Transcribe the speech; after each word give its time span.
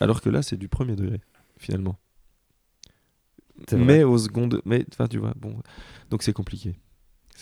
Alors 0.00 0.20
que 0.20 0.30
là, 0.30 0.42
c'est 0.42 0.56
du 0.56 0.68
premier 0.68 0.96
degré, 0.96 1.20
finalement. 1.58 1.98
Mais 3.72 4.02
au 4.02 4.18
second, 4.18 4.48
mais 4.64 4.84
enfin, 4.92 5.06
tu 5.06 5.18
vois, 5.18 5.34
bon, 5.36 5.60
donc 6.10 6.22
c'est 6.22 6.32
compliqué. 6.32 6.74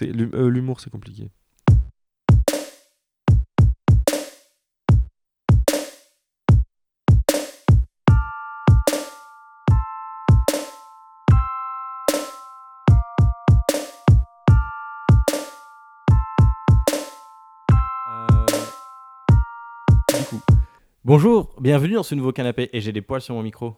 Euh, 0.03 0.49
l'humour, 0.51 0.81
c'est 0.81 0.91
compliqué. 0.91 1.31
Bonjour, 21.13 21.51
bienvenue 21.61 21.95
dans 21.95 22.05
ce 22.05 22.15
nouveau 22.15 22.31
canapé 22.31 22.71
et 22.73 22.81
j'ai 22.81 22.93
des 22.93 23.03
poils 23.03 23.21
sur 23.21 23.35
mon 23.35 23.43
micro. 23.43 23.75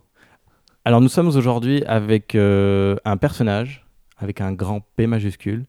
Alors 0.85 1.01
nous 1.01 1.09
sommes 1.09 1.29
aujourd'hui 1.29 1.83
avec 1.85 2.35
euh, 2.35 2.97
un 3.07 3.17
personnage, 3.17 3.87
avec 4.19 4.43
un 4.43 4.53
grand 4.53 4.83
P 4.97 5.07
majuscule, 5.07 5.65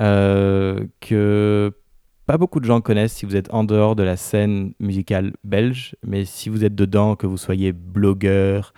euh, 0.00 0.84
que 0.98 1.72
pas 2.26 2.36
beaucoup 2.36 2.58
de 2.58 2.64
gens 2.64 2.80
connaissent 2.80 3.12
si 3.12 3.26
vous 3.26 3.36
êtes 3.36 3.54
en 3.54 3.62
dehors 3.62 3.94
de 3.94 4.02
la 4.02 4.16
scène 4.16 4.72
musicale 4.80 5.34
belge, 5.44 5.94
mais 6.04 6.24
si 6.24 6.48
vous 6.48 6.64
êtes 6.64 6.74
dedans, 6.74 7.14
que 7.14 7.28
vous 7.28 7.38
soyez 7.38 7.70
blogueur, 7.70 8.74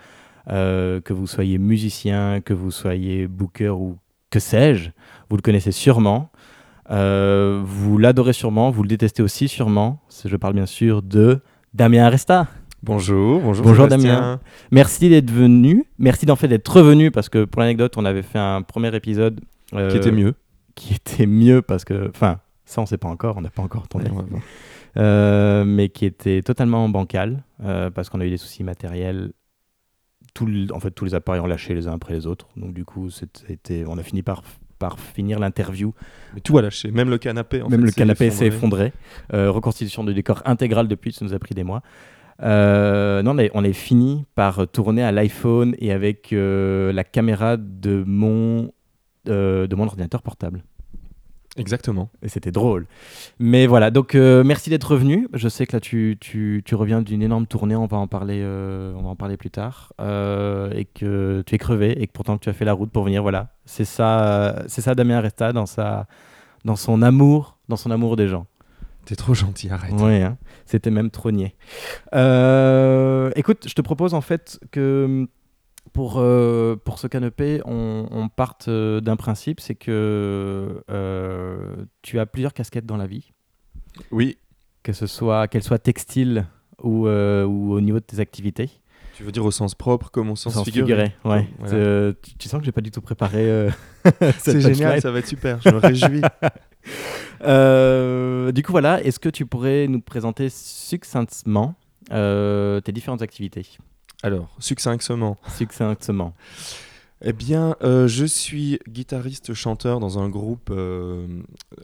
euh, 0.47 1.01
que 1.01 1.13
vous 1.13 1.25
soyez 1.25 1.57
musicien, 1.57 2.41
que 2.41 2.53
vous 2.53 2.69
soyez 2.69 3.27
booker 3.27 3.69
ou 3.69 3.97
que 4.29 4.37
sais-je, 4.37 4.91
vous 5.31 5.37
le 5.37 5.41
connaissez 5.41 5.71
sûrement. 5.71 6.29
Vous 6.87 7.97
l'adorez 7.97 8.33
sûrement, 8.33 8.69
vous 8.69 8.83
le 8.83 8.89
détestez 8.89 9.23
aussi 9.23 9.47
sûrement. 9.47 10.03
Je 10.23 10.35
parle 10.35 10.53
bien 10.53 10.67
sûr 10.67 11.01
de 11.01 11.41
Damien 11.77 12.09
Resta. 12.09 12.47
Bonjour, 12.81 13.39
bonjour. 13.39 13.63
Bonjour, 13.63 13.85
Sébastien. 13.85 14.13
Damien. 14.15 14.39
Merci 14.71 15.09
d'être 15.09 15.29
venu. 15.29 15.85
Merci 15.99 16.25
d'en 16.25 16.35
fait 16.35 16.47
d'être 16.47 16.67
revenu 16.75 17.11
parce 17.11 17.29
que 17.29 17.45
pour 17.45 17.61
l'anecdote, 17.61 17.93
on 17.97 18.05
avait 18.05 18.23
fait 18.23 18.39
un 18.39 18.63
premier 18.63 18.95
épisode 18.95 19.41
euh, 19.75 19.91
Qui 19.91 19.97
était 19.97 20.11
mieux. 20.11 20.33
qui 20.73 20.95
était 20.95 21.27
mieux 21.27 21.61
parce 21.61 21.85
que, 21.85 22.09
enfin, 22.09 22.39
ça 22.65 22.81
on 22.81 22.87
sait 22.87 22.97
pas 22.97 23.07
encore, 23.09 23.37
on 23.37 23.41
n'a 23.41 23.51
pas 23.51 23.61
encore 23.61 23.87
tourné, 23.87 24.09
Ouais. 24.09 24.23
Euh, 24.97 25.65
mais 25.65 25.89
qui 25.89 26.05
était 26.05 26.41
totalement 26.41 26.89
bancal 26.89 27.43
euh, 27.63 27.91
parce 27.91 28.09
qu'on 28.09 28.21
a 28.21 28.25
eu 28.25 28.31
des 28.31 28.37
soucis 28.37 28.63
matériels. 28.63 29.31
Tout 30.33 30.47
le- 30.47 30.73
en 30.73 30.79
fait, 30.79 30.89
tous 30.89 31.05
les 31.05 31.13
appareils 31.13 31.41
ont 31.41 31.45
lâché 31.47 31.75
les 31.75 31.87
uns 31.87 31.93
après 31.93 32.13
les 32.15 32.25
autres. 32.25 32.47
Donc 32.57 32.73
du 32.73 32.85
coup, 32.85 33.11
c'était, 33.11 33.85
on 33.87 33.99
a 33.99 34.03
fini 34.03 34.23
par 34.23 34.41
par 34.79 34.99
finir 34.99 35.39
l'interview 35.39 35.93
Mais 36.33 36.41
tout 36.41 36.57
a 36.57 36.61
lâché, 36.61 36.91
même 36.91 37.09
le 37.09 37.17
canapé. 37.17 37.61
en 37.61 37.69
Même 37.69 37.81
fait, 37.81 37.85
le 37.87 37.91
canapé 37.91 38.29
s'est 38.31 38.47
effondré. 38.47 38.93
Euh, 39.33 39.51
reconstitution 39.51 40.03
du 40.03 40.13
décor 40.13 40.41
intégral 40.45 40.87
depuis, 40.87 41.11
ça 41.13 41.25
nous 41.25 41.33
a 41.33 41.39
pris 41.39 41.55
des 41.55 41.63
mois. 41.63 41.81
Euh, 42.43 43.23
non, 43.23 43.33
mais 43.33 43.49
on 43.53 43.63
est 43.63 43.73
fini 43.73 44.25
par 44.35 44.67
tourner 44.67 45.03
à 45.03 45.11
l'iPhone 45.11 45.75
et 45.79 45.91
avec 45.91 46.33
euh, 46.33 46.93
la 46.93 47.03
caméra 47.03 47.57
de 47.57 48.03
mon, 48.05 48.71
euh, 49.27 49.67
de 49.67 49.75
mon 49.75 49.85
ordinateur 49.85 50.21
portable. 50.21 50.63
Exactement. 51.57 52.09
Et 52.21 52.29
c'était 52.29 52.51
drôle. 52.51 52.85
Mais 53.39 53.67
voilà, 53.67 53.91
donc 53.91 54.15
euh, 54.15 54.43
merci 54.43 54.69
d'être 54.69 54.91
revenu. 54.91 55.27
Je 55.33 55.49
sais 55.49 55.65
que 55.65 55.75
là, 55.75 55.79
tu, 55.79 56.17
tu, 56.19 56.61
tu 56.63 56.75
reviens 56.75 57.01
d'une 57.01 57.21
énorme 57.21 57.47
tournée, 57.47 57.75
on 57.75 57.87
va 57.87 57.97
en 57.97 58.07
parler, 58.07 58.41
euh, 58.41 58.93
on 58.95 59.03
va 59.03 59.09
en 59.09 59.15
parler 59.15 59.37
plus 59.37 59.49
tard. 59.49 59.93
Euh, 59.99 60.71
et 60.73 60.85
que 60.85 61.43
tu 61.45 61.55
es 61.55 61.57
crevé 61.57 62.01
et 62.01 62.07
que 62.07 62.11
pourtant 62.11 62.37
tu 62.37 62.49
as 62.49 62.53
fait 62.53 62.65
la 62.65 62.73
route 62.73 62.91
pour 62.91 63.03
venir. 63.03 63.21
Voilà, 63.21 63.49
c'est 63.65 63.85
ça, 63.85 64.63
c'est 64.67 64.81
ça 64.81 64.95
Damien 64.95 65.19
Resta 65.19 65.51
dans, 65.51 65.65
sa, 65.65 66.07
dans 66.63 66.75
son 66.75 67.01
amour, 67.01 67.57
dans 67.69 67.77
son 67.77 67.91
amour 67.91 68.15
des 68.15 68.27
gens. 68.27 68.45
T'es 69.05 69.15
trop 69.15 69.33
gentil, 69.33 69.69
arrête. 69.69 69.93
Oui, 69.97 70.21
hein. 70.21 70.37
c'était 70.65 70.91
même 70.91 71.09
trônier. 71.09 71.55
Euh, 72.13 73.31
écoute, 73.37 73.65
je 73.65 73.73
te 73.73 73.81
propose 73.81 74.13
en 74.13 74.19
fait 74.19 74.59
que 74.71 75.27
pour, 75.93 76.15
euh, 76.17 76.75
pour 76.75 76.99
ce 76.99 77.07
canapé, 77.07 77.61
on, 77.65 78.07
on 78.11 78.29
parte 78.29 78.67
euh, 78.67 78.99
d'un 79.01 79.15
principe, 79.15 79.59
c'est 79.59 79.75
que 79.75 80.83
euh, 80.89 81.75
tu 82.01 82.19
as 82.19 82.25
plusieurs 82.25 82.53
casquettes 82.53 82.85
dans 82.85 82.97
la 82.97 83.07
vie, 83.07 83.31
Oui, 84.11 84.37
que 84.83 84.93
ce 84.93 85.07
soit 85.07 85.47
qu'elles 85.47 85.63
soient 85.63 85.79
textiles 85.79 86.45
ou, 86.81 87.07
euh, 87.07 87.45
ou 87.45 87.73
au 87.73 87.81
niveau 87.81 87.99
de 87.99 88.05
tes 88.05 88.19
activités. 88.19 88.69
tu 89.15 89.23
veux 89.23 89.31
dire 89.31 89.43
au 89.45 89.51
sens 89.51 89.73
propre 89.75 90.11
comme 90.11 90.29
au 90.29 90.35
sens, 90.35 90.53
Sans 90.53 90.63
figuré. 90.63 90.85
figuré, 90.85 91.15
ouais. 91.25 91.47
Voilà. 91.59 92.13
Tu, 92.21 92.37
tu 92.37 92.47
sens 92.49 92.59
que 92.59 92.65
j'ai 92.65 92.71
pas 92.71 92.81
du 92.81 92.91
tout 92.91 93.01
préparé. 93.01 93.69
C'est 94.39 94.61
génial, 94.61 95.01
ça 95.01 95.11
va 95.11 95.19
être 95.19 95.27
super, 95.27 95.59
je 95.61 95.69
me 95.69 95.77
réjouis. 95.77 96.21
Euh, 97.41 98.51
du 98.51 98.63
coup, 98.63 98.71
voilà, 98.71 99.03
est-ce 99.03 99.19
que 99.19 99.29
tu 99.29 99.45
pourrais 99.45 99.87
nous 99.87 100.01
présenter 100.01 100.49
succinctement 100.49 101.75
euh, 102.11 102.79
tes 102.81 102.91
différentes 102.91 103.21
activités? 103.21 103.67
Alors, 104.23 104.55
succinctement. 104.59 105.37
Succinctement. 105.57 106.33
Eh 107.21 107.33
bien, 107.33 107.75
euh, 107.81 108.07
je 108.07 108.25
suis 108.25 108.79
guitariste-chanteur 108.87 109.99
dans 109.99 110.19
un 110.19 110.29
groupe 110.29 110.69
euh, 110.69 111.25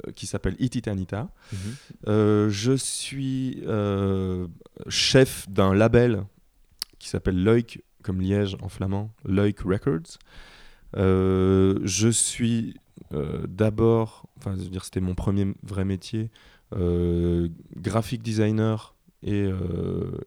euh, 0.07 0.11
qui 0.11 0.27
s'appelle 0.27 0.55
Ititanita. 0.59 1.29
Euh, 2.07 2.49
je 2.49 2.73
suis 2.73 3.63
chef 4.89 5.49
d'un 5.49 5.73
label 5.73 6.25
qui 6.99 7.09
s'appelle 7.09 7.43
Leuk, 7.43 7.81
comme 8.03 8.21
Liège 8.21 8.57
en 8.61 8.69
flamand, 8.69 9.11
Leuk 9.25 9.61
Records. 9.61 10.19
Je 10.95 12.09
suis 12.11 12.75
d'abord, 13.47 14.27
enfin, 14.37 14.55
je 14.55 14.63
veux 14.63 14.69
dire, 14.69 14.85
c'était 14.85 15.01
mon 15.01 15.15
premier 15.15 15.47
vrai 15.63 15.85
métier, 15.85 16.29
graphic 16.71 18.21
designer 18.21 18.93
et, 19.23 19.49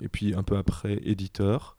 et 0.00 0.08
puis 0.08 0.34
un 0.34 0.42
peu 0.42 0.56
après 0.56 1.00
éditeur. 1.04 1.75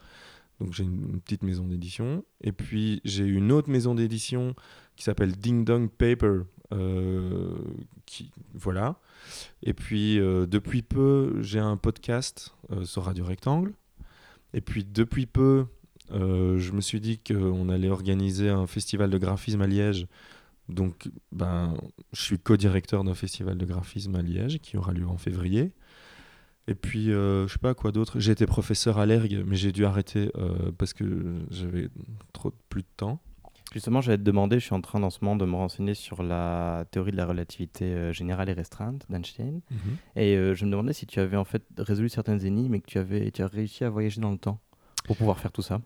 Donc 0.60 0.74
j'ai 0.74 0.84
une, 0.84 1.20
petite 1.22 1.44
maison 1.44 1.68
d'édition. 1.68 2.24
Et 2.42 2.52
puis 2.52 3.02
j'ai 3.04 3.26
une 3.26 3.52
autre 3.52 3.70
maison 3.70 3.96
d'édition 3.96 4.56
qui 4.96 5.04
s'appelle 5.04 5.34
Ding 5.34 5.66
Dong 5.66 5.90
Paper. 5.90 6.42
euh, 6.74 7.56
qui, 8.06 8.32
voilà. 8.54 9.00
Et 9.64 9.74
puis 9.74 10.20
euh, 10.20 10.46
depuis 10.46 10.82
peu, 10.82 11.42
j'ai 11.42 11.60
un 11.60 11.78
podcast 11.78 12.56
euh, 12.72 12.84
sur 12.84 13.04
Radio 13.04 13.26
Rectangle. 13.26 13.74
Et 14.54 14.62
puis 14.62 14.84
depuis 14.84 15.26
peu, 15.26 15.66
je 16.10 16.72
me 16.72 16.82
suis 16.82 17.02
dit 17.02 17.20
qu'on 17.20 17.70
allait 17.70 17.90
organiser 17.90 18.50
un 18.50 18.66
festival 18.66 19.10
de 19.10 19.18
graphisme 19.18 19.62
à 19.62 19.68
Liège. 19.68 20.08
Donc 20.70 21.10
ben, 21.32 21.76
je 22.14 22.22
suis 22.22 22.40
co-directeur 22.40 23.04
d'un 23.04 23.14
festival 23.14 23.58
de 23.58 23.66
graphisme 23.66 24.16
à 24.16 24.22
Liège 24.22 24.60
qui 24.60 24.78
aura 24.78 24.94
lieu 24.94 25.08
en 25.08 25.18
février. 25.18 25.74
Et 26.68 26.76
puis, 26.76 27.12
euh, 27.12 27.48
je 27.48 27.54
sais 27.54 27.60
pas 27.60 27.74
quoi 27.74 27.92
d'autre. 27.92 28.20
J'ai 28.20 28.32
été 28.32 28.46
professeur 28.46 28.98
à 28.98 29.06
l'ERG, 29.06 29.44
mais 29.46 29.56
j'ai 29.56 29.72
dû 29.72 29.86
arrêter 29.86 30.32
euh, 30.38 30.72
parce 30.78 30.94
que 30.94 31.06
j'avais 31.50 31.90
trop 32.34 32.52
plus 32.70 32.82
de 32.82 32.88
temps. 32.98 33.20
Justement, 33.74 34.00
j'allais 34.00 34.18
te 34.18 34.24
demander, 34.24 34.60
je 34.60 34.66
suis 34.66 34.74
en 34.74 34.82
train 34.82 35.04
en 35.04 35.10
ce 35.10 35.20
moment 35.22 35.36
de 35.36 35.46
me 35.46 35.56
renseigner 35.56 35.94
sur 35.94 36.24
la 36.24 36.86
théorie 36.90 37.12
de 37.12 37.18
la 37.18 37.26
relativité 37.26 37.86
euh, 37.86 38.14
générale 38.14 38.50
et 38.50 38.54
restreinte 38.54 39.06
d'Einstein. 39.10 39.62
Et 40.16 40.36
euh, 40.36 40.56
je 40.56 40.66
me 40.66 40.72
demandais 40.72 40.94
si 40.94 41.06
tu 41.06 41.20
avais 41.20 41.36
en 41.36 41.44
fait 41.44 41.64
résolu 41.78 42.08
certaines 42.08 42.46
énigmes 42.46 42.76
et 42.76 42.80
que 42.80 42.88
tu 42.88 42.98
avais 42.98 43.30
tu 43.32 43.42
as 43.42 43.48
réussi 43.48 43.84
à 43.84 43.90
voyager 43.90 44.22
dans 44.22 44.32
le 44.32 44.38
temps 44.38 44.60
pour 45.06 45.18
pouvoir 45.18 45.38
faire 45.40 45.52
tout 45.52 45.62
ça. 45.62 45.82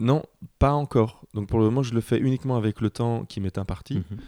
Non, 0.00 0.22
pas 0.58 0.72
encore. 0.72 1.24
Donc 1.34 1.46
pour 1.46 1.58
le 1.60 1.66
moment, 1.66 1.82
je 1.82 1.94
le 1.94 2.00
fais 2.00 2.18
uniquement 2.18 2.56
avec 2.56 2.80
le 2.80 2.90
temps 2.90 3.24
qui 3.26 3.40
m'est 3.40 3.58
imparti. 3.58 3.98
Mhm. 3.98 4.18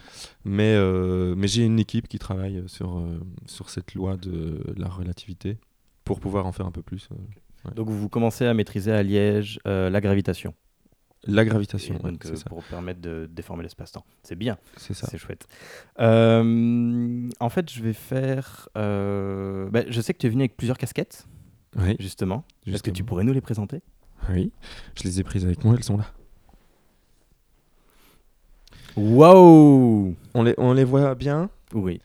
Mais, 0.45 0.75
euh, 0.75 1.33
mais 1.35 1.47
j'ai 1.47 1.65
une 1.65 1.79
équipe 1.79 2.07
qui 2.07 2.19
travaille 2.19 2.63
sur, 2.67 2.99
euh, 2.99 3.19
sur 3.47 3.69
cette 3.69 3.95
loi 3.95 4.15
de 4.15 4.63
la 4.77 4.87
relativité 4.87 5.57
pour 6.03 6.19
pouvoir 6.19 6.45
en 6.45 6.51
faire 6.51 6.65
un 6.65 6.71
peu 6.71 6.81
plus. 6.81 7.09
euh. 7.11 7.71
Donc 7.71 7.89
vous 7.89 8.09
commencez 8.09 8.45
à 8.45 8.53
maîtriser 8.53 8.91
à 8.91 9.01
Liège 9.03 9.59
euh, 9.67 9.89
la 9.89 10.01
gravitation. 10.01 10.53
La 11.25 11.45
gravitation, 11.45 11.95
ouais, 12.03 12.11
donc, 12.11 12.25
euh, 12.25 12.35
ça. 12.35 12.49
pour 12.49 12.61
permettre 12.65 12.99
de 12.99 13.29
déformer 13.31 13.63
l'espace-temps. 13.63 14.03
C'est 14.23 14.35
bien, 14.35 14.57
C'est 14.75 14.93
ça. 14.93 15.07
c'est 15.09 15.17
chouette. 15.17 15.47
Euh, 16.01 17.29
en 17.39 17.49
fait, 17.49 17.71
je 17.71 17.81
vais 17.81 17.93
faire. 17.93 18.67
bah, 18.75 19.83
je 19.87 20.01
sais 20.01 20.13
que 20.13 20.17
tu 20.19 20.27
es 20.27 20.29
venu 20.29 20.41
avec 20.41 20.57
plusieurs 20.57 20.77
casquettes, 20.77 21.25
Oui, 21.77 21.95
justement. 21.99 22.43
Est-ce 22.65 22.65
que 22.65 22.71
justement. 22.71 22.93
tu 22.95 23.03
pourrais 23.05 23.23
nous 23.23 23.31
les 23.31 23.39
présenter? 23.39 23.81
Oui, 24.29 24.51
je 24.97 25.03
les 25.03 25.21
ai 25.21 25.23
prises 25.23 25.45
avec 25.45 25.63
moi, 25.63 25.75
elles 25.77 25.83
sont 25.85 25.95
là. 25.97 26.05
Waouh 28.97 30.15
On 30.33 30.43
les, 30.43 30.53
on 30.57 30.73
les 30.73 30.83
voit 30.83 31.15
bien? 31.15 31.49
Oui. 31.73 32.01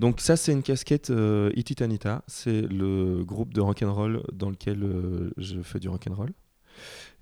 Donc 0.00 0.22
ça 0.22 0.36
c'est 0.36 0.52
une 0.52 0.62
casquette 0.62 1.10
euh, 1.10 1.50
Ititanita, 1.54 2.24
c'est 2.26 2.62
le 2.62 3.22
groupe 3.22 3.52
de 3.52 3.60
rock'n'roll 3.60 4.22
dans 4.32 4.48
lequel 4.48 4.82
euh, 4.82 5.30
je 5.36 5.60
fais 5.60 5.78
du 5.78 5.90
rock'n'roll. 5.90 6.32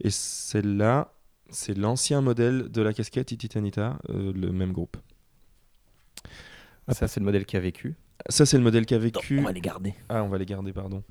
Et 0.01 0.11
celle-là, 0.11 1.13
c'est 1.51 1.77
l'ancien 1.77 2.21
modèle 2.21 2.69
de 2.69 2.81
la 2.81 2.93
casquette 2.93 3.33
Ititanita, 3.33 3.99
euh, 4.11 4.33
le 4.33 4.53
même 4.53 4.73
groupe. 4.73 4.97
Ah, 6.87 6.95
ça, 6.95 7.09
c'est 7.09 7.19
le 7.19 7.27
modèle 7.27 7.47
qui 7.47 7.57
a 7.57 7.61
vécu. 7.61 7.97
Ça 8.29 8.47
c'est 8.47 8.57
le 8.57 8.63
modèle 8.63 8.87
qui 8.87 8.95
a 8.95 8.99
vécu. 8.99 9.41
On 9.41 9.43
va 9.43 9.53
les 9.53 9.61
garder. 9.61 9.95
Ah, 10.09 10.23
on 10.23 10.29
va 10.29 10.39
les 10.39 10.47
garder, 10.47 10.73
pardon. 10.73 11.03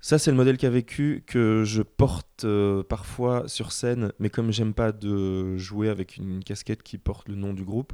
Ça, 0.00 0.18
c'est 0.18 0.30
le 0.30 0.36
modèle 0.36 0.56
qui 0.56 0.66
a 0.66 0.70
vécu, 0.70 1.24
que 1.26 1.64
je 1.64 1.82
porte 1.82 2.44
euh, 2.44 2.82
parfois 2.84 3.48
sur 3.48 3.72
scène, 3.72 4.12
mais 4.20 4.30
comme 4.30 4.52
j'aime 4.52 4.74
pas 4.74 4.92
de 4.92 5.56
jouer 5.56 5.88
avec 5.88 6.16
une 6.16 6.44
casquette 6.44 6.82
qui 6.82 6.98
porte 6.98 7.28
le 7.28 7.34
nom 7.34 7.54
du 7.54 7.64
groupe, 7.64 7.92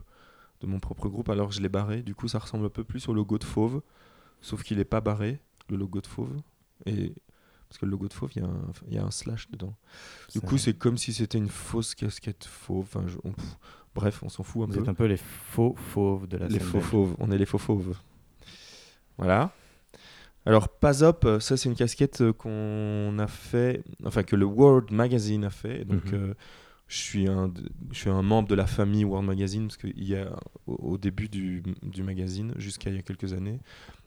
de 0.60 0.66
mon 0.66 0.80
propre 0.80 1.08
groupe, 1.08 1.28
alors 1.28 1.52
je 1.52 1.60
l'ai 1.60 1.68
barré. 1.68 2.02
Du 2.02 2.14
coup, 2.14 2.28
ça 2.28 2.38
ressemble 2.38 2.66
un 2.66 2.70
peu 2.70 2.84
plus 2.84 3.08
au 3.08 3.14
logo 3.14 3.38
de 3.38 3.44
Fauve, 3.44 3.80
sauf 4.40 4.62
qu'il 4.62 4.78
est 4.80 4.84
pas 4.84 5.00
barré, 5.00 5.38
le 5.70 5.76
logo 5.76 6.00
de 6.00 6.06
Fauve. 6.06 6.36
Et 6.86 7.12
Parce 7.68 7.78
que 7.80 7.84
le 7.84 7.90
logo 7.90 8.08
de 8.08 8.14
Fauve, 8.14 8.30
il 8.34 8.40
y, 8.42 8.44
a 8.46 8.48
un- 8.48 8.72
il 8.88 8.94
y 8.94 8.98
a 8.98 9.04
un 9.04 9.10
slash 9.10 9.50
dedans. 9.50 9.74
Du 10.32 10.40
coup, 10.40 10.56
c'est 10.56 10.72
comme 10.72 10.96
si 10.96 11.12
c'était 11.12 11.36
une 11.36 11.50
fausse 11.50 11.94
casquette 11.94 12.46
Fauve. 12.46 12.86
Enfin, 12.86 13.04
je- 13.06 13.18
on- 13.24 13.32
pff, 13.32 13.58
bref, 13.94 14.22
on 14.22 14.30
s'en 14.30 14.42
fout 14.42 14.62
un 14.62 14.66
Vous 14.66 14.72
peu. 14.72 14.80
êtes 14.80 14.88
un 14.88 14.94
peu 14.94 15.04
les 15.04 15.18
faux 15.18 15.74
fauves 15.76 16.26
de 16.26 16.38
la 16.38 16.48
Les 16.48 16.60
faux 16.60 16.80
fauves, 16.80 17.14
on 17.18 17.30
est 17.30 17.36
les 17.36 17.44
faux 17.44 17.58
fauves. 17.58 17.94
Voilà. 19.18 19.52
Alors, 20.46 20.68
Pas 20.68 21.02
Up, 21.04 21.24
euh, 21.26 21.40
ça 21.40 21.56
c'est 21.58 21.68
une 21.68 21.74
casquette 21.74 22.22
euh, 22.22 22.32
qu'on 22.32 23.18
a 23.18 23.26
fait, 23.26 23.84
enfin 24.04 24.22
que 24.22 24.34
le 24.36 24.46
World 24.46 24.90
Magazine 24.90 25.44
a 25.44 25.50
fait. 25.50 25.84
Donc, 25.84 26.04
Mhm. 26.06 26.14
euh, 26.14 26.34
je, 26.88 26.96
suis 26.96 27.28
un, 27.28 27.52
je 27.92 27.98
suis 27.98 28.10
un 28.10 28.22
membre 28.22 28.48
de 28.48 28.54
la 28.54 28.66
famille 28.66 29.04
World 29.04 29.26
Magazine 29.26 29.68
parce 29.68 29.76
qu'il 29.76 30.02
y 30.04 30.16
a 30.16 30.38
au, 30.66 30.74
au 30.92 30.98
début 30.98 31.28
du, 31.28 31.62
du 31.82 32.02
magazine, 32.02 32.52
jusqu'à 32.56 32.90
il 32.90 32.96
y 32.96 32.98
a 32.98 33.02
quelques 33.02 33.32
années, 33.34 33.60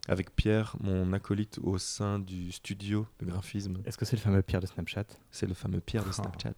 avec 0.08 0.36
Pierre, 0.36 0.76
mon 0.80 1.14
acolyte 1.14 1.60
au 1.62 1.78
sein 1.78 2.18
du 2.20 2.52
studio 2.52 3.06
de 3.20 3.26
graphisme, 3.28 3.78
Est-ce 3.86 3.98
que 4.00 4.06
c'est 4.06 4.16
le 4.16 4.22
fameux 4.22 4.42
Pierre 4.42 4.62
de 4.62 4.66
Snapchat? 4.68 5.06
C'est 5.30 5.46
le 5.48 5.54
fameux 5.54 5.80
Pierre 5.80 6.04
de 6.04 6.10
Ah. 6.10 6.14
Snapchat. 6.14 6.54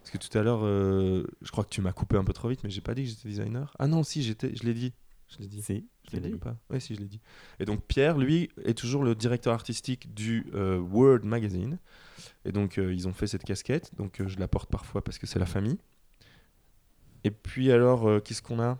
Parce 0.00 0.10
que 0.12 0.18
tout 0.18 0.38
à 0.38 0.42
l'heure, 0.42 0.60
euh, 0.64 1.26
je 1.42 1.50
crois 1.50 1.64
que 1.64 1.70
tu 1.70 1.80
m'as 1.80 1.92
coupé 1.92 2.16
un 2.16 2.24
peu 2.24 2.32
trop 2.32 2.48
vite, 2.48 2.62
mais 2.62 2.70
j'ai 2.70 2.80
pas 2.80 2.94
dit 2.94 3.02
que 3.02 3.08
j'étais 3.10 3.28
designer? 3.28 3.74
Ah 3.78 3.88
non, 3.88 4.02
si, 4.04 4.22
j'étais, 4.22 4.54
je 4.54 4.62
l'ai 4.64 4.74
dit. 4.74 4.92
Je 5.36 5.42
l'ai 5.42 5.48
dit. 5.48 5.62
Si, 5.62 5.86
Je 6.10 6.16
l'ai 6.16 6.20
dit 6.20 6.34
ou 6.34 6.38
pas 6.38 6.56
Oui, 6.70 6.80
si, 6.80 6.94
je 6.94 7.00
l'ai 7.00 7.06
dit. 7.06 7.20
Et 7.58 7.64
donc, 7.64 7.84
Pierre, 7.86 8.18
lui, 8.18 8.50
est 8.64 8.76
toujours 8.76 9.04
le 9.04 9.14
directeur 9.14 9.52
artistique 9.52 10.14
du 10.14 10.46
euh, 10.54 10.78
Word 10.78 11.20
Magazine. 11.24 11.78
Et 12.44 12.52
donc, 12.52 12.78
euh, 12.78 12.92
ils 12.92 13.08
ont 13.08 13.12
fait 13.12 13.26
cette 13.26 13.44
casquette. 13.44 13.94
Donc, 13.96 14.20
euh, 14.20 14.28
je 14.28 14.38
la 14.38 14.48
porte 14.48 14.70
parfois 14.70 15.02
parce 15.02 15.18
que 15.18 15.26
c'est 15.26 15.38
la 15.38 15.46
famille. 15.46 15.78
Et 17.24 17.30
puis, 17.30 17.72
alors, 17.72 18.08
euh, 18.08 18.20
qu'est-ce 18.20 18.42
qu'on 18.42 18.60
a? 18.60 18.78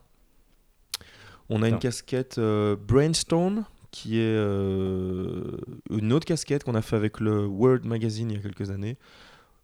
On 1.49 1.63
a 1.63 1.69
une 1.69 1.79
casquette 1.79 2.41
Brainstorm, 2.41 3.67
qui 3.91 4.19
est 4.19 4.35
une 4.35 6.13
autre 6.15 6.25
casquette 6.25 6.65
qu'on 6.65 6.75
a 6.75 6.81
fait 6.81 6.97
avec 6.97 7.21
le 7.21 7.45
Word 7.45 7.81
Magazine 7.85 8.31
il 8.31 8.39
y 8.39 8.41
a 8.41 8.43
quelques 8.43 8.71
années. 8.71 8.97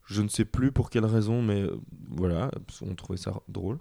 Je 0.05 0.21
ne 0.21 0.29
sais 0.29 0.45
plus 0.45 0.73
pour 0.73 0.91
quelle 0.91 1.07
raison, 1.07 1.41
mais 1.41 1.65
voilà, 2.11 2.51
on 2.83 2.95
trouvait 2.95 3.17
ça 3.17 3.41
drôle. 3.49 3.79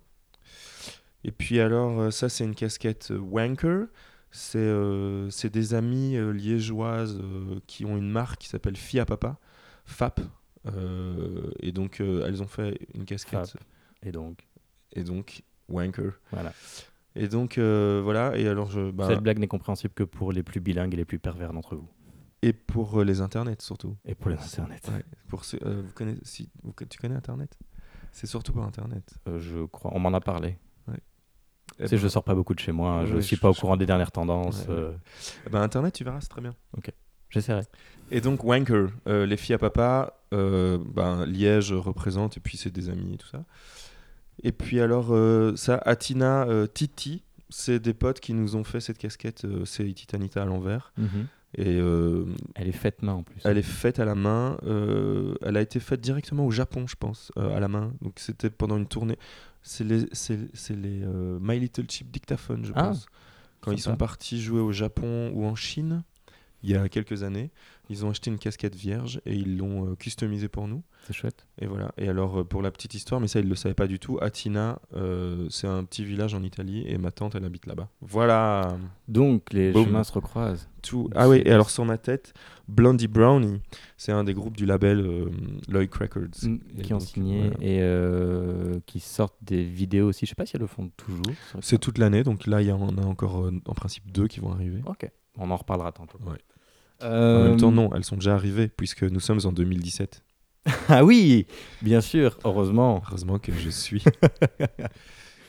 Et 1.24 1.32
puis 1.32 1.60
alors, 1.60 2.00
euh, 2.00 2.12
ça 2.12 2.30
c'est 2.30 2.44
une 2.46 2.56
casquette 2.56 3.12
euh, 3.12 3.18
Wanker. 3.20 3.88
C'est 4.32 4.60
euh, 4.60 5.30
des 5.52 5.74
amies 5.74 6.16
euh, 6.16 6.32
liégeoises 6.32 7.20
euh, 7.20 7.60
qui 7.68 7.84
ont 7.86 7.98
une 7.98 8.10
marque 8.10 8.42
qui 8.42 8.48
s'appelle 8.48 8.78
Fia 8.78 9.06
Papa, 9.06 9.38
FAP. 9.86 10.22
Et 11.62 11.72
donc 11.72 12.00
elles 12.00 12.42
ont 12.44 12.48
fait 12.48 12.78
une 12.94 13.06
casquette. 13.06 13.48
Fap. 13.48 13.62
Et 14.04 14.12
donc, 14.12 14.48
Et 14.94 15.04
donc 15.04 15.42
Wanker. 15.68 16.12
voilà. 16.32 16.54
Et 17.16 17.28
donc 17.28 17.58
voilà. 17.58 18.38
Et 18.38 18.48
alors 18.48 18.70
je. 18.70 18.92
bah, 18.92 19.08
Cette 19.08 19.22
blague 19.22 19.40
n'est 19.40 19.48
compréhensible 19.48 19.94
que 19.94 20.04
pour 20.04 20.32
les 20.32 20.44
plus 20.44 20.60
bilingues 20.62 20.94
et 20.94 20.98
les 20.98 21.06
plus 21.06 21.20
pervers 21.20 21.54
d'entre 21.54 21.76
vous. 21.76 21.90
et 22.42 22.54
pour 22.54 23.04
les 23.04 23.20
internets 23.22 23.62
surtout. 23.62 23.98
Et 24.06 24.16
pour 24.16 24.30
les 24.30 24.38
internets. 24.38 24.80
Ouais, 24.90 25.04
pour 25.28 25.44
ceux- 25.44 25.60
vous 25.64 25.92
connaissez, 25.94 26.22
si, 26.24 26.50
vous- 26.64 26.74
tu 26.90 27.00
connais 27.00 27.16
Internet? 27.16 27.58
C'est 28.12 28.28
surtout 28.28 28.54
par 28.54 28.64
Internet. 28.66 29.16
Je 29.38 29.66
crois, 29.66 29.92
on 29.94 30.00
m'en 30.00 30.14
a 30.14 30.22
parlé. 30.22 30.58
Eh 31.80 31.84
Tu 31.84 31.90
sais, 31.90 31.96
ben, 31.96 32.02
je 32.02 32.08
sors 32.10 32.24
pas 32.24 32.36
beaucoup 32.36 32.54
de 32.54 32.60
chez 32.60 32.72
moi, 32.72 32.92
hein, 32.92 33.06
je 33.06 33.16
Ouais, 33.16 33.22
suis 33.22 33.36
je- 33.38 33.42
pas 33.42 33.50
au 33.50 33.54
je 33.54 33.60
courant 33.60 33.78
des 33.78 33.86
dernières 33.86 34.12
tendances. 34.12 34.66
Ouais, 34.68 34.74
euh, 34.76 34.92
eh 35.48 35.50
ben, 35.50 35.62
Internet, 35.62 35.94
tu 35.94 36.04
verras, 36.04 36.20
c'est 36.22 36.28
très 36.30 36.42
bien. 36.42 36.54
J'essaierai. 37.30 37.62
Et 38.12 38.22
donc 38.22 38.44
Wanker, 38.44 38.88
euh, 39.08 39.26
les 39.28 39.38
filles 39.38 39.54
à 39.56 39.60
papa, 39.60 40.20
euh, 40.34 40.80
ben, 40.94 41.26
Liège 41.26 41.72
représente, 41.74 42.38
et 42.38 42.40
puis 42.40 42.58
c'est 42.58 42.72
des 42.72 42.90
amis 42.90 43.14
et 43.14 43.18
tout 43.18 43.28
ça. 43.28 43.44
Et 44.44 44.52
puis 44.52 44.80
alors, 44.80 45.14
ça, 45.58 45.76
Atina, 45.86 46.48
Titi, 46.74 47.24
c'est 47.50 47.80
des 47.80 47.94
potes 47.94 48.20
qui 48.20 48.34
nous 48.34 48.56
ont 48.56 48.64
fait 48.64 48.80
cette 48.80 48.98
casquette, 48.98 49.46
c'est 49.66 49.84
Titanita 49.94 50.42
à 50.42 50.46
l'envers. 50.46 50.94
Et 51.58 51.80
euh, 51.80 52.26
Elle 52.56 52.68
est 52.68 52.72
faite 52.72 53.02
main 53.02 53.14
en 53.14 53.24
plus. 53.24 53.42
elle 53.44 53.58
est 53.58 53.64
faite 53.64 54.00
à 54.00 54.06
la 54.06 54.14
main, 54.14 54.58
euh, 54.68 55.34
elle 55.42 55.58
a 55.58 55.62
été 55.62 55.80
faite 55.80 56.00
directement 56.00 56.46
au 56.46 56.52
Japon, 56.52 56.86
je 56.88 56.96
pense, 56.96 57.32
euh, 57.38 57.56
à 57.58 57.60
la 57.60 57.68
main. 57.68 57.92
Donc 58.02 58.14
c'était 58.18 58.52
pendant 58.52 58.78
une 58.78 58.86
tournée. 58.86 59.18
C'est 59.62 59.84
les, 59.84 60.08
c'est, 60.14 60.40
c'est 60.54 60.76
les 60.76 61.02
euh, 61.04 61.38
My 61.42 61.60
Little 61.60 61.90
Chip 61.90 62.10
Dictaphone, 62.12 62.66
je 62.66 62.72
Ah, 62.76 62.84
pense. 62.90 63.06
Quand 63.62 63.72
ils 63.72 63.80
sont 63.82 63.98
partis 63.98 64.42
jouer 64.42 64.62
au 64.62 64.72
Japon 64.72 65.32
ou 65.36 65.46
en 65.46 65.56
Chine, 65.56 66.04
il 66.64 66.70
y 66.70 66.76
a 66.76 66.88
quelques 66.90 67.24
années, 67.24 67.52
ils 67.90 68.06
ont 68.06 68.12
acheté 68.12 68.30
une 68.30 68.38
casquette 68.38 68.76
vierge 68.76 69.20
et 69.26 69.36
ils 69.36 69.58
l'ont 69.58 69.92
euh, 69.92 69.96
customisée 69.96 70.48
pour 70.48 70.68
nous. 70.68 70.84
C'est 71.08 71.14
chouette. 71.14 71.48
Et 71.60 71.66
voilà. 71.66 71.92
Et 71.98 72.08
alors, 72.08 72.40
euh, 72.40 72.44
pour 72.44 72.62
la 72.62 72.70
petite 72.70 72.94
histoire, 72.94 73.20
mais 73.20 73.28
ça, 73.28 73.40
ils 73.40 73.46
ne 73.46 73.50
le 73.50 73.56
savaient 73.56 73.74
pas 73.74 73.88
du 73.88 73.98
tout, 73.98 74.20
Atina, 74.22 74.80
euh, 74.96 75.48
c'est 75.50 75.68
un 75.68 75.84
petit 75.84 76.04
village 76.04 76.36
en 76.36 76.44
Italie 76.44 76.84
et 76.88 76.98
ma 76.98 77.12
tante, 77.12 77.36
elle 77.36 77.46
habite 77.46 77.66
là-bas. 77.66 77.90
Voilà. 78.02 78.78
Donc, 79.08 79.52
les 79.54 79.74
chemins 79.74 80.04
se 80.04 80.12
recroisent. 80.12 80.70
Tout. 80.82 81.10
Ah 81.14 81.28
oui, 81.28 81.42
et 81.44 81.52
alors 81.52 81.70
sur 81.70 81.84
ma 81.84 81.98
tête, 81.98 82.34
Blondie 82.70 83.08
Brownie, 83.08 83.60
c'est 83.98 84.14
un 84.14 84.24
des 84.24 84.34
groupes 84.34 84.56
du 84.56 84.66
label 84.66 85.00
euh, 85.00 85.26
Lloyd 85.68 85.94
Records. 85.94 86.44
Mm, 86.44 86.58
qui 86.82 86.94
ont 86.94 87.02
signé 87.02 87.50
voilà. 87.50 87.56
et 87.60 87.80
euh, 87.82 88.80
qui 88.86 89.00
sortent 89.02 89.36
des 89.42 89.64
vidéos 89.64 90.08
aussi. 90.08 90.26
Je 90.26 90.30
sais 90.30 90.36
pas 90.36 90.46
si 90.46 90.56
elles 90.56 90.62
le 90.62 90.68
font 90.68 90.90
toujours. 90.96 91.36
C'est 91.60 91.80
toute 91.80 91.98
l'année, 91.98 92.24
donc 92.24 92.46
là, 92.48 92.62
il 92.62 92.68
y 92.68 92.72
en 92.72 92.98
a 92.98 93.06
encore 93.06 93.52
en 93.66 93.74
principe 93.74 94.10
deux 94.12 94.28
qui 94.28 94.40
vont 94.40 94.54
arriver. 94.54 94.82
Ok. 94.86 95.10
On 95.38 95.52
en 95.52 95.56
reparlera 95.56 95.92
tantôt. 95.92 96.20
Ouais. 96.26 96.38
En 97.02 97.06
Euh, 97.06 97.50
même 97.50 97.58
temps, 97.58 97.72
non, 97.72 97.90
elles 97.96 98.04
sont 98.04 98.16
déjà 98.18 98.34
arrivées, 98.36 98.68
puisque 98.68 99.04
nous 99.04 99.20
sommes 99.20 99.40
en 99.46 99.52
2017. 99.52 100.24
Ah 100.90 101.04
oui, 101.06 101.48
bien 101.82 102.02
sûr, 102.02 102.38
heureusement. 102.44 103.02
Heureusement 103.08 103.40
que 103.40 103.52
je 103.54 103.70
suis. 103.70 104.04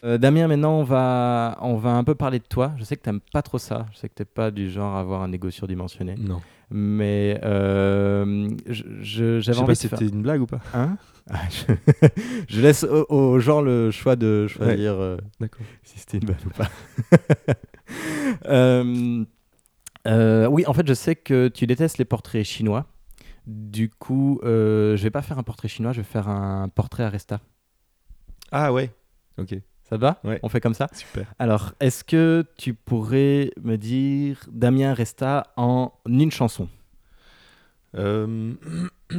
Euh, 0.03 0.17
Damien, 0.17 0.49
maintenant, 0.49 0.79
on 0.79 0.83
va, 0.83 1.59
on 1.61 1.77
va 1.77 1.91
un 1.91 2.05
peu 2.05 2.15
parler 2.15 2.39
de 2.39 2.45
toi. 2.49 2.73
Je 2.79 2.85
sais 2.85 2.97
que 2.97 3.03
t'aimes 3.03 3.21
pas 3.35 3.43
trop 3.43 3.59
ça. 3.59 3.85
Je 3.93 3.99
sais 3.99 4.09
que 4.09 4.15
t'es 4.15 4.25
pas 4.25 4.51
du 4.51 4.71
genre 4.71 4.97
à 4.97 5.01
avoir 5.01 5.21
un 5.21 5.31
ego 5.31 5.51
surdimensionné. 5.51 6.15
non. 6.19 6.41
Mais 6.71 7.39
euh, 7.45 8.49
je- 8.67 8.73
je- 8.73 8.85
Je 9.03 9.41
j'avais 9.41 9.57
sais 9.57 9.59
envie 9.59 9.67
pas 9.67 9.73
de 9.73 9.79
si 9.79 9.89
faire... 9.89 9.99
c'était 9.99 10.11
une 10.11 10.23
blague 10.23 10.41
ou 10.41 10.47
pas. 10.47 10.61
Hein? 10.73 10.97
Ah, 11.29 11.41
je... 11.51 11.75
je 12.49 12.61
laisse 12.63 12.85
aux, 12.85 13.05
aux 13.11 13.41
gens 13.41 13.61
le 13.61 13.91
choix 13.91 14.17
de 14.17 14.47
choisir 14.49 14.95
euh, 14.95 15.19
D'accord. 15.39 15.67
si 15.83 15.99
c'était 15.99 16.17
une 16.17 16.25
blague 16.25 16.47
ou 16.47 16.51
pas. 16.51 16.71
Euh, 18.47 19.25
euh, 20.07 20.47
oui, 20.47 20.65
en 20.67 20.73
fait, 20.73 20.87
je 20.87 20.95
sais 20.95 21.17
que 21.17 21.49
tu 21.49 21.67
détestes 21.67 21.99
les 21.99 22.05
portraits 22.05 22.45
chinois. 22.45 22.87
Du 23.47 23.89
coup, 23.91 24.41
euh, 24.45 24.97
je 24.97 25.03
vais 25.03 25.11
pas 25.11 25.23
faire 25.23 25.39
un 25.39 25.43
portrait 25.43 25.69
chinois, 25.69 25.93
je 25.93 26.01
vais 26.01 26.07
faire 26.07 26.29
un 26.29 26.69
portrait 26.69 27.03
Aresta. 27.05 27.41
Ah 28.53 28.73
ouais. 28.73 28.93
Ok, 29.39 29.55
Ça 29.89 29.97
te 29.97 30.01
va? 30.01 30.21
Ouais. 30.25 30.39
On 30.43 30.49
fait 30.49 30.61
comme 30.61 30.75
ça? 30.75 30.89
Super. 30.93 31.33
Alors, 31.39 31.73
est-ce 31.81 32.05
que 32.05 32.45
tu 32.59 32.75
pourrais 32.75 33.51
me 33.63 33.77
dire 33.77 34.45
Damien 34.51 34.93
Resta 34.93 35.53
en 35.57 35.93
une 36.07 36.31
chanson? 36.31 36.69
Euh, 37.97 38.55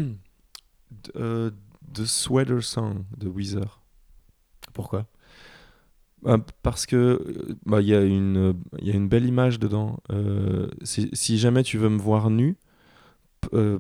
euh, 1.16 1.52
The 1.94 2.06
Sweater 2.06 2.64
Song 2.64 3.04
de 3.18 3.28
Weezer. 3.28 3.82
Pourquoi? 4.74 5.06
Parce 6.62 6.86
que 6.86 6.96
euh, 6.96 7.58
bah, 7.66 7.82
il 7.82 7.88
y, 7.88 7.96
a 7.96 8.02
une, 8.02 8.38
euh, 8.38 8.54
il 8.80 8.88
y 8.88 8.92
a 8.92 8.96
une 8.96 9.08
belle 9.08 9.26
image 9.26 9.60
dedans. 9.60 10.02
Euh, 10.12 10.68
si, 10.84 11.38
jamais 11.38 11.64
tu 11.64 11.78
veux 11.78 11.90
me 11.90 12.00
voir 12.00 12.30
nu, 12.30 12.58
euh, 13.54 13.80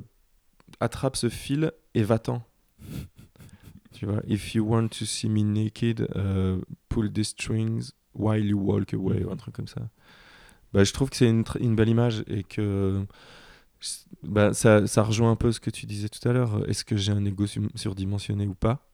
attrape 0.79 1.15
ce 1.15 1.29
fil 1.29 1.71
et 1.93 2.03
va-t'en. 2.03 2.43
tu 3.93 4.05
vois, 4.05 4.21
if 4.27 4.55
you 4.55 4.65
want 4.65 4.88
to 4.89 5.05
see 5.05 5.29
me 5.29 5.43
naked, 5.43 6.07
pull 6.89 7.12
the 7.12 7.24
strings 7.24 7.91
while 8.13 8.43
you 8.43 8.57
walk 8.57 8.93
away, 8.93 9.24
ou 9.24 9.31
un 9.31 9.38
truc 9.38 9.55
comme 9.55 9.67
ça. 9.67 9.81
Bah, 10.74 10.83
je 10.83 10.93
trouve 10.93 11.10
que 11.10 11.17
c'est 11.17 11.29
une, 11.29 11.43
une 11.60 11.75
belle 11.75 11.89
image 11.89 12.24
et 12.27 12.43
que 12.43 13.05
bah, 14.24 14.53
ça, 14.53 14.88
ça 14.88 15.03
rejoint 15.03 15.31
un 15.31 15.36
peu 15.36 15.51
ce 15.51 15.60
que 15.60 15.69
tu 15.69 15.86
disais 15.86 16.10
tout 16.10 16.27
à 16.27 16.33
l'heure. 16.33 16.67
Est-ce 16.69 16.86
que 16.86 16.95
j'ai 16.95 17.12
un 17.12 17.25
ego 17.25 17.45
surdimensionné 17.75 18.48
ou 18.48 18.55
pas? 18.55 18.88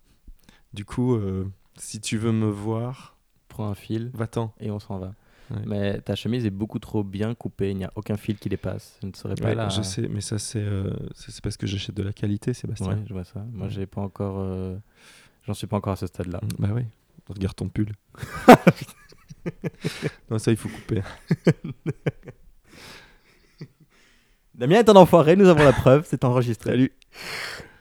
Du 0.73 0.85
coup, 0.85 1.15
euh, 1.15 1.45
si 1.75 1.99
tu 1.99 2.17
veux 2.17 2.31
me 2.31 2.47
voir, 2.47 3.16
Prends 3.57 3.69
un 3.69 3.75
fil 3.75 4.11
va-t'en. 4.13 4.53
et 4.59 4.69
on 4.71 4.79
s'en 4.79 4.99
va. 4.99 5.13
Ouais. 5.49 5.61
Mais 5.65 6.01
ta 6.01 6.15
chemise 6.15 6.45
est 6.45 6.49
beaucoup 6.49 6.79
trop 6.79 7.03
bien 7.03 7.33
coupée, 7.33 7.71
il 7.71 7.77
n'y 7.77 7.85
a 7.85 7.91
aucun 7.95 8.17
fil 8.17 8.37
qui 8.37 8.49
dépasse. 8.49 8.97
Je 9.01 9.07
ne 9.07 9.13
serais 9.13 9.35
pas 9.35 9.45
Ouais, 9.45 9.55
là. 9.55 9.69
Je 9.69 9.81
sais, 9.81 10.07
mais 10.09 10.19
ça, 10.21 10.37
c'est 10.39 10.59
euh, 10.61 10.91
c'est 11.15 11.31
c'est 11.31 11.41
parce 11.43 11.55
que 11.57 11.65
j'achète 11.65 11.95
de 11.95 12.03
la 12.03 12.11
qualité, 12.13 12.53
Sébastien. 12.53 12.87
Ouais, 12.89 12.97
je 13.07 13.13
vois 13.13 13.23
ça. 13.23 13.43
Moi, 13.53 13.69
j'ai 13.69 13.85
pas 13.85 14.01
encore. 14.01 14.37
euh, 14.39 14.77
J'en 15.45 15.53
suis 15.53 15.67
pas 15.67 15.77
encore 15.77 15.93
à 15.93 15.95
ce 15.95 16.07
stade-là. 16.07 16.41
Bah 16.59 16.69
oui. 16.73 16.83
Regarde 17.29 17.55
ton 17.55 17.69
pull. 17.69 17.91
non, 20.29 20.37
ça, 20.37 20.51
il 20.51 20.57
faut 20.57 20.69
couper. 20.69 21.01
Damien 24.55 24.79
est 24.79 24.89
un 24.89 24.95
enfoiré, 24.95 25.35
nous 25.35 25.47
avons 25.47 25.63
la 25.63 25.73
preuve, 25.73 26.05
c'est 26.07 26.23
enregistré. 26.25 26.71
Salut. 26.71 26.91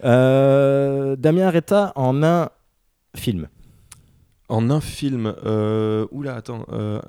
Euh, 0.04 1.16
Damien 1.16 1.47
Arreta 1.49 1.92
en 1.97 2.23
un 2.23 2.50
film. 3.16 3.49
En 4.48 4.70
un 4.70 4.80
film. 4.80 5.34
Euh... 5.44 6.06
Oula, 6.10 6.36
attends. 6.36 6.64
Euh... 6.70 7.00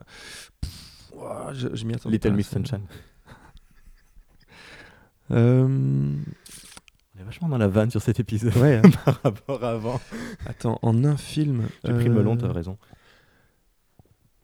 pff, 0.61 1.11
ouah, 1.13 1.53
je, 1.53 1.75
je 1.75 1.85
m'y 1.85 1.93
attendais 1.93 2.15
Little 2.15 2.33
Miss. 2.33 2.49
Sunshine. 2.49 2.85
Euh... 5.29 5.67
On 5.67 7.19
est 7.19 7.23
vachement 7.23 7.49
dans 7.49 7.57
la 7.57 7.67
vanne 7.67 7.91
sur 7.91 8.01
cet 8.01 8.19
épisode 8.21 8.55
Ouais. 8.55 8.77
hein. 8.77 8.89
par 9.05 9.21
rapport 9.23 9.61
à 9.61 9.71
avant. 9.71 9.99
attends, 10.45 10.79
en 10.81 11.03
un 11.03 11.17
film. 11.17 11.67
J'ai 11.83 11.93
pris 11.93 12.05
le 12.05 12.11
euh, 12.11 12.13
melon, 12.19 12.37
t'as 12.37 12.49
raison. 12.53 12.77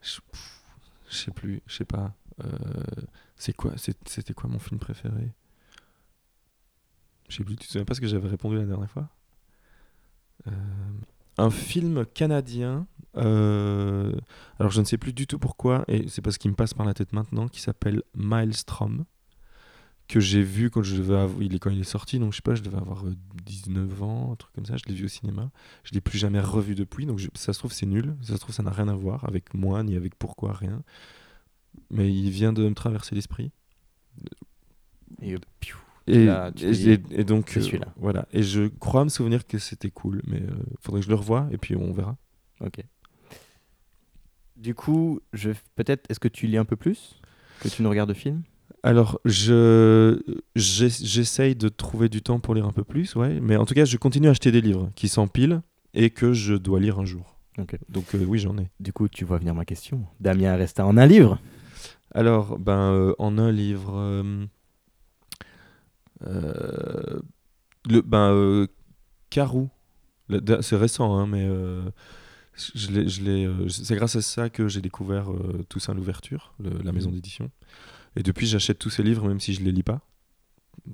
Je 0.01 0.19
sais 1.09 1.31
plus, 1.31 1.61
je 1.67 1.75
sais 1.75 1.85
pas. 1.85 2.13
Euh, 2.43 2.49
c'est 3.37 3.53
quoi 3.53 3.71
C'était 3.77 4.33
quoi 4.33 4.49
mon 4.49 4.59
film 4.59 4.79
préféré? 4.79 5.31
Je 7.29 7.37
sais 7.37 7.43
plus, 7.43 7.55
tu 7.55 7.67
te 7.67 7.71
souviens 7.71 7.85
pas 7.85 7.93
ce 7.93 8.01
que 8.01 8.07
j'avais 8.07 8.27
répondu 8.27 8.57
la 8.57 8.65
dernière 8.65 8.89
fois? 8.89 9.07
Euh, 10.47 10.51
Un 11.37 11.49
film 11.49 12.05
canadien. 12.05 12.87
euh, 13.17 14.13
alors 14.59 14.71
je 14.71 14.79
ne 14.79 14.85
sais 14.85 14.97
plus 14.97 15.13
du 15.13 15.27
tout 15.27 15.39
pourquoi, 15.39 15.83
et 15.87 16.07
c'est 16.07 16.21
parce 16.21 16.37
qu'il 16.37 16.51
me 16.51 16.55
passe 16.55 16.73
par 16.73 16.85
la 16.85 16.93
tête 16.93 17.13
maintenant, 17.13 17.47
qui 17.47 17.61
s'appelle 17.61 18.01
Maelstrom, 18.15 19.05
que 20.07 20.19
j'ai 20.19 20.41
vu 20.43 20.69
quand 20.69 20.83
je 20.83 20.95
devais 20.95 21.27
il 21.41 21.55
est 21.55 21.59
quand 21.59 21.69
il 21.69 21.79
est 21.79 21.83
sorti, 21.83 22.19
donc 22.19 22.33
je 22.33 22.37
sais 22.37 22.41
pas, 22.41 22.55
je 22.55 22.61
devais 22.61 22.77
avoir 22.77 23.05
euh, 23.05 23.15
19 23.45 24.03
ans, 24.03 24.31
un 24.33 24.35
truc 24.35 24.53
comme 24.53 24.65
ça. 24.65 24.75
Je 24.77 24.83
l'ai 24.87 24.93
vu 24.95 25.05
au 25.05 25.09
cinéma. 25.09 25.49
Je 25.83 25.93
l'ai 25.93 26.01
plus 26.01 26.17
jamais 26.17 26.39
revu 26.39 26.75
depuis, 26.75 27.05
donc 27.05 27.21
ça 27.35 27.53
se 27.53 27.59
trouve 27.59 27.71
c'est 27.73 27.85
nul, 27.85 28.15
ça 28.21 28.33
se 28.35 28.39
trouve 28.39 28.53
ça 28.53 28.63
n'a 28.63 28.71
rien 28.71 28.87
à 28.87 28.95
voir 28.95 29.25
avec 29.25 29.53
moi 29.53 29.83
ni 29.83 29.95
avec 29.95 30.15
pourquoi 30.15 30.53
rien. 30.53 30.83
Mais 31.89 32.13
il 32.13 32.29
vient 32.29 32.53
de 32.53 32.67
me 32.67 32.73
traverser 32.75 33.15
l'esprit. 33.15 33.51
Et 35.21 35.33
euh. 35.33 35.39
Et, 36.07 36.25
Là, 36.25 36.51
et- 36.61 36.97
dis, 36.97 37.23
donc, 37.23 37.55
euh, 37.57 37.79
voilà. 37.97 38.27
Et 38.33 38.43
je 38.43 38.63
crois 38.67 39.03
me 39.05 39.09
souvenir 39.09 39.47
que 39.47 39.57
c'était 39.57 39.89
cool, 39.89 40.21
mais 40.27 40.41
euh, 40.41 40.51
faudrait 40.81 40.99
que 40.99 41.05
je 41.05 41.09
le 41.09 41.15
revoie 41.15 41.47
et 41.51 41.57
puis 41.57 41.75
on 41.75 41.93
verra. 41.93 42.17
Ok. 42.59 42.83
Du 44.55 44.75
coup, 44.75 45.19
je 45.33 45.51
peut-être 45.75 46.05
est-ce 46.09 46.19
que 46.19 46.27
tu 46.27 46.47
lis 46.47 46.57
un 46.57 46.65
peu 46.65 46.75
plus? 46.75 47.19
Que 47.61 47.69
tu 47.69 47.81
ne 47.81 47.87
regardes 47.87 48.09
de 48.09 48.13
films 48.13 48.43
Alors, 48.83 49.19
je 49.25 50.19
j'ess- 50.55 51.03
j'essaye 51.03 51.55
de 51.55 51.69
trouver 51.69 52.09
du 52.09 52.21
temps 52.21 52.39
pour 52.39 52.53
lire 52.53 52.65
un 52.65 52.71
peu 52.71 52.83
plus, 52.83 53.15
ouais. 53.15 53.39
Mais 53.41 53.55
en 53.55 53.65
tout 53.65 53.73
cas, 53.73 53.85
je 53.85 53.97
continue 53.97 54.27
à 54.27 54.31
acheter 54.31 54.51
des 54.51 54.61
livres 54.61 54.91
qui 54.95 55.07
s'empilent 55.07 55.61
et 55.93 56.09
que 56.09 56.33
je 56.33 56.53
dois 56.53 56.79
lire 56.79 56.99
un 56.99 57.05
jour. 57.05 57.37
Ok. 57.59 57.77
Donc 57.89 58.13
euh, 58.15 58.23
oui, 58.25 58.39
j'en 58.39 58.57
ai. 58.57 58.69
Du 58.79 58.93
coup, 58.93 59.07
tu 59.07 59.25
vois 59.25 59.37
venir 59.37 59.55
ma 59.55 59.65
question. 59.65 60.05
Damien 60.19 60.55
Resta 60.55 60.85
en 60.85 60.97
un 60.97 61.05
livre? 61.05 61.39
Alors, 62.13 62.59
ben, 62.59 62.91
euh, 62.91 63.15
en 63.19 63.37
un 63.39 63.51
livre, 63.51 63.93
euh, 63.95 64.45
le, 66.25 68.01
ben, 68.01 68.31
euh, 68.31 68.67
Carou, 69.29 69.69
c'est 70.61 70.75
récent, 70.75 71.17
hein, 71.17 71.27
mais 71.27 71.45
euh, 71.45 71.83
je 72.55 72.89
euh, 72.91 73.67
c'est 73.69 73.95
grâce 73.95 74.15
à 74.15 74.21
ça 74.21 74.49
que 74.49 74.67
j'ai 74.67 74.81
découvert 74.81 75.31
euh, 75.31 75.63
Toussaint 75.69 75.93
l'ouverture, 75.93 76.53
la 76.83 76.91
maison 76.91 77.09
Mhm. 77.09 77.15
d'édition. 77.15 77.51
Et 78.15 78.23
depuis, 78.23 78.45
j'achète 78.45 78.79
tous 78.79 78.89
ces 78.89 79.03
livres, 79.03 79.27
même 79.27 79.39
si 79.39 79.53
je 79.53 79.61
les 79.63 79.71
lis 79.71 79.83
pas, 79.83 80.01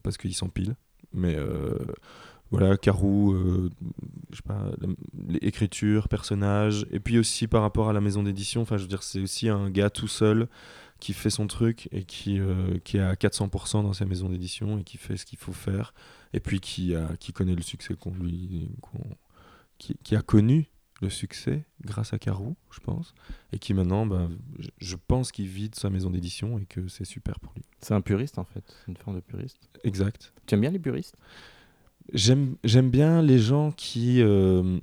parce 0.04 0.18
qu'ils 0.18 0.36
s'empilent. 0.36 0.76
Mais 1.14 1.36
euh, 1.36 1.78
voilà, 2.52 2.78
Carou, 2.78 3.34
euh, 3.34 3.70
je 4.32 4.38
sais 4.38 4.42
pas, 4.46 4.72
l'écriture, 5.28 6.08
personnages, 6.08 6.86
et 6.92 7.00
puis 7.00 7.20
aussi 7.20 7.48
par 7.48 7.62
rapport 7.62 7.90
à 7.90 7.94
la 7.94 8.02
maison 8.02 8.24
d'édition, 8.24 8.62
enfin, 8.62 8.78
je 8.78 8.84
veux 8.84 8.88
dire, 8.88 9.04
c'est 9.04 9.20
aussi 9.20 9.50
un 9.50 9.70
gars 9.70 9.90
tout 9.90 10.08
seul 10.08 10.48
qui 11.00 11.14
fait 11.14 11.30
son 11.30 11.48
truc 11.48 11.88
et 11.92 12.04
qui, 12.04 12.40
euh, 12.40 12.78
qui 12.84 12.98
est 12.98 13.02
à 13.02 13.16
400% 13.16 13.84
dans 13.84 13.94
sa 13.94 14.06
maison 14.06 14.30
d'édition 14.30 14.78
et 14.80 14.84
qui 14.84 14.98
fait 14.98 15.18
ce 15.18 15.26
qu'il 15.26 15.40
faut 15.40 15.54
faire, 15.54 15.94
et 16.34 16.40
puis 16.40 16.60
qui, 16.60 16.96
a, 16.96 17.16
qui 17.20 17.34
connaît 17.34 17.56
le 17.56 17.62
succès 17.62 17.96
qu'on 17.96 18.12
lui. 18.14 18.70
qui, 19.78 19.96
qui 20.04 20.16
a 20.16 20.22
connu 20.22 20.68
le 21.02 21.10
succès 21.10 21.64
grâce 21.86 22.12
à 22.12 22.20
Carou, 22.20 22.58
je 22.72 22.82
pense, 22.82 23.14
et 23.54 23.60
qui 23.60 23.74
maintenant, 23.74 24.06
ben, 24.06 24.30
je- 24.80 24.98
pense 24.98 25.32
qu'il 25.32 25.48
vit 25.48 25.70
de 25.70 25.76
sa 25.76 25.90
maison 25.90 26.10
d'édition 26.10 26.60
et 26.60 26.66
que 26.66 26.90
c'est 26.90 27.06
super 27.06 27.40
pour 27.40 27.54
lui. 27.56 27.64
C'est 27.80 27.94
un 27.94 28.02
puriste 28.02 28.38
en 28.38 28.44
fait. 28.44 28.64
C'est 28.68 28.92
une 28.92 28.98
forme 28.98 29.16
de 29.16 29.22
puriste. 29.22 29.58
Exact. 29.86 30.34
Tu 30.46 30.56
aimes 30.56 30.62
bien 30.62 30.72
les 30.72 30.80
puristes? 30.80 31.16
J'aime 32.14 32.56
j'aime 32.64 32.90
bien 32.90 33.22
les 33.22 33.38
gens 33.40 33.72
qui 33.72 34.22
euh, 34.22 34.80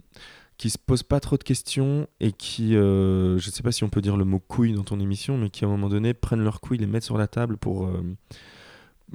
qui 0.59 0.71
se 0.71 0.79
posent 0.79 1.03
pas 1.03 1.21
trop 1.21 1.37
de 1.37 1.45
questions 1.45 2.09
et 2.21 2.33
qui, 2.33 2.77
euh, 2.77 3.39
je 3.39 3.51
sais 3.51 3.63
pas 3.63 3.73
si 3.73 3.85
on 3.85 3.91
peut 3.91 4.01
dire 4.01 4.17
le 4.17 4.25
mot 4.25 4.39
couille 4.39 4.73
dans 4.73 4.85
ton 4.85 5.01
émission, 5.01 5.37
mais 5.37 5.51
qui 5.51 5.65
à 5.65 5.69
un 5.69 5.71
moment 5.71 5.89
donné 5.89 6.15
prennent 6.15 6.43
leurs 6.43 6.61
couilles, 6.61 6.79
les 6.79 6.87
mettent 6.87 7.05
sur 7.05 7.19
la 7.19 7.27
table 7.27 7.57
pour 7.59 7.87
euh, 7.87 8.03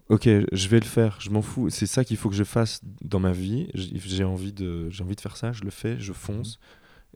ok, 0.10 0.30
je 0.52 0.68
vais 0.68 0.80
le 0.80 0.86
faire, 0.86 1.18
je 1.20 1.30
m'en 1.30 1.42
fous, 1.42 1.70
c'est 1.70 1.88
ça 1.88 2.04
qu'il 2.04 2.18
faut 2.18 2.30
que 2.30 2.36
je 2.36 2.44
fasse 2.44 2.82
dans 3.02 3.20
ma 3.20 3.32
vie, 3.32 3.70
j'ai 3.74 4.24
envie 4.24 4.54
de 4.54 4.90
envie 5.02 5.16
de 5.16 5.22
faire 5.22 5.38
ça, 5.38 5.52
je 5.52 5.64
le 5.64 5.72
fais, 5.72 6.00
je 6.00 6.14
fonce. 6.14 6.60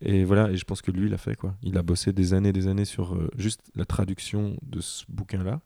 Et 0.02 0.26
voilà, 0.26 0.52
et 0.52 0.58
je 0.58 0.66
pense 0.66 0.82
que 0.82 0.92
lui, 0.92 1.08
il 1.08 1.14
a 1.14 1.18
fait 1.18 1.36
quoi. 1.36 1.56
Il 1.62 1.78
a 1.78 1.84
bossé 1.84 2.12
des 2.12 2.34
années, 2.34 2.52
des 2.52 2.68
années 2.68 2.84
sur 2.84 3.16
euh, 3.16 3.30
juste 3.38 3.62
la 3.76 3.86
traduction 3.86 4.58
de 4.62 4.82
ce 4.82 5.06
bouquin-là. 5.08 5.62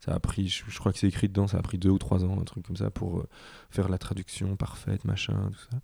Ça 0.00 0.14
a 0.14 0.20
pris, 0.20 0.48
je, 0.48 0.64
je 0.68 0.78
crois 0.78 0.92
que 0.92 0.98
c'est 0.98 1.06
écrit 1.08 1.28
dedans, 1.28 1.46
ça 1.46 1.58
a 1.58 1.62
pris 1.62 1.78
deux 1.78 1.90
ou 1.90 1.98
trois 1.98 2.24
ans, 2.24 2.38
un 2.40 2.44
truc 2.44 2.66
comme 2.66 2.76
ça, 2.76 2.90
pour 2.90 3.18
euh, 3.18 3.28
faire 3.70 3.88
la 3.88 3.98
traduction 3.98 4.56
parfaite, 4.56 5.04
machin, 5.04 5.50
tout 5.52 5.66
ça. 5.70 5.80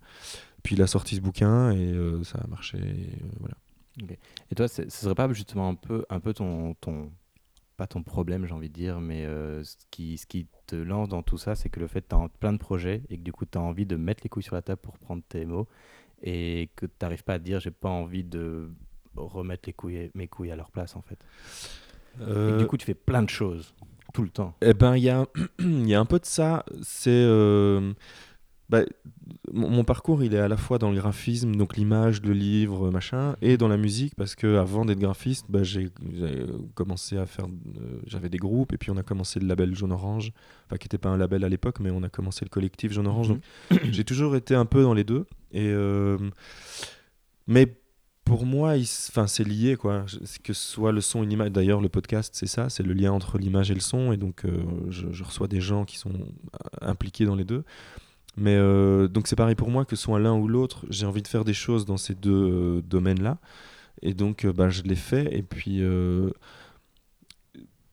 Puis 0.65 0.75
il 0.75 0.81
a 0.81 0.87
sorti 0.87 1.15
ce 1.15 1.21
bouquin 1.21 1.71
et 1.71 1.91
euh, 1.93 2.23
ça 2.23 2.39
a 2.43 2.47
marché. 2.47 2.79
et, 2.79 2.81
euh, 2.81 3.27
voilà. 3.39 3.55
Et 4.51 4.55
toi, 4.55 4.67
ce 4.67 4.89
serait 4.89 5.13
pas 5.13 5.31
justement 5.31 5.69
un 5.69 5.75
peu, 5.75 6.05
un 6.09 6.19
peu 6.19 6.33
ton, 6.33 6.73
ton, 6.81 7.11
pas 7.77 7.85
ton 7.85 8.01
problème, 8.01 8.47
j'ai 8.47 8.53
envie 8.53 8.69
de 8.69 8.73
dire, 8.73 8.99
mais 8.99 9.25
euh, 9.25 9.63
ce, 9.63 9.75
qui, 9.91 10.17
ce 10.17 10.25
qui 10.25 10.47
te 10.65 10.75
lance 10.75 11.07
dans 11.07 11.21
tout 11.21 11.37
ça, 11.37 11.53
c'est 11.53 11.69
que 11.69 11.79
le 11.79 11.85
fait 11.85 12.01
que 12.01 12.07
tu 12.09 12.15
as 12.15 12.29
plein 12.39 12.51
de 12.51 12.57
projets 12.57 13.03
et 13.09 13.17
que 13.17 13.21
du 13.21 13.31
coup, 13.31 13.45
tu 13.45 13.59
as 13.59 13.61
envie 13.61 13.85
de 13.85 13.95
mettre 13.95 14.23
les 14.23 14.29
couilles 14.29 14.41
sur 14.43 14.55
la 14.55 14.63
table 14.63 14.81
pour 14.81 14.97
prendre 14.97 15.21
tes 15.29 15.45
mots 15.45 15.67
et 16.23 16.71
que 16.75 16.87
tu 16.87 16.93
n'arrives 16.99 17.23
pas 17.23 17.35
à 17.35 17.39
te 17.39 17.43
dire, 17.43 17.59
j'ai 17.59 17.69
pas 17.69 17.89
envie 17.89 18.23
de 18.23 18.71
remettre 19.15 19.63
les 19.67 19.73
couilles, 19.73 20.09
mes 20.15 20.27
couilles 20.27 20.51
à 20.51 20.55
leur 20.55 20.71
place 20.71 20.95
en 20.95 21.03
fait. 21.03 21.19
Et 22.19 22.57
du 22.57 22.65
coup, 22.65 22.77
tu 22.77 22.87
fais 22.87 22.95
plein 22.95 23.21
de 23.21 23.29
choses 23.29 23.75
tout 24.13 24.23
le 24.23 24.29
temps. 24.29 24.55
Eh 24.61 24.73
ben, 24.73 24.95
il 24.95 25.03
y 25.03 25.07
y 25.89 25.93
a 25.93 25.99
un 25.99 26.05
peu 26.05 26.17
de 26.17 26.25
ça. 26.25 26.65
C'est. 26.81 27.11
euh, 27.11 27.93
bah, 28.69 28.81
mon, 29.53 29.83
parcours, 29.83 30.23
il 30.23 30.33
est 30.33 30.39
à 30.39 30.47
la 30.47 30.57
fois 30.57 30.79
dans 30.79 30.89
le 30.89 30.97
graphisme, 30.97 31.55
donc 31.55 31.77
l'image, 31.77 32.21
le 32.23 32.33
livre, 32.33 32.89
machin, 32.89 33.35
et 33.41 33.57
dans 33.57 33.67
la 33.67 33.77
musique, 33.77 34.15
parce 34.15 34.35
que 34.35 34.57
avant 34.57 34.85
d'être 34.85 34.99
graphiste, 34.99 35.45
bah, 35.49 35.63
j'ai 35.63 35.91
commencé 36.73 37.17
à 37.17 37.25
faire. 37.25 37.45
euh, 37.45 37.99
J'avais 38.07 38.29
des 38.29 38.39
groupes, 38.39 38.73
et 38.73 38.77
puis 38.77 38.89
on 38.89 38.97
a 38.97 39.03
commencé 39.03 39.39
le 39.39 39.47
label 39.47 39.75
Jaune 39.75 39.91
Orange, 39.91 40.31
enfin, 40.65 40.77
qui 40.77 40.85
n'était 40.85 40.97
pas 40.97 41.09
un 41.09 41.17
label 41.17 41.43
à 41.43 41.49
l'époque, 41.49 41.79
mais 41.79 41.91
on 41.91 42.01
a 42.03 42.09
commencé 42.09 42.43
le 42.43 42.49
collectif 42.49 42.91
Jaune 42.91 43.07
Orange. 43.07 43.29
Mhm. 43.29 43.39
Donc, 43.71 43.91
j'ai 43.91 44.03
toujours 44.03 44.35
été 44.35 44.55
un 44.55 44.65
peu 44.65 44.81
dans 44.81 44.95
les 44.95 45.03
deux. 45.03 45.25
Et, 45.51 45.67
euh, 45.67 46.17
mais 47.45 47.77
pour 48.23 48.47
moi, 48.47 48.73
c'est 48.83 49.47
lié, 49.47 49.75
quoi. 49.75 50.05
Que 50.43 50.53
ce 50.53 50.71
soit 50.71 50.91
le 50.91 51.01
son 51.01 51.21
et 51.21 51.27
l'image. 51.27 51.51
D'ailleurs, 51.51 51.81
le 51.81 51.89
podcast, 51.89 52.33
c'est 52.35 52.47
ça, 52.47 52.69
c'est 52.69 52.81
le 52.81 52.93
lien 52.93 53.11
entre 53.11 53.37
l'image 53.37 53.69
et 53.69 53.75
le 53.75 53.79
son. 53.79 54.11
Et 54.11 54.17
donc, 54.17 54.43
euh, 54.43 54.63
je, 54.89 55.11
je 55.11 55.23
reçois 55.23 55.47
des 55.47 55.61
gens 55.61 55.85
qui 55.85 55.99
sont 55.99 56.13
impliqués 56.81 57.25
dans 57.25 57.35
les 57.35 57.45
deux. 57.45 57.63
Mais 58.37 58.55
euh, 58.55 59.07
donc, 59.07 59.27
c'est 59.27 59.35
pareil 59.35 59.55
pour 59.55 59.69
moi, 59.71 59.85
que 59.85 59.95
ce 59.95 60.03
soit 60.03 60.19
l'un 60.19 60.33
ou 60.33 60.47
l'autre, 60.47 60.85
j'ai 60.89 61.05
envie 61.05 61.21
de 61.21 61.27
faire 61.27 61.45
des 61.45 61.53
choses 61.53 61.85
dans 61.85 61.97
ces 61.97 62.15
deux 62.15 62.31
euh, 62.51 62.81
domaines-là. 62.81 63.37
Et 64.01 64.13
donc, 64.13 64.43
euh, 64.45 64.51
bah, 64.53 64.69
je 64.69 64.83
l'ai 64.83 64.95
fait. 64.95 65.33
Et 65.35 65.41
puis, 65.41 65.79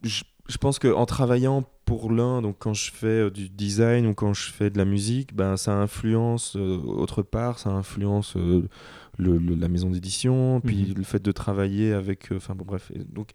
je, 0.03 0.23
je 0.49 0.57
pense 0.59 0.79
qu'en 0.79 1.07
travaillant 1.07 1.65
pour 1.85 2.11
l'un, 2.11 2.43
donc 2.43 2.57
quand 2.59 2.75
je 2.75 2.91
fais 2.93 3.31
du 3.31 3.49
design 3.49 4.07
ou 4.07 4.15
quand 4.15 4.35
je 4.35 4.51
fais 4.51 4.71
de 4.71 4.79
la 4.79 4.85
musique, 4.85 5.35
ben, 5.35 5.57
ça 5.57 5.75
influence 5.75 6.57
autre 6.57 7.23
part, 7.23 7.59
ça 7.59 7.71
influence 7.71 8.35
le- 8.37 8.69
le- 9.19 9.55
la 9.55 9.69
maison 9.69 9.91
d'édition, 9.91 10.61
puis 10.61 10.87
Mhm. 10.89 10.95
le 10.97 11.03
fait 11.05 11.23
de 11.23 11.33
travailler 11.33 11.93
avec. 11.93 12.31
Enfin 12.35 12.55
bon, 12.55 12.65
bref. 12.65 12.91
Et 12.95 13.01
donc, 13.05 13.31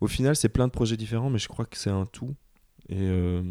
au 0.00 0.06
final, 0.06 0.36
c'est 0.36 0.48
plein 0.48 0.66
de 0.66 0.72
projets 0.72 0.96
différents, 0.96 1.28
mais 1.30 1.38
je 1.38 1.48
crois 1.48 1.64
que 1.64 1.76
c'est 1.76 1.90
un 1.90 2.06
tout. 2.06 2.34
Et 2.88 2.96
euh, 2.98 3.42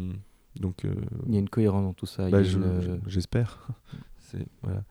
donc, 0.60 0.84
euh, 0.84 0.94
Il 1.26 1.34
y 1.34 1.36
a 1.36 1.40
une 1.40 1.48
cohérence 1.48 1.82
dans 1.84 1.92
tout 1.94 2.06
ça. 2.06 2.28
bah, 2.30 2.42
je- 2.42 2.56
une, 2.58 2.64
euh, 2.64 2.80
je- 3.04 3.10
j'espère. 3.10 3.66
c'est 4.18 4.46
voilà. 4.62 4.82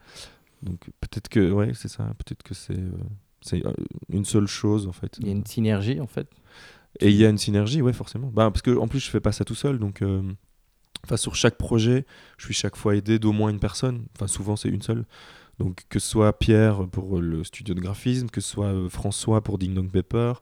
Donc 0.64 0.90
peut-être 1.02 1.30
que 1.30 1.52
ouais, 1.52 1.72
c'est 1.74 1.88
ça. 1.88 2.06
Peut-être 2.18 2.44
que 2.44 2.54
c'est 2.54 2.78
euh, 2.78 2.92
c'est 3.42 3.62
une 4.10 4.26
seule 4.26 4.48
chose 4.48 4.88
en 4.88 4.92
fait. 4.92 5.18
il 5.20 5.28
y 5.28 5.30
a 5.30 5.34
une 5.34 5.46
synergie 5.46 6.00
en 6.02 6.08
fait. 6.08 6.28
Et 7.00 7.10
il 7.10 7.16
y 7.16 7.26
a 7.26 7.30
une 7.30 7.38
synergie, 7.38 7.82
ouais, 7.84 7.94
forcément. 7.94 8.32
Bah, 8.34 8.50
parce 8.50 8.64
que 8.64 8.76
en 8.76 8.88
plus, 8.88 9.00
je 9.00 9.10
fais 9.10 9.20
pas 9.20 9.32
ça 9.32 9.46
tout 9.46 9.56
seul, 9.56 9.78
donc. 9.80 10.02
euh, 10.02 10.22
Enfin, 11.04 11.16
sur 11.16 11.36
chaque 11.36 11.58
projet, 11.58 12.06
je 12.38 12.46
suis 12.46 12.56
chaque 12.56 12.76
fois 12.76 12.96
aidé 12.96 13.20
d'au 13.20 13.32
moins 13.32 13.50
une 13.52 13.60
personne. 13.60 14.08
Enfin, 14.16 14.26
souvent, 14.28 14.56
c'est 14.56 14.68
une 14.68 14.82
seule. 14.82 15.06
Donc, 15.60 15.84
que 15.90 16.00
ce 16.00 16.10
soit 16.10 16.34
Pierre 16.38 16.88
pour 16.88 17.22
le 17.22 17.44
studio 17.44 17.76
de 17.76 17.80
graphisme, 17.80 18.28
que 18.30 18.42
ce 18.42 18.50
soit 18.50 18.66
euh, 18.74 18.90
François 18.90 19.42
pour 19.44 19.58
Ding 19.60 19.74
Dong 19.76 19.90
Pepper, 19.92 20.34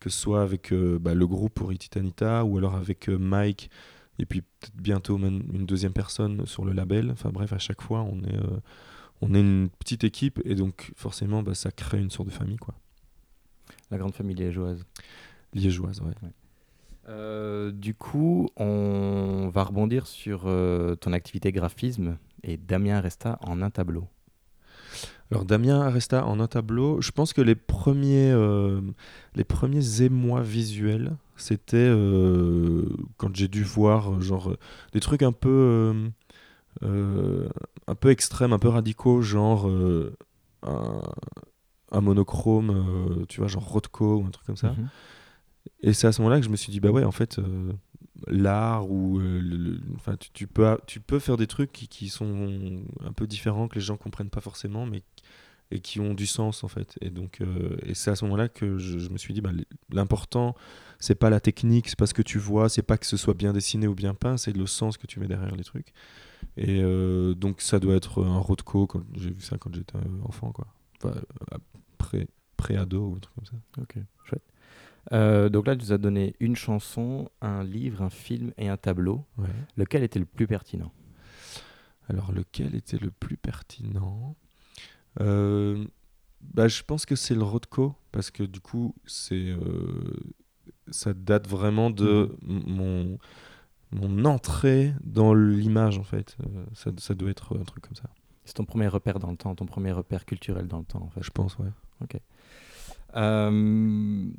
que 0.00 0.08
ce 0.10 0.18
soit 0.18 0.42
avec 0.42 0.72
euh, 0.72 0.98
bah, 1.00 1.14
le 1.14 1.26
groupe 1.26 1.52
pour 1.54 1.72
Ititanita, 1.72 2.44
ou 2.44 2.56
alors 2.58 2.76
avec 2.76 3.08
euh, 3.10 3.18
Mike, 3.18 3.70
et 4.18 4.26
puis 4.26 4.42
peut-être 4.42 4.76
bientôt 4.76 5.18
même 5.18 5.42
une 5.52 5.66
deuxième 5.66 5.92
personne 5.92 6.46
sur 6.46 6.64
le 6.64 6.72
label. 6.72 7.10
Enfin, 7.10 7.30
bref, 7.30 7.52
à 7.52 7.58
chaque 7.58 7.82
fois, 7.82 8.02
on 8.02 8.22
est, 8.22 8.36
euh, 8.36 8.60
on 9.20 9.34
est 9.34 9.40
une 9.40 9.68
petite 9.78 10.04
équipe, 10.04 10.40
et 10.44 10.54
donc, 10.54 10.92
forcément, 10.96 11.42
bah, 11.42 11.54
ça 11.54 11.70
crée 11.70 12.00
une 12.00 12.10
sorte 12.10 12.28
de 12.28 12.34
famille, 12.34 12.56
quoi. 12.56 12.74
La 13.90 13.98
grande 13.98 14.14
famille 14.14 14.36
liégeoise. 14.36 14.84
Liégeoise, 15.52 16.00
ouais. 16.00 16.14
Euh, 17.08 17.70
du 17.70 17.94
coup, 17.94 18.48
on 18.56 19.50
va 19.52 19.64
rebondir 19.64 20.06
sur 20.06 20.44
euh, 20.46 20.94
ton 20.94 21.12
activité 21.12 21.52
graphisme 21.52 22.16
et 22.42 22.56
Damien 22.56 23.00
Resta 23.00 23.38
en 23.42 23.60
un 23.60 23.70
tableau. 23.70 24.08
Alors 25.30 25.44
Damien 25.44 25.80
Aresta 25.80 26.26
en 26.26 26.38
un 26.38 26.46
tableau, 26.46 27.00
je 27.00 27.10
pense 27.10 27.32
que 27.32 27.40
les 27.40 27.54
premiers, 27.54 28.30
euh, 28.30 28.80
les 29.34 29.44
premiers 29.44 30.02
émois 30.02 30.42
visuels, 30.42 31.16
c'était 31.36 31.76
euh, 31.76 32.84
quand 33.16 33.34
j'ai 33.34 33.48
dû 33.48 33.64
voir 33.64 34.12
euh, 34.12 34.20
genre 34.20 34.56
des 34.92 35.00
trucs 35.00 35.22
un 35.22 35.32
peu, 35.32 36.12
euh, 36.82 37.48
un 37.86 37.94
peu 37.94 38.10
extrêmes, 38.10 38.52
un 38.52 38.58
peu 38.58 38.68
radicaux, 38.68 39.22
genre 39.22 39.68
un, 40.62 41.02
un 41.90 42.00
monochrome, 42.00 43.24
tu 43.28 43.40
vois, 43.40 43.48
genre 43.48 43.66
Rothko 43.66 44.18
ou 44.18 44.26
un 44.26 44.30
truc 44.30 44.46
comme 44.46 44.56
ça. 44.56 44.70
Mhm. 44.70 44.88
Et 45.80 45.92
c'est 45.92 46.06
à 46.06 46.12
ce 46.12 46.20
moment-là 46.22 46.40
que 46.40 46.46
je 46.46 46.50
me 46.50 46.56
suis 46.56 46.70
dit, 46.70 46.80
bah 46.80 46.90
ouais, 46.90 47.04
en 47.04 47.12
fait, 47.12 47.40
l'art 48.26 48.90
ou 48.90 49.20
enfin 49.96 50.16
tu, 50.32 50.46
peux 50.46 50.78
tu 50.86 51.00
peux 51.00 51.18
faire 51.18 51.36
des 51.36 51.46
trucs 51.46 51.72
qui, 51.72 51.88
qui, 51.88 52.08
sont 52.08 52.82
un 53.04 53.12
peu 53.12 53.26
différents 53.26 53.66
que 53.68 53.74
les 53.74 53.80
gens 53.80 53.96
comprennent 53.96 54.30
pas 54.30 54.40
forcément 54.40 54.86
mais 54.86 55.02
et 55.70 55.80
qui 55.80 56.00
ont 56.00 56.14
du 56.14 56.26
sens 56.26 56.62
en 56.62 56.68
fait 56.68 56.98
et 57.00 57.10
donc 57.10 57.40
et 57.84 57.94
c'est 57.94 58.10
à 58.10 58.16
ce 58.16 58.24
moment-là 58.26 58.48
que 58.48 58.78
je, 58.78 59.08
me 59.08 59.18
suis 59.18 59.34
dit 59.34 59.40
bah, 59.40 59.50
l'important 59.90 60.54
c'est 60.98 61.14
pas 61.14 61.30
la 61.30 61.40
technique 61.40 61.88
c'est 61.88 61.98
pas 61.98 62.06
ce 62.06 62.14
que 62.14 62.22
tu 62.22 62.38
vois 62.38 62.68
c'est 62.68 62.82
pas 62.82 62.98
que 62.98 63.06
ce 63.06 63.16
soit 63.16 63.34
bien 63.34 63.52
dessiné 63.52 63.86
ou 63.86 63.94
bien 63.94 64.14
peint 64.14 64.36
c'est 64.36 64.54
le 64.54 64.66
sens 64.66 64.98
que 64.98 65.06
tu 65.06 65.20
mets 65.20 65.26
derrière 65.26 65.56
les 65.56 65.64
trucs 65.64 65.92
et 66.56 66.82
donc 67.34 67.60
ça 67.60 67.80
doit 67.80 67.94
être 67.94 68.22
un 68.22 68.38
Rothko 68.38 68.88
j'ai 69.14 69.30
vu 69.30 69.40
ça 69.40 69.56
quand 69.58 69.74
j'étais 69.74 69.98
enfant 70.24 70.52
quoi 70.52 70.66
enfin, 71.02 71.14
après 71.98 72.28
pré-ado 72.64 73.08
ou 73.08 73.16
un 73.16 73.18
truc 73.18 73.34
comme 73.34 73.46
ça. 73.46 73.56
Ok, 73.82 73.96
chouette. 74.24 74.42
Euh, 75.12 75.48
donc 75.50 75.66
là, 75.66 75.76
tu 75.76 75.84
nous 75.84 75.92
as 75.92 75.98
donné 75.98 76.34
une 76.40 76.56
chanson, 76.56 77.28
un 77.42 77.62
livre, 77.62 78.02
un 78.02 78.10
film 78.10 78.52
et 78.56 78.68
un 78.68 78.76
tableau. 78.76 79.24
Lequel 79.76 80.02
était 80.02 80.18
le 80.18 80.24
plus 80.24 80.46
pertinent? 80.46 80.92
Alors, 82.08 82.32
lequel 82.32 82.74
était 82.74 82.98
le 82.98 83.10
plus 83.10 83.36
pertinent? 83.36 84.34
euh, 84.34 84.43
bah, 85.18 86.68
Je 86.68 86.82
pense 86.82 87.06
que 87.06 87.16
c'est 87.16 87.34
le 87.34 87.42
Rothko, 87.42 87.94
parce 88.12 88.30
que 88.30 88.42
du 88.42 88.60
coup, 88.60 88.94
c'est, 89.06 89.34
euh, 89.34 90.14
ça 90.88 91.14
date 91.14 91.48
vraiment 91.48 91.90
de 91.90 92.36
mhm. 92.42 92.62
mon, 92.66 93.18
mon 93.92 94.24
entrée 94.24 94.94
dans 95.02 95.34
l'image, 95.34 95.98
en 95.98 96.04
fait. 96.04 96.36
ça, 96.74 96.90
ça 96.98 97.14
doit 97.14 97.30
être 97.30 97.58
un 97.58 97.64
truc 97.64 97.84
comme 97.84 97.96
ça. 97.96 98.10
C'est 98.44 98.54
ton 98.54 98.64
premier 98.64 98.88
repère 98.88 99.18
dans 99.18 99.30
le 99.30 99.36
temps, 99.36 99.54
ton 99.54 99.66
premier 99.66 99.92
repère 99.92 100.26
culturel 100.26 100.68
dans 100.68 100.78
le 100.78 100.84
temps, 100.84 101.02
en 101.02 101.08
fait. 101.08 101.22
Je 101.22 101.30
pense, 101.30 101.56
ouais. 101.58 101.70
Ok. 102.02 102.20
Euh, 103.16 104.30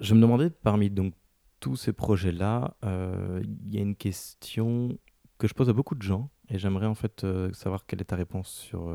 je 0.00 0.14
me 0.14 0.20
demandais, 0.20 0.50
parmi 0.50 0.90
donc, 0.90 1.14
tous 1.58 1.76
ces 1.76 1.92
projets-là, 1.92 2.76
euh, 2.84 3.42
il 3.44 3.74
y 3.74 3.78
a 3.78 3.82
une 3.82 3.96
question 3.96 4.98
que 5.38 5.48
je 5.48 5.54
pose 5.54 5.68
à 5.68 5.72
beaucoup 5.72 5.94
de 5.94 6.02
gens, 6.02 6.30
et 6.50 6.58
j'aimerais 6.58 6.86
en 6.86 6.94
fait 6.94 7.24
euh, 7.24 7.52
savoir 7.52 7.86
quelle 7.86 8.00
est 8.00 8.06
ta 8.06 8.16
réponse 8.16 8.48
sur, 8.48 8.94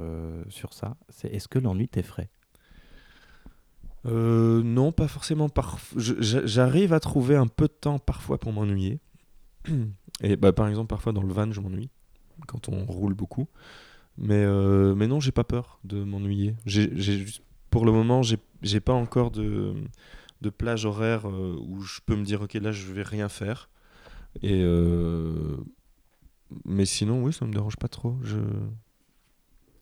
sur 0.50 0.74
ça. 0.74 0.98
C'est 1.10 1.30
est-ce 1.30 1.48
que 1.48 1.60
l'ennui 1.60 1.88
t'effraie 1.88 2.30
Non, 4.06 4.92
pas 4.92 5.08
forcément. 5.08 5.50
J'arrive 5.96 6.94
à 6.94 7.00
trouver 7.00 7.36
un 7.36 7.48
peu 7.48 7.68
de 7.68 7.74
temps 7.74 8.00
parfois 8.00 8.40
pour 8.40 8.54
m'ennuyer. 8.54 9.00
Et 10.22 10.36
bah, 10.36 10.54
par 10.54 10.68
exemple, 10.68 10.88
parfois 10.88 11.12
dans 11.12 11.24
le 11.24 11.34
van, 11.34 11.52
je 11.52 11.60
m'ennuie 11.60 11.90
quand 12.48 12.70
on 12.70 12.86
roule 12.86 13.14
beaucoup. 13.14 13.48
Mais, 14.18 14.46
mais 14.96 15.08
non, 15.08 15.20
j'ai 15.20 15.32
pas 15.32 15.44
peur 15.44 15.80
de 15.84 16.04
m'ennuyer. 16.04 16.56
Pour 17.72 17.86
le 17.86 17.92
moment, 17.92 18.22
j'ai 18.22 18.80
pas 18.80 18.94
encore 18.94 19.32
de, 19.32 19.74
de 20.42 20.50
plage 20.50 20.86
horaire 20.86 21.28
euh, 21.28 21.58
où 21.60 21.82
je 21.82 22.00
peux 22.06 22.16
me 22.16 22.24
dire, 22.24 22.42
ok, 22.42 22.54
là, 22.56 22.72
je 22.72 22.92
vais 22.92 23.04
rien 23.04 23.30
faire. 23.30 23.70
Et 24.42 24.62
euh, 24.64 25.58
mais 26.66 26.86
sinon, 26.86 27.24
oui, 27.24 27.34
ça 27.34 27.46
me 27.46 27.54
dérange 27.54 27.78
pas 27.78 27.88
trop. 27.88 28.16
Je... 28.24 28.38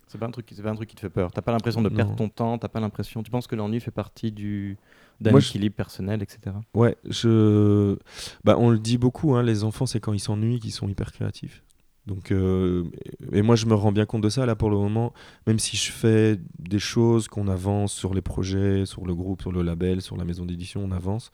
C'est 0.08 0.17
pas 0.20 0.27
un 0.27 0.32
truc, 0.32 0.48
c'est 0.53 0.62
pas 0.62 0.70
un 0.70 0.75
truc 0.75 0.89
qui 0.89 0.96
te 0.96 1.01
fait 1.01 1.10
peur. 1.10 1.32
T'as 1.32 1.41
pas 1.41 1.51
l'impression 1.51 1.82
de 1.82 1.89
perdre 1.89 2.15
ton 2.15 2.29
temps. 2.29 2.60
T'as 2.60 2.67
pas 2.67 2.79
l'impression. 2.79 3.24
Tu 3.24 3.32
penses 3.32 3.48
que 3.48 3.55
l'ennui 3.55 3.79
fait 3.79 3.91
partie 3.91 4.32
du 4.32 4.77
d'un 5.20 5.36
équilibre 5.38 5.75
personnel, 5.75 6.22
etc. 6.22 6.55
Ouais, 6.75 6.98
je. 7.10 7.98
Bah, 8.43 8.55
on 8.60 8.70
le 8.70 8.77
dit 8.77 8.98
beaucoup. 9.00 9.36
Hein, 9.36 9.41
les 9.41 9.63
enfants, 9.63 9.88
c'est 9.88 10.00
quand 10.00 10.13
ils 10.13 10.20
s'ennuient 10.20 10.60
qu'ils 10.60 10.72
sont 10.72 10.88
hyper 10.88 11.12
créatifs. 11.12 11.63
Donc, 12.05 12.32
euh, 12.32 12.84
et 13.32 13.41
moi, 13.41 13.55
je 13.55 13.65
me 13.65 13.74
rends 13.74 13.93
bien 13.93 14.05
compte 14.05 14.22
de 14.22 14.29
ça 14.29 14.46
là 14.46 14.55
pour 14.55 14.70
le 14.70 14.77
moment. 14.77 15.13
Même 15.48 15.58
si 15.58 15.77
je 15.77 15.91
fais 15.91 16.38
des 16.60 16.79
choses, 16.79 17.27
qu'on 17.27 17.48
avance 17.48 17.93
sur 17.93 18.13
les 18.13 18.22
projets, 18.22 18.86
sur 18.86 19.05
le 19.05 19.15
groupe, 19.15 19.41
sur 19.41 19.51
le 19.51 19.62
label, 19.62 20.01
sur 20.01 20.17
la 20.17 20.25
maison 20.25 20.46
d'édition, 20.46 20.84
on 20.84 20.91
avance. 20.91 21.32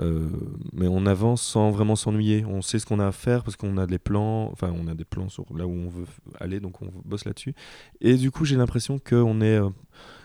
Euh, 0.00 0.28
mais 0.72 0.88
on 0.88 1.06
avance 1.06 1.42
sans 1.42 1.70
vraiment 1.70 1.96
s'ennuyer. 1.96 2.44
On 2.44 2.62
sait 2.62 2.78
ce 2.78 2.86
qu'on 2.86 3.00
a 3.00 3.06
à 3.06 3.12
faire 3.12 3.44
parce 3.44 3.56
qu'on 3.56 3.78
a 3.78 3.86
des 3.86 3.98
plans, 3.98 4.50
enfin 4.52 4.72
on 4.76 4.88
a 4.88 4.94
des 4.94 5.04
plans 5.04 5.28
sur 5.28 5.44
là 5.56 5.66
où 5.66 5.70
on 5.70 5.88
veut 5.88 6.06
aller, 6.40 6.60
donc 6.60 6.82
on 6.82 6.90
bosse 7.04 7.24
là-dessus. 7.24 7.54
Et 8.00 8.16
du 8.16 8.30
coup, 8.30 8.44
j'ai 8.44 8.56
l'impression 8.56 8.98
que 8.98 9.16
on 9.16 9.40
est, 9.40 9.58
euh, 9.58 9.70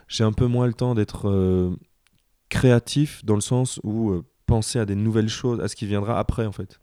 j'ai 0.07 0.23
un 0.23 0.33
peu 0.33 0.47
moins 0.47 0.67
le 0.67 0.73
temps 0.73 0.95
d'être 0.95 1.77
créatif 2.49 3.23
dans 3.23 3.35
le 3.35 3.41
sens 3.41 3.79
où 3.83 4.21
penser 4.45 4.79
à 4.79 4.85
des 4.85 4.95
nouvelles 4.95 5.29
choses, 5.29 5.61
à 5.61 5.67
ce 5.67 5.75
qui 5.75 5.85
viendra 5.85 6.19
après 6.19 6.45
en 6.45 6.51
fait. 6.51 6.79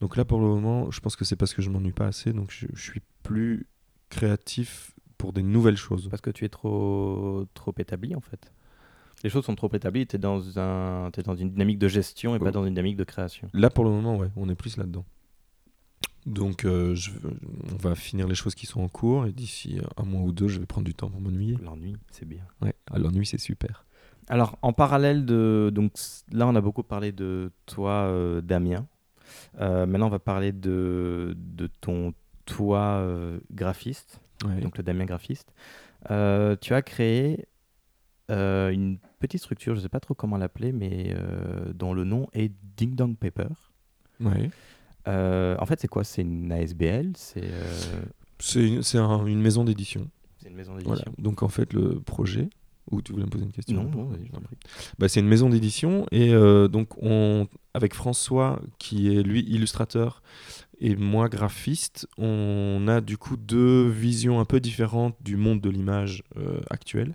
Donc 0.00 0.16
là, 0.16 0.24
pour 0.24 0.40
le 0.40 0.46
moment, 0.46 0.90
je 0.90 1.00
pense 1.00 1.16
que 1.16 1.24
c'est 1.24 1.36
parce 1.36 1.54
que 1.54 1.62
je 1.62 1.70
m'ennuie 1.70 1.92
pas 1.92 2.06
assez, 2.06 2.32
donc 2.32 2.50
je, 2.50 2.66
suis 2.74 3.00
plus 3.22 3.66
créatif 4.10 4.92
pour 5.18 5.32
des 5.32 5.42
nouvelles 5.42 5.76
choses. 5.76 6.08
Parce 6.08 6.20
que 6.20 6.30
tu 6.30 6.44
es 6.44 6.48
trop, 6.48 7.46
trop 7.54 7.72
établi, 7.78 8.14
en 8.14 8.20
fait. 8.20 8.52
Les 9.24 9.30
choses 9.30 9.44
sont 9.44 9.56
trop 9.56 9.70
établies, 9.72 10.06
tu 10.06 10.14
es, 10.14 10.18
dans 10.18 10.58
un, 10.58 11.10
es 11.16 11.22
dans 11.22 11.34
une 11.34 11.50
dynamique 11.50 11.78
de 11.78 11.88
gestion 11.88 12.36
et 12.36 12.38
pas 12.38 12.52
dans 12.52 12.64
une 12.64 12.74
dynamique 12.74 12.96
de 12.96 13.04
création. 13.04 13.48
Là, 13.52 13.70
pour 13.70 13.84
le 13.84 13.90
moment, 13.90 14.16
ouais, 14.16 14.28
on 14.36 14.48
est 14.48 14.54
plus 14.54 14.76
là-dedans. 14.76 15.04
Donc, 16.26 16.64
euh, 16.64 16.94
je, 16.94 17.10
on 17.72 17.76
va 17.76 17.94
finir 17.94 18.28
les 18.28 18.34
choses 18.34 18.54
qui 18.54 18.66
sont 18.66 18.82
en 18.82 18.88
cours 18.88 19.26
et 19.26 19.32
d'ici 19.32 19.80
un 19.96 20.04
mois 20.04 20.22
ou 20.22 20.30
deux, 20.32 20.48
je 20.48 20.60
vais 20.60 20.66
prendre 20.66 20.84
du 20.84 20.94
temps 20.94 21.08
pour 21.08 21.20
m'ennuyer. 21.20 21.56
L'ennui, 21.62 21.96
c'est 22.12 22.28
bien. 22.28 22.42
Ouais, 22.62 22.74
ah, 22.90 22.98
l'ennui, 22.98 23.26
c'est 23.26 23.38
super. 23.38 23.84
Alors, 24.28 24.58
en 24.62 24.72
parallèle 24.72 25.26
de. 25.26 25.70
Donc, 25.74 25.92
là, 26.30 26.46
on 26.46 26.54
a 26.54 26.60
beaucoup 26.60 26.82
parlé 26.82 27.10
de 27.10 27.50
toi, 27.66 27.90
euh, 27.90 28.40
Damien. 28.40 28.86
Euh, 29.60 29.86
maintenant, 29.86 30.06
on 30.06 30.10
va 30.10 30.18
parler 30.18 30.52
de, 30.52 31.34
de 31.36 31.66
ton 31.80 32.14
toi 32.44 32.98
euh, 33.00 33.38
graphiste, 33.52 34.20
donc 34.60 34.76
le 34.76 34.82
Damien 34.82 35.06
graphiste. 35.06 35.54
Euh, 36.10 36.56
tu 36.60 36.74
as 36.74 36.82
créé 36.82 37.46
une 38.28 38.98
petite 39.18 39.40
structure, 39.40 39.74
je 39.74 39.80
ne 39.80 39.82
sais 39.82 39.88
pas 39.88 40.00
trop 40.00 40.14
comment 40.14 40.36
l'appeler, 40.36 40.72
mais 40.72 41.14
dont 41.74 41.92
le 41.92 42.04
nom 42.04 42.28
est 42.32 42.52
Ding 42.76 42.94
Dong 42.94 43.16
Paper. 43.16 43.48
Ouais. 44.20 44.50
en 45.06 45.66
fait, 45.66 45.80
c'est 45.80 45.88
quoi? 45.88 46.04
C'est 46.04 46.22
une 46.22 46.52
ASBL 46.52 47.12
C'est 47.16 47.50
c'est 48.38 48.66
une, 48.66 48.82
une, 49.26 49.40
maison 49.40 49.64
d'édition. 49.64 50.10
C'est 50.38 50.48
une 50.48 50.56
maison 50.56 50.76
d'édition. 50.76 51.12
Donc 51.18 51.42
en 51.42 51.48
fait, 51.48 51.72
le 51.72 52.00
projet, 52.00 52.48
ou 52.90 53.00
tu 53.00 53.12
voulais 53.12 53.24
me 53.24 53.30
poser 53.30 53.44
une 53.44 53.52
question? 53.52 53.84
Non, 53.84 53.90
non, 53.90 54.12
bah, 54.98 55.08
C'est 55.08 55.20
une 55.20 55.28
maison 55.28 55.48
d'édition 55.48 56.06
et 56.12 56.34
euh, 56.34 56.68
donc 56.68 57.02
on, 57.02 57.48
avec 57.72 57.94
François 57.94 58.60
qui 58.78 59.14
est 59.14 59.22
lui 59.22 59.40
illustrateur 59.40 60.22
et 60.80 60.96
moi 60.96 61.28
graphiste, 61.28 62.06
on 62.18 62.86
a 62.88 63.00
du 63.00 63.16
coup 63.16 63.36
deux 63.36 63.88
visions 63.88 64.40
un 64.40 64.44
peu 64.44 64.60
différentes 64.60 65.16
du 65.22 65.36
monde 65.36 65.60
de 65.60 65.70
l'image 65.70 66.24
euh, 66.36 66.60
actuelle. 66.68 67.14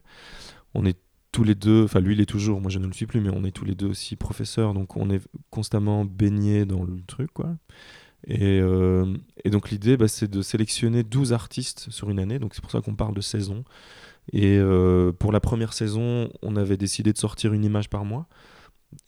On 0.73 0.85
est 0.85 0.97
tous 1.31 1.43
les 1.43 1.55
deux, 1.55 1.83
enfin 1.83 1.99
lui 1.99 2.15
il 2.15 2.21
est 2.21 2.25
toujours, 2.25 2.59
moi 2.59 2.71
je 2.71 2.79
ne 2.79 2.87
le 2.87 2.93
suis 2.93 3.05
plus, 3.05 3.21
mais 3.21 3.29
on 3.29 3.43
est 3.43 3.51
tous 3.51 3.65
les 3.65 3.75
deux 3.75 3.87
aussi 3.87 4.15
professeurs, 4.15 4.73
donc 4.73 4.97
on 4.97 5.09
est 5.09 5.21
constamment 5.51 6.05
baignés 6.05 6.65
dans 6.65 6.83
le 6.83 7.01
truc 7.05 7.29
euh, 8.29 9.15
et 9.45 9.49
donc 9.49 9.69
l'idée 9.69 9.95
bah, 9.95 10.07
c'est 10.07 10.29
de 10.29 10.41
sélectionner 10.41 11.03
12 11.03 11.33
artistes 11.33 11.89
sur 11.89 12.09
une 12.09 12.19
année, 12.19 12.39
donc 12.39 12.53
c'est 12.53 12.61
pour 12.61 12.71
ça 12.71 12.81
qu'on 12.81 12.95
parle 12.95 13.13
de 13.13 13.21
saison. 13.21 13.63
Et 14.31 14.57
euh, 14.57 15.11
pour 15.11 15.31
la 15.31 15.39
première 15.39 15.73
saison, 15.73 16.29
on 16.41 16.55
avait 16.55 16.77
décidé 16.77 17.13
de 17.13 17.17
sortir 17.17 17.53
une 17.53 17.63
image 17.63 17.89
par 17.89 18.05
mois. 18.05 18.27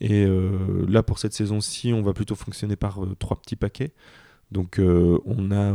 Et 0.00 0.24
euh, 0.24 0.84
là, 0.88 1.02
pour 1.02 1.18
cette 1.18 1.32
saison-ci, 1.32 1.92
on 1.92 2.02
va 2.02 2.12
plutôt 2.12 2.34
fonctionner 2.34 2.74
par 2.74 3.00
trois 3.18 3.40
petits 3.40 3.56
paquets. 3.56 3.92
Donc, 4.50 4.80
on 4.80 5.50
a 5.52 5.74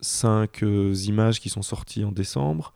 cinq 0.00 0.62
images 0.62 1.40
qui 1.40 1.48
sont 1.48 1.62
sorties 1.62 2.04
en 2.04 2.12
décembre. 2.12 2.74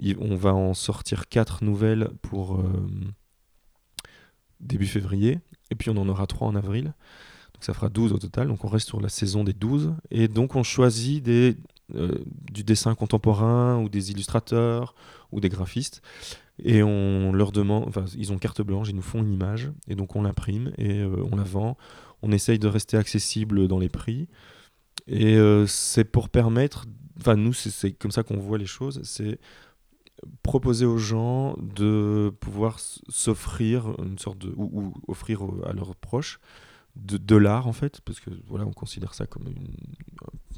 On 0.00 0.36
va 0.36 0.54
en 0.54 0.74
sortir 0.74 1.28
quatre 1.28 1.64
nouvelles 1.64 2.10
pour 2.22 2.62
début 4.60 4.86
février. 4.86 5.38
Et 5.70 5.74
puis, 5.74 5.90
on 5.90 5.96
en 5.96 6.08
aura 6.08 6.26
trois 6.26 6.48
en 6.48 6.54
avril. 6.54 6.94
Donc, 7.54 7.62
ça 7.64 7.74
fera 7.74 7.88
12 7.88 8.12
au 8.12 8.18
total. 8.18 8.48
Donc, 8.48 8.64
on 8.64 8.68
reste 8.68 8.88
sur 8.88 9.00
la 9.00 9.08
saison 9.08 9.44
des 9.44 9.52
12. 9.52 9.94
Et 10.10 10.28
donc, 10.28 10.56
on 10.56 10.62
choisit 10.62 11.22
des 11.22 11.56
euh, 11.94 12.24
du 12.50 12.64
dessin 12.64 12.94
contemporain 12.94 13.78
ou 13.78 13.90
des 13.90 14.10
illustrateurs 14.10 14.94
ou 15.32 15.40
des 15.40 15.50
graphistes 15.50 16.00
et 16.58 16.82
on 16.82 17.30
leur 17.30 17.52
demande, 17.52 17.84
enfin 17.86 18.06
ils 18.16 18.32
ont 18.32 18.38
carte 18.38 18.62
blanche, 18.62 18.88
ils 18.88 18.96
nous 18.96 19.02
font 19.02 19.20
une 19.20 19.30
image 19.30 19.70
et 19.86 19.94
donc 19.94 20.16
on 20.16 20.22
l'imprime 20.22 20.72
et 20.78 21.00
euh, 21.00 21.22
on 21.30 21.36
la 21.36 21.42
vend. 21.42 21.76
On 22.22 22.32
essaye 22.32 22.58
de 22.58 22.68
rester 22.68 22.96
accessible 22.96 23.68
dans 23.68 23.78
les 23.78 23.90
prix 23.90 24.28
et 25.06 25.36
euh, 25.36 25.66
c'est 25.66 26.04
pour 26.04 26.30
permettre, 26.30 26.86
enfin 27.18 27.36
nous 27.36 27.52
c'est 27.52 27.92
comme 27.92 28.12
ça 28.12 28.22
qu'on 28.22 28.38
voit 28.38 28.56
les 28.56 28.64
choses, 28.64 29.02
c'est 29.02 29.38
proposer 30.42 30.86
aux 30.86 30.98
gens 30.98 31.56
de 31.58 32.32
pouvoir 32.40 32.78
s'offrir 32.80 33.94
une 33.98 34.18
sorte 34.18 34.38
de 34.38 34.52
ou 34.56 34.94
offrir 35.08 35.42
à 35.66 35.72
leurs 35.72 35.96
proches 35.96 36.40
de, 36.96 37.36
l'art 37.36 37.66
en 37.66 37.72
fait, 37.72 38.00
parce 38.02 38.20
que 38.20 38.30
voilà, 38.46 38.64
on 38.66 38.72
considère 38.72 39.14
ça 39.14 39.26
comme 39.26 39.48
une, 39.48 39.74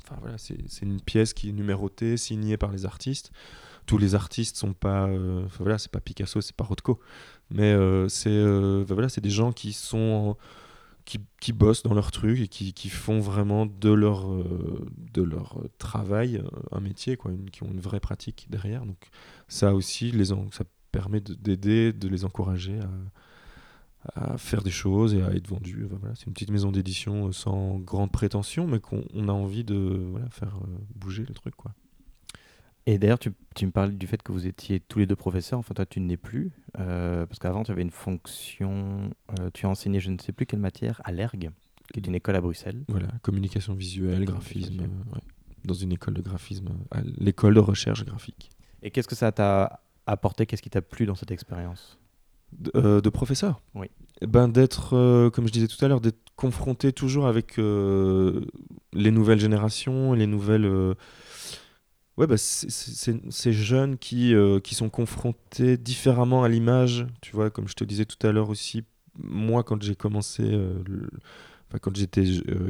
enfin 0.05 0.17
voilà, 0.21 0.37
c'est 0.39 0.83
une 0.83 1.01
pièce 1.01 1.33
qui 1.33 1.49
est 1.49 1.53
numérotée, 1.53 2.17
signée 2.17 2.57
par 2.57 2.73
les 2.73 2.85
artistes. 2.85 3.33
Tous 3.87 3.99
les 3.99 4.15
artistes 4.15 4.57
sont 4.57 4.73
pas, 4.73 5.07
euh, 5.07 5.45
voilà, 5.59 5.79
c'est 5.79 5.91
pas 5.91 6.01
Picasso, 6.01 6.41
c'est 6.41 6.57
pas 6.57 6.65
Rothko, 6.65 7.01
mais 7.51 7.73
euh, 7.73 8.09
c'est 8.09 8.29
euh, 8.31 8.85
voilà, 8.89 9.09
c'est 9.09 9.21
des 9.21 9.31
gens 9.31 9.53
qui 9.53 9.73
sont 9.73 10.37
qui, 11.07 11.21
qui, 11.41 11.53
bossent 11.53 11.83
dans 11.83 11.95
leur 11.95 12.11
truc 12.11 12.41
et 12.41 12.49
qui, 12.49 12.75
qui 12.75 12.91
font 12.91 13.21
vraiment 13.21 13.65
de 13.65 13.91
leur, 13.91 14.29
de 15.15 15.23
leur 15.23 15.63
travail 15.79 16.43
un 16.73 16.81
métier, 16.81 17.17
quoi, 17.17 17.33
qui 17.51 17.63
ont 17.63 17.71
une 17.71 17.81
vraie 17.81 18.01
pratique 18.01 18.49
derrière. 18.51 18.85
Donc 18.85 19.09
ça 19.49 19.75
aussi, 19.75 20.11
les 20.11 20.27
ça 20.27 20.65
permet 20.93 21.21
d'aider, 21.21 21.93
de, 21.93 22.09
les 22.09 22.25
encourager 22.25 22.79
à, 24.15 24.37
faire 24.37 24.63
des 24.63 24.71
choses 24.71 25.15
et 25.15 25.23
à 25.23 25.33
être 25.33 25.49
vendu. 25.49 25.87
Voilà, 25.89 26.15
c'est 26.15 26.27
une 26.27 26.33
petite 26.33 26.51
maison 26.51 26.71
d'édition 26.71 27.33
sans 27.33 27.79
grande 27.79 28.13
prétention, 28.13 28.67
mais 28.67 28.81
qu'on 28.81 29.29
a 29.29 29.33
envie 29.33 29.65
de 29.65 30.07
voilà, 30.11 30.29
faire 30.31 30.59
bouger 30.95 31.25
le 31.27 31.35
truc. 31.35 31.57
Quoi. 31.57 31.73
Et 32.87 32.99
d'ailleurs, 32.99 33.19
tu, 33.19 33.33
tu, 33.55 33.67
me 33.67 33.73
parles 33.73 33.93
du 33.93 34.07
fait 34.07 34.23
que 34.23 34.31
vous 34.31 34.47
étiez 34.47 34.79
tous 34.81 35.01
les 35.01 35.07
deux 35.07 35.17
professeurs. 35.17 35.59
Enfin, 35.59 35.75
toi, 35.75 35.87
tu 35.87 36.01
n'es 36.01 36.17
plus. 36.17 36.53
parce 36.75 37.39
qu'avant, 37.41 37.65
tu 37.65 37.73
avais 37.73 37.83
une 37.83 37.91
fonction. 37.91 39.11
tu 39.55 39.67
as 39.67 39.69
enseigné, 39.69 40.01
je 40.01 40.11
ne 40.11 40.19
sais 40.19 40.33
plus 40.33 40.47
quelle 40.47 40.61
matière, 40.61 41.01
à 41.05 41.13
l'ERG, 41.13 41.51
qui 41.93 42.01
est 42.01 42.07
une 42.07 42.15
école 42.15 42.37
à 42.37 42.41
Bruxelles. 42.41 42.85
Voilà, 42.89 43.09
communication 43.23 43.75
visuelle, 43.75 44.25
graphisme. 44.25 44.81
Ouais 45.13 45.21
dans 45.67 45.75
une 45.75 45.93
école 45.93 46.15
de 46.15 46.23
graphisme, 46.23 46.69
à 46.91 47.01
l'école 47.19 47.55
de 47.55 47.61
recherche 47.61 48.05
graphique. 48.05 48.51
Et 48.83 48.91
qu'est-ce 48.91 49.09
que 49.09 49.15
ça 49.15 49.33
t'a 49.33 49.81
apporté? 50.07 50.47
Qu'est-ce 50.47 50.63
qui 50.63 50.71
t'a 50.71 50.83
plu 50.83 51.07
dans 51.07 51.15
cette 51.15 51.33
expérience? 51.33 51.99
De, 52.53 52.71
euh, 52.77 53.01
professeur? 53.11 53.61
Oui. 53.75 53.89
Eh 54.23 54.27
ben, 54.27 54.49
d'être, 54.49 54.97
euh, 54.97 55.29
comme 55.29 55.47
je 55.47 55.53
disais 55.53 55.67
tout 55.67 55.85
à 55.85 55.89
l'heure, 55.89 56.01
d'être 56.01 56.21
confronté 56.37 56.93
toujours 56.93 57.27
avec 57.27 57.59
euh, 57.59 58.47
les 58.93 59.11
nouvelles 59.11 59.41
générations, 59.41 60.13
les 60.15 60.27
nouvelles. 60.27 60.95
Ouais, 62.17 62.27
bah, 62.27 62.37
ces 62.39 63.53
jeunes 63.53 63.99
qui, 63.99 64.35
qui 64.65 64.75
sont 64.75 64.89
confrontés 64.89 65.77
différemment 65.77 66.45
à 66.45 66.49
l'image. 66.49 67.07
Tu 67.21 67.33
vois, 67.33 67.51
comme 67.51 67.69
je 67.69 67.75
te 67.75 67.85
disais 67.85 68.07
tout 68.07 68.27
à 68.27 68.33
l'heure 68.33 68.49
aussi, 68.49 68.85
moi, 69.19 69.63
quand 69.63 69.83
j'ai 69.83 69.95
commencé, 69.95 70.59
quand 71.81 71.95
j'étais 71.95 72.25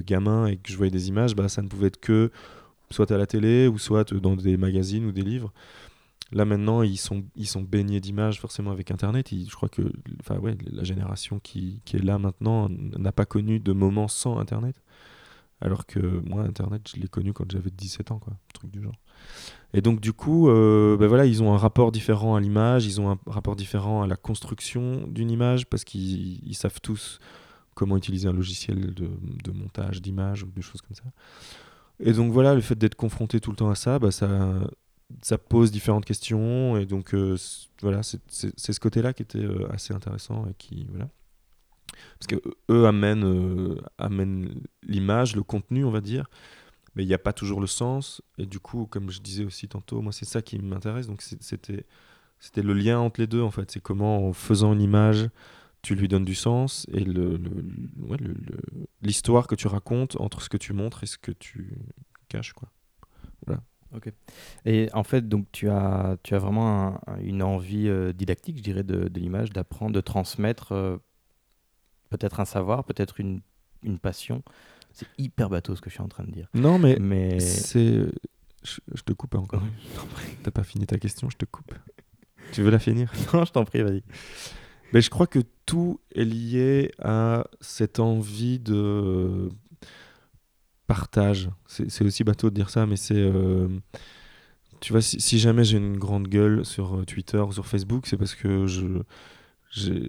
gamin 0.04 0.46
et 0.46 0.56
que 0.56 0.72
je 0.72 0.76
voyais 0.76 0.90
des 0.90 1.08
images, 1.08 1.36
bah, 1.36 1.48
ça 1.48 1.62
ne 1.62 1.68
pouvait 1.68 1.86
être 1.88 2.00
que 2.00 2.32
soit 2.90 3.10
à 3.10 3.16
la 3.16 3.26
télé 3.26 3.68
ou 3.68 3.78
soit 3.78 4.12
dans 4.14 4.36
des 4.36 4.56
magazines 4.56 5.06
ou 5.06 5.12
des 5.12 5.22
livres. 5.22 5.52
Là 6.32 6.44
maintenant, 6.44 6.82
ils 6.82 6.96
sont, 6.96 7.24
ils 7.36 7.46
sont 7.46 7.62
baignés 7.62 8.00
d'images 8.00 8.40
forcément 8.40 8.72
avec 8.72 8.90
Internet. 8.90 9.28
je 9.30 9.54
crois 9.54 9.68
que 9.68 9.82
la 10.72 10.82
génération 10.82 11.38
qui, 11.38 11.80
qui 11.84 11.96
est 11.96 12.02
là 12.02 12.18
maintenant 12.18 12.68
n'a 12.68 13.12
pas 13.12 13.26
connu 13.26 13.60
de 13.60 13.72
moment 13.72 14.08
sans 14.08 14.38
Internet. 14.38 14.80
Alors 15.60 15.86
que 15.86 15.98
moi, 15.98 16.42
Internet, 16.42 16.88
je 16.94 17.00
l'ai 17.00 17.08
connu 17.08 17.32
quand 17.32 17.50
j'avais 17.50 17.70
17 17.70 18.10
ans, 18.10 18.18
quoi, 18.18 18.34
truc 18.52 18.70
du 18.70 18.82
genre. 18.82 18.96
Et 19.72 19.80
donc 19.80 20.00
du 20.00 20.12
coup, 20.12 20.48
euh, 20.48 20.96
ben 20.96 21.06
voilà, 21.06 21.26
ils 21.26 21.42
ont 21.42 21.52
un 21.54 21.58
rapport 21.58 21.92
différent 21.92 22.34
à 22.34 22.40
l'image, 22.40 22.86
ils 22.86 23.00
ont 23.00 23.10
un 23.10 23.18
rapport 23.26 23.56
différent 23.56 24.02
à 24.02 24.06
la 24.06 24.16
construction 24.16 25.06
d'une 25.06 25.30
image 25.30 25.66
parce 25.66 25.84
qu'ils 25.84 26.54
savent 26.54 26.80
tous 26.80 27.18
comment 27.74 27.96
utiliser 27.96 28.28
un 28.28 28.32
logiciel 28.32 28.94
de, 28.94 29.52
montage 29.52 30.00
d'image 30.00 30.42
ou 30.42 30.46
des 30.46 30.62
choses 30.62 30.80
comme 30.80 30.96
ça. 30.96 31.04
Et 32.00 32.12
donc 32.12 32.32
voilà, 32.32 32.54
le 32.54 32.60
fait 32.60 32.76
d'être 32.76 32.94
confronté 32.94 33.40
tout 33.40 33.50
le 33.50 33.56
temps 33.56 33.70
à 33.70 33.74
ça, 33.74 33.98
bah, 33.98 34.10
ça, 34.10 34.60
ça 35.22 35.38
pose 35.38 35.70
différentes 35.70 36.04
questions. 36.04 36.76
Et 36.76 36.86
donc 36.86 37.14
euh, 37.14 37.36
voilà, 37.82 38.02
c'est 38.02 38.20
ce 38.28 38.80
côté-là 38.80 39.12
qui 39.12 39.22
était 39.22 39.38
euh, 39.38 39.70
assez 39.72 39.94
intéressant 39.94 40.46
et 40.48 40.54
qui 40.54 40.86
voilà. 40.90 41.08
Parce 42.18 42.26
que 42.26 42.36
eux 42.70 42.86
amènent, 42.86 43.24
euh, 43.24 43.80
amènent 43.98 44.62
l'image, 44.82 45.36
le 45.36 45.42
contenu, 45.42 45.84
on 45.84 45.90
va 45.90 46.00
dire, 46.00 46.28
mais 46.94 47.04
il 47.04 47.06
n'y 47.06 47.14
a 47.14 47.18
pas 47.18 47.32
toujours 47.32 47.60
le 47.60 47.66
sens. 47.66 48.22
Et 48.38 48.46
du 48.46 48.58
coup, 48.58 48.86
comme 48.86 49.10
je 49.10 49.20
disais 49.20 49.44
aussi 49.44 49.68
tantôt, 49.68 50.00
moi 50.00 50.12
c'est 50.12 50.24
ça 50.24 50.42
qui 50.42 50.58
m'intéresse. 50.58 51.06
Donc 51.06 51.22
c'était 51.22 51.86
c'était 52.38 52.62
le 52.62 52.74
lien 52.74 52.98
entre 52.98 53.20
les 53.20 53.26
deux 53.26 53.42
en 53.42 53.50
fait. 53.50 53.70
C'est 53.70 53.80
comment 53.80 54.28
en 54.28 54.32
faisant 54.32 54.72
une 54.72 54.82
image, 54.82 55.28
tu 55.82 55.94
lui 55.94 56.08
donnes 56.08 56.24
du 56.24 56.34
sens 56.34 56.86
et 56.92 57.04
le, 57.04 57.40
l'histoire 59.02 59.46
que 59.46 59.54
tu 59.54 59.68
racontes 59.68 60.20
entre 60.20 60.42
ce 60.42 60.48
que 60.48 60.56
tu 60.56 60.72
montres 60.72 61.02
et 61.04 61.06
ce 61.06 61.18
que 61.18 61.32
tu 61.32 61.78
caches. 62.28 62.52
Quoi. 62.52 62.70
Voilà. 63.46 63.62
Ok. 63.94 64.12
Et 64.64 64.88
en 64.92 65.04
fait, 65.04 65.28
donc 65.28 65.46
tu 65.52 65.68
as, 65.68 66.16
tu 66.22 66.34
as 66.34 66.38
vraiment 66.38 67.00
une 67.20 67.42
envie 67.42 67.88
euh, 67.88 68.12
didactique, 68.12 68.58
je 68.58 68.62
dirais, 68.62 68.82
de, 68.82 69.08
de 69.08 69.20
l'image, 69.20 69.50
d'apprendre, 69.50 69.92
de 69.92 70.00
transmettre 70.00 70.72
euh, 70.72 70.96
peut-être 72.10 72.40
un 72.40 72.44
savoir, 72.44 72.84
peut-être 72.84 73.20
une, 73.20 73.40
une 73.82 73.98
passion. 73.98 74.42
C'est 74.92 75.06
hyper 75.18 75.50
bateau 75.50 75.76
ce 75.76 75.80
que 75.80 75.90
je 75.90 75.94
suis 75.94 76.02
en 76.02 76.08
train 76.08 76.24
de 76.24 76.30
dire. 76.30 76.48
Non, 76.54 76.78
mais, 76.78 76.96
mais... 76.98 77.40
c'est. 77.40 78.06
Je, 78.62 79.02
te 79.02 79.12
coupe 79.12 79.34
encore. 79.36 79.62
T'as 80.42 80.50
pas 80.50 80.64
fini 80.64 80.86
ta 80.86 80.98
question, 80.98 81.30
je 81.30 81.36
te 81.36 81.44
coupe. 81.44 81.74
tu 82.52 82.62
veux 82.62 82.70
la 82.70 82.78
finir? 82.78 83.12
Non, 83.32 83.44
je 83.44 83.52
t'en 83.52 83.64
prie, 83.64 83.82
vas-y. 83.82 84.02
Mais 84.92 85.00
je 85.00 85.10
crois 85.10 85.26
que 85.26 85.40
tout 85.66 86.00
est 86.14 86.24
lié 86.24 86.90
à 86.98 87.46
cette 87.60 88.00
envie 88.00 88.58
de 88.58 89.48
partage. 90.86 91.50
C'est 91.66 92.04
aussi 92.04 92.24
bateau 92.24 92.50
de 92.50 92.54
dire 92.54 92.70
ça, 92.70 92.86
mais 92.86 92.96
c'est. 92.96 93.14
Euh, 93.14 93.68
tu 94.80 94.92
vois, 94.92 95.02
si, 95.02 95.38
jamais 95.38 95.64
j'ai 95.64 95.78
une 95.78 95.96
grande 95.96 96.28
gueule 96.28 96.64
sur 96.64 96.96
euh, 96.96 97.04
Twitter 97.04 97.38
ou 97.38 97.52
sur 97.52 97.66
Facebook, 97.66 98.06
c'est 98.06 98.16
parce 98.16 98.34
que 98.34 98.66
je. 98.66 99.02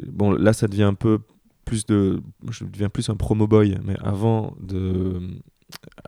Bon, 0.08 0.32
là, 0.32 0.54
ça 0.54 0.68
devient 0.68 0.84
un 0.84 0.94
peu 0.94 1.20
plus 1.68 1.86
de. 1.86 2.22
Je 2.50 2.64
deviens 2.64 2.90
plus 2.90 3.10
un 3.10 3.16
promo 3.16 3.46
boy, 3.46 3.78
mais 3.84 3.98
avant 4.00 4.56
de. 4.60 5.22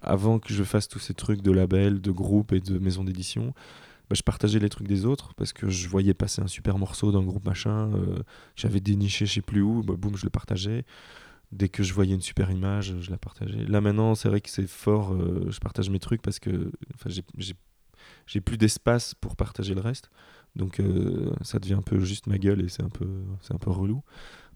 Avant 0.01 0.39
que 0.39 0.53
je 0.53 0.63
fasse 0.63 0.87
tous 0.87 0.99
ces 0.99 1.13
trucs 1.13 1.41
de 1.41 1.51
labels, 1.51 1.99
de 1.99 2.11
groupes 2.11 2.53
et 2.53 2.61
de 2.61 2.79
maisons 2.79 3.03
d'édition, 3.03 3.53
bah, 4.09 4.15
je 4.15 4.23
partageais 4.23 4.59
les 4.59 4.69
trucs 4.69 4.87
des 4.87 5.05
autres 5.05 5.33
parce 5.35 5.51
que 5.51 5.69
je 5.69 5.89
voyais 5.89 6.13
passer 6.13 6.41
un 6.41 6.47
super 6.47 6.77
morceau 6.77 7.11
d'un 7.11 7.23
groupe 7.23 7.45
machin, 7.45 7.91
euh, 7.93 8.23
j'avais 8.55 8.79
déniché 8.79 9.25
je 9.25 9.33
sais 9.33 9.41
plus 9.41 9.61
où, 9.61 9.83
bah, 9.83 9.95
boum, 9.97 10.15
je 10.15 10.23
le 10.25 10.29
partageais. 10.29 10.85
Dès 11.51 11.67
que 11.67 11.83
je 11.83 11.93
voyais 11.93 12.15
une 12.15 12.21
super 12.21 12.49
image, 12.51 12.95
je 13.01 13.11
la 13.11 13.17
partageais. 13.17 13.65
Là 13.65 13.81
maintenant, 13.81 14.15
c'est 14.15 14.29
vrai 14.29 14.39
que 14.39 14.49
c'est 14.49 14.67
fort, 14.67 15.13
euh, 15.13 15.47
je 15.49 15.59
partage 15.59 15.89
mes 15.89 15.99
trucs 15.99 16.21
parce 16.21 16.39
que 16.39 16.71
j'ai 18.27 18.41
plus 18.41 18.57
d'espace 18.57 19.13
pour 19.13 19.35
partager 19.35 19.75
le 19.75 19.81
reste. 19.81 20.09
Donc 20.55 20.79
euh, 20.79 21.31
ça 21.41 21.59
devient 21.59 21.73
un 21.73 21.81
peu 21.81 21.99
juste 21.99 22.27
ma 22.27 22.37
gueule 22.37 22.61
et 22.61 22.69
c'est 22.69 22.83
un 22.83 22.89
peu, 22.89 23.09
un 23.49 23.57
peu 23.57 23.71
relou. 23.71 24.03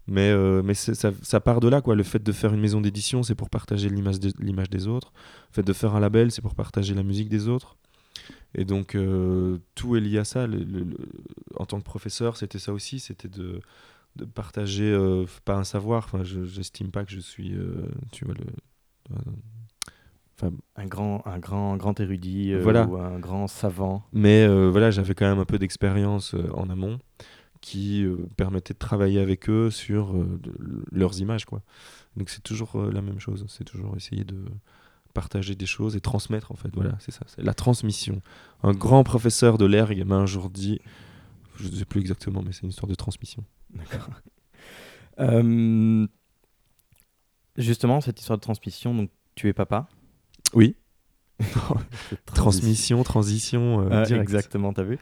Mais, 0.06 0.34
mais 0.62 0.74
ça, 0.74 0.94
ça, 0.94 1.40
part 1.40 1.60
de 1.60 1.68
là, 1.68 1.80
quoi. 1.80 1.94
Le 1.94 2.02
fait 2.02 2.22
de 2.22 2.32
faire 2.32 2.52
une 2.52 2.60
maison 2.60 2.80
d'édition, 2.80 3.22
c'est 3.22 3.34
pour 3.34 3.48
partager 3.48 3.88
l'image 3.88 4.20
des 4.20 4.86
autres. 4.86 5.12
Le 5.50 5.54
fait 5.54 5.62
de 5.62 5.72
faire 5.72 5.94
un 5.94 6.00
label, 6.00 6.30
c'est 6.30 6.42
pour 6.42 6.54
partager 6.54 6.94
la 6.94 7.02
musique 7.02 7.28
des 7.28 7.48
autres. 7.48 7.76
Et 8.54 8.64
donc, 8.64 8.94
euh, 8.94 9.58
tout 9.74 9.96
est 9.96 10.00
lié 10.00 10.18
à 10.18 10.24
ça. 10.24 10.46
en 11.56 11.66
tant 11.66 11.78
que 11.78 11.84
professeur, 11.84 12.36
c'était 12.36 12.58
ça 12.58 12.72
aussi, 12.72 13.00
c'était 13.00 13.28
de, 13.28 13.60
de, 14.16 14.24
partager, 14.24 14.90
euh, 14.90 15.26
pas 15.44 15.56
un 15.56 15.64
savoir, 15.64 16.04
enfin, 16.04 16.22
je 16.22 16.40
n'estime 16.40 16.90
pas 16.90 17.04
que 17.04 17.10
je 17.10 17.20
suis, 17.20 17.54
euh, 17.54 17.86
tu 18.12 18.24
vois, 18.24 18.34
le... 18.34 20.50
un 20.76 20.86
grand, 20.86 21.26
un 21.26 21.38
grand, 21.38 21.76
grand 21.76 21.98
érudit 21.98 22.54
voilà. 22.54 22.86
ou 22.86 22.96
un 22.96 23.18
grand 23.18 23.48
savant. 23.48 24.04
Mais 24.12 24.46
voilà, 24.68 24.90
j'avais 24.90 25.14
quand 25.14 25.26
même 25.26 25.40
un 25.40 25.44
peu 25.44 25.58
d'expérience 25.58 26.34
en 26.52 26.70
amont 26.70 26.98
qui 27.64 28.06
permettait 28.36 28.74
de 28.74 28.78
travailler 28.78 29.20
avec 29.20 29.48
eux 29.48 29.70
sur 29.70 30.14
leurs 30.92 31.20
images. 31.20 31.46
Quoi. 31.46 31.62
Donc 32.16 32.28
c'est 32.28 32.42
toujours 32.42 32.76
la 32.76 33.00
même 33.00 33.18
chose, 33.18 33.44
c'est 33.48 33.64
toujours 33.64 33.96
essayer 33.96 34.24
de, 34.24 34.36
partager 35.14 35.54
des 35.54 35.64
choses 35.64 35.96
et 35.96 36.00
transmettre 36.00 36.52
en 36.52 36.56
fait. 36.56 36.68
Voilà, 36.74 36.96
c'est 36.98 37.12
ça, 37.12 37.24
c'est 37.26 37.42
la 37.42 37.54
transmission. 37.54 38.20
Un 38.62 38.72
grand 38.72 39.04
professeur 39.04 39.56
de 39.56 39.64
l'ERG 39.64 40.04
m'a 40.04 40.16
un 40.16 40.26
jour 40.26 40.50
dit, 40.50 40.80
je 41.56 41.68
ne 41.68 41.74
sais 41.74 41.84
plus 41.86 42.00
exactement, 42.00 42.42
mais 42.42 42.52
c'est 42.52 42.62
une 42.62 42.70
histoire 42.70 42.90
de 42.90 42.96
transmission. 42.96 43.44
D'accord. 43.70 44.10
Euh, 45.20 46.08
justement, 47.56 48.00
cette 48.00 48.18
histoire 48.18 48.36
de 48.36 48.42
transmission, 48.42 48.92
donc 48.96 49.10
tu 49.36 49.48
es 49.48 49.52
papa 49.52 49.86
Oui. 50.54 50.74
transmission, 52.26 53.00
transition, 53.04 53.82
euh, 53.82 54.04
euh 54.10 54.20
Exactement, 54.20 54.72
t'as 54.72 54.82
vu 54.82 54.98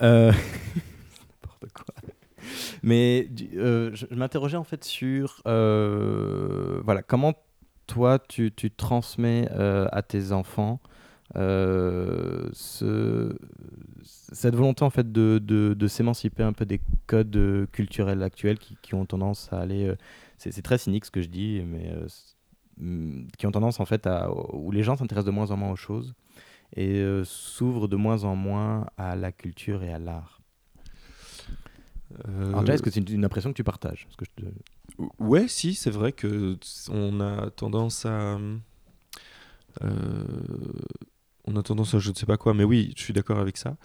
euh. 0.00 0.32
Mais 2.82 3.28
je, 3.36 3.90
je 3.94 4.14
m'interrogeais 4.14 4.56
en 4.56 4.64
fait 4.64 4.84
sur 4.84 5.42
voilà 5.44 7.02
comment 7.06 7.34
toi, 7.90 8.20
tu, 8.20 8.52
transmets 8.70 9.48
euh, 9.50 9.88
à 9.90 10.02
tes 10.02 10.30
enfants 10.30 10.78
euh, 11.36 12.48
ce, 12.52 13.36
cette 14.02 14.54
volonté 14.54 14.84
en 14.84 14.90
fait 14.90 15.10
de, 15.10 15.38
de, 15.38 15.88
s'émanciper 15.88 16.44
un 16.44 16.52
peu 16.52 16.64
des 16.64 16.80
codes 17.08 17.66
culturels 17.72 18.22
actuels 18.22 18.58
qui, 18.58 18.94
ont 18.94 19.06
tendance 19.06 19.52
à 19.52 19.58
aller. 19.58 19.86
Euh, 19.86 19.96
c'est 20.38 20.62
très 20.62 20.78
cynique 20.78 21.04
ce 21.04 21.10
que 21.10 21.20
je 21.20 21.28
dis, 21.28 21.62
mais 21.66 21.92
mm, 22.78 23.26
qui 23.36 23.46
ont 23.48 23.50
tendance 23.50 23.80
en 23.80 23.86
fait 23.86 24.06
à. 24.06 24.30
où 24.54 24.70
les 24.70 24.84
gens 24.84 24.96
s'intéressent 24.96 25.26
de 25.26 25.32
moins 25.32 25.50
en 25.50 25.56
moins 25.56 25.72
aux 25.72 25.76
choses 25.76 26.14
et 26.76 27.04
s'ouvrent 27.24 27.88
de 27.88 27.96
moins 27.96 28.22
en 28.22 28.36
moins 28.36 28.86
à 28.96 29.16
la 29.16 29.32
culture 29.32 29.82
et 29.82 29.92
à 29.92 29.98
l'art. 29.98 30.39
Euh... 32.28 32.64
est-ce 32.66 32.82
que 32.82 32.90
c'est 32.90 33.08
une, 33.08 33.24
impression 33.24 33.50
que 33.50 33.56
tu 33.56 33.64
partages 33.64 34.06
que 34.16 34.24
je 34.24 34.42
te... 34.42 34.50
Ouais, 35.18 35.48
si, 35.48 35.74
c'est 35.74 35.90
vrai 35.90 36.12
que 36.12 36.56
on 36.90 37.20
a 37.20 37.50
tendance 37.50 38.06
à. 38.06 38.38
Euh, 39.82 40.24
on 41.44 41.56
a 41.56 41.62
tendance 41.62 41.94
à 41.94 41.98
je 41.98 42.10
ne 42.10 42.14
sais 42.14 42.26
pas 42.26 42.36
quoi, 42.36 42.54
mais 42.54 42.64
oui, 42.64 42.92
je 42.96 43.02
suis 43.02 43.12
d'accord 43.12 43.38
avec 43.38 43.56
ça. 43.56 43.76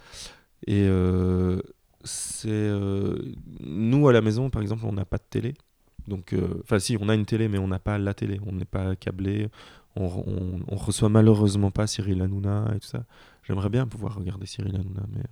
Et 0.66 0.86
euh, 0.86 1.60
c'est. 2.04 2.48
Euh, 2.50 3.16
nous, 3.60 4.08
à 4.08 4.12
la 4.12 4.20
maison, 4.20 4.50
par 4.50 4.62
exemple, 4.62 4.84
on 4.84 4.92
n'a 4.92 5.04
pas 5.04 5.18
de 5.18 5.24
télé. 5.28 5.54
Donc, 6.06 6.34
enfin, 6.62 6.78
si, 6.78 6.96
on 7.00 7.08
a 7.08 7.14
une 7.14 7.26
télé, 7.26 7.48
mais 7.48 7.58
on 7.58 7.68
n'a 7.68 7.78
pas 7.78 7.98
la 7.98 8.14
télé. 8.14 8.40
On 8.46 8.52
n'est 8.52 8.64
pas 8.64 8.94
câblé. 8.94 9.48
On, 9.96 10.62
on, 10.68 10.76
reçoit 10.76 11.08
malheureusement 11.08 11.70
pas 11.70 11.86
Cyril 11.86 12.20
Hanouna 12.20 12.70
et 12.76 12.80
tout 12.80 12.86
ça. 12.86 13.04
J'aimerais 13.44 13.70
bien 13.70 13.86
pouvoir 13.86 14.14
regarder 14.14 14.44
Cyril 14.44 14.76
Hanouna, 14.76 15.06
mais 15.10 15.22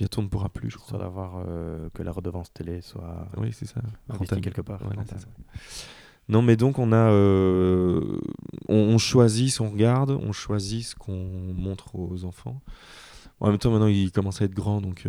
Bientôt 0.00 0.20
on 0.20 0.24
ne 0.24 0.28
pourra 0.28 0.48
plus, 0.48 0.70
je 0.70 0.76
crois. 0.76 0.88
Soit 0.88 0.98
d'avoir 0.98 1.44
que 1.94 2.02
la 2.02 2.10
redevance 2.10 2.52
télé 2.52 2.80
soit 2.80 3.28
oui, 3.36 3.50
c'est 3.52 3.66
ça. 3.66 3.80
rentable 4.08 4.40
quelque 4.40 4.62
part. 4.62 4.80
Non, 6.28 6.42
mais 6.42 6.56
donc 6.56 6.78
on 6.78 6.92
a, 6.92 7.10
on, 7.10 8.18
on, 8.68 8.98
choisit 8.98 9.50
ce 9.50 9.58
qu'on 9.58 9.70
regarde, 9.70 10.10
on 10.10 10.32
choisit 10.32 10.84
ce 10.84 10.94
qu'on 10.94 11.52
montre 11.54 11.96
aux 11.96 12.24
enfants. 12.24 12.60
En 13.40 13.48
même 13.48 13.58
temps, 13.58 13.70
maintenant, 13.70 13.88
ils 13.88 14.10
commencent 14.10 14.40
à 14.40 14.46
être 14.46 14.54
grands, 14.54 14.80
donc 14.80 15.06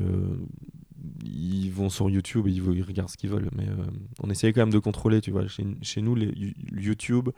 ils 1.23 1.69
vont 1.71 1.89
sur 1.89 2.09
YouTube 2.09 2.47
et 2.47 2.51
ils, 2.51 2.57
ils 2.57 2.83
regardent 2.83 3.09
ce 3.09 3.17
qu'ils 3.17 3.29
veulent. 3.29 3.49
Mais 3.55 3.67
euh, 3.67 3.85
on 4.21 4.29
essaye 4.29 4.53
quand 4.53 4.61
même 4.61 4.71
de 4.71 4.79
contrôler, 4.79 5.21
tu 5.21 5.31
vois. 5.31 5.47
Chez, 5.47 5.65
chez 5.81 6.01
nous, 6.01 6.15
les, 6.15 6.53
YouTube, 6.71 7.29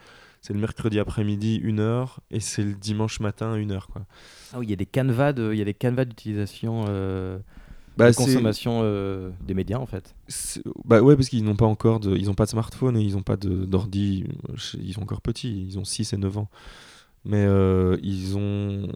c'est 0.44 0.54
le 0.54 0.60
mercredi 0.60 1.00
après-midi, 1.00 1.56
une 1.56 1.80
heure, 1.80 2.20
et 2.30 2.40
c'est 2.40 2.64
le 2.64 2.74
dimanche 2.74 3.22
matin, 3.22 3.56
une 3.56 3.72
heure. 3.72 3.88
Quoi. 3.88 4.06
Ah 4.54 4.60
oui, 4.60 4.68
il 4.68 4.70
y 4.70 4.74
a 4.74 4.76
des 4.76 4.86
canevas 4.86 5.32
il 5.32 5.58
y 5.58 5.62
a 5.62 5.66
des 5.66 5.74
canevas 5.74 6.06
d'utilisation. 6.06 6.86
Euh, 6.90 7.40
bah, 7.98 8.12
de 8.12 8.16
consommation 8.16 8.82
euh, 8.84 9.30
des 9.46 9.54
médias 9.54 9.78
en 9.78 9.86
fait. 9.86 10.16
Bah 10.84 11.02
ouais 11.02 11.16
parce 11.16 11.30
qu'ils 11.30 11.44
n'ont 11.44 11.56
pas 11.56 11.68
encore 11.68 12.00
de 12.00 12.18
ils 12.18 12.30
ont 12.30 12.34
pas 12.34 12.46
de 12.46 12.50
smartphone 12.50 12.98
et 12.98 13.02
ils 13.02 13.14
n'ont 13.14 13.22
pas 13.22 13.38
d'ordi 13.38 14.26
ils 14.82 14.94
sont 14.94 15.04
encore 15.04 15.22
petits 15.22 15.68
ils 15.68 15.78
ont 15.78 15.86
6 15.86 16.14
et 16.14 16.18
9 16.18 16.40
ans 16.40 16.50
mais 17.26 17.46
euh, 17.46 17.98
ils 18.04 18.38
ont. 18.38 18.88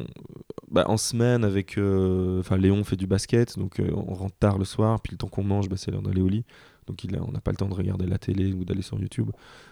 Bah, 0.69 0.85
en 0.87 0.97
semaine, 0.97 1.43
avec. 1.43 1.77
Euh, 1.77 2.41
enfin, 2.41 2.57
Léon 2.57 2.83
fait 2.83 2.97
du 2.97 3.07
basket, 3.07 3.57
donc 3.57 3.81
on 3.93 4.13
rentre 4.13 4.35
tard 4.37 4.57
le 4.57 4.65
soir, 4.65 4.99
puis 5.01 5.11
le 5.13 5.17
temps 5.17 5.29
qu'on 5.29 5.43
mange, 5.43 5.69
bah, 5.69 5.77
c'est 5.77 5.91
l'heure 5.91 6.01
d'aller 6.01 6.21
au 6.21 6.27
lit. 6.27 6.43
Donc 6.87 7.05
on 7.19 7.31
n'a 7.31 7.41
pas 7.41 7.51
le 7.51 7.57
temps 7.57 7.69
de 7.69 7.73
regarder 7.73 8.05
la 8.07 8.17
télé 8.17 8.53
ou 8.53 8.65
d'aller 8.65 8.81
sur 8.81 8.99
YouTube. 8.99 9.29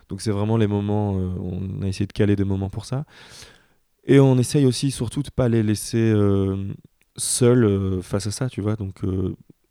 Donc 0.10 0.22
c'est 0.22 0.32
vraiment 0.32 0.58
les 0.58 0.68
moments. 0.68 1.14
on 1.14 1.82
a 1.82 1.88
essayé 1.88 2.06
de 2.06 2.14
caler 2.14 2.36
des 2.36 2.44
moments 2.44 2.70
pour 2.70 2.86
ça. 2.86 3.06
Et 4.06 4.20
on 4.20 4.38
essaye 4.38 4.66
aussi, 4.66 4.92
surtout, 4.92 5.24
de 5.24 5.30
pas 5.30 5.50
les 5.50 5.64
laisser 5.64 6.14
seuls 7.16 8.02
face 8.04 8.28
à 8.28 8.32
ça, 8.32 8.50
tu 8.50 8.62
vois. 8.62 8.76
Donc 8.76 9.02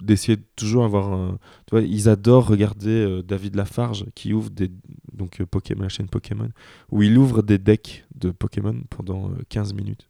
d'essayer 0.04 0.36
de 0.36 0.44
toujours 0.56 0.84
avoir 0.84 1.12
un... 1.12 1.38
Tu 1.66 1.76
vois, 1.76 1.82
ils 1.82 2.08
adorent 2.08 2.46
regarder 2.46 3.04
euh, 3.04 3.22
David 3.22 3.56
Lafarge 3.56 4.06
qui 4.14 4.32
ouvre 4.32 4.50
des... 4.50 4.70
Donc 5.12 5.40
euh, 5.40 5.46
Pokémon, 5.46 5.82
la 5.82 5.88
chaîne 5.88 6.08
Pokémon, 6.08 6.48
où 6.90 7.02
il 7.02 7.16
ouvre 7.18 7.42
des 7.42 7.58
decks 7.58 8.04
de 8.14 8.30
Pokémon 8.30 8.76
pendant 8.90 9.30
15 9.48 9.72
euh, 9.72 9.74
minutes. 9.74 10.08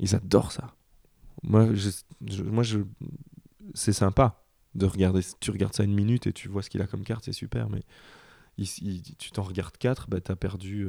Ils 0.00 0.14
adorent 0.14 0.52
ça. 0.52 0.74
Moi, 1.42 1.68
je, 1.74 2.42
moi 2.42 2.64
c'est 3.74 3.92
sympa 3.92 4.43
de 4.74 4.86
regarder. 4.86 5.20
Tu 5.40 5.50
regardes 5.50 5.74
ça 5.74 5.84
une 5.84 5.94
minute 5.94 6.26
et 6.26 6.32
tu 6.32 6.48
vois 6.48 6.62
ce 6.62 6.70
qu'il 6.70 6.82
a 6.82 6.86
comme 6.86 7.04
carte, 7.04 7.24
c'est 7.24 7.32
super. 7.32 7.68
Mais 7.70 7.82
tu 9.18 9.30
t'en 9.32 9.42
regardes 9.42 9.76
4, 9.76 10.08
bah, 10.08 10.20
t'as 10.20 10.36
perdu 10.36 10.88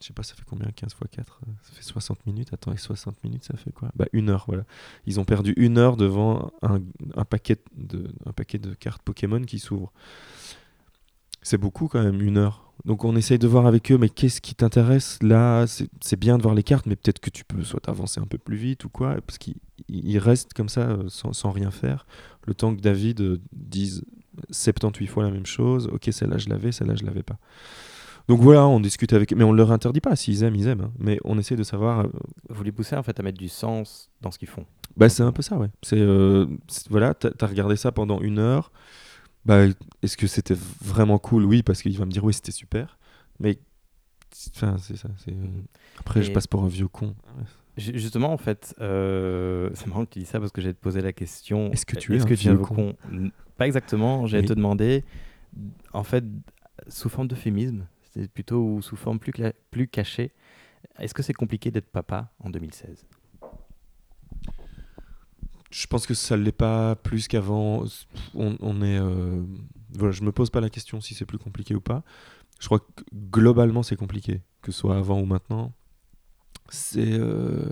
je 0.00 0.06
sais 0.06 0.12
pas, 0.12 0.22
ça 0.22 0.34
fait 0.34 0.44
combien 0.46 0.70
15 0.70 0.92
x 0.92 1.10
4 1.10 1.40
Ça 1.62 1.72
fait 1.72 1.82
60 1.82 2.26
minutes. 2.26 2.52
Attends, 2.52 2.72
et 2.72 2.76
60 2.76 3.22
minutes, 3.24 3.44
ça 3.44 3.56
fait 3.56 3.72
quoi? 3.72 3.90
Bah, 3.96 4.06
une 4.12 4.28
heure, 4.28 4.44
voilà. 4.46 4.64
Ils 5.06 5.18
ont 5.20 5.24
perdu 5.24 5.54
une 5.56 5.78
heure 5.78 5.96
devant 5.96 6.52
un, 6.62 6.80
un, 7.14 7.24
paquet, 7.24 7.56
de, 7.74 8.08
un 8.26 8.32
paquet 8.32 8.58
de 8.58 8.74
cartes 8.74 9.02
Pokémon 9.02 9.40
qui 9.42 9.58
s'ouvre. 9.58 9.92
C'est 11.46 11.58
beaucoup 11.58 11.86
quand 11.86 12.02
même, 12.02 12.20
une 12.22 12.38
heure. 12.38 12.72
Donc 12.86 13.04
on 13.04 13.14
essaye 13.14 13.38
de 13.38 13.46
voir 13.46 13.66
avec 13.66 13.92
eux, 13.92 13.98
mais 13.98 14.08
qu'est-ce 14.08 14.40
qui 14.40 14.56
t'intéresse? 14.56 15.16
Là 15.22 15.64
C'est 16.00 16.18
bien 16.18 16.38
de 16.38 16.42
voir 16.42 16.56
les 16.56 16.64
cartes, 16.64 16.86
mais 16.86 16.96
peut-être 16.96 17.20
que 17.20 17.30
tu 17.30 17.44
peux 17.44 17.62
soit 17.62 17.88
avancer 17.88 18.20
un 18.20 18.26
peu 18.26 18.36
plus 18.36 18.56
vite 18.56 18.84
ou 18.84 18.88
quoi, 18.88 19.14
parce 19.24 19.38
qu'ils 19.38 20.18
restent 20.18 20.54
comme 20.54 20.68
ça 20.68 20.80
euh, 20.80 21.04
sans, 21.06 21.32
sans, 21.32 21.52
rien 21.52 21.70
faire. 21.70 22.04
Le 22.48 22.54
temps 22.54 22.74
que 22.74 22.80
David 22.80 23.20
euh, 23.20 23.40
dise 23.52 24.04
78 24.50 25.06
fois 25.06 25.22
la 25.22 25.30
même 25.30 25.46
chose, 25.46 25.88
ok, 25.92 26.08
celle-là 26.10 26.38
je 26.38 26.48
l'avais, 26.48 26.72
celle-là 26.72 26.96
je 26.96 27.04
l'avais 27.04 27.22
pas. 27.22 27.38
Donc 28.26 28.40
voilà, 28.40 28.66
on 28.66 28.80
discute 28.80 29.12
avec 29.12 29.32
mais 29.32 29.44
on 29.44 29.52
ne 29.52 29.56
leur 29.56 29.70
interdit 29.70 30.00
pas. 30.00 30.16
S'ils 30.16 30.42
aiment, 30.42 30.56
ils 30.56 30.66
aiment. 30.66 30.80
Hein. 30.80 30.92
Mais 30.98 31.20
on 31.24 31.38
essaie 31.38 31.54
de 31.54 31.62
savoir. 31.62 32.00
Euh, 32.00 32.08
Vous 32.48 32.64
les 32.64 32.72
poussez 32.72 32.96
en 32.96 33.04
fait 33.04 33.20
à 33.20 33.22
mettre 33.22 33.38
du 33.38 33.48
sens 33.48 34.10
dans 34.20 34.32
ce 34.32 34.38
qu'ils 34.40 34.48
font. 34.48 34.66
Bah, 34.96 35.08
c'est 35.08 35.22
un 35.22 35.30
peu 35.30 35.42
ça, 35.42 35.56
ouais. 35.58 35.68
C'est 35.82 36.00
euh, 36.00 36.46
voilà, 36.90 37.14
t'as 37.14 37.30
as 37.38 37.46
regardé 37.46 37.76
ça 37.76 37.92
pendant 37.92 38.20
une 38.20 38.40
heure. 38.40 38.72
Bah, 39.46 39.64
est-ce 40.02 40.16
que 40.16 40.26
c'était 40.26 40.56
vraiment 40.82 41.18
cool? 41.18 41.44
Oui, 41.44 41.62
parce 41.62 41.80
qu'il 41.80 41.96
va 41.96 42.04
me 42.04 42.10
dire 42.10 42.24
oui, 42.24 42.34
c'était 42.34 42.52
super. 42.52 42.98
Mais 43.38 43.58
enfin, 44.56 44.76
c'est 44.78 44.96
ça. 44.96 45.08
Euh, 45.28 45.32
après, 46.00 46.22
je 46.22 46.32
passe 46.32 46.48
pour 46.48 46.64
un 46.64 46.68
vieux 46.68 46.88
con. 46.88 47.14
Justement, 47.76 48.32
en 48.32 48.38
fait, 48.38 48.74
c'est 48.78 49.86
marrant 49.86 50.04
que 50.04 50.10
tu 50.10 50.18
dis 50.18 50.24
ça 50.26 50.40
parce 50.40 50.50
que 50.50 50.60
j'allais 50.60 50.74
te 50.74 50.80
poser 50.80 51.00
la 51.00 51.12
question. 51.12 51.70
Est-ce 51.70 51.86
que 51.86 51.96
tu 51.96 52.14
es, 52.14 52.18
-ce 52.18 52.22
un, 52.22 52.26
que 52.26 52.34
vieux 52.34 52.58
con, 52.58 52.96
Pas 53.56 53.66
exactement. 53.66 54.26
J'allais 54.26 54.46
te 54.48 54.52
demander, 54.52 55.04
en 55.92 56.02
fait, 56.02 56.24
sous 56.88 57.08
forme 57.08 57.28
d'euphémisme, 57.28 57.86
c'est 58.12 58.28
plutôt 58.30 58.80
sous 58.80 58.96
forme 58.96 59.20
plus, 59.20 59.32
plus 59.70 59.86
cachée. 59.86 60.32
Est-ce 60.98 61.14
que 61.14 61.22
c'est 61.22 61.34
compliqué 61.34 61.70
d'être 61.70 61.90
papa 61.90 62.32
en 62.40 62.50
2016 62.50 63.06
je 65.70 65.86
pense 65.86 66.06
que 66.06 66.14
ça 66.14 66.36
ne 66.36 66.42
l'est 66.42 66.52
pas 66.52 66.96
plus 66.96 67.28
qu'avant. 67.28 67.84
On, 68.34 68.82
est, 68.82 68.98
euh, 68.98 69.42
voilà, 69.90 70.12
je 70.12 70.22
me 70.22 70.32
pose 70.32 70.50
pas 70.50 70.60
la 70.60 70.70
question 70.70 71.00
si 71.00 71.14
c'est 71.14 71.26
plus 71.26 71.38
compliqué 71.38 71.74
ou 71.74 71.80
pas. 71.80 72.02
Je 72.60 72.66
crois 72.66 72.80
que 72.80 73.02
globalement 73.30 73.82
c'est 73.82 73.96
compliqué, 73.96 74.42
que 74.62 74.72
ce 74.72 74.80
soit 74.80 74.96
avant 74.96 75.20
ou 75.20 75.26
maintenant. 75.26 75.72
C'est, 76.68 77.12
euh, 77.12 77.68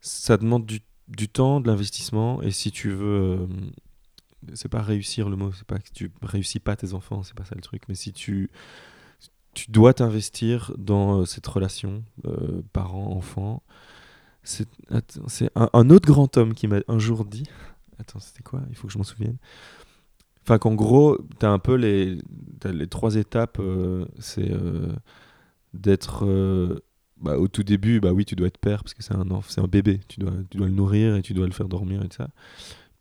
ça 0.00 0.36
demande 0.36 0.66
du, 0.66 0.80
du 1.08 1.28
temps, 1.28 1.60
de 1.60 1.68
l'investissement, 1.68 2.42
et 2.42 2.50
si 2.50 2.70
tu 2.70 2.90
veux, 2.90 3.06
euh, 3.06 3.46
c'est 4.54 4.68
pas 4.68 4.82
réussir 4.82 5.28
le 5.28 5.36
mot, 5.36 5.52
c'est 5.52 5.66
pas 5.66 5.78
que 5.78 5.90
tu 5.94 6.12
réussis 6.22 6.60
pas 6.60 6.76
tes 6.76 6.92
enfants, 6.94 7.22
c'est 7.22 7.34
pas 7.34 7.44
ça 7.44 7.54
le 7.54 7.62
truc, 7.62 7.82
mais 7.88 7.94
si 7.94 8.12
tu 8.12 8.50
tu 9.58 9.72
dois 9.72 9.92
t'investir 9.92 10.72
dans 10.78 11.20
euh, 11.20 11.24
cette 11.24 11.46
relation 11.46 12.04
euh, 12.26 12.62
parent-enfant. 12.72 13.62
C'est 14.48 15.50
un, 15.54 15.90
autre 15.90 16.06
grand 16.06 16.34
homme 16.38 16.54
qui 16.54 16.68
m'a 16.68 16.78
un 16.88 16.98
jour 16.98 17.26
dit. 17.26 17.44
Attends, 17.98 18.18
c'était 18.18 18.42
quoi? 18.42 18.62
Il 18.70 18.76
faut 18.76 18.86
que 18.86 18.92
je 18.92 18.98
m'en 18.98 19.04
souvienne. 19.04 19.36
Enfin, 20.42 20.58
qu'en 20.58 20.74
gros, 20.74 21.18
tu 21.38 21.44
as 21.44 21.50
un 21.50 21.58
peu 21.58 21.74
les, 21.74 22.18
les 22.64 22.86
trois 22.86 23.16
étapes. 23.16 23.58
Euh, 23.60 24.06
c'est 24.18 24.50
d'être. 25.74 26.26
Bah, 27.20 27.36
au 27.36 27.48
tout 27.48 27.64
début, 27.64 28.00
bah 28.00 28.12
oui, 28.12 28.24
tu 28.24 28.36
dois 28.36 28.46
être 28.46 28.58
père 28.58 28.84
parce 28.84 28.94
que 28.94 29.02
c'est 29.02 29.14
un, 29.14 29.26
c'est 29.48 29.60
un 29.60 29.66
bébé. 29.66 30.00
Tu 30.08 30.20
dois, 30.20 30.32
tu 30.50 30.56
dois 30.56 30.68
le 30.68 30.72
nourrir 30.72 31.16
et 31.16 31.22
tu 31.22 31.34
dois 31.34 31.46
le 31.46 31.52
faire 31.52 31.68
dormir 31.68 32.02
et 32.02 32.08
tout 32.08 32.16
ça. 32.16 32.30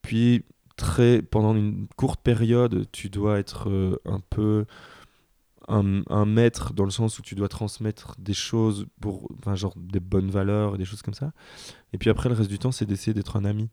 Puis, 0.01 0.43
très, 0.75 1.21
pendant 1.21 1.55
une 1.55 1.87
courte 1.95 2.19
période, 2.21 2.87
tu 2.91 3.09
dois 3.09 3.39
être 3.39 4.01
un 4.05 4.19
peu 4.29 4.65
un, 5.67 6.25
maître 6.25 6.73
dans 6.73 6.85
le 6.85 6.91
sens 6.91 7.19
où 7.19 7.21
tu 7.21 7.35
dois 7.35 7.49
transmettre 7.49 8.15
des 8.19 8.33
choses 8.33 8.85
pour 9.01 9.29
enfin 9.39 9.55
genre 9.55 9.73
des 9.75 9.99
bonnes 9.99 10.29
valeurs 10.29 10.75
et 10.75 10.77
des 10.77 10.85
choses 10.85 11.01
comme 11.01 11.13
ça. 11.13 11.33
Et 11.93 11.97
puis 11.97 12.09
après 12.09 12.29
le 12.29 12.35
reste 12.35 12.49
du 12.49 12.59
temps 12.59 12.71
c'est 12.71 12.85
d'essayer 12.85 13.13
d'être 13.13 13.35
un 13.35 13.45
ami. 13.45 13.69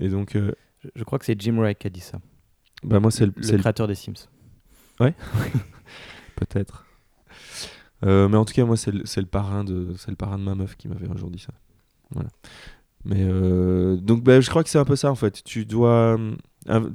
Et 0.00 0.08
donc 0.08 0.36
euh, 0.36 0.52
je, 0.94 1.04
crois 1.04 1.18
que 1.18 1.24
c'est 1.24 1.40
Jim 1.40 1.56
Wright 1.58 1.78
qui 1.78 1.86
a 1.86 1.90
dit 1.90 2.00
ça. 2.00 2.18
Bah 2.82 3.00
moi 3.00 3.10
c'est 3.10 3.26
le, 3.26 3.32
le 3.36 3.58
créateur 3.58 3.86
des 3.86 3.94
Sims. 3.94 4.28
Ouais. 5.00 5.14
Peut-être. 6.36 6.86
Euh, 8.04 8.28
mais 8.28 8.36
en 8.36 8.44
tout 8.44 8.54
cas 8.54 8.64
moi 8.64 8.76
c'est 8.76 8.90
le, 8.90 9.02
le, 9.02 9.26
parrain 9.26 9.64
de 9.64 9.94
c'est 9.98 10.10
le 10.10 10.16
parrain 10.16 10.38
de 10.38 10.44
ma 10.44 10.54
meuf 10.54 10.76
qui 10.76 10.88
m'avait 10.88 11.10
un 11.10 11.16
jour 11.16 11.30
dit 11.30 11.38
ça. 11.38 11.52
Voilà. 12.10 12.30
Mais 13.04 13.22
euh, 13.22 13.96
donc 13.96 14.24
bah, 14.24 14.40
je 14.40 14.48
crois 14.48 14.64
que 14.64 14.70
c'est 14.70 14.78
un 14.78 14.84
peu 14.84 14.96
ça 14.96 15.10
en 15.10 15.14
fait. 15.14 15.42
Tu 15.44 15.66
dois 15.66 16.18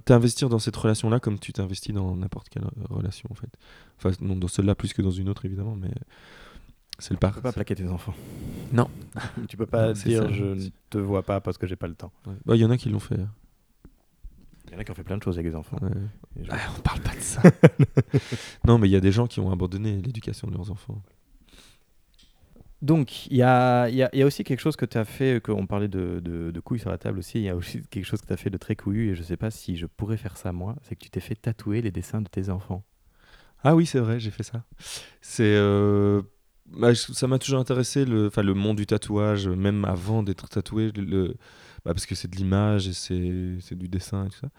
t'investir 0.06 0.50
dans 0.50 0.60
cette 0.60 0.76
relation-là 0.76 1.20
comme 1.20 1.40
tu 1.40 1.54
t'investis 1.54 1.94
dans 1.94 2.16
n'importe 2.16 2.50
quelle 2.50 2.64
relation 2.90 3.30
en 3.32 3.36
fait. 3.36 3.50
Enfin, 3.98 4.12
non, 4.22 4.36
dans 4.36 4.48
celle-là 4.48 4.76
plus 4.76 4.94
que 4.94 5.02
dans 5.02 5.12
une 5.12 5.30
autre 5.30 5.46
évidemment, 5.46 5.76
mais 5.76 5.92
c'est 7.00 7.12
le 7.14 7.18
par. 7.18 7.32
Tu 7.32 7.36
peux 7.36 7.42
pas 7.42 7.54
plaquer 7.54 7.76
tes 7.76 7.88
enfants. 7.88 8.14
Non. 8.72 8.90
tu 9.48 9.58
peux 9.58 9.66
pas 9.66 9.94
dire 9.94 10.32
je 10.34 10.44
ne 10.44 10.70
te 10.90 10.98
vois 10.98 11.24
pas 11.24 11.42
parce 11.42 11.58
que 11.58 11.66
j'ai 11.66 11.76
pas 11.76 11.88
le 11.88 11.96
temps. 11.96 12.12
Il 12.28 12.34
bah, 12.46 12.56
y 12.56 12.66
en 12.66 12.72
a 12.72 12.78
qui 12.78 12.90
l'ont 12.90 13.00
fait. 13.00 13.20
Hein. 13.20 13.30
Il 14.68 14.74
y 14.74 14.76
en 14.76 14.80
a 14.80 14.84
qui 14.84 14.92
ont 14.92 14.96
fait 14.96 15.04
plein 15.04 15.18
de 15.18 15.24
choses 15.24 15.38
avec 15.40 15.52
les 15.52 15.56
enfants. 15.56 15.78
Ah, 16.50 16.58
on 16.78 16.82
parle 16.82 17.00
pas 17.02 17.16
de 17.16 17.22
ça. 17.22 17.42
non, 18.66 18.78
mais 18.78 18.88
il 18.88 18.92
y 18.92 18.96
a 18.96 19.00
des 19.00 19.12
gens 19.12 19.26
qui 19.26 19.40
ont 19.40 19.52
abandonné 19.52 20.00
l'éducation 20.00 20.48
de 20.48 20.54
leurs 20.54 20.70
enfants. 20.70 21.02
Donc, 22.82 23.28
il 23.28 23.36
y 23.36 23.44
a, 23.44 23.90
y, 23.90 24.04
a, 24.04 24.26
aussi 24.26 24.46
quelque 24.46 24.62
chose 24.62 24.78
que 24.78 24.86
tu 24.86 24.98
as 24.98 25.04
fait, 25.04 25.44
qu'on 25.44 25.68
parlait 25.68 25.90
de, 25.90 26.22
de, 26.22 26.60
couilles 26.62 26.80
sur 26.80 26.90
la 26.90 26.98
table 26.98 27.20
aussi, 27.20 27.40
il 27.40 27.44
y 27.44 27.50
a 27.50 27.56
aussi 27.56 27.82
quelque 27.90 28.06
chose 28.06 28.22
que 28.22 28.28
tu 28.28 28.34
as 28.34 28.38
fait 28.38 28.50
de 28.50 28.58
très 28.58 28.76
couillu, 28.76 29.12
et 29.12 29.16
je 29.16 29.24
sais 29.24 29.36
pas 29.36 29.52
si 29.52 29.76
je 29.76 29.86
pourrais 29.86 30.16
faire 30.18 30.38
ça 30.38 30.54
moi, 30.54 30.76
c'est 30.84 30.96
que 30.96 31.02
tu 31.02 31.10
t'es 31.10 31.20
fait 31.20 31.36
tatouer 31.36 31.82
les 31.82 31.92
dessins 31.92 32.22
de 32.22 32.30
tes 32.30 32.50
enfants. 32.50 32.86
Ah 33.64 33.76
oui, 33.76 33.86
c'est 33.86 34.00
vrai, 34.00 34.20
j'ai 34.20 34.32
fait 34.32 34.44
ça. 34.44 34.64
C'est... 35.22 35.44
Euh, 35.44 36.22
bah, 36.68 36.96
ça 36.96 37.28
m'a 37.28 37.40
toujours 37.40 37.60
intéressé, 37.60 38.06
le, 38.06 38.30
le 38.34 38.54
monde 38.54 38.78
du 38.78 38.86
tatouage, 38.86 39.48
même 39.48 39.86
avant 39.86 40.24
d'être 40.24 40.48
tatoué, 40.48 40.92
le, 40.96 41.36
bah, 41.84 41.94
parce 41.94 42.06
que 42.06 42.16
c'est 42.16 42.30
de 42.30 42.36
l'image 42.36 42.88
et 42.88 42.94
c'est 42.94 43.76
du 43.76 43.88
dessin 43.88 44.26
et 44.26 44.30
tout 44.30 44.38
ça. 44.38 44.50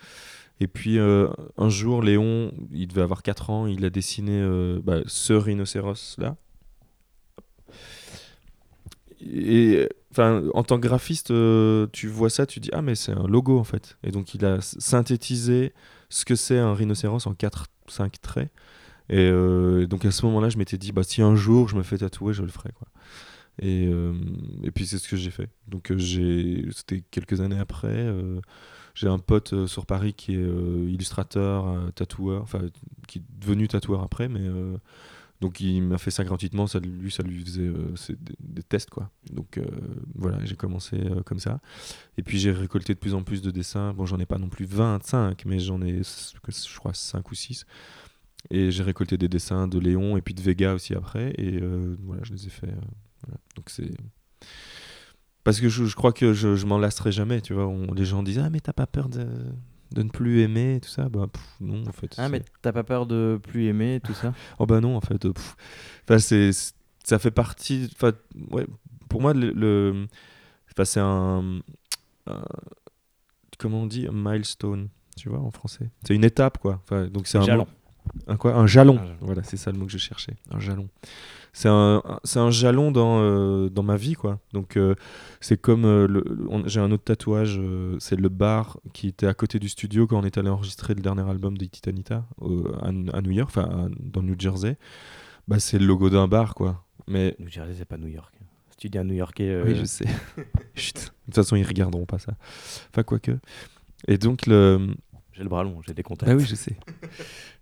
Et 0.61 0.67
puis 0.67 0.99
euh, 0.99 1.29
un 1.57 1.71
jour, 1.71 2.03
Léon, 2.03 2.53
il 2.71 2.89
devait 2.89 3.03
avoir 3.03 3.23
4 3.23 3.51
ans, 3.51 3.67
il 3.67 3.85
a 3.85 3.91
dessiné 3.91 4.41
euh, 4.41 4.79
bah, 4.83 5.01
ce 5.07 5.33
rhinocéros-là, 5.33 6.37
enfin, 10.11 10.45
en 10.55 10.63
tant 10.63 10.77
que 10.77 10.87
graphiste, 10.87 11.31
euh, 11.31 11.87
tu 11.93 12.09
vois 12.09 12.31
ça, 12.31 12.47
tu 12.47 12.61
dis 12.61 12.71
ah 12.73 12.83
mais 12.83 12.95
c'est 12.95 13.13
un 13.13 13.27
logo 13.27 13.59
en 13.59 13.65
fait. 13.65 13.97
Et 14.03 14.11
donc 14.11 14.35
il 14.35 14.45
a 14.45 14.61
synthétisé 14.61 15.73
ce 16.09 16.25
que 16.25 16.35
c'est 16.35 16.59
un 16.59 16.75
rhinocéros 16.75 17.27
en 17.27 17.33
4-5 17.33 18.13
traits. 18.23 18.51
Et 19.09 19.19
euh, 19.19 19.87
donc 19.87 20.05
à 20.05 20.11
ce 20.11 20.25
moment-là, 20.27 20.49
je 20.51 20.59
m'étais 20.59 20.79
dit 20.79 20.93
bah 20.93 21.03
si 21.03 21.23
un 21.23 21.37
jour 21.37 21.69
je 21.69 21.77
me 21.77 21.83
fais 21.83 21.99
tatouer, 21.99 22.33
je 22.33 22.43
le 22.43 22.49
ferai 22.49 22.71
quoi. 22.73 22.89
Et, 23.61 23.89
euh, 23.89 24.15
puis 24.75 24.87
c'est 24.87 24.99
ce 24.99 25.09
que 25.09 25.17
j'ai 25.17 25.31
fait. 25.31 25.51
Donc 25.69 25.93
j'ai, 25.97 26.67
c'était 26.73 27.03
quelques 27.11 27.41
années 27.41 27.59
après. 27.59 28.07
j'ai 28.95 29.09
un 29.09 29.19
pote 29.19 29.67
sur 29.67 29.87
Paris 29.87 30.15
qui 30.15 30.35
est 30.35 30.39
illustrateur, 30.89 31.93
tatoueur, 31.95 32.43
enfin 32.43 32.61
qui 33.09 33.19
est 33.19 33.23
devenu 33.39 33.69
tatoueur 33.69 34.03
après, 34.03 34.29
mais 34.29 34.49
donc 35.41 35.61
il 35.61 35.83
m'a 35.83 35.99
fait 35.99 36.11
ça 36.11 36.23
gratuitement. 36.23 36.67
Ça 36.67 36.81
lui, 36.81 37.11
ça 37.11 37.23
lui 37.23 37.43
faisait 37.43 37.63
euh, 37.63 37.95
des, 38.41 38.63
tests 38.63 38.91
quoi. 38.91 39.11
Donc 39.33 39.57
euh, 39.57 39.65
voilà, 40.15 40.45
j'ai 40.45 40.57
commencé 40.57 40.97
euh, 40.97 41.23
comme 41.23 41.39
ça. 41.39 41.61
Et 42.19 42.23
puis 42.23 42.39
j'ai 42.39 42.53
récolté 42.53 42.95
de 42.95 42.99
plus 42.99 43.15
en 43.15 43.23
plus 43.23 43.41
de 43.41 43.51
dessins. 43.51 43.95
Bon, 43.95 44.05
j'en 44.05 44.19
ai 44.19 44.27
pas 44.27 44.39
non 44.39 44.49
plus 44.49 44.67
25, 44.67 45.45
mais 45.47 45.59
j'en 45.59 45.81
ai, 45.81 46.03
je 46.03 46.79
crois, 46.79 46.93
5 46.93 47.31
ou 47.31 47.35
6. 47.35 47.65
Et 48.51 48.71
j'ai 48.71 48.83
récolté 48.83 49.17
des 49.17 49.29
dessins 49.29 49.67
de 49.67 49.79
Léon 49.79 50.17
et 50.17 50.23
puis 50.23 50.35
de 50.35 50.41
Vega 50.41 50.75
aussi 50.75 50.95
après. 50.95 51.33
Et 51.39 51.61
voilà, 52.03 52.23
je 52.23 52.33
les 52.33 52.47
ai 52.47 52.51
fait. 52.51 52.75
Donc 53.57 53.69
c'est. 53.71 53.91
Parce 55.43 55.59
que 55.59 55.71
je, 55.71 55.95
crois 55.95 56.13
que 56.13 56.35
je, 56.35 56.55
je 56.55 56.67
m'en 56.67 56.79
lasserai 56.79 57.13
jamais, 57.13 57.41
tu 57.41 57.55
vois. 57.55 57.71
Les 57.95 58.05
gens 58.05 58.23
disent 58.23 58.39
Ah, 58.39 58.51
mais 58.51 58.61
t'as 58.61 58.75
pas 58.75 58.87
peur 58.87 59.09
de, 59.09 59.27
de 59.93 60.03
ne 60.03 60.09
plus 60.09 60.41
aimer, 60.43 60.79
tout 60.83 60.89
ça 60.89 61.09
Bah 61.09 61.27
pff, 61.33 61.43
non, 61.61 61.83
en 61.87 61.93
fait. 61.93 62.15
Ah, 62.19 62.29
mais 62.29 62.43
t'as 62.63 62.73
pas 62.73 62.85
peur 62.85 63.07
de 63.07 63.41
plus 63.43 63.67
aimer 63.67 64.01
tout 64.05 64.15
ça? 64.15 64.33
Oh 64.59 64.67
bah 64.67 64.81
non, 64.81 64.97
en 64.97 65.01
fait. 65.01 65.25
euh, 65.25 65.33
pff. 65.33 65.57
Enfin, 66.05 66.19
c'est, 66.19 66.51
ça 67.05 67.19
fait 67.19 67.31
partie. 67.31 67.89
Enfin, 67.95 68.13
ouais, 68.51 68.67
pour 69.09 69.21
moi, 69.21 69.33
le, 69.35 69.51
le- 69.53 70.07
enfin, 70.73 70.85
c'est 70.85 71.01
un, 71.01 71.61
un- 72.27 72.45
Comment 73.59 73.83
on 73.83 73.87
dit 73.87 74.07
Un 74.07 74.13
milestone, 74.13 74.89
tu 75.17 75.29
vois, 75.29 75.41
en 75.41 75.51
français. 75.51 75.91
C'est 76.07 76.15
une 76.15 76.25
étape, 76.25 76.59
quoi. 76.59 76.81
Enfin, 76.85 77.09
donc 77.09 77.27
c'est 77.27 77.37
un 77.39 77.43
Jalon. 77.43 77.67
Un 78.27 78.37
quoi? 78.37 78.55
Un 78.55 78.67
jalon. 78.67 78.95
Un 78.97 79.05
jalon. 79.07 79.17
Voilà, 79.21 79.43
c'est 79.43 79.59
ça 79.59 79.71
le 79.71 79.79
mot 79.79 79.85
que 79.85 79.93
je 79.93 79.99
cherchais. 79.99 80.35
Un 80.51 80.59
jalon. 80.61 80.89
C'est 81.53 81.69
un, 81.69 82.03
un- 82.05 82.21
c'est 82.25 82.39
un 82.39 82.51
jalon 82.51 82.91
dans, 82.93 83.21
euh, 83.21 83.69
dans 83.69 83.83
ma 83.83 83.97
vie, 83.97 84.15
quoi. 84.15 84.39
Donc, 84.53 84.77
euh, 84.77 84.95
c'est 85.41 85.61
comme. 85.61 85.85
euh, 85.85 86.23
J'ai 86.67 86.81
un 86.81 86.91
autre 86.93 87.05
tatouage, 87.05 87.61
c'est 87.99 88.17
le 88.19 88.29
bar 88.29 88.79
qui 88.93 89.09
était 89.09 89.27
à 89.27 89.35
côté 89.35 89.59
du 89.59 89.69
studio 89.69 90.07
quand 90.07 90.19
on 90.21 90.25
est 90.25 90.39
allé 90.39 90.49
enregistrer 90.49 90.95
le 90.95 91.01
dernier 91.03 91.29
album 91.29 91.57
de 91.59 91.65
Titanita 91.65 92.25
à, 92.83 92.89
à 92.89 93.21
New 93.23 93.31
York, 93.33 93.51
enfin, 93.55 93.89
dans 93.99 94.21
le 94.21 94.29
New 94.29 94.37
Jersey. 94.39 94.77
Bah, 95.49 95.59
c'est 95.59 95.79
le 95.79 95.87
logo 95.87 96.09
d'un 96.11 96.29
bar, 96.29 96.55
quoi. 96.55 96.85
Mais. 97.09 97.35
New 97.41 97.49
Jersey, 97.49 97.75
c'est 97.77 97.85
pas 97.85 97.97
New 97.99 98.09
York. 98.09 98.33
Si 98.71 98.77
tu 98.77 98.89
dis 98.89 98.99
un 98.99 99.05
New 99.05 99.15
Yorkais. 99.15 99.49
euh, 99.49 99.65
Oui, 99.67 99.75
je 99.77 99.85
sais. 99.85 100.07
Chut. 100.75 100.95
De 100.97 101.01
toute 101.27 101.35
façon, 101.35 101.57
ils 101.57 101.67
regarderont 101.67 102.07
pas 102.07 102.19
ça. 102.19 102.35
Enfin, 102.93 103.03
quoique. 103.03 103.33
Et 104.07 104.17
donc, 104.19 104.47
le. 104.47 104.95
J'ai 105.33 105.43
le 105.43 105.49
bras 105.49 105.65
long, 105.65 105.81
j'ai 105.87 105.95
des 105.95 106.03
contacts. 106.03 106.31
Ah 106.31 106.37
oui, 106.37 106.45
je 106.47 106.55
sais. 106.55 106.77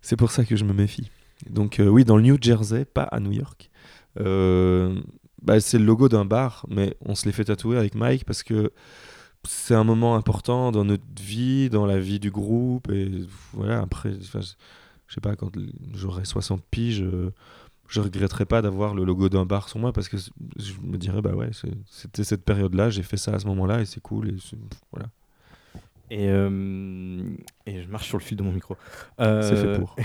C'est 0.01 0.15
pour 0.15 0.31
ça 0.31 0.43
que 0.45 0.55
je 0.55 0.65
me 0.65 0.73
méfie. 0.73 1.09
Donc 1.49 1.79
euh, 1.79 1.87
oui, 1.87 2.03
dans 2.03 2.17
le 2.17 2.23
New 2.23 2.37
Jersey, 2.41 2.83
pas 2.83 3.03
à 3.03 3.19
New 3.21 3.31
York. 3.31 3.68
Euh, 4.19 4.99
bah, 5.41 5.59
c'est 5.59 5.79
le 5.79 5.85
logo 5.85 6.09
d'un 6.09 6.25
bar, 6.25 6.65
mais 6.69 6.95
on 7.01 7.15
se 7.15 7.25
l'est 7.25 7.31
fait 7.31 7.45
tatouer 7.45 7.77
avec 7.77 7.95
Mike 7.95 8.25
parce 8.25 8.43
que 8.43 8.71
c'est 9.47 9.75
un 9.75 9.83
moment 9.83 10.15
important 10.15 10.71
dans 10.71 10.83
notre 10.83 11.03
vie, 11.19 11.69
dans 11.69 11.85
la 11.85 11.99
vie 11.99 12.19
du 12.19 12.31
groupe. 12.31 12.91
Et 12.91 13.09
voilà, 13.53 13.81
après, 13.81 14.13
je 14.13 14.39
je 15.07 15.15
sais 15.15 15.21
pas, 15.21 15.35
quand 15.35 15.51
j'aurai 15.93 16.23
60 16.23 16.63
piges, 16.69 17.01
euh, 17.01 17.33
je 17.87 17.99
regretterai 17.99 18.45
pas 18.45 18.61
d'avoir 18.61 18.93
le 18.93 19.03
logo 19.03 19.27
d'un 19.27 19.45
bar 19.45 19.67
sur 19.67 19.79
moi 19.79 19.91
parce 19.91 20.07
que 20.07 20.17
je 20.17 20.73
me 20.83 20.97
dirais, 20.97 21.21
bah 21.21 21.33
ouais, 21.33 21.49
c'était 21.89 22.23
cette 22.23 22.45
période-là, 22.45 22.91
j'ai 22.91 23.01
fait 23.01 23.17
ça 23.17 23.33
à 23.33 23.39
ce 23.39 23.47
moment-là 23.47 23.81
et 23.81 23.85
c'est 23.85 24.01
cool. 24.01 24.29
Et 24.29 24.35
voilà, 24.91 25.09
Et, 26.11 26.27
euh, 26.29 27.21
et 27.65 27.81
je 27.81 27.87
marche 27.87 28.07
sur 28.07 28.17
le 28.17 28.23
fil 28.23 28.37
de 28.37 28.43
mon 28.43 28.51
micro. 28.51 28.75
Euh, 29.19 29.41
c'est 29.41 29.55
fait 29.55 29.79
pour. 29.79 29.95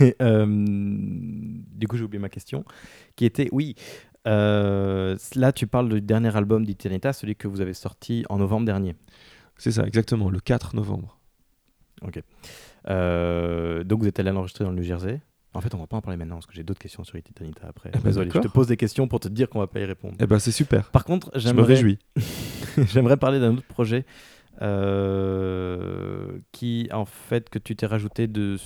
euh, 0.22 0.46
du 0.46 1.88
coup, 1.88 1.96
j'ai 1.96 2.04
oublié 2.04 2.20
ma 2.20 2.28
question, 2.28 2.64
qui 3.16 3.24
était, 3.24 3.48
oui, 3.52 3.74
là, 4.26 5.52
tu 5.54 5.66
parles 5.66 5.88
du 5.88 6.00
dernier 6.00 6.36
album 6.36 6.64
d'Eternita, 6.64 7.12
celui 7.12 7.36
que 7.36 7.48
vous 7.48 7.60
avez 7.60 7.74
sorti 7.74 8.24
en 8.28 8.38
novembre 8.38 8.66
dernier. 8.66 8.94
C'est 9.56 9.72
ça, 9.72 9.86
exactement, 9.86 10.30
le 10.30 10.40
4 10.40 10.76
novembre. 10.76 11.18
Euh, 12.88 13.84
donc, 13.84 14.00
vous 14.00 14.08
êtes 14.08 14.18
allé 14.20 14.30
l'enregistrer 14.30 14.64
dans 14.64 14.70
le 14.70 14.76
New 14.76 14.82
Jersey. 14.82 15.20
En 15.54 15.60
fait, 15.60 15.72
on 15.74 15.78
va 15.78 15.86
pas 15.86 15.96
en 15.96 16.00
parler 16.00 16.16
maintenant, 16.16 16.36
parce 16.36 16.46
que 16.46 16.52
j'ai 16.52 16.64
d'autres 16.64 16.80
questions 16.80 17.04
sur 17.04 17.16
Eternita 17.16 17.68
après. 17.68 17.90
Eh 17.94 17.98
ben, 17.98 18.04
Désolé, 18.04 18.30
je 18.34 18.40
te 18.40 18.48
pose 18.48 18.66
des 18.66 18.76
questions 18.76 19.06
pour 19.06 19.20
te 19.20 19.28
dire 19.28 19.48
qu'on 19.48 19.60
va 19.60 19.68
pas 19.68 19.78
y 19.78 19.84
répondre. 19.84 20.16
Eh 20.18 20.26
ben, 20.26 20.40
c'est 20.40 20.50
super. 20.50 20.90
Par 20.90 21.04
contre, 21.04 21.30
Je 21.34 21.38
me 21.38 21.54
j'aimerais 21.54 21.74
réjouis. 21.74 21.98
J'aimerais 22.92 23.16
parler 23.16 23.38
d'un 23.38 23.52
autre 23.52 23.66
projet 23.66 24.04
euh, 24.62 26.38
qui, 26.52 26.88
en 26.92 27.04
fait, 27.04 27.48
que 27.50 27.58
tu 27.58 27.76
t'es 27.76 27.86
rajouté 27.86 28.26
de, 28.26 28.56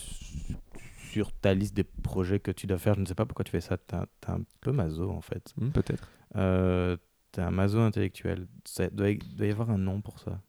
sur 1.11 1.33
ta 1.33 1.55
liste 1.55 1.75
des 1.75 1.85
projets 1.85 2.41
que 2.41 2.51
tu 2.51 2.67
dois 2.67 2.79
faire. 2.79 2.95
Je 2.95 3.01
ne 3.01 3.07
sais 3.07 3.15
pas 3.15 3.27
pourquoi 3.27 3.45
tu 3.45 3.51
fais 3.53 3.61
ça. 3.61 3.77
T'es 3.77 3.97
un, 3.97 4.07
un 4.29 4.41
peu 4.61 4.73
maso, 4.73 5.11
en 5.11 5.21
fait. 5.21 5.53
Hmm, 5.57 5.71
Peut-être. 5.71 6.09
Euh, 6.37 6.97
T'es 7.33 7.43
un 7.43 7.51
maso 7.51 7.79
intellectuel. 7.81 8.47
Ça 8.65 8.89
doit, 8.89 9.11
y- 9.11 9.19
doit 9.19 9.47
y 9.47 9.51
avoir 9.51 9.71
un 9.71 9.77
nom 9.79 10.01
pour 10.01 10.19
ça. 10.19 10.41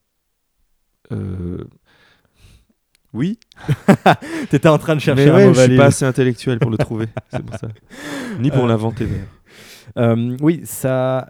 Euh, 1.11 1.65
Oui, 3.13 3.39
T'étais 4.49 4.67
en 4.69 4.77
train 4.77 4.95
de 4.95 5.01
chercher 5.01 5.25
mais 5.25 5.31
un 5.31 5.35
ouais, 5.35 5.47
mot 5.47 5.53
je 5.53 5.61
suis 5.61 5.75
pas 5.77 5.85
assez 5.87 6.05
intellectuel 6.05 6.59
pour 6.59 6.69
le 6.71 6.77
trouver. 6.77 7.07
c'est 7.31 7.43
pour 7.43 7.57
ça. 7.57 7.67
Ni 8.39 8.49
pour 8.51 8.65
Euh, 8.65 8.67
l'inventer. 8.67 9.05
d'ailleurs. 9.07 9.27
Euh, 9.97 10.37
oui, 10.39 10.61
ça. 10.65 11.27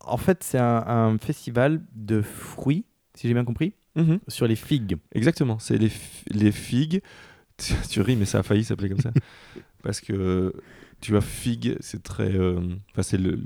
en 0.00 0.16
fait, 0.16 0.44
c'est 0.44 0.58
un, 0.60 0.84
un 0.86 1.18
festival 1.18 1.82
de 1.92 2.22
fruits, 2.22 2.84
si 3.18 3.28
j'ai 3.28 3.34
bien 3.34 3.44
compris, 3.44 3.72
Mhm, 3.96 4.20
sur 4.28 4.46
les 4.46 4.54
figues. 4.56 4.96
Exactement. 5.12 5.58
C'est 5.58 5.76
les, 5.76 5.90
les 6.30 6.52
figues. 6.52 7.00
Tu, 7.56 7.72
tu 7.90 8.00
ris, 8.00 8.14
mais 8.16 8.24
ça 8.26 8.38
a 8.38 8.42
failli 8.42 8.64
s'appeler 8.64 8.88
comme 8.88 9.00
ça. 9.00 9.12
Parce 9.82 10.00
que 10.00 10.52
tu 11.00 11.10
vois, 11.12 11.20
figue, 11.20 11.76
c'est 11.80 12.02
très. 12.02 12.32
euh, 12.32 12.60
Enfin, 12.92 13.02
c'est 13.02 13.18
le. 13.18 13.30
le- 13.32 13.44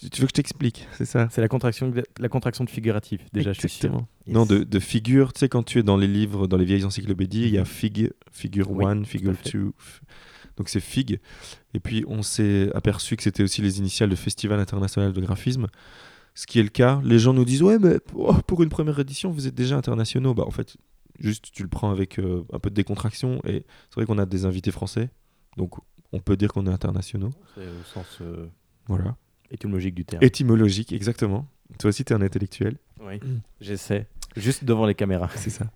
Tu, 0.00 0.10
tu 0.10 0.20
veux 0.20 0.26
que 0.26 0.30
je 0.30 0.34
t'explique 0.34 0.86
C'est 0.92 1.04
ça? 1.06 1.28
C'est 1.30 1.40
la 1.40 1.48
contraction, 1.48 1.88
de- 1.88 2.04
la 2.20 2.28
contraction 2.28 2.64
de 2.64 2.70
figuratif, 2.70 3.20
déjà, 3.32 3.52
je 3.52 3.60
suis 3.60 3.68
sûr. 3.68 3.86
Exactement. 3.88 4.08
Non, 4.26 4.44
de, 4.46 4.62
de 4.64 4.78
figure, 4.78 5.32
tu 5.32 5.40
sais, 5.40 5.48
quand 5.48 5.62
tu 5.62 5.78
es 5.78 5.82
dans 5.82 5.96
les 5.96 6.06
livres, 6.08 6.46
dans 6.46 6.56
les 6.56 6.64
vieilles 6.64 6.84
encyclopédies, 6.84 7.44
il 7.44 7.54
y 7.54 7.58
a 7.58 7.64
fig, 7.64 8.10
figure 8.30 8.70
Oui, 8.70 8.84
1, 8.84 8.96
tout 8.98 9.02
à 9.02 9.04
figure 9.06 9.34
fait. 9.34 9.52
2. 9.52 9.72
Donc 10.56 10.68
c'est 10.68 10.80
fig. 10.80 11.18
Et 11.74 11.80
puis 11.80 12.04
on 12.08 12.22
s'est 12.22 12.70
aperçu 12.74 13.16
que 13.16 13.22
c'était 13.22 13.42
aussi 13.42 13.62
les 13.62 13.78
initiales 13.78 14.10
de 14.10 14.16
Festival 14.16 14.58
international 14.60 15.12
de 15.12 15.20
graphisme. 15.20 15.66
Ce 16.36 16.46
qui 16.46 16.60
est 16.60 16.62
le 16.62 16.68
cas. 16.68 17.00
Les 17.02 17.18
gens 17.18 17.32
nous 17.32 17.44
disent 17.46 17.62
Ouais, 17.62 17.78
mais 17.80 17.98
oh, 18.14 18.34
pour 18.46 18.62
une 18.62 18.68
première 18.68 18.98
édition, 19.00 19.30
vous 19.30 19.46
êtes 19.48 19.54
déjà 19.54 19.76
internationaux. 19.76 20.34
Bah, 20.34 20.44
en 20.46 20.50
fait, 20.50 20.76
juste 21.18 21.48
tu 21.50 21.62
le 21.62 21.68
prends 21.68 21.90
avec 21.90 22.18
euh, 22.20 22.44
un 22.52 22.58
peu 22.58 22.68
de 22.70 22.74
décontraction. 22.74 23.40
Et 23.46 23.64
c'est 23.88 23.94
vrai 23.96 24.04
qu'on 24.06 24.18
a 24.18 24.26
des 24.26 24.44
invités 24.44 24.70
français. 24.70 25.08
Donc 25.56 25.72
on 26.12 26.20
peut 26.20 26.36
dire 26.36 26.52
qu'on 26.52 26.66
est 26.66 26.70
internationaux. 26.70 27.30
C'est 27.54 27.62
au 27.62 27.84
sens 27.92 28.18
euh, 28.20 28.46
Voilà. 28.86 29.16
étymologique 29.50 29.94
du 29.94 30.04
terme. 30.04 30.22
Étymologique, 30.22 30.92
exactement. 30.92 31.48
Toi 31.78 31.88
aussi, 31.88 32.04
tu 32.04 32.12
es 32.12 32.16
un 32.16 32.22
intellectuel. 32.22 32.76
Oui, 33.00 33.18
j'essaie. 33.60 34.06
Juste 34.36 34.64
devant 34.64 34.84
les 34.84 34.94
caméras. 34.94 35.30
C'est 35.34 35.50
ça. 35.50 35.66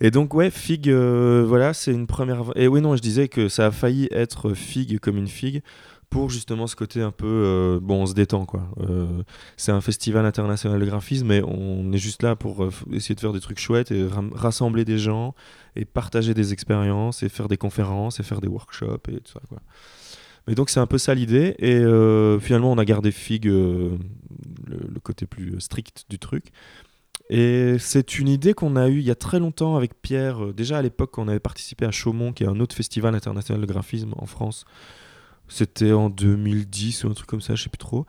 Et 0.00 0.10
donc, 0.10 0.34
ouais, 0.34 0.50
figue, 0.50 0.90
euh, 0.90 1.44
voilà, 1.46 1.72
c'est 1.72 1.92
une 1.92 2.08
première. 2.08 2.42
Et 2.56 2.66
oui, 2.66 2.80
non, 2.80 2.96
je 2.96 3.00
disais 3.02 3.28
que 3.28 3.48
ça 3.48 3.66
a 3.66 3.70
failli 3.70 4.08
être 4.10 4.52
figue 4.54 4.98
comme 4.98 5.16
une 5.16 5.28
figue 5.28 5.62
pour 6.14 6.30
justement 6.30 6.68
ce 6.68 6.76
côté 6.76 7.02
un 7.02 7.10
peu. 7.10 7.26
euh, 7.26 7.80
bon, 7.82 8.02
on 8.02 8.06
se 8.06 8.14
détend, 8.14 8.46
quoi. 8.46 8.68
Euh, 8.78 9.24
c'est 9.56 9.72
un 9.72 9.80
festival 9.80 10.24
international 10.24 10.78
de 10.78 10.86
graphisme, 10.86 11.26
mais 11.26 11.42
on 11.42 11.92
est 11.92 11.98
juste 11.98 12.22
là 12.22 12.36
pour 12.36 12.62
euh, 12.62 12.70
essayer 12.92 13.16
de 13.16 13.20
faire 13.20 13.32
des 13.32 13.40
trucs 13.40 13.58
chouettes 13.58 13.90
et 13.90 14.06
rassembler 14.32 14.84
des 14.84 14.96
gens 14.96 15.34
et 15.74 15.84
partager 15.84 16.32
des 16.32 16.52
expériences 16.52 17.24
et 17.24 17.28
faire 17.28 17.48
des 17.48 17.56
conférences 17.56 18.20
et 18.20 18.22
faire 18.22 18.40
des 18.40 18.46
workshops 18.46 19.08
et 19.08 19.16
tout 19.22 19.32
ça, 19.32 19.40
quoi. 19.48 19.58
Mais 20.46 20.54
donc, 20.54 20.70
c'est 20.70 20.78
un 20.78 20.86
peu 20.86 20.98
ça 20.98 21.16
l'idée. 21.16 21.56
Et 21.58 21.80
finalement, 22.40 22.70
on 22.70 22.78
a 22.78 22.84
gardé 22.84 23.12
euh, 23.46 23.98
le, 24.68 24.78
le 24.94 25.00
côté 25.00 25.26
plus 25.26 25.58
strict 25.58 26.04
du 26.08 26.20
truc. 26.20 26.52
Et 27.28 27.74
c'est 27.80 28.20
une 28.20 28.28
idée 28.28 28.54
qu'on 28.54 28.76
a 28.76 28.88
eue 28.88 29.00
il 29.00 29.04
y 29.04 29.10
a 29.10 29.16
très 29.16 29.40
longtemps 29.40 29.74
avec 29.74 30.00
Pierre. 30.00 30.54
Déjà 30.54 30.78
à 30.78 30.82
l'époque, 30.82 31.18
on 31.18 31.26
avait 31.26 31.40
participé 31.40 31.86
à 31.86 31.90
Chaumont, 31.90 32.32
qui 32.32 32.44
est 32.44 32.46
un 32.46 32.60
autre 32.60 32.76
festival 32.76 33.16
international 33.16 33.60
de 33.60 33.66
graphisme 33.66 34.12
en 34.16 34.26
France. 34.26 34.64
C'était 35.48 35.92
en 35.92 36.10
2010 36.10 37.04
ou 37.04 37.08
un 37.10 37.14
truc 37.14 37.26
comme 37.28 37.40
ça, 37.40 37.54
je 37.54 37.62
sais 37.64 37.68
plus 37.68 37.78
trop. 37.78 38.06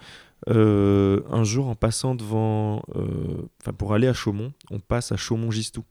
Euh, 0.50 1.21
un 1.30 1.43
jour, 1.43 1.67
en 1.67 1.76
passant 1.76 2.15
devant. 2.15 2.84
euh, 2.95 3.48
Enfin, 3.62 3.74
pour 3.74 3.93
aller 3.93 4.08
à 4.08 4.13
Chaumont, 4.13 4.54
on 4.71 4.80
passe 4.80 5.12
à 5.12 5.17
Chaumont-Gistou, 5.17 5.84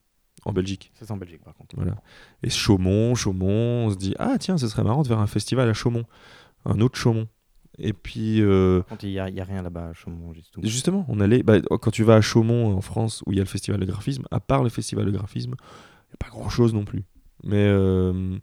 en 0.44 0.52
Belgique. 0.52 0.92
C'est 0.94 1.10
en 1.10 1.16
Belgique, 1.16 1.42
par 1.44 1.54
contre. 1.54 1.74
Voilà. 1.76 1.96
Et 2.42 2.50
Chaumont, 2.50 3.14
Chaumont, 3.14 3.86
on 3.86 3.90
se 3.90 3.96
dit 3.96 4.14
Ah, 4.18 4.36
tiens, 4.38 4.56
ce 4.58 4.68
serait 4.68 4.84
marrant 4.84 5.02
de 5.02 5.08
faire 5.08 5.18
un 5.18 5.26
festival 5.26 5.68
à 5.68 5.72
Chaumont. 5.74 6.04
Un 6.64 6.80
autre 6.80 6.96
Chaumont. 6.98 7.28
Et 7.78 7.92
puis. 7.92 8.40
euh, 8.40 8.82
contre, 8.82 9.04
il 9.04 9.10
n'y 9.10 9.18
a, 9.18 9.24
rien 9.44 9.62
là-bas 9.62 9.88
à 9.88 9.92
Chaumont, 9.92 10.32
juste. 10.32 10.54
Justement, 10.62 11.04
on 11.08 11.18
allait. 11.20 11.42
bah, 11.42 11.60
quand 11.60 11.90
tu 11.90 12.04
vas 12.04 12.14
à 12.16 12.20
Chaumont 12.20 12.76
en 12.76 12.80
France, 12.80 13.22
où 13.26 13.32
il 13.32 13.36
y 13.36 13.40
a 13.40 13.44
le 13.44 13.48
festival 13.48 13.80
de 13.80 13.86
graphisme, 13.86 14.24
à 14.30 14.38
part 14.40 14.62
le 14.62 14.70
festival 14.70 15.04
de 15.06 15.10
graphisme, 15.10 15.54
il 15.58 16.10
n'y 16.10 16.14
a 16.14 16.16
pas 16.18 16.28
grand 16.28 16.48
chose 16.48 16.72
non 16.72 16.84
plus. 16.84 17.02
Mais, 17.42 17.56
euh, 17.66 18.38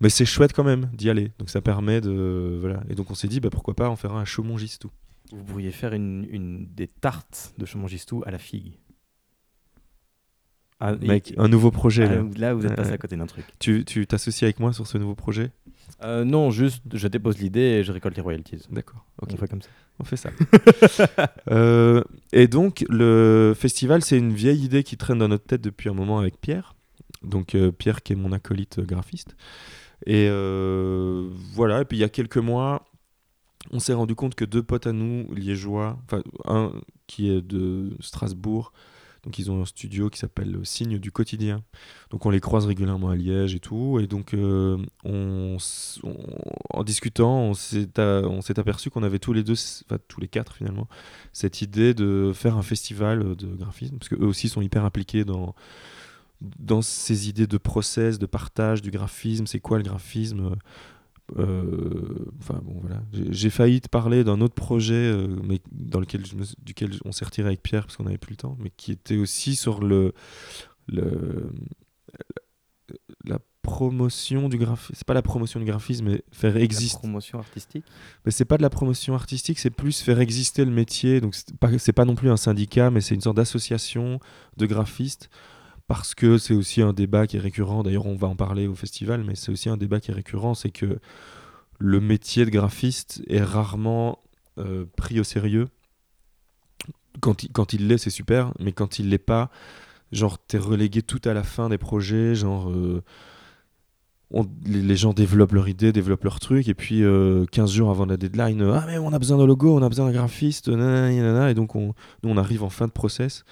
mais 0.00 0.08
c'est 0.10 0.24
chouette 0.24 0.52
quand 0.52 0.64
même 0.64 0.90
d'y 0.94 1.08
aller. 1.10 1.32
Donc 1.38 1.50
ça 1.50 1.60
permet 1.60 2.00
de. 2.00 2.58
Voilà. 2.60 2.82
Et 2.88 2.94
donc 2.94 3.10
on 3.10 3.14
s'est 3.14 3.28
dit, 3.28 3.40
bah, 3.40 3.50
pourquoi 3.50 3.74
pas 3.74 3.88
en 3.88 3.96
faire 3.96 4.12
un 4.14 4.22
à 4.22 4.24
Chaumont-Gistou. 4.24 4.90
Vous 5.32 5.42
pourriez 5.44 5.72
faire 5.72 5.92
une, 5.92 6.26
une- 6.30 6.66
des 6.74 6.86
tartes 6.86 7.52
de 7.58 7.66
Chaumont-Gistou 7.66 8.22
à 8.26 8.30
la 8.30 8.38
figue. 8.38 8.74
Ah, 10.78 10.92
et- 11.00 11.06
Mec, 11.06 11.32
un 11.38 11.48
nouveau 11.48 11.70
projet. 11.70 12.04
ah, 12.04 12.16
là. 12.16 12.22
là, 12.36 12.54
vous 12.54 12.66
êtes 12.66 12.76
passé 12.76 12.92
à 12.92 12.98
côté 12.98 13.16
d'un 13.16 13.26
truc. 13.26 13.46
Tu 13.58 13.84
tu 13.86 14.06
t'associes 14.06 14.44
avec 14.44 14.60
moi 14.60 14.72
sur 14.74 14.86
ce 14.86 14.98
nouveau 14.98 15.14
projet? 15.14 15.50
Euh, 16.02 16.24
non, 16.24 16.50
juste 16.50 16.82
je 16.92 17.08
dépose 17.08 17.38
l'idée 17.38 17.60
et 17.60 17.84
je 17.84 17.92
récolte 17.92 18.14
les 18.16 18.22
royalties. 18.22 18.60
D'accord. 18.70 19.06
Ok. 19.22 19.30
On 19.32 19.36
fait 19.36 19.48
comme 19.48 19.62
ça. 19.62 19.70
On 19.98 20.04
fait 20.04 20.16
ça. 20.16 20.30
Euh, 21.50 22.02
et 22.32 22.48
donc, 22.48 22.84
le 22.90 23.54
festival, 23.56 24.02
c'est 24.02 24.18
une 24.18 24.32
vieille 24.34 24.62
idée 24.64 24.82
qui 24.82 24.96
traîne 24.96 25.18
dans 25.18 25.28
notre 25.28 25.44
tête 25.46 25.62
depuis 25.62 25.88
un 25.88 25.94
moment 25.94 26.18
avec 26.18 26.38
Pierre. 26.40 26.74
Donc, 27.22 27.54
euh, 27.54 27.70
Pierre 27.72 28.02
qui 28.02 28.12
est 28.12 28.16
mon 28.16 28.32
acolyte 28.32 28.80
graphiste. 28.80 29.36
Et 30.04 30.28
euh, 30.30 31.28
voilà. 31.52 31.82
Et 31.82 31.84
puis, 31.84 31.96
il 31.96 32.00
y 32.00 32.04
a 32.04 32.08
quelques 32.08 32.36
mois, 32.36 32.84
on 33.70 33.78
s'est 33.78 33.94
rendu 33.94 34.14
compte 34.14 34.34
que 34.34 34.44
deux 34.44 34.62
potes 34.62 34.86
à 34.86 34.92
nous, 34.92 35.32
liégeois, 35.34 35.98
enfin, 36.04 36.22
un 36.44 36.72
qui 37.06 37.30
est 37.30 37.40
de 37.40 37.96
Strasbourg, 38.00 38.72
donc 39.26 39.40
ils 39.40 39.50
ont 39.50 39.60
un 39.60 39.64
studio 39.64 40.08
qui 40.08 40.20
s'appelle 40.20 40.56
Signe 40.62 40.98
du 40.98 41.10
quotidien. 41.10 41.64
Donc 42.10 42.24
on 42.26 42.30
les 42.30 42.38
croise 42.38 42.64
régulièrement 42.64 43.08
à 43.08 43.16
Liège 43.16 43.56
et 43.56 43.58
tout. 43.58 43.98
Et 44.00 44.06
donc 44.06 44.34
euh, 44.34 44.78
on, 45.04 45.56
en 46.70 46.84
discutant, 46.84 47.40
on 47.40 47.54
s'est 47.54 47.90
aperçu 48.58 48.88
qu'on 48.88 49.02
avait 49.02 49.18
tous 49.18 49.32
les 49.32 49.42
deux, 49.42 49.54
enfin 49.84 49.98
tous 50.06 50.20
les 50.20 50.28
quatre 50.28 50.54
finalement, 50.54 50.86
cette 51.32 51.60
idée 51.60 51.92
de 51.92 52.30
faire 52.34 52.56
un 52.56 52.62
festival 52.62 53.34
de 53.34 53.48
graphisme, 53.48 53.98
parce 53.98 54.08
qu'eux 54.08 54.24
aussi 54.24 54.48
sont 54.48 54.62
hyper 54.62 54.84
impliqués 54.84 55.24
dans 55.24 55.56
dans 56.40 56.82
ces 56.82 57.28
idées 57.28 57.46
de 57.46 57.56
process, 57.58 58.18
de 58.18 58.26
partage 58.26 58.82
du 58.82 58.90
graphisme, 58.90 59.46
c'est 59.46 59.60
quoi 59.60 59.78
le 59.78 59.84
graphisme 59.84 60.56
euh, 61.38 62.26
Enfin 62.38 62.60
bon 62.62 62.76
voilà, 62.80 63.02
j'ai 63.12 63.50
failli 63.50 63.80
te 63.80 63.88
parler 63.88 64.22
d'un 64.22 64.40
autre 64.40 64.54
projet, 64.54 64.94
euh, 64.94 65.26
mais 65.44 65.60
dans 65.72 65.98
lequel 66.00 66.24
je 66.26 66.36
me- 66.36 66.44
duquel 66.62 66.90
on 67.04 67.12
s'est 67.12 67.24
retiré 67.24 67.48
avec 67.48 67.62
Pierre 67.62 67.84
parce 67.86 67.96
qu'on 67.96 68.04
n'avait 68.04 68.18
plus 68.18 68.32
le 68.32 68.36
temps, 68.36 68.56
mais 68.60 68.70
qui 68.76 68.92
était 68.92 69.16
aussi 69.16 69.56
sur 69.56 69.82
le, 69.82 70.12
le 70.88 71.50
la 73.24 73.38
promotion 73.62 74.48
du 74.48 74.58
graphisme. 74.58 74.94
C'est 74.96 75.06
pas 75.06 75.14
la 75.14 75.22
promotion 75.22 75.58
du 75.58 75.66
graphisme, 75.66 76.04
mais 76.04 76.22
faire 76.30 76.54
La 76.54 76.60
exister. 76.60 76.98
promotion 76.98 77.38
artistique. 77.40 77.84
Mais 78.24 78.30
c'est 78.30 78.44
pas 78.44 78.56
de 78.58 78.62
la 78.62 78.70
promotion 78.70 79.14
artistique, 79.14 79.58
c'est 79.58 79.70
plus 79.70 80.00
faire 80.02 80.20
exister 80.20 80.64
le 80.64 80.70
métier. 80.70 81.20
Donc 81.20 81.34
c'est 81.34 81.56
pas, 81.56 81.76
c'est 81.78 81.92
pas 81.92 82.04
non 82.04 82.14
plus 82.14 82.30
un 82.30 82.36
syndicat, 82.36 82.90
mais 82.92 83.00
c'est 83.00 83.16
une 83.16 83.20
sorte 83.20 83.36
d'association 83.36 84.20
de 84.56 84.66
graphistes. 84.66 85.28
Parce 85.88 86.14
que 86.14 86.38
c'est 86.38 86.54
aussi 86.54 86.82
un 86.82 86.92
débat 86.92 87.26
qui 87.26 87.36
est 87.36 87.40
récurrent. 87.40 87.82
D'ailleurs, 87.82 88.06
on 88.06 88.16
va 88.16 88.28
en 88.28 88.36
parler 88.36 88.66
au 88.66 88.74
festival, 88.74 89.22
mais 89.24 89.34
c'est 89.34 89.52
aussi 89.52 89.68
un 89.68 89.76
débat 89.76 90.00
qui 90.00 90.10
est 90.10 90.14
récurrent. 90.14 90.54
C'est 90.54 90.70
que 90.70 90.98
le 91.78 92.00
métier 92.00 92.44
de 92.44 92.50
graphiste 92.50 93.22
est 93.28 93.42
rarement 93.42 94.18
euh, 94.58 94.84
pris 94.96 95.20
au 95.20 95.24
sérieux. 95.24 95.68
Quand 97.20 97.44
il, 97.44 97.52
quand 97.52 97.72
il 97.72 97.86
l'est, 97.86 97.98
c'est 97.98 98.10
super, 98.10 98.52
mais 98.58 98.72
quand 98.72 98.98
il 98.98 99.10
l'est 99.10 99.18
pas, 99.18 99.50
genre, 100.12 100.38
t'es 100.38 100.58
relégué 100.58 101.02
tout 101.02 101.20
à 101.24 101.34
la 101.34 101.44
fin 101.44 101.68
des 101.68 101.78
projets. 101.78 102.34
Genre, 102.34 102.70
euh, 102.70 103.02
les, 104.64 104.96
gens 104.96 105.12
développent 105.12 105.52
leur 105.52 105.68
idée, 105.68 105.92
développent 105.92 106.24
leur 106.24 106.40
truc, 106.40 106.68
et 106.68 106.74
puis 106.74 107.02
euh, 107.02 107.44
15 107.52 107.70
jours 107.70 107.90
avant 107.90 108.06
la 108.06 108.16
deadline, 108.16 108.60
euh, 108.62 108.74
ah 108.74 108.84
mais 108.86 108.98
on 108.98 109.12
a 109.12 109.18
besoin 109.18 109.38
d'un 109.38 109.46
logo, 109.46 109.76
on 109.76 109.82
a 109.82 109.88
besoin 109.88 110.06
d'un 110.06 110.12
graphiste, 110.12 110.68
nanana, 110.68 111.10
nanana, 111.12 111.50
et 111.50 111.54
donc 111.54 111.76
on, 111.76 111.94
nous 112.22 112.30
on 112.30 112.36
arrive 112.36 112.62
en 112.62 112.70
fin 112.70 112.86
de 112.86 112.92
process, 112.92 113.44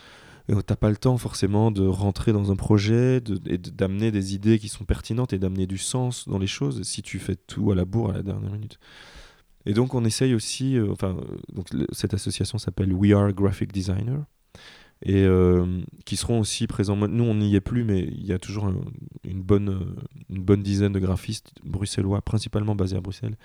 t'as 0.66 0.76
pas 0.76 0.90
le 0.90 0.96
temps 0.96 1.16
forcément 1.16 1.70
de 1.70 1.86
rentrer 1.86 2.32
dans 2.32 2.52
un 2.52 2.56
projet, 2.56 3.22
et 3.46 3.58
d'amener 3.58 4.10
des 4.10 4.34
idées 4.34 4.58
qui 4.58 4.68
sont 4.68 4.84
pertinentes 4.84 5.32
et 5.32 5.38
d'amener 5.38 5.66
du 5.66 5.78
sens 5.78 6.28
dans 6.28 6.38
les 6.38 6.46
choses 6.46 6.82
si 6.82 7.02
tu 7.02 7.18
fais 7.18 7.36
tout 7.36 7.70
à 7.72 7.74
la 7.74 7.84
bourre 7.84 8.10
à 8.10 8.12
la 8.14 8.22
dernière 8.22 8.52
minute. 8.52 8.78
Et 9.66 9.72
donc 9.72 9.94
on 9.94 10.04
essaye 10.04 10.34
aussi, 10.34 10.76
euh, 10.76 10.92
enfin, 10.92 11.16
euh, 11.18 11.36
donc 11.52 11.68
cette 11.92 12.12
association 12.12 12.58
s'appelle 12.58 12.92
We 12.92 13.12
Are 13.12 13.32
Graphic 13.32 13.72
Designer, 13.72 14.24
et 15.02 15.24
euh, 15.24 15.82
qui 16.04 16.16
seront 16.16 16.40
aussi 16.40 16.66
présents. 16.66 16.96
Nous, 16.96 17.24
on 17.24 17.34
n'y 17.34 17.54
est 17.54 17.60
plus, 17.60 17.84
mais 17.84 18.00
il 18.00 18.24
y 18.24 18.32
a 18.32 18.38
toujours 18.38 18.66
un- 18.66 18.80
une, 19.24 19.42
bonne, 19.42 19.68
euh, 19.68 19.96
une 20.30 20.42
bonne 20.42 20.62
dizaine 20.62 20.92
de 20.92 20.98
graphistes 20.98 21.52
bruxellois, 21.64 22.22
principalement 22.22 22.74
basés 22.74 22.96
à 22.96 23.00
Bruxelles, 23.00 23.36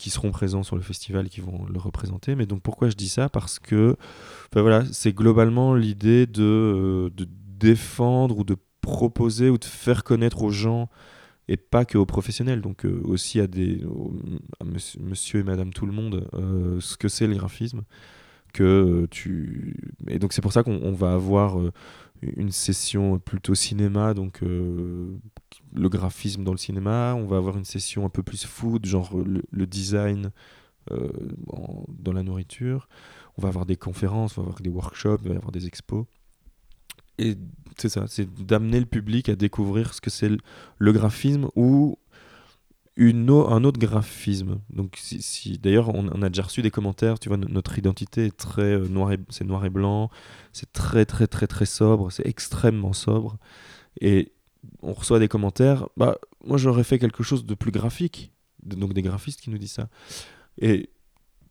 qui 0.00 0.08
seront 0.08 0.30
présents 0.30 0.62
sur 0.62 0.76
le 0.76 0.82
festival 0.82 1.28
qui 1.28 1.42
vont 1.42 1.66
le 1.66 1.78
représenter. 1.78 2.34
Mais 2.34 2.46
donc, 2.46 2.62
pourquoi 2.62 2.88
je 2.88 2.96
dis 2.96 3.08
ça? 3.08 3.28
Parce 3.28 3.58
que 3.58 3.96
enfin, 4.50 4.62
voilà, 4.62 4.82
c'est 4.92 5.12
globalement 5.12 5.74
l'idée 5.74 6.26
de, 6.26 6.42
euh, 6.42 7.10
de 7.14 7.28
défendre 7.58 8.38
ou 8.38 8.44
de 8.44 8.56
proposer 8.80 9.50
ou 9.50 9.58
de 9.58 9.64
faire 9.64 10.02
connaître 10.02 10.42
aux 10.42 10.50
gens 10.50 10.88
et 11.48 11.58
pas 11.58 11.84
que 11.84 11.98
aux 11.98 12.06
professionnels, 12.06 12.62
donc 12.62 12.86
euh, 12.86 13.02
aussi 13.04 13.40
à, 13.40 13.46
des, 13.46 13.82
à 14.60 14.64
monsieur, 14.64 15.40
et 15.40 15.42
madame 15.42 15.70
tout 15.72 15.84
le 15.84 15.92
monde, 15.92 16.26
euh, 16.32 16.80
ce 16.80 16.96
que 16.96 17.08
c'est 17.08 17.26
le 17.26 17.34
graphisme 17.34 17.82
que 18.52 19.06
tu 19.12 19.76
et 20.08 20.18
donc 20.18 20.32
c'est 20.32 20.42
pour 20.42 20.52
ça 20.52 20.64
qu'on 20.64 20.80
on 20.82 20.90
va 20.92 21.12
avoir 21.12 21.56
une 22.22 22.50
session 22.50 23.18
plutôt 23.18 23.54
cinéma 23.54 24.14
donc 24.14 24.42
euh, 24.42 25.16
le 25.72 25.88
graphisme 25.88 26.44
dans 26.44 26.52
le 26.52 26.58
cinéma. 26.58 27.14
On 27.16 27.26
va 27.26 27.36
avoir 27.36 27.56
une 27.56 27.64
session 27.64 28.04
un 28.04 28.08
peu 28.08 28.22
plus 28.22 28.44
food 28.44 28.86
genre 28.86 29.10
le, 29.16 29.66
design 29.66 30.30
euh, 30.90 31.08
dans 31.88 32.12
la 32.12 32.22
nourriture. 32.22 32.88
On 33.38 33.42
va 33.42 33.48
avoir 33.48 33.66
des 33.66 33.76
conférences 33.76 34.36
on 34.38 34.42
va 34.42 34.48
avoir 34.48 34.60
des 34.60 34.70
workshops 34.70 35.20
il 35.22 35.30
va 35.30 35.36
avoir 35.36 35.52
des 35.52 35.66
expos. 35.66 36.06
Et 37.18 37.36
c'est 37.76 37.88
ça 37.88 38.04
c'est 38.06 38.28
d'amener 38.44 38.80
le 38.80 38.86
public 38.86 39.28
à 39.28 39.36
découvrir 39.36 39.94
ce 39.94 40.00
que 40.00 40.10
c'est 40.10 40.28
le, 40.28 40.38
le 40.78 40.92
graphisme 40.92 41.48
ou 41.56 41.98
un 43.00 43.64
autre 43.64 43.78
graphisme. 43.78 44.60
Donc, 44.70 45.00
d'ailleurs, 45.62 45.94
on, 45.94 46.22
a 46.22 46.28
déjà 46.28 46.42
reçu 46.42 46.62
des 46.62 46.70
commentaires. 46.70 47.18
Tu 47.18 47.28
vois, 47.28 47.38
no- 47.38 47.48
notre 47.48 47.78
identité 47.78 48.26
est 48.26 48.36
très 48.36 48.62
euh, 48.62 48.88
noir 48.88 49.12
et 49.12 49.18
c'est 49.30 49.44
noir 49.44 49.64
et 49.64 49.70
blanc. 49.70 50.10
C'est 50.52 50.72
très 50.72 51.06
très 51.06 51.26
très 51.26 51.46
très 51.46 51.66
sobre. 51.66 52.12
C'est 52.12 52.26
extrêmement 52.26 52.92
sobre. 52.92 53.38
Et 54.00 54.32
on 54.82 54.92
reçoit 54.92 55.18
des 55.18 55.28
commentaires. 55.28 55.88
Bah, 55.96 56.18
moi, 56.44 56.58
j'aurais 56.58 56.84
fait 56.84 56.98
quelque 56.98 57.22
chose 57.22 57.46
de 57.46 57.54
plus 57.54 57.70
graphique. 57.72 58.32
Donc, 58.62 58.92
des 58.92 59.02
graphistes 59.02 59.40
qui 59.40 59.50
nous 59.50 59.58
disent 59.58 59.72
ça. 59.72 59.88
Et 60.58 60.90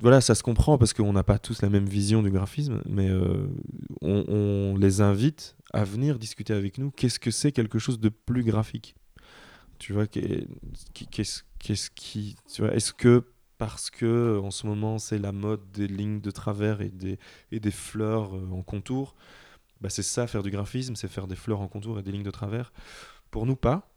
voilà, 0.02 0.22
ça 0.22 0.36
se 0.36 0.44
comprend 0.44 0.78
parce 0.78 0.94
qu'on 0.94 1.14
n'a 1.14 1.24
pas 1.24 1.40
tous 1.40 1.62
la 1.62 1.70
même 1.70 1.86
vision 1.86 2.22
du 2.24 2.30
graphisme, 2.30 2.82
mais 2.86 3.10
euh, 3.10 3.48
on 4.02 4.78
les 4.78 5.02
invite 5.02 5.58
à 5.74 5.84
venir 5.84 6.20
discuter 6.20 6.54
avec 6.54 6.78
nous. 6.78 6.92
Qu'est-ce 6.92 7.20
que 7.20 7.32
c'est 7.32 7.52
quelque 7.52 7.80
chose 7.80 8.00
de 8.00 8.10
plus 8.10 8.44
graphique? 8.44 8.96
Tu 9.80 9.94
vois 9.94 10.08
qu'est-ce 10.08 11.44
qu'est-ce 11.58 11.90
qui 11.90 12.36
tu 12.52 12.62
vois 12.62 12.74
est-ce 12.74 12.94
que 12.94 13.24
parce 13.58 13.90
que 13.90 14.40
en 14.42 14.52
ce 14.52 14.68
moment 14.68 15.00
c'est 15.00 15.18
la 15.18 15.32
mode 15.32 15.72
des 15.72 15.88
lignes 15.88 16.22
de 16.22 16.32
travers 16.32 16.82
et 16.82 16.90
des 16.90 17.18
et 17.52 17.60
des 17.60 17.72
fleurs 17.72 18.36
euh, 18.36 18.52
en 18.52 18.62
contour 18.62 19.16
bah 19.82 19.90
c'est 19.90 20.04
ça 20.04 20.28
faire 20.28 20.44
du 20.44 20.52
graphisme 20.52 20.96
c'est 20.96 21.08
faire 21.08 21.28
des 21.28 21.36
fleurs 21.36 21.62
en 21.62 21.68
contour 21.68 22.00
et 22.00 22.04
des 22.04 22.12
lignes 22.12 22.24
de 22.24 22.32
travers. 22.32 22.72
Pour 23.32 23.46
nous 23.46 23.56
pas. 23.56 23.88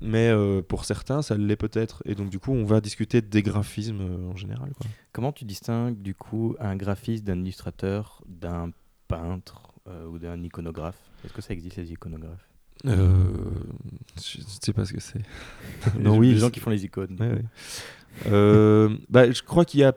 Mais 0.00 0.28
euh, 0.28 0.62
pour 0.62 0.84
certains 0.84 1.20
ça 1.20 1.36
l'est 1.36 1.56
peut-être. 1.56 2.02
Et 2.04 2.14
donc 2.14 2.30
du 2.30 2.38
coup 2.38 2.52
on 2.52 2.64
va 2.64 2.80
discuter 2.80 3.22
des 3.22 3.42
graphismes 3.42 4.00
euh, 4.00 4.30
en 4.30 4.36
général. 4.36 4.72
Comment 5.12 5.32
tu 5.32 5.44
distingues 5.44 6.00
du 6.00 6.14
coup 6.14 6.54
un 6.60 6.76
graphiste 6.76 7.24
d'un 7.24 7.40
illustrateur, 7.40 8.22
d'un 8.26 8.70
peintre 9.08 9.72
euh, 9.88 10.06
ou 10.06 10.18
d'un 10.18 10.40
iconographe? 10.42 10.98
Est-ce 11.24 11.32
que 11.32 11.42
ça 11.42 11.52
existe 11.54 11.76
les 11.76 11.92
iconographes? 11.92 12.49
Euh, 12.86 13.24
je 14.16 14.38
je 14.38 14.42
sais 14.62 14.72
pas 14.72 14.84
ce 14.84 14.92
que 14.94 15.00
c'est 15.00 15.20
Non, 16.00 16.16
oui, 16.16 16.32
les 16.32 16.38
gens 16.38 16.50
qui 16.50 16.60
font 16.60 16.70
les 16.70 16.84
icônes. 16.84 17.16
Ouais, 17.20 17.28
ouais. 17.28 17.44
Euh, 18.26 18.96
bah, 19.08 19.30
je 19.30 19.42
crois 19.42 19.64
qu'il 19.64 19.80
y 19.80 19.84
a, 19.84 19.94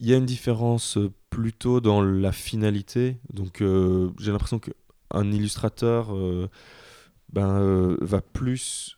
il 0.00 0.08
y 0.08 0.14
a 0.14 0.16
une 0.16 0.26
différence 0.26 0.96
euh, 0.96 1.10
plutôt 1.28 1.80
dans 1.80 2.02
la 2.02 2.32
finalité. 2.32 3.18
Donc, 3.32 3.60
euh, 3.60 4.10
j'ai 4.18 4.32
l'impression 4.32 4.58
qu'un 4.58 5.30
illustrateur 5.30 6.14
ben, 7.32 7.96
va 8.00 8.20
plus 8.20 8.96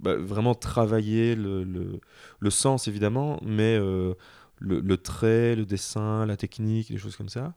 bah, 0.00 0.16
vraiment 0.16 0.54
travailler 0.54 1.34
le, 1.34 1.64
le, 1.64 2.00
le 2.38 2.50
sens, 2.50 2.88
évidemment, 2.88 3.40
mais 3.44 3.78
le, 3.78 4.16
le 4.58 4.96
trait, 4.96 5.56
le 5.56 5.64
dessin, 5.64 6.26
la 6.26 6.36
technique, 6.36 6.90
des 6.90 6.98
choses 6.98 7.16
comme 7.16 7.28
ça. 7.28 7.54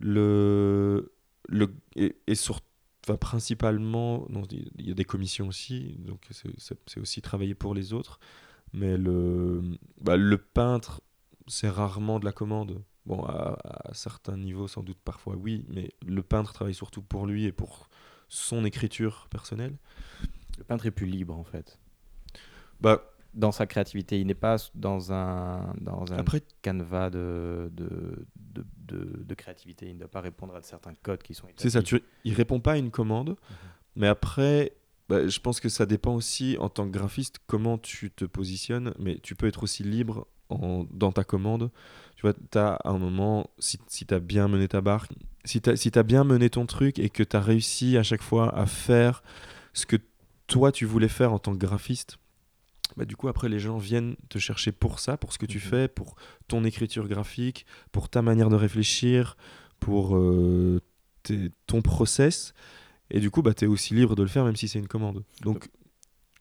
Le, 0.00 1.12
le, 1.48 1.74
et, 1.96 2.16
et 2.26 2.34
sur- 2.34 2.60
enfin, 3.06 3.16
principalement, 3.16 4.26
il 4.78 4.86
y 4.88 4.90
a 4.90 4.94
des 4.94 5.04
commissions 5.04 5.48
aussi, 5.48 5.96
donc 6.00 6.26
c'est- 6.30 6.98
aussi 7.00 7.22
travailler 7.22 7.54
pour 7.54 7.74
les 7.74 7.92
autres. 7.92 8.18
Mais 8.72 8.96
le, 8.96 9.62
bah, 10.00 10.16
le 10.16 10.38
peintre, 10.38 11.00
c'est 11.46 11.68
rarement 11.68 12.18
de 12.18 12.24
la 12.24 12.32
commande. 12.32 12.82
Bon, 13.06 13.22
à, 13.24 13.56
à 13.64 13.94
certains 13.94 14.36
niveaux, 14.36 14.66
sans 14.66 14.82
doute 14.82 14.98
parfois 15.04 15.36
oui, 15.36 15.64
mais 15.68 15.90
le 16.04 16.22
peintre 16.22 16.52
travaille 16.52 16.74
surtout 16.74 17.02
pour 17.02 17.26
lui 17.26 17.44
et 17.44 17.52
pour 17.52 17.88
son 18.28 18.64
écriture 18.64 19.28
personnelle. 19.30 19.76
Le 20.58 20.64
peintre 20.64 20.86
est 20.86 20.90
plus 20.90 21.06
libre 21.06 21.36
en 21.36 21.44
fait. 21.44 21.78
Bah, 22.80 23.02
Dans 23.34 23.52
sa 23.52 23.66
créativité, 23.66 24.20
il 24.20 24.26
n'est 24.26 24.34
pas 24.34 24.56
dans 24.74 25.12
un, 25.12 25.72
dans 25.80 26.12
un 26.12 26.18
après, 26.18 26.42
canevas 26.62 27.10
de, 27.10 27.70
de, 27.72 28.26
de, 28.56 28.64
de- 28.96 29.22
de 29.24 29.34
créativité. 29.34 29.86
Il 29.86 29.94
ne 29.94 30.00
doit 30.00 30.08
pas 30.08 30.20
répondre 30.20 30.54
à 30.54 30.62
certains 30.62 30.94
codes 31.02 31.22
qui 31.22 31.34
sont 31.34 31.46
c'est 31.56 31.70
ça, 31.70 31.80
établis. 31.80 32.00
tu, 32.00 32.06
il 32.24 32.34
répond 32.34 32.60
pas 32.60 32.72
à 32.72 32.76
une 32.76 32.90
commande, 32.90 33.36
mais 33.94 34.06
après, 34.08 34.72
bah, 35.08 35.26
je 35.28 35.38
pense 35.40 35.60
que 35.60 35.68
ça 35.68 35.86
dépend 35.86 36.14
aussi, 36.14 36.56
en 36.58 36.68
tant 36.68 36.86
que 36.86 36.90
graphiste, 36.92 37.38
comment 37.46 37.78
tu 37.78 38.10
te 38.10 38.24
positionnes, 38.24 38.92
mais 38.98 39.18
tu 39.22 39.34
peux 39.34 39.46
être 39.46 39.62
aussi 39.62 39.82
libre 39.82 40.26
en- 40.48 40.84
dans 40.90 41.12
ta 41.12 41.24
commande. 41.24 41.70
Tu 42.16 42.22
vois, 42.22 42.32
tu 42.34 42.58
as 42.58 42.78
un 42.84 42.98
moment, 42.98 43.50
si, 43.58 43.78
si 43.88 44.06
tu 44.06 44.14
as 44.14 44.20
bien 44.20 44.48
mené 44.48 44.68
ta 44.68 44.80
barque, 44.80 45.12
si 45.44 45.60
tu 45.60 45.70
as, 45.70 45.76
si 45.76 45.90
bien 45.90 46.24
mené 46.24 46.50
ton 46.50 46.66
truc 46.66 46.98
et 46.98 47.10
que 47.10 47.22
tu 47.22 47.36
as 47.36 47.40
réussi 47.40 47.96
à 47.96 48.02
chaque 48.02 48.22
fois 48.22 48.56
à 48.56 48.66
faire 48.66 49.22
ce 49.72 49.86
que 49.86 49.96
toi 50.46 50.72
tu 50.72 50.84
voulais 50.86 51.08
faire 51.08 51.32
en 51.32 51.38
tant 51.38 51.52
que 51.52 51.58
graphiste, 51.58 52.18
bah, 52.96 53.04
du 53.04 53.16
coup, 53.16 53.28
après, 53.28 53.48
les 53.48 53.58
gens 53.58 53.78
viennent 53.78 54.16
te 54.28 54.38
chercher 54.38 54.72
pour 54.72 55.00
ça, 55.00 55.16
pour 55.16 55.32
ce 55.32 55.38
que 55.38 55.46
tu 55.46 55.58
Mhm. 55.58 55.62
fais, 55.62 55.88
pour 55.88 56.16
ton 56.48 56.64
écriture 56.64 57.08
graphique, 57.08 57.66
pour 57.92 58.08
ta 58.08 58.22
manière 58.22 58.48
de 58.48 58.56
réfléchir, 58.56 59.36
pour 59.80 60.16
euh, 60.16 60.80
tes- 61.22 61.50
ton 61.66 61.82
process. 61.82 62.54
Et 63.10 63.20
du 63.20 63.30
coup, 63.30 63.42
bah, 63.42 63.54
tu 63.54 63.64
es 63.64 63.68
aussi 63.68 63.94
libre 63.94 64.14
de 64.16 64.22
le 64.22 64.28
faire, 64.28 64.44
même 64.44 64.56
si 64.56 64.68
c'est 64.68 64.78
une 64.78 64.88
commande. 64.88 65.24
Donc, 65.42 65.68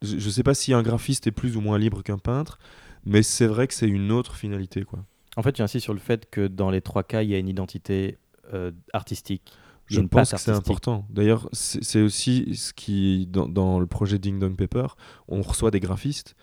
je 0.01 0.15
ne 0.15 0.19
sais 0.31 0.43
pas 0.43 0.53
si 0.53 0.73
un 0.73 0.83
graphiste 0.83 1.27
est 1.27 1.31
plus 1.31 1.57
ou 1.57 1.61
moins 1.61 1.77
libre 1.77 2.03
qu'un 2.03 2.17
peintre, 2.17 2.59
mais 3.05 3.23
c'est 3.23 3.47
vrai 3.47 3.67
que 3.67 3.73
c'est 3.73 3.87
une 3.87 4.11
autre 4.11 4.35
finalité. 4.35 4.83
quoi. 4.83 5.05
En 5.37 5.43
fait, 5.43 5.53
tu 5.53 5.61
insistes 5.61 5.83
sur 5.83 5.93
le 5.93 5.99
fait 5.99 6.29
que 6.29 6.47
dans 6.47 6.69
les 6.71 6.81
trois 6.81 7.03
cas, 7.03 7.21
il 7.23 7.29
y 7.29 7.35
a 7.35 7.37
une 7.39 7.49
identité 7.49 8.17
euh, 8.53 8.71
artistique. 8.93 9.51
Je 9.87 10.01
pense 10.01 10.31
que 10.31 10.37
c'est 10.37 10.51
important. 10.57 11.05
D'ailleurs, 11.09 11.47
c'est 11.53 11.83
c'est 11.83 12.01
aussi 12.01 12.55
ce 12.55 12.73
qui, 12.73 13.27
dans, 13.27 13.47
dans 13.47 13.79
le 13.79 13.85
projet 13.85 14.17
Ding 14.19 14.39
Dong 14.39 14.55
Paper, 14.55 14.87
on 15.27 15.41
reçoit 15.41 15.71
des 15.71 15.79
graphistes, 15.79 16.35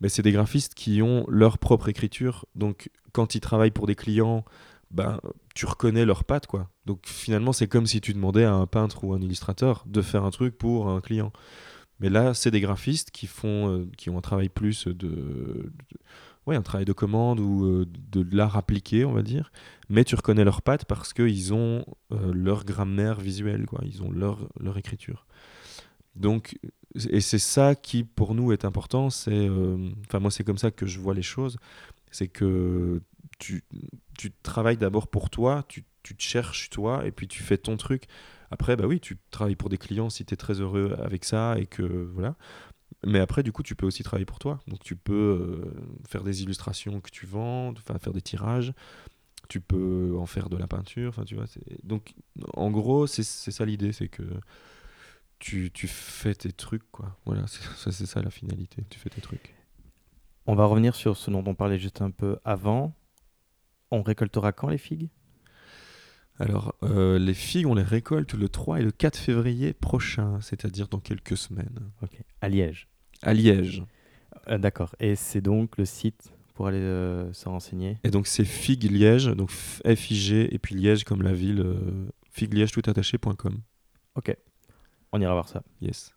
mais 0.00 0.08
c'est 0.08 0.22
des 0.22 0.32
graphistes 0.32 0.74
qui 0.74 1.02
ont 1.02 1.24
leur 1.28 1.58
propre 1.58 1.88
écriture. 1.88 2.46
Donc, 2.54 2.90
quand 3.12 3.34
ils 3.34 3.40
travaillent 3.40 3.70
pour 3.70 3.86
des 3.86 3.94
clients, 3.96 4.44
ben, 4.90 5.20
tu 5.54 5.66
reconnais 5.66 6.04
leurs 6.06 6.24
pattes, 6.24 6.46
quoi. 6.46 6.70
Donc, 6.86 7.00
finalement, 7.06 7.52
c'est 7.52 7.68
comme 7.68 7.86
si 7.86 8.00
tu 8.00 8.12
demandais 8.14 8.44
à 8.44 8.54
un 8.54 8.66
peintre 8.66 9.04
ou 9.04 9.12
un 9.12 9.20
illustrateur 9.20 9.84
de 9.86 10.00
faire 10.02 10.24
un 10.24 10.30
truc 10.30 10.56
pour 10.56 10.88
un 10.88 11.00
client. 11.00 11.32
Mais 12.00 12.08
là, 12.08 12.32
c'est 12.32 12.50
des 12.50 12.62
graphistes 12.62 13.10
qui 13.10 13.26
font, 13.26 13.68
euh, 13.68 13.86
qui 13.98 14.08
ont 14.08 14.16
un 14.16 14.22
travail 14.22 14.48
plus 14.48 14.86
de, 14.86 14.92
de- 14.94 15.72
ouais, 16.50 16.56
un 16.56 16.62
travail 16.62 16.84
de 16.84 16.92
commande 16.92 17.40
ou 17.40 17.64
euh, 17.64 17.86
de 17.86 18.26
l'art 18.36 18.56
appliqué, 18.56 19.04
on 19.04 19.12
va 19.12 19.22
dire. 19.22 19.52
Mais 19.88 20.04
tu 20.04 20.14
reconnais 20.14 20.44
leurs 20.44 20.62
pattes 20.62 20.84
parce 20.84 21.12
qu'ils 21.12 21.54
ont 21.54 21.84
euh, 22.12 22.32
leur 22.34 22.64
grammaire 22.64 23.20
visuelle, 23.20 23.66
quoi. 23.66 23.80
Ils 23.84 24.02
ont 24.02 24.10
leur, 24.10 24.48
leur 24.58 24.76
écriture. 24.76 25.26
Donc, 26.16 26.58
et 27.08 27.20
c'est 27.20 27.38
ça 27.38 27.74
qui, 27.76 28.02
pour 28.02 28.34
nous, 28.34 28.52
est 28.52 28.64
important. 28.64 29.10
C'est, 29.10 29.30
euh, 29.32 29.76
moi, 30.12 30.30
c'est 30.30 30.44
comme 30.44 30.58
ça 30.58 30.70
que 30.70 30.86
je 30.86 30.98
vois 30.98 31.14
les 31.14 31.22
choses. 31.22 31.56
C'est 32.10 32.28
que 32.28 33.00
tu, 33.38 33.64
tu 34.18 34.32
travailles 34.42 34.76
d'abord 34.76 35.06
pour 35.06 35.30
toi, 35.30 35.64
tu, 35.68 35.84
tu 36.02 36.16
te 36.16 36.22
cherches 36.22 36.68
toi, 36.70 37.06
et 37.06 37.12
puis 37.12 37.28
tu 37.28 37.42
fais 37.42 37.58
ton 37.58 37.76
truc. 37.76 38.04
Après, 38.50 38.74
bah 38.74 38.86
oui, 38.88 38.98
tu 38.98 39.16
travailles 39.30 39.54
pour 39.54 39.68
des 39.68 39.78
clients 39.78 40.10
si 40.10 40.24
tu 40.24 40.34
es 40.34 40.36
très 40.36 40.60
heureux 40.60 40.96
avec 41.00 41.24
ça, 41.24 41.56
et 41.58 41.66
que 41.66 42.10
voilà. 42.12 42.34
Mais 43.06 43.18
après, 43.20 43.42
du 43.42 43.52
coup, 43.52 43.62
tu 43.62 43.74
peux 43.74 43.86
aussi 43.86 44.02
travailler 44.02 44.26
pour 44.26 44.38
toi. 44.38 44.60
Donc, 44.66 44.82
tu 44.82 44.96
peux 44.96 45.14
euh, 45.14 46.04
faire 46.08 46.22
des 46.22 46.42
illustrations 46.42 47.00
que 47.00 47.10
tu 47.10 47.26
vends, 47.26 47.74
faire 48.00 48.12
des 48.12 48.22
tirages. 48.22 48.72
Tu 49.48 49.60
peux 49.60 50.14
en 50.18 50.26
faire 50.26 50.48
de 50.48 50.56
la 50.56 50.66
peinture. 50.66 51.08
Enfin, 51.08 51.24
tu 51.24 51.34
vois. 51.34 51.46
Donc, 51.82 52.14
en 52.54 52.70
gros, 52.70 53.06
c'est 53.06 53.22
ça 53.22 53.64
l'idée, 53.64 53.92
c'est 53.92 54.08
que 54.08 54.22
tu, 55.38 55.70
tu 55.72 55.88
fais 55.88 56.34
tes 56.34 56.52
trucs, 56.52 56.88
quoi. 56.92 57.16
Voilà, 57.24 57.46
c'est 57.46 57.62
ça, 57.62 57.90
c'est 57.90 58.06
ça 58.06 58.22
la 58.22 58.30
finalité. 58.30 58.84
Tu 58.90 58.98
fais 58.98 59.10
tes 59.10 59.20
trucs. 59.20 59.54
On 60.46 60.54
va 60.54 60.66
revenir 60.66 60.94
sur 60.94 61.16
ce 61.16 61.30
dont 61.30 61.44
on 61.46 61.54
parlait 61.54 61.78
juste 61.78 62.02
un 62.02 62.10
peu 62.10 62.38
avant. 62.44 62.94
On 63.90 64.02
récoltera 64.02 64.52
quand 64.52 64.68
les 64.68 64.78
figues? 64.78 65.08
Alors, 66.40 66.74
euh, 66.82 67.18
les 67.18 67.34
figues, 67.34 67.66
on 67.66 67.74
les 67.74 67.82
récolte 67.82 68.32
le 68.32 68.48
3 68.48 68.80
et 68.80 68.82
le 68.82 68.90
4 68.90 69.18
février 69.18 69.74
prochain, 69.74 70.40
c'est-à-dire 70.40 70.88
dans 70.88 70.98
quelques 70.98 71.36
semaines. 71.36 71.90
Ok. 72.02 72.18
À 72.40 72.48
Liège. 72.48 72.88
À 73.20 73.34
Liège. 73.34 73.82
Euh, 74.48 74.56
D'accord. 74.56 74.94
Et 75.00 75.16
c'est 75.16 75.42
donc 75.42 75.76
le 75.76 75.84
site 75.84 76.32
pour 76.54 76.66
aller 76.66 76.78
euh, 76.78 77.30
se 77.34 77.46
renseigner? 77.46 77.98
Et 78.04 78.10
donc, 78.10 78.26
c'est 78.26 78.46
Figue 78.46 78.90
Liège, 78.90 79.26
donc 79.26 79.50
F-I-G, 79.50 80.54
et 80.54 80.58
puis 80.58 80.74
Liège 80.74 81.04
comme 81.04 81.20
la 81.22 81.34
ville, 81.34 81.60
euh, 81.60 82.08
figueliège 82.30 82.72
tout 82.72 82.82
attaché.com. 82.86 83.60
Ok. 84.14 84.34
On 85.12 85.20
ira 85.20 85.34
voir 85.34 85.48
ça. 85.48 85.62
Yes. 85.82 86.14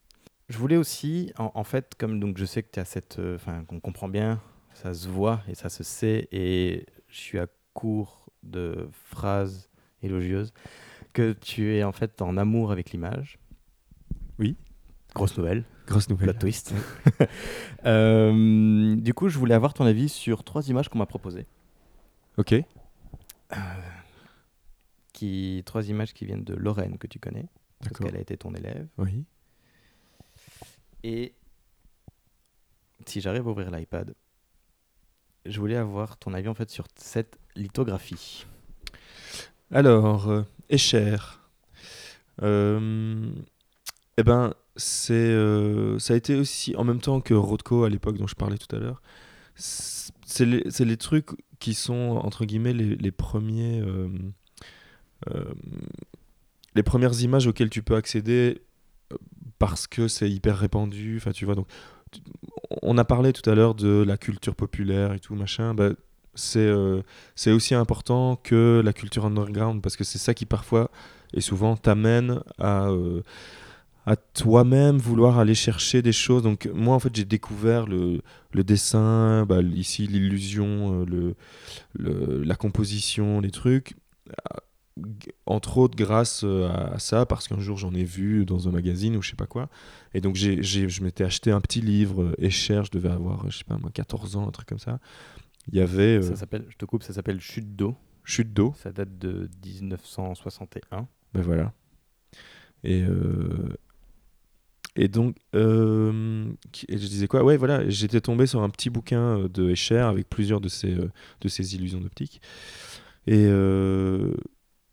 Je 0.48 0.58
voulais 0.58 0.78
aussi, 0.78 1.34
en, 1.38 1.52
en 1.54 1.64
fait, 1.66 1.96
comme 1.98 2.22
donc 2.22 2.38
je 2.38 2.46
sais 2.46 2.64
que 2.64 2.72
tu 2.72 2.80
as 2.80 2.86
cette. 2.86 3.20
Enfin, 3.36 3.66
qu'on 3.66 3.82
comprend 3.82 4.08
bien, 4.08 4.42
ça 4.74 4.94
se 4.94 5.10
voit 5.10 5.42
et 5.50 5.56
ça 5.56 5.68
se 5.68 5.84
sait, 5.84 6.30
et 6.32 6.86
je 7.10 7.18
suis 7.18 7.40
à 7.40 7.48
court 7.74 8.30
de 8.44 8.88
phrases 8.92 9.70
élogieuses, 10.04 10.54
que 11.14 11.34
tu 11.34 11.76
es 11.76 11.84
en 11.84 11.92
fait 11.92 12.22
en 12.22 12.38
amour 12.38 12.72
avec 12.72 12.92
l'image. 12.92 13.40
Oui. 14.40 14.56
Grosse 15.16 15.38
nouvelle, 15.38 15.64
Grosse 15.88 16.10
nouvelle. 16.10 16.30
plot 16.30 16.40
twist. 16.40 16.74
Euh, 17.86 18.96
du 18.96 19.14
coup, 19.14 19.28
je 19.28 19.38
voulais 19.38 19.54
avoir 19.54 19.74
ton 19.74 19.86
avis 19.86 20.08
sur 20.08 20.46
trois 20.46 20.70
images 20.70 20.88
qu'on 20.88 21.00
m'a 21.00 21.06
proposées. 21.06 21.46
Ok. 22.38 22.56
Qui, 25.12 25.62
trois 25.66 25.90
images 25.90 26.14
qui 26.14 26.26
viennent 26.26 26.46
de 26.46 26.54
Lorraine, 26.56 26.98
que 26.98 27.08
tu 27.08 27.20
connais, 27.20 27.46
parce 27.82 27.98
qu'elle 28.00 28.16
a 28.16 28.22
été 28.22 28.38
ton 28.38 28.54
élève. 28.56 28.88
Oui. 28.98 29.26
Et 31.04 31.34
si 33.06 33.20
j'arrive 33.20 33.46
à 33.48 33.52
ouvrir 33.52 33.70
l'iPad, 33.70 34.16
je 35.46 35.60
voulais 35.60 35.76
avoir 35.76 36.16
ton 36.18 36.34
avis 36.34 36.48
en 36.48 36.54
fait 36.56 36.70
sur 36.70 36.88
cette 36.96 37.38
lithographie. 37.58 38.46
Alors, 39.74 40.30
euh, 40.30 40.44
Escher. 40.70 41.18
Euh, 42.44 43.28
eh 44.18 44.24
ben, 44.24 44.54
c'est, 44.76 45.14
euh, 45.14 45.98
ça 45.98 46.14
a 46.14 46.18
été 46.18 46.36
aussi, 46.36 46.76
en 46.76 46.84
même 46.84 47.02
temps 47.02 47.22
que 47.22 47.34
Rothko 47.34 47.84
à 47.84 47.90
l'époque 47.90 48.18
dont 48.20 48.28
je 48.28 48.36
parlais 48.36 48.60
tout 48.60 48.74
à 48.76 48.80
l'heure, 48.80 49.02
c'est 49.56 50.46
les, 50.46 50.64
les 50.80 50.98
trucs 50.98 51.30
qui 51.60 51.74
sont, 51.74 52.22
entre 52.24 52.46
guillemets, 52.46 52.74
les, 52.74 53.12
premiers... 53.12 53.82
euh, 53.82 54.10
les 56.76 56.84
premières 56.84 57.20
images 57.22 57.48
auxquelles 57.48 57.70
tu 57.72 57.82
peux 57.82 57.96
accéder 57.96 58.62
parce 59.58 59.88
que 59.88 60.08
c'est 60.08 60.30
hyper 60.30 60.58
répandu. 60.58 61.18
Enfin, 61.18 61.32
tu 61.32 61.46
vois, 61.46 61.56
donc, 61.56 61.68
on 62.84 62.98
a 63.00 63.06
parlé 63.06 63.34
tout 63.34 63.48
à 63.50 63.56
l'heure 63.56 63.74
de 63.74 64.04
la 64.06 64.18
culture 64.18 64.56
populaire 64.56 65.14
et 65.14 65.20
tout, 65.20 65.34
machin. 65.34 65.74
Bah, 65.74 65.90
c'est 66.36 66.60
euh, 66.60 67.02
aussi 67.48 67.76
important 67.76 68.38
que 68.44 68.82
la 68.84 68.94
culture 68.94 69.26
underground 69.26 69.82
parce 69.82 69.96
que 69.98 70.04
c'est 70.04 70.18
ça 70.20 70.34
qui 70.34 70.46
parfois 70.46 70.90
et 71.34 71.42
souvent 71.42 71.76
t'amène 71.78 72.40
à, 72.60 72.88
euh, 72.90 73.22
à 74.06 74.16
toi-même 74.18 74.98
vouloir 74.98 75.40
aller 75.40 75.56
chercher 75.56 76.02
des 76.02 76.12
choses. 76.14 76.44
Donc 76.44 76.70
moi 76.74 76.96
en 76.96 77.00
fait 77.00 77.16
j'ai 77.16 77.26
découvert 77.26 77.88
le, 77.88 78.22
le 78.54 78.64
dessin, 78.64 79.46
bah, 79.48 79.62
ici 79.62 80.08
l'illusion, 80.08 81.02
euh, 81.02 81.06
le, 81.06 81.36
le- 81.94 82.44
la 82.44 82.56
composition, 82.56 83.42
les 83.42 83.52
trucs. 83.52 83.96
euh, 84.30 84.60
Entre 85.46 85.78
autres 85.78 85.96
grâce 85.98 86.44
à, 86.44 86.98
ça, 87.00 87.26
parce 87.26 87.48
qu'un 87.48 87.60
jour 87.60 87.78
j'en 87.78 87.94
ai 87.94 88.04
vu 88.04 88.46
dans 88.46 88.68
un 88.68 88.72
magazine 88.72 89.16
ou 89.18 89.22
je 89.22 89.32
sais 89.32 89.36
pas 89.36 89.46
quoi. 89.48 89.70
Et 90.14 90.22
donc 90.22 90.36
j'ai, 90.36 90.62
j'ai- 90.64 90.88
je 90.90 91.04
m'étais 91.04 91.24
acheté 91.24 91.52
un 91.52 91.62
petit 91.62 91.82
livre, 91.82 92.34
Escher, 92.40 92.82
je 92.86 92.92
devais 92.92 93.10
avoir, 93.10 93.50
je 93.50 93.58
sais 93.60 93.64
pas 93.64 93.78
moi, 93.78 93.90
14 93.94 94.36
ans, 94.36 94.48
un 94.48 94.52
truc 94.52 94.68
comme 94.68 94.80
ça. 94.80 95.00
Il 95.72 95.78
y 95.78 95.82
avait 95.82 96.18
euh, 96.18 96.22
Ça 96.22 96.36
s'appelle, 96.36 96.66
je 96.70 96.78
te 96.78 96.86
coupe, 96.86 97.04
ça 97.04 97.14
s'appelle 97.14 97.40
Chute 97.40 97.76
d'eau. 97.76 97.96
Chute 98.24 98.54
d'eau. 98.54 98.74
Ça 98.78 98.92
date 98.92 99.18
de 99.18 99.50
1961. 99.66 101.08
Ben 101.34 101.42
voilà. 101.42 101.74
Et, 102.84 103.02
euh, 103.04 103.76
et 104.96 105.08
donc, 105.08 105.38
euh, 105.56 106.46
et 106.88 106.98
je 106.98 107.08
disais 107.08 107.28
quoi? 107.28 107.44
Ouais, 107.44 107.58
voilà, 107.58 107.90
j'étais 107.90 108.22
tombé 108.22 108.46
sur 108.46 108.62
un 108.62 108.70
petit 108.70 108.90
bouquin 108.92 109.40
euh, 109.40 109.48
de 109.50 109.70
Escher 109.72 109.98
avec 109.98 110.30
plusieurs 110.30 110.62
de 110.62 110.68
ses, 110.68 110.94
euh, 110.94 111.10
de 111.42 111.48
ses 111.48 111.74
illusions 111.76 112.00
d'optique. 112.00 112.42
Et 113.28 113.46
euh, 113.48 114.34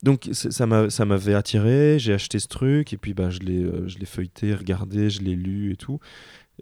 donc, 0.02 0.28
ça 0.32 0.66
m'a- 0.66 0.90
ça 0.90 1.04
m'avait 1.04 1.34
attiré, 1.34 1.98
j'ai 1.98 2.14
acheté 2.14 2.38
ce 2.38 2.48
truc, 2.48 2.92
et 2.94 2.96
puis 2.98 3.14
bah, 3.14 3.30
je 3.30 3.40
l'ai 3.40 3.62
euh, 3.64 3.86
je 3.88 3.98
l'ai 3.98 4.06
feuilleté, 4.06 4.54
regardé, 4.54 5.10
je 5.10 5.22
l'ai 5.22 5.36
lu 5.36 5.72
et 5.72 5.76
tout. 5.76 6.00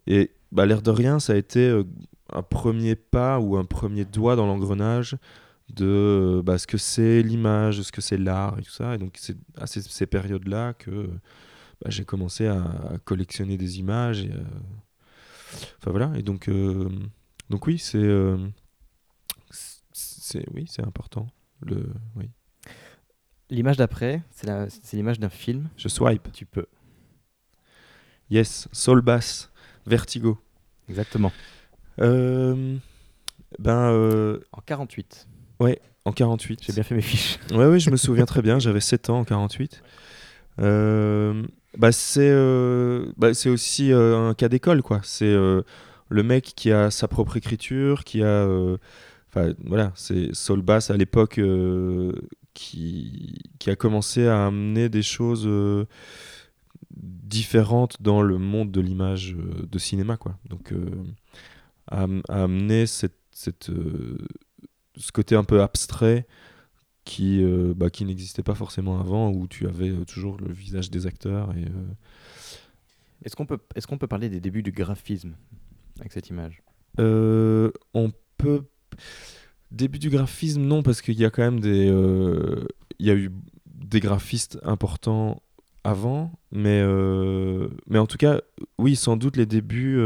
Et 0.07 0.33
bah, 0.53 0.67
l'air 0.67 0.83
de 0.83 0.91
rien, 0.91 1.21
ça 1.21 1.35
a 1.35 1.37
été 1.37 1.61
euh, 1.69 1.85
un 2.33 2.43
premier 2.43 2.95
pas 2.97 3.39
ou 3.41 3.57
un 3.57 3.65
premier 3.65 4.05
doigt 4.05 4.37
dans 4.37 4.47
l'engrenage 4.47 5.17
de 5.73 5.87
euh, 5.87 6.43
bah, 6.43 6.59
ce 6.59 6.67
que 6.67 6.79
c'est 6.79 7.23
l'image, 7.23 7.83
ce 7.83 7.93
que 7.93 8.01
c'est 8.01 8.17
l'art 8.19 8.59
et 8.59 8.63
tout 8.63 8.71
ça. 8.71 8.95
Et 8.95 8.99
donc, 8.99 9.17
c'est 9.19 9.37
à 9.57 9.67
ces, 9.67 9.83
ces 9.83 10.07
périodes-là 10.07 10.75
que 10.75 11.09
bah, 11.83 11.91
j'ai 11.91 12.05
commencé 12.05 12.47
à, 12.47 12.63
à 12.63 12.99
collectionner 13.05 13.57
des 13.57 13.79
images. 13.79 14.23
Et, 14.25 14.31
euh, 14.33 14.43
Enfin 15.79 15.91
voilà. 15.91 16.13
Et 16.17 16.23
donc, 16.23 16.49
euh, 16.49 16.91
donc 17.49 17.67
oui, 17.67 17.79
c'est 17.79 17.97
euh, 17.97 18.37
c'est 19.93 20.45
oui, 20.55 20.67
c'est 20.69 20.85
important. 20.85 21.27
Le, 21.63 21.87
oui. 22.17 22.31
L'image 23.49 23.79
d'après, 23.79 24.23
c'est 24.31 24.47
la- 24.47 24.69
c'est 24.69 24.97
l'image 24.99 25.19
d'un 25.19 25.31
film? 25.31 25.71
Je 25.79 25.89
swipe. 25.89 26.31
Tu 26.33 26.45
peux. 26.45 26.67
Yes. 28.31 28.69
Soul 28.73 29.01
Bass. 29.01 29.51
Vertigo. 29.87 30.39
Exactement. 30.89 31.33
Euh, 32.01 32.77
ben, 33.59 33.91
euh, 33.93 34.39
En 34.53 34.61
48. 34.61 35.27
en 36.05 36.13
48. 36.13 36.61
J'ai 36.65 36.73
bien 36.73 36.83
fait 36.83 36.95
mes 36.95 37.03
fiches. 37.03 37.39
Ouais, 37.53 37.67
oui, 37.67 37.81
je 37.81 37.91
me 37.91 37.97
souviens 37.97 38.27
très 38.27 38.43
bien. 38.43 38.59
J'avais 38.59 38.81
7 38.81 39.11
ans 39.11 39.21
en 39.21 39.25
48. 39.25 39.83
Euh, 40.61 41.43
bah, 41.77 41.93
c'est 41.93 42.31
euh, 42.31 43.13
bah, 43.17 43.35
c'est 43.35 43.49
aussi 43.49 43.93
euh, 43.93 44.31
un 44.31 44.35
cas 44.35 44.49
d'école, 44.49 44.83
quoi. 44.83 45.01
C'est 45.03 45.35
le 46.11 46.23
mec 46.23 46.53
qui 46.57 46.73
a 46.73 46.91
sa 46.91 47.09
propre 47.09 47.37
écriture, 47.37 48.05
qui 48.05 48.23
a. 48.23 48.47
Enfin, 49.31 49.53
voilà, 49.65 49.93
c'est 49.95 50.35
Saul 50.35 50.63
Bass 50.63 50.91
à 50.91 50.97
l'époque 50.97 51.41
qui, 52.55 53.39
qui 53.59 53.71
a 53.71 53.77
commencé 53.77 54.27
à 54.27 54.47
amener 54.47 54.89
des 54.89 55.03
choses 55.03 55.49
différentes 56.91 58.01
dans 58.03 58.23
le 58.23 58.39
monde 58.39 58.71
de 58.71 58.81
l'image 58.81 59.37
de 59.37 59.79
cinéma, 59.79 60.17
quoi. 60.17 60.37
Donc. 60.49 60.73
A, 61.91 62.07
a 62.29 62.43
amené 62.43 62.87
cette, 62.87 63.19
cette, 63.31 63.71
euh, 63.71 64.19
ce 64.97 65.13
côté 65.13 65.35
un 65.35 65.45
peu 65.45 65.63
abstrait 65.63 66.27
qui, 67.09 67.43
euh, 67.43 67.73
bah, 67.75 67.89
qui 67.89 68.05
n'existait 68.05 68.43
pas 68.43 68.55
forcément 68.55 69.01
avant, 69.01 69.31
où 69.31 69.49
tu 69.49 69.67
avais 69.67 69.89
euh, 69.89 70.05
toujours 70.05 70.37
le 70.39 70.53
visage 70.53 70.91
des 70.91 71.07
acteurs. 71.07 71.57
Et, 71.57 71.65
euh, 71.65 71.95
Est-ce 73.25 73.35
qu'on 73.35 73.47
peut, 73.47 73.59
est 73.75 73.87
qu'on 73.87 73.97
peut 73.97 74.07
parler 74.07 74.29
des 74.29 74.41
débuts 74.41 74.63
du 74.63 74.73
graphisme 74.73 75.35
avec 76.01 76.13
cette 76.13 76.29
image? 76.29 76.63
On 76.99 78.13
peut. 78.37 78.65
Début 79.71 79.99
du 79.99 80.11
graphisme, 80.11 80.63
non, 80.63 80.83
parce 80.83 81.01
qu'il 81.01 81.19
y 81.19 81.25
a 81.25 81.31
quand 81.31 81.43
même 81.43 81.61
des. 81.61 81.87
Il 82.99 83.07
y 83.07 83.11
a 83.11 83.15
eu 83.15 83.31
des 83.67 84.01
graphistes 84.01 84.59
importants 84.63 85.43
avant, 85.85 86.33
mais, 86.51 86.83
mais 87.87 87.99
en 87.99 88.07
tout 88.07 88.17
cas, 88.17 88.41
oui, 88.79 88.97
sans 88.97 89.17
doute 89.17 89.37
les 89.37 89.47
débuts. 89.47 89.99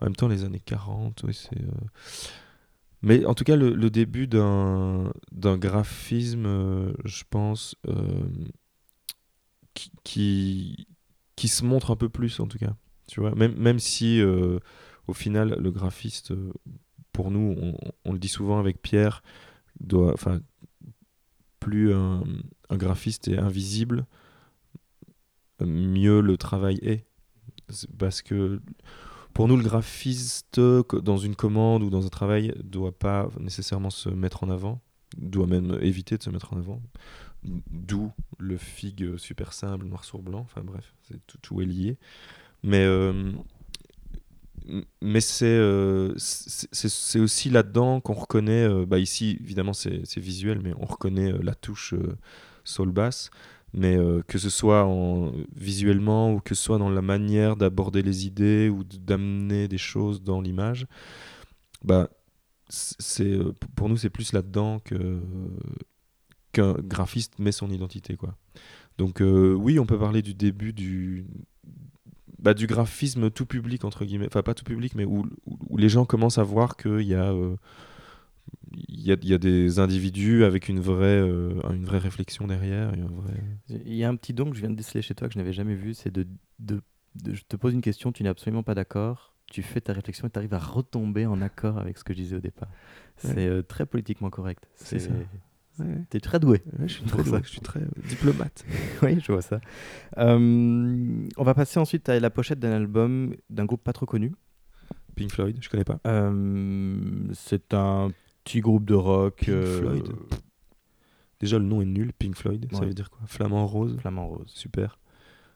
En 0.00 0.06
même 0.06 0.16
temps, 0.16 0.28
les 0.28 0.44
années 0.44 0.60
40, 0.60 1.22
oui, 1.24 1.34
c'est. 1.34 1.60
euh, 1.60 1.70
Mais 3.02 3.24
en 3.24 3.34
tout 3.34 3.44
cas, 3.44 3.56
le, 3.56 3.90
début 3.90 4.26
d'un 4.26 5.12
graphisme, 5.32 6.46
euh, 6.46 6.92
je 7.04 7.24
pense, 7.28 7.76
euh, 7.88 8.28
qui, 10.04 10.86
qui, 11.36 11.48
se 11.48 11.64
montre 11.64 11.90
un 11.90 11.96
peu 11.96 12.08
plus, 12.08 12.40
en 12.40 12.46
tout 12.46 12.58
cas. 12.58 12.74
Tu 13.06 13.20
vois, 13.20 13.34
même, 13.34 13.56
même 13.56 13.78
si 13.78 14.22
au 15.06 15.12
final, 15.14 15.56
le 15.58 15.70
graphiste, 15.70 16.34
pour 17.12 17.30
nous, 17.30 17.54
on, 17.58 17.74
on 18.04 18.12
le 18.12 18.18
dit 18.18 18.28
souvent 18.28 18.58
avec 18.58 18.82
Pierre, 18.82 19.22
doit, 19.80 20.12
enfin, 20.12 20.40
plus 21.60 21.92
un, 21.92 22.22
graphiste 22.70 23.28
est 23.28 23.38
invisible, 23.38 24.06
mieux 25.60 26.20
le 26.20 26.36
travail 26.36 26.78
est. 26.82 27.06
C'est 27.68 27.90
Parce 27.96 28.22
que 28.22 28.60
pour 29.38 29.46
nous, 29.46 29.56
le 29.56 29.62
graphiste, 29.62 30.60
co- 30.82 31.00
dans 31.00 31.16
une 31.16 31.36
commande 31.36 31.84
ou 31.84 31.90
dans 31.90 32.04
un 32.04 32.08
travail, 32.08 32.52
doit 32.64 32.90
pas 32.90 33.28
nécessairement 33.38 33.90
se 33.90 34.08
mettre 34.08 34.42
en 34.42 34.50
avant, 34.50 34.80
doit 35.16 35.46
même 35.46 35.78
éviter 35.80 36.18
de 36.18 36.24
se 36.24 36.30
mettre 36.30 36.54
en 36.54 36.56
avant. 36.56 36.82
D'où 37.44 38.10
le 38.38 38.56
fig 38.56 39.16
super 39.16 39.52
simple, 39.52 39.86
noir 39.86 40.04
sur 40.04 40.22
blanc, 40.22 40.40
enfin 40.40 40.62
bref, 40.64 40.92
tout, 41.40 41.60
est 41.60 41.66
lié. 41.66 41.98
Mais, 42.64 42.84
euh, 42.84 43.32
mais 45.00 45.20
c'est 45.20 45.46
euh, 45.46 46.12
c'est 46.18 47.20
aussi 47.20 47.48
là-dedans 47.50 48.00
qu'on 48.00 48.12
reconnaît, 48.14 48.64
euh, 48.68 48.84
bah 48.86 48.98
ici 48.98 49.38
évidemment 49.40 49.72
c'est 49.72 50.18
visuel, 50.18 50.60
mais 50.62 50.72
on 50.78 50.84
reconnaît 50.84 51.32
euh, 51.32 51.38
la 51.42 51.54
touche 51.54 51.94
euh, 51.94 52.16
soul 52.64 52.90
bass. 52.90 53.30
Mais 53.74 53.96
euh, 53.96 54.22
que 54.26 54.38
ce 54.38 54.50
soit 54.50 54.84
en, 54.86 55.32
visuellement 55.54 56.32
ou 56.34 56.40
que 56.40 56.54
ce 56.54 56.62
soit 56.62 56.78
dans 56.78 56.90
la 56.90 57.02
manière 57.02 57.56
d'aborder 57.56 58.02
les 58.02 58.26
idées 58.26 58.68
ou 58.70 58.82
d'amener 58.84 59.68
des 59.68 59.78
choses 59.78 60.22
dans 60.22 60.40
l'image, 60.40 60.86
bah, 61.84 62.08
c'est 62.70 63.24
euh, 63.32 63.52
pour 63.76 63.88
nous 63.88 63.96
c'est 63.96 64.10
plus 64.10 64.32
là-dedans 64.32 64.78
que 64.80 65.20
qu'un 66.52 66.74
graphiste 66.74 67.38
met 67.38 67.52
son 67.52 67.70
identité 67.70 68.16
quoi. 68.16 68.34
Donc 68.98 69.22
euh, 69.22 69.54
oui, 69.54 69.78
on 69.78 69.86
peut 69.86 69.98
parler 69.98 70.22
du 70.22 70.34
début 70.34 70.72
du 70.72 71.26
bah, 72.38 72.54
du 72.54 72.66
graphisme 72.66 73.30
tout 73.30 73.46
public 73.46 73.84
entre 73.84 74.04
guillemets, 74.04 74.26
enfin 74.26 74.42
pas 74.42 74.54
tout 74.54 74.64
public, 74.64 74.94
mais 74.94 75.04
où, 75.04 75.26
où- 75.46 75.76
les 75.76 75.88
gens 75.88 76.04
commencent 76.04 76.38
à 76.38 76.44
voir 76.44 76.76
qu'il 76.76 77.02
y 77.02 77.14
a 77.14 77.32
il 78.72 79.00
y, 79.06 79.12
a, 79.12 79.16
il 79.22 79.28
y 79.28 79.34
a 79.34 79.38
des 79.38 79.78
individus 79.78 80.44
avec 80.44 80.68
une 80.68 80.80
vraie, 80.80 81.20
euh, 81.20 81.60
une 81.72 81.84
vraie 81.84 81.98
réflexion 81.98 82.46
derrière. 82.46 82.92
et 82.94 83.00
un 83.00 83.06
vrai... 83.06 83.34
Il 83.68 83.94
y 83.94 84.04
a 84.04 84.08
un 84.08 84.16
petit 84.16 84.32
don 84.34 84.50
que 84.50 84.56
je 84.56 84.60
viens 84.60 84.70
de 84.70 84.76
déceler 84.76 85.02
chez 85.02 85.14
toi 85.14 85.28
que 85.28 85.34
je 85.34 85.38
n'avais 85.38 85.52
jamais 85.52 85.74
vu, 85.74 85.94
c'est 85.94 86.10
de, 86.10 86.26
de, 86.58 86.80
de- 87.22 87.34
Je 87.34 87.42
te 87.48 87.56
pose 87.56 87.72
une 87.74 87.80
question, 87.80 88.12
tu 88.12 88.22
n'es 88.22 88.28
absolument 88.28 88.62
pas 88.62 88.74
d'accord, 88.74 89.34
tu 89.50 89.62
fais 89.62 89.80
ta 89.80 89.92
réflexion 89.92 90.26
et 90.28 90.30
tu 90.30 90.38
arrives 90.38 90.54
à 90.54 90.58
retomber 90.58 91.24
en 91.26 91.40
accord 91.40 91.78
avec 91.78 91.96
ce 91.98 92.04
que 92.04 92.12
je 92.12 92.18
disais 92.18 92.36
au 92.36 92.40
départ. 92.40 92.68
C'est 93.16 93.34
Ouais. 93.34 93.46
euh, 93.46 93.62
très 93.62 93.86
politiquement 93.86 94.30
correct. 94.30 94.68
C'est 94.76 94.98
ça. 94.98 95.10
Ouais, 95.78 95.86
T'es 96.10 96.18
très 96.20 96.40
doué. 96.40 96.60
ouais, 96.78 96.88
je 96.88 96.94
suis 96.94 97.04
très, 97.04 97.22
ça. 97.24 97.40
je 97.42 97.48
suis 97.48 97.60
très 97.60 97.80
diplomate. 98.08 98.64
oui, 99.02 99.20
je 99.24 99.30
vois 99.32 99.42
ça. 99.42 99.60
Euh, 100.18 101.26
on 101.36 101.44
va 101.44 101.54
passer 101.54 101.78
ensuite 101.78 102.08
à 102.08 102.18
la 102.18 102.30
pochette 102.30 102.58
d'un 102.58 102.72
album 102.72 103.34
d'un 103.48 103.64
groupe 103.64 103.82
pas 103.84 103.92
trop 103.92 104.06
connu. 104.06 104.32
Pink 105.14 105.32
Floyd, 105.32 105.56
je 105.60 105.68
connais 105.68 105.84
pas. 105.84 106.00
Euh, 106.06 107.00
c'est 107.32 107.74
un 107.74 108.10
petit 108.48 108.60
groupe 108.60 108.84
de 108.84 108.94
rock. 108.94 109.36
Pink 109.36 109.48
euh, 109.50 109.80
Floyd. 109.80 110.08
Déjà, 111.40 111.58
le 111.58 111.64
nom 111.64 111.80
est 111.82 111.86
nul. 111.86 112.12
Pink 112.18 112.36
Floyd, 112.36 112.66
ça 112.72 112.84
veut 112.84 112.94
dire 112.94 113.10
quoi? 113.10 113.20
Flamand 113.26 113.66
rose, 113.66 113.96
Flamand 114.00 114.26
rose. 114.26 114.50
super. 114.54 114.98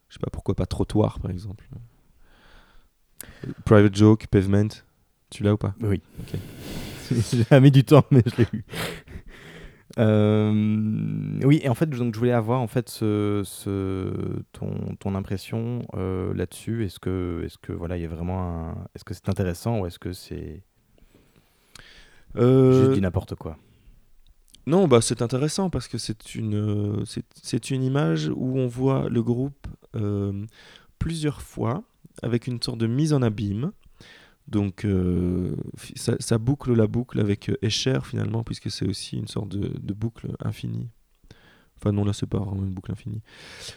Je 0.09 0.14
sais 0.14 0.20
pas 0.20 0.30
pourquoi 0.30 0.55
pas 0.55 0.66
Trottoir, 0.66 1.18
par 1.20 1.30
exemple. 1.30 1.64
Private 3.64 3.95
Joke, 3.97 4.26
Pavement, 4.28 4.68
tu 5.30 5.43
l'as 5.43 5.55
ou 5.55 5.57
pas? 5.57 5.74
Oui. 5.80 6.01
Ok. 6.20 6.38
J'ai 7.51 7.61
mis 7.61 7.70
du 7.70 7.84
temps, 7.84 8.05
mais 8.11 8.22
je 8.26 8.36
l'ai 8.43 8.49
eu. 8.53 8.64
Euh, 9.99 11.40
oui, 11.45 11.61
et 11.62 11.68
en 11.68 11.74
fait, 11.74 11.86
donc, 11.86 12.14
je 12.14 12.18
voulais 12.18 12.32
avoir 12.32 12.61
en 12.61 12.66
fait 12.66 12.88
ce, 12.88 13.43
ce- 13.45 14.43
ton, 14.53 14.95
ton 14.99 15.14
impression 15.14 15.82
euh, 15.95 16.32
là-dessus. 16.34 16.84
Est-ce 16.84 16.99
que, 16.99 17.43
est-ce 17.45 17.59
que 17.59 17.72
voilà, 17.72 17.97
il 17.99 18.03
y 18.03 18.07
a 18.07 18.09
vraiment. 18.09 18.74
Est-ce 18.95 19.05
que 19.05 19.12
c'est 19.14 19.28
intéressant 19.28 19.80
ou 19.80 19.86
est-ce 19.86 19.99
que 19.99 20.12
c'est 20.12 20.62
Euh, 22.37 22.85
juste 22.85 22.95
du 22.95 23.01
n'importe 23.01 23.35
quoi 23.35 23.59
Non, 24.66 24.89
bah 24.89 25.01
c'est 25.01 25.22
intéressant 25.22 25.70
parce 25.70 25.89
que 25.89 25.99
c'est 25.99 26.35
une, 26.35 26.55
euh, 26.55 27.05
c'est, 27.43 27.70
une 27.70 27.83
image 27.83 28.30
où 28.35 28.59
on 28.59 28.66
voit 28.66 29.09
le 29.09 29.22
groupe 29.22 29.66
euh, 29.97 30.45
plusieurs 30.99 31.43
fois 31.43 31.83
avec 32.22 32.47
une 32.47 32.61
sorte 32.62 32.78
de 32.78 32.87
mise 32.87 33.12
en 33.12 33.22
abîme. 33.22 33.72
Donc 34.49 34.85
euh, 34.85 35.55
ça, 35.95 36.16
ça 36.18 36.39
boucle 36.39 36.72
la 36.74 36.87
boucle 36.87 37.20
avec 37.20 37.51
Escher 37.62 38.01
finalement 38.03 38.43
puisque 38.43 38.70
c'est 38.70 38.87
aussi 38.87 39.16
une 39.16 39.28
sorte 39.28 39.49
de, 39.49 39.68
de 39.68 39.95
boucle 39.95 40.28
infinie. 40.41 40.89
Enfin 41.78 41.93
non 41.93 42.05
là 42.05 42.12
c'est 42.12 42.26
pas 42.26 42.39
vraiment 42.39 42.62
une 42.62 42.74
boucle 42.74 42.93
infinie. 42.93 43.22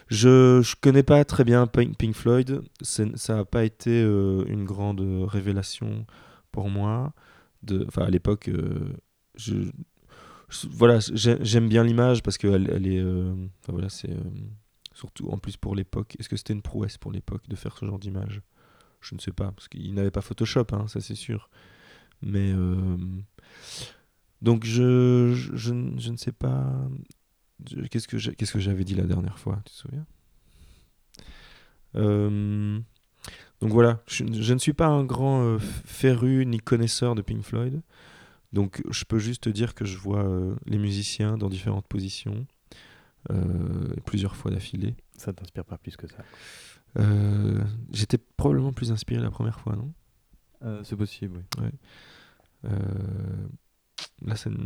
Je 0.08 0.60
je 0.62 0.76
connais 0.80 1.02
pas 1.02 1.24
très 1.24 1.44
bien 1.44 1.66
Pink, 1.66 2.14
Floyd. 2.14 2.62
Ça 2.80 3.04
n'a 3.28 3.44
pas 3.44 3.64
été 3.64 3.90
euh, 3.90 4.44
une 4.46 4.64
grande 4.64 5.00
révélation 5.00 6.06
pour 6.52 6.68
moi. 6.68 7.12
Enfin 7.88 8.02
à 8.04 8.10
l'époque 8.10 8.48
euh, 8.48 8.92
je, 9.36 9.54
voilà, 10.70 10.98
j'ai- 11.00 11.38
j'aime 11.44 11.68
bien 11.68 11.82
l'image 11.84 12.22
parce 12.22 12.38
qu'elle 12.38 12.70
elle 12.70 12.86
est. 12.86 13.00
euh, 13.00 13.34
voilà, 13.68 13.88
c'est. 13.88 14.10
euh, 14.10 14.20
surtout 14.94 15.28
en 15.30 15.38
plus 15.38 15.56
pour 15.56 15.74
l'époque. 15.74 16.16
Est-ce 16.18 16.28
que 16.28 16.36
c'était 16.36 16.52
une 16.54 16.62
prouesse 16.62 16.98
pour 16.98 17.12
l'époque 17.12 17.48
de 17.48 17.56
faire 17.56 17.76
ce 17.76 17.84
genre 17.84 17.98
d'image? 17.98 18.42
Je 19.00 19.14
ne 19.14 19.20
sais 19.20 19.32
pas, 19.32 19.52
parce 19.52 19.68
qu'il 19.68 19.94
n'avait 19.94 20.10
pas 20.10 20.22
Photoshop, 20.22 20.66
hein, 20.72 20.86
ça 20.88 21.00
c'est 21.00 21.14
sûr. 21.14 21.50
Mais. 22.22 22.52
donc 24.42 24.64
je, 24.64 25.32
je, 25.34 25.56
je 25.56 25.72
ne- 25.72 26.16
sais 26.16 26.32
pas. 26.32 26.88
Qu'est-ce 27.90 28.08
que 28.08 28.16
qu'est-ce 28.32 28.52
que 28.52 28.58
j'avais 28.60 28.84
dit 28.84 28.94
la 28.94 29.04
dernière 29.06 29.38
fois 29.38 29.56
Tu 29.64 29.72
te 29.72 29.78
souviens? 29.78 30.06
Donc 33.60 33.72
voilà, 33.72 34.02
je, 34.06 34.24
je 34.32 34.52
ne 34.52 34.58
suis 34.58 34.74
pas 34.74 34.86
un 34.86 35.04
grand 35.04 35.42
euh, 35.42 35.58
féru 35.58 36.44
ni 36.46 36.58
connaisseur 36.58 37.14
de 37.14 37.22
Pink 37.22 37.42
Floyd. 37.42 37.80
Donc 38.52 38.82
je 38.90 39.04
peux 39.04 39.18
juste 39.18 39.44
te 39.44 39.48
dire 39.48 39.74
que 39.74 39.84
je 39.84 39.98
vois 39.98 40.24
euh, 40.24 40.54
les 40.66 40.78
musiciens 40.78 41.36
dans 41.36 41.48
différentes 41.48 41.86
positions, 41.88 42.46
euh, 43.30 43.94
plusieurs 44.04 44.36
fois 44.36 44.50
d'affilée. 44.50 44.94
Ça 45.16 45.32
t'inspire 45.32 45.64
pas 45.64 45.78
plus 45.78 45.96
que 45.96 46.06
ça? 46.06 46.18
Euh, 46.98 47.62
J'étais 47.92 48.18
probablement 48.18 48.72
plus 48.72 48.92
inspiré 48.92 49.22
la 49.22 49.30
première 49.30 49.60
fois, 49.60 49.76
non? 49.76 49.92
C'est 50.82 50.96
possible, 50.96 51.44
oui. 51.60 52.70
Là, 54.22 54.34
ça 54.34 54.50
ne, 54.50 54.56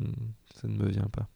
ça 0.55 0.67
ne 0.67 0.77
me 0.79 0.89
vient 0.89 1.09
pas. 1.13 1.29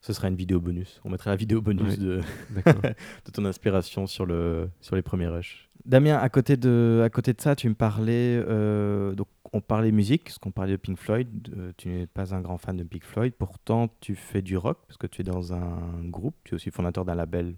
Ce 0.00 0.12
sera 0.12 0.28
une 0.28 0.36
vidéo 0.36 0.60
bonus. 0.60 1.00
On 1.04 1.10
mettra 1.10 1.30
la 1.30 1.36
vidéo 1.36 1.60
bonus 1.60 1.90
Ouais. 1.90 1.96
de, 1.96 2.20
D'accord. 2.50 2.80
de 3.24 3.30
ton 3.32 3.44
inspiration 3.44 4.06
sur, 4.06 4.24
le, 4.26 4.68
sur 4.80 4.94
les 4.94 5.02
premiers 5.02 5.26
rushs. 5.26 5.68
Damien, 5.84 6.16
à 6.18 6.28
côté 6.28 6.56
de, 6.56 7.02
à 7.04 7.10
côté 7.10 7.32
de 7.32 7.40
ça, 7.40 7.56
tu 7.56 7.68
me 7.68 7.74
parlais. 7.74 8.36
euh, 8.46 9.14
donc, 9.14 9.28
on 9.52 9.60
parlait 9.60 9.92
musique, 9.92 10.24
parce 10.24 10.38
qu'on 10.38 10.50
parlait 10.50 10.72
de 10.72 10.76
Pink 10.76 10.98
Floyd. 10.98 11.28
euh, 11.56 11.72
tu 11.76 11.88
n'es 11.88 12.06
pas 12.06 12.34
un 12.34 12.40
grand 12.40 12.58
fan 12.58 12.76
de 12.76 12.82
Pink 12.84 13.04
Floyd. 13.04 13.32
Pourtant, 13.38 13.88
tu 14.00 14.14
fais 14.16 14.42
du 14.42 14.56
rock, 14.56 14.78
parce 14.86 14.96
que 14.98 15.06
tu 15.06 15.22
es 15.22 15.24
dans 15.24 15.52
un 15.54 16.02
groupe. 16.04 16.34
Tu 16.44 16.52
es 16.52 16.56
aussi 16.56 16.70
fondateur 16.70 17.04
d'un 17.04 17.14
label 17.14 17.54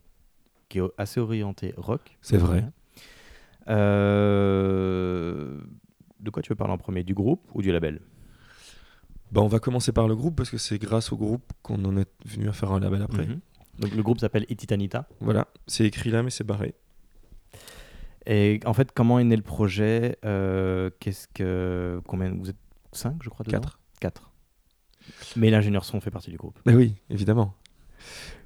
qui 0.68 0.78
est 0.78 0.82
assez 0.98 1.20
orienté 1.20 1.74
rock. 1.76 2.18
C'est 2.22 2.36
vrai. 2.38 2.64
Euh, 3.68 5.60
de 6.20 6.30
quoi 6.30 6.42
tu 6.42 6.50
veux 6.50 6.56
parler 6.56 6.72
en 6.74 6.78
premier? 6.78 7.02
Du 7.04 7.14
groupe 7.14 7.42
ou 7.54 7.62
du 7.62 7.72
label? 7.72 8.00
Bah, 9.32 9.40
on 9.42 9.48
va 9.48 9.58
commencer 9.58 9.92
par 9.92 10.08
le 10.08 10.16
groupe 10.16 10.36
parce 10.36 10.50
que 10.50 10.58
c'est 10.58 10.78
grâce 10.78 11.12
au 11.12 11.16
groupe 11.16 11.52
qu'on 11.62 11.84
en 11.84 11.96
est 11.96 12.08
venu 12.24 12.48
à 12.48 12.52
faire 12.52 12.72
un 12.72 12.80
label 12.80 13.02
après. 13.02 13.26
Mhm. 13.26 13.40
Donc, 13.80 13.94
le 13.94 14.02
groupe 14.02 14.18
s'appelle 14.20 14.44
Ititanita. 14.48 15.06
Voilà, 15.20 15.46
c'est 15.66 15.84
écrit 15.84 16.10
là, 16.10 16.22
mais 16.22 16.30
c'est 16.30 16.44
barré. 16.44 16.74
Et 18.26 18.60
en 18.66 18.74
fait, 18.74 18.92
comment 18.92 19.18
est 19.18 19.24
né 19.24 19.36
le 19.36 19.42
projet 19.42 20.18
Euh, 20.24 20.90
Qu'est-ce 21.00 21.28
que 21.32 22.00
combien 22.06 22.30
vous 22.34 22.50
êtes 22.50 22.56
5 22.92 23.16
je 23.22 23.28
crois 23.30 23.44
dedans 23.44 23.60
4. 23.60 23.78
4. 24.00 24.30
Mais 25.36 25.50
l'ingénieur 25.50 25.84
son 25.84 26.00
fait 26.00 26.10
partie 26.10 26.30
du 26.30 26.36
groupe. 26.36 26.58
Bah 26.66 26.72
oui, 26.74 26.94
évidemment. 27.10 27.54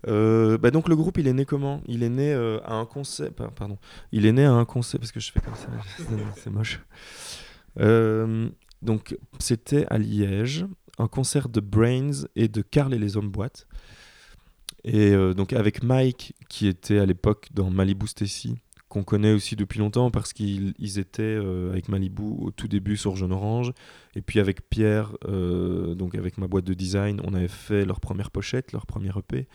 Euh, 0.08 0.58
bah 0.58 0.70
donc 0.70 0.88
le 0.88 0.96
groupe 0.96 1.18
il 1.18 1.26
est 1.28 1.32
né 1.32 1.44
comment? 1.44 1.80
Il 1.86 2.02
est 2.02 2.08
né 2.08 2.32
euh, 2.32 2.58
à 2.64 2.74
un 2.74 2.86
concert, 2.86 3.32
pa- 3.32 3.48
pardon, 3.50 3.78
il 4.10 4.26
est 4.26 4.32
né 4.32 4.44
à 4.44 4.52
un 4.52 4.64
concert 4.64 4.98
parce 4.98 5.12
que 5.12 5.20
je 5.20 5.30
fais 5.30 5.40
comme 5.40 5.54
ça, 5.54 5.68
c'est- 5.96 6.04
c'est 6.36 6.50
moche. 6.50 6.80
Euh, 7.80 8.48
donc, 8.82 9.16
c'était 9.38 9.86
à 9.88 9.98
Liège, 9.98 10.66
un 10.98 11.08
concert 11.08 11.48
de 11.48 11.60
Brains 11.60 12.26
et 12.36 12.48
de 12.48 12.62
Carl 12.62 12.92
et 12.92 12.98
les 12.98 13.16
Hommes 13.16 13.30
Boîtes. 13.30 13.66
Et 14.84 15.12
euh, 15.12 15.34
donc, 15.34 15.52
avec 15.52 15.82
Mike, 15.82 16.34
qui 16.48 16.66
était 16.66 16.98
à 16.98 17.06
l'époque 17.06 17.48
dans 17.54 17.70
Malibu 17.70 18.08
Stacy, 18.08 18.56
qu'on 18.88 19.04
connaît 19.04 19.32
aussi 19.32 19.56
depuis 19.56 19.78
longtemps 19.78 20.10
parce 20.10 20.32
qu'ils 20.34 20.98
étaient 20.98 21.22
euh, 21.22 21.70
avec 21.70 21.88
Malibu 21.88 22.22
au 22.22 22.50
tout 22.50 22.68
début 22.68 22.96
sur 22.96 23.16
Jaune 23.16 23.32
Orange. 23.32 23.72
Et 24.16 24.20
puis 24.20 24.40
avec 24.40 24.68
Pierre, 24.68 25.12
donc 25.24 26.14
avec 26.14 26.36
ma 26.36 26.46
boîte 26.46 26.64
de 26.64 26.74
design, 26.74 27.20
on 27.24 27.32
avait 27.32 27.48
fait 27.48 27.86
leur 27.86 28.00
première 28.00 28.30
pochette, 28.30 28.72
leur 28.72 28.84
premier 28.84 29.10
EP. 29.16 29.48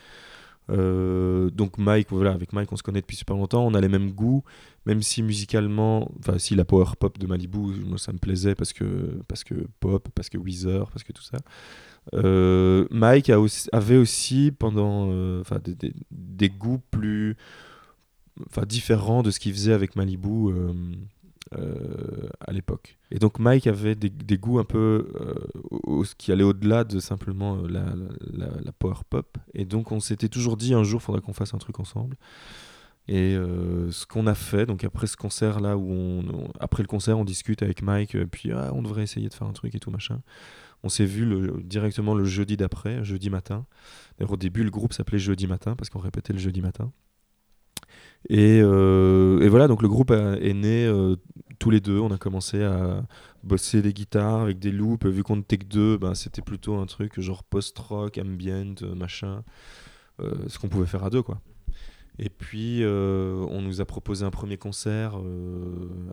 Euh, 0.69 1.49
donc 1.49 1.77
Mike, 1.77 2.07
voilà, 2.11 2.31
avec 2.31 2.53
Mike, 2.53 2.71
on 2.71 2.75
se 2.75 2.83
connaît 2.83 3.01
depuis 3.01 3.15
super 3.15 3.35
longtemps, 3.35 3.65
on 3.65 3.73
a 3.73 3.81
les 3.81 3.87
mêmes 3.87 4.11
goûts, 4.11 4.43
même 4.85 5.01
si 5.01 5.23
musicalement, 5.23 6.11
enfin 6.19 6.37
si 6.39 6.55
la 6.55 6.65
power 6.65 6.91
pop 6.99 7.17
de 7.17 7.27
Malibu, 7.27 7.59
moi, 7.85 7.97
ça 7.97 8.11
me 8.11 8.17
plaisait 8.17 8.55
parce 8.55 8.73
que 8.73 9.19
parce 9.27 9.43
que 9.43 9.55
pop, 9.79 10.07
parce 10.13 10.29
que 10.29 10.37
Weezer, 10.37 10.89
parce 10.91 11.03
que 11.03 11.13
tout 11.13 11.23
ça. 11.23 11.37
Euh, 12.13 12.87
Mike 12.89 13.31
avait 13.73 13.97
aussi 13.97 14.53
pendant, 14.57 15.09
euh, 15.11 15.43
des, 15.63 15.93
des, 16.09 16.49
goûts 16.49 16.81
plus, 16.91 17.35
différents 18.65 19.23
de 19.23 19.31
ce 19.31 19.39
qu'il 19.39 19.53
faisait 19.53 19.73
avec 19.73 19.95
Malibu. 19.95 20.53
Euh, 21.55 22.27
à 22.45 22.51
l'époque. 22.51 22.97
Et 23.09 23.19
donc 23.19 23.39
Mike 23.39 23.67
avait 23.67 23.95
des, 23.95 24.37
goûts 24.37 24.59
un 24.59 24.65
peu 24.65 25.07
euh, 25.15 26.03
qui 26.17 26.31
allaient 26.33 26.43
au-delà 26.43 26.83
de 26.83 26.99
simplement 26.99 27.57
euh, 27.57 27.67
la, 27.69 28.71
power 28.73 28.95
pop. 29.09 29.37
Et 29.53 29.63
donc 29.63 29.93
on 29.93 30.01
s'était 30.01 30.27
toujours 30.27 30.57
dit 30.57 30.73
un 30.73 30.83
jour, 30.83 30.99
il 31.01 31.05
faudrait 31.05 31.21
qu'on 31.21 31.33
fasse 31.33 31.53
un 31.53 31.57
truc 31.57 31.79
ensemble. 31.79 32.17
Et 33.07 33.35
ce 33.35 34.05
qu'on 34.05 34.27
a 34.27 34.35
fait, 34.35 34.65
donc 34.65 34.83
après 34.83 35.07
ce 35.07 35.15
concert 35.15 35.61
là 35.61 35.77
où 35.77 36.21
après 36.59 36.83
le 36.83 36.87
concert 36.87 37.17
on 37.17 37.23
discute 37.23 37.63
avec 37.63 37.81
Mike, 37.81 38.15
et 38.15 38.25
puis 38.25 38.51
ah, 38.51 38.71
on 38.73 38.81
devrait 38.81 39.03
essayer 39.03 39.29
de 39.29 39.33
faire 39.33 39.47
un 39.47 39.53
truc 39.53 39.73
et 39.73 39.79
tout 39.79 39.91
machin. 39.91 40.21
On 40.83 40.89
s'est 40.89 41.05
vu 41.05 41.49
directement 41.63 42.13
le 42.13 42.25
jeudi 42.25 42.57
d'après, 42.57 43.05
jeudi 43.05 43.29
matin. 43.29 43.65
D'ailleurs 44.17 44.33
au 44.33 44.37
début 44.37 44.63
le 44.63 44.71
groupe 44.71 44.91
s'appelait 44.91 45.19
jeudi 45.19 45.47
matin 45.47 45.77
parce 45.77 45.89
qu'on 45.89 45.99
répétait 45.99 46.33
le 46.33 46.39
jeudi 46.39 46.61
matin. 46.61 46.91
Et, 48.29 48.57
et, 48.57 49.49
voilà, 49.49 49.67
donc 49.67 49.81
le 49.81 49.87
groupe 49.87 50.11
est 50.11 50.53
né 50.53 50.87
tous 51.59 51.69
les 51.69 51.79
deux, 51.79 51.99
on 51.99 52.11
a 52.11 52.17
commencé 52.17 52.63
à 52.63 53.03
bosser 53.43 53.81
des 53.81 53.93
guitares 53.93 54.41
avec 54.41 54.59
des 54.59 54.71
loops. 54.71 55.05
Vu 55.05 55.23
qu'on 55.23 55.39
était 55.39 55.57
que 55.57 55.65
deux, 55.65 55.97
ben, 55.97 56.13
c'était 56.13 56.41
plutôt 56.41 56.75
un 56.75 56.85
truc 56.85 57.19
genre 57.19 57.43
post-rock, 57.43 58.17
ambient, 58.17 58.75
euh, 58.83 58.95
machin. 58.95 59.43
Euh, 60.19 60.33
ce 60.47 60.59
qu'on 60.59 60.67
pouvait 60.67 60.85
faire 60.87 61.03
à 61.03 61.09
deux, 61.09 61.21
quoi. 61.21 61.41
Et 62.19 62.29
puis, 62.29 62.83
euh, 62.83 63.45
on 63.49 63.61
nous 63.61 63.79
a 63.79 63.85
proposé 63.85 64.25
un 64.25 64.31
premier 64.31 64.57
concert 64.57 65.19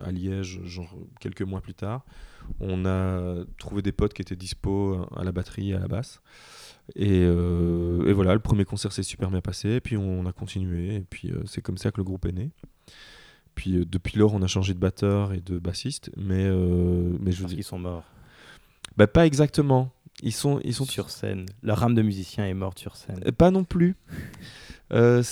à 0.03 0.11
Liège, 0.11 0.61
genre 0.63 0.95
quelques 1.19 1.41
mois 1.41 1.61
plus 1.61 1.73
tard. 1.73 2.05
On 2.59 2.85
a 2.85 3.43
trouvé 3.57 3.81
des 3.81 3.91
potes 3.91 4.13
qui 4.13 4.21
étaient 4.21 4.35
dispo 4.35 5.07
à 5.15 5.23
la 5.23 5.31
batterie 5.31 5.71
et 5.71 5.73
à 5.73 5.79
la 5.79 5.87
basse. 5.87 6.21
Et, 6.95 7.21
et 7.21 8.13
voilà, 8.13 8.33
le 8.33 8.39
premier 8.39 8.65
concert 8.65 8.91
s'est 8.91 9.03
super 9.03 9.31
bien 9.31 9.41
passé. 9.41 9.69
Et 9.69 9.81
puis, 9.81 9.97
on 9.97 10.25
a 10.25 10.31
continué. 10.31 10.95
Et 10.95 11.05
puis, 11.09 11.31
c'est 11.45 11.61
comme 11.61 11.77
ça 11.77 11.91
que 11.91 11.97
le 11.97 12.03
groupe 12.03 12.25
est 12.25 12.31
né. 12.31 12.51
Puis 13.55 13.77
euh, 13.77 13.85
depuis 13.85 14.19
lors, 14.19 14.33
on 14.33 14.41
a 14.41 14.47
changé 14.47 14.73
de 14.73 14.79
batteur 14.79 15.33
et 15.33 15.39
de 15.39 15.57
bassiste, 15.57 16.11
mais 16.17 16.45
euh, 16.45 17.15
mais 17.19 17.31
je 17.31 17.41
Parce 17.41 17.53
qu'ils 17.53 17.63
sont 17.63 17.79
morts. 17.79 18.03
Bah 18.97 19.07
pas 19.07 19.25
exactement. 19.25 19.91
Ils 20.21 20.33
sont 20.33 20.59
ils 20.63 20.73
sont 20.73 20.85
sur 20.85 21.09
scène. 21.09 21.45
Leur 21.63 21.81
âme 21.83 21.95
de 21.95 22.01
musicien 22.01 22.45
est 22.45 22.53
morte 22.53 22.79
sur 22.79 22.95
scène. 22.95 23.21
Euh, 23.25 23.31
pas 23.31 23.51
non 23.51 23.63
plus. 23.63 23.95
Euh, 24.93 25.23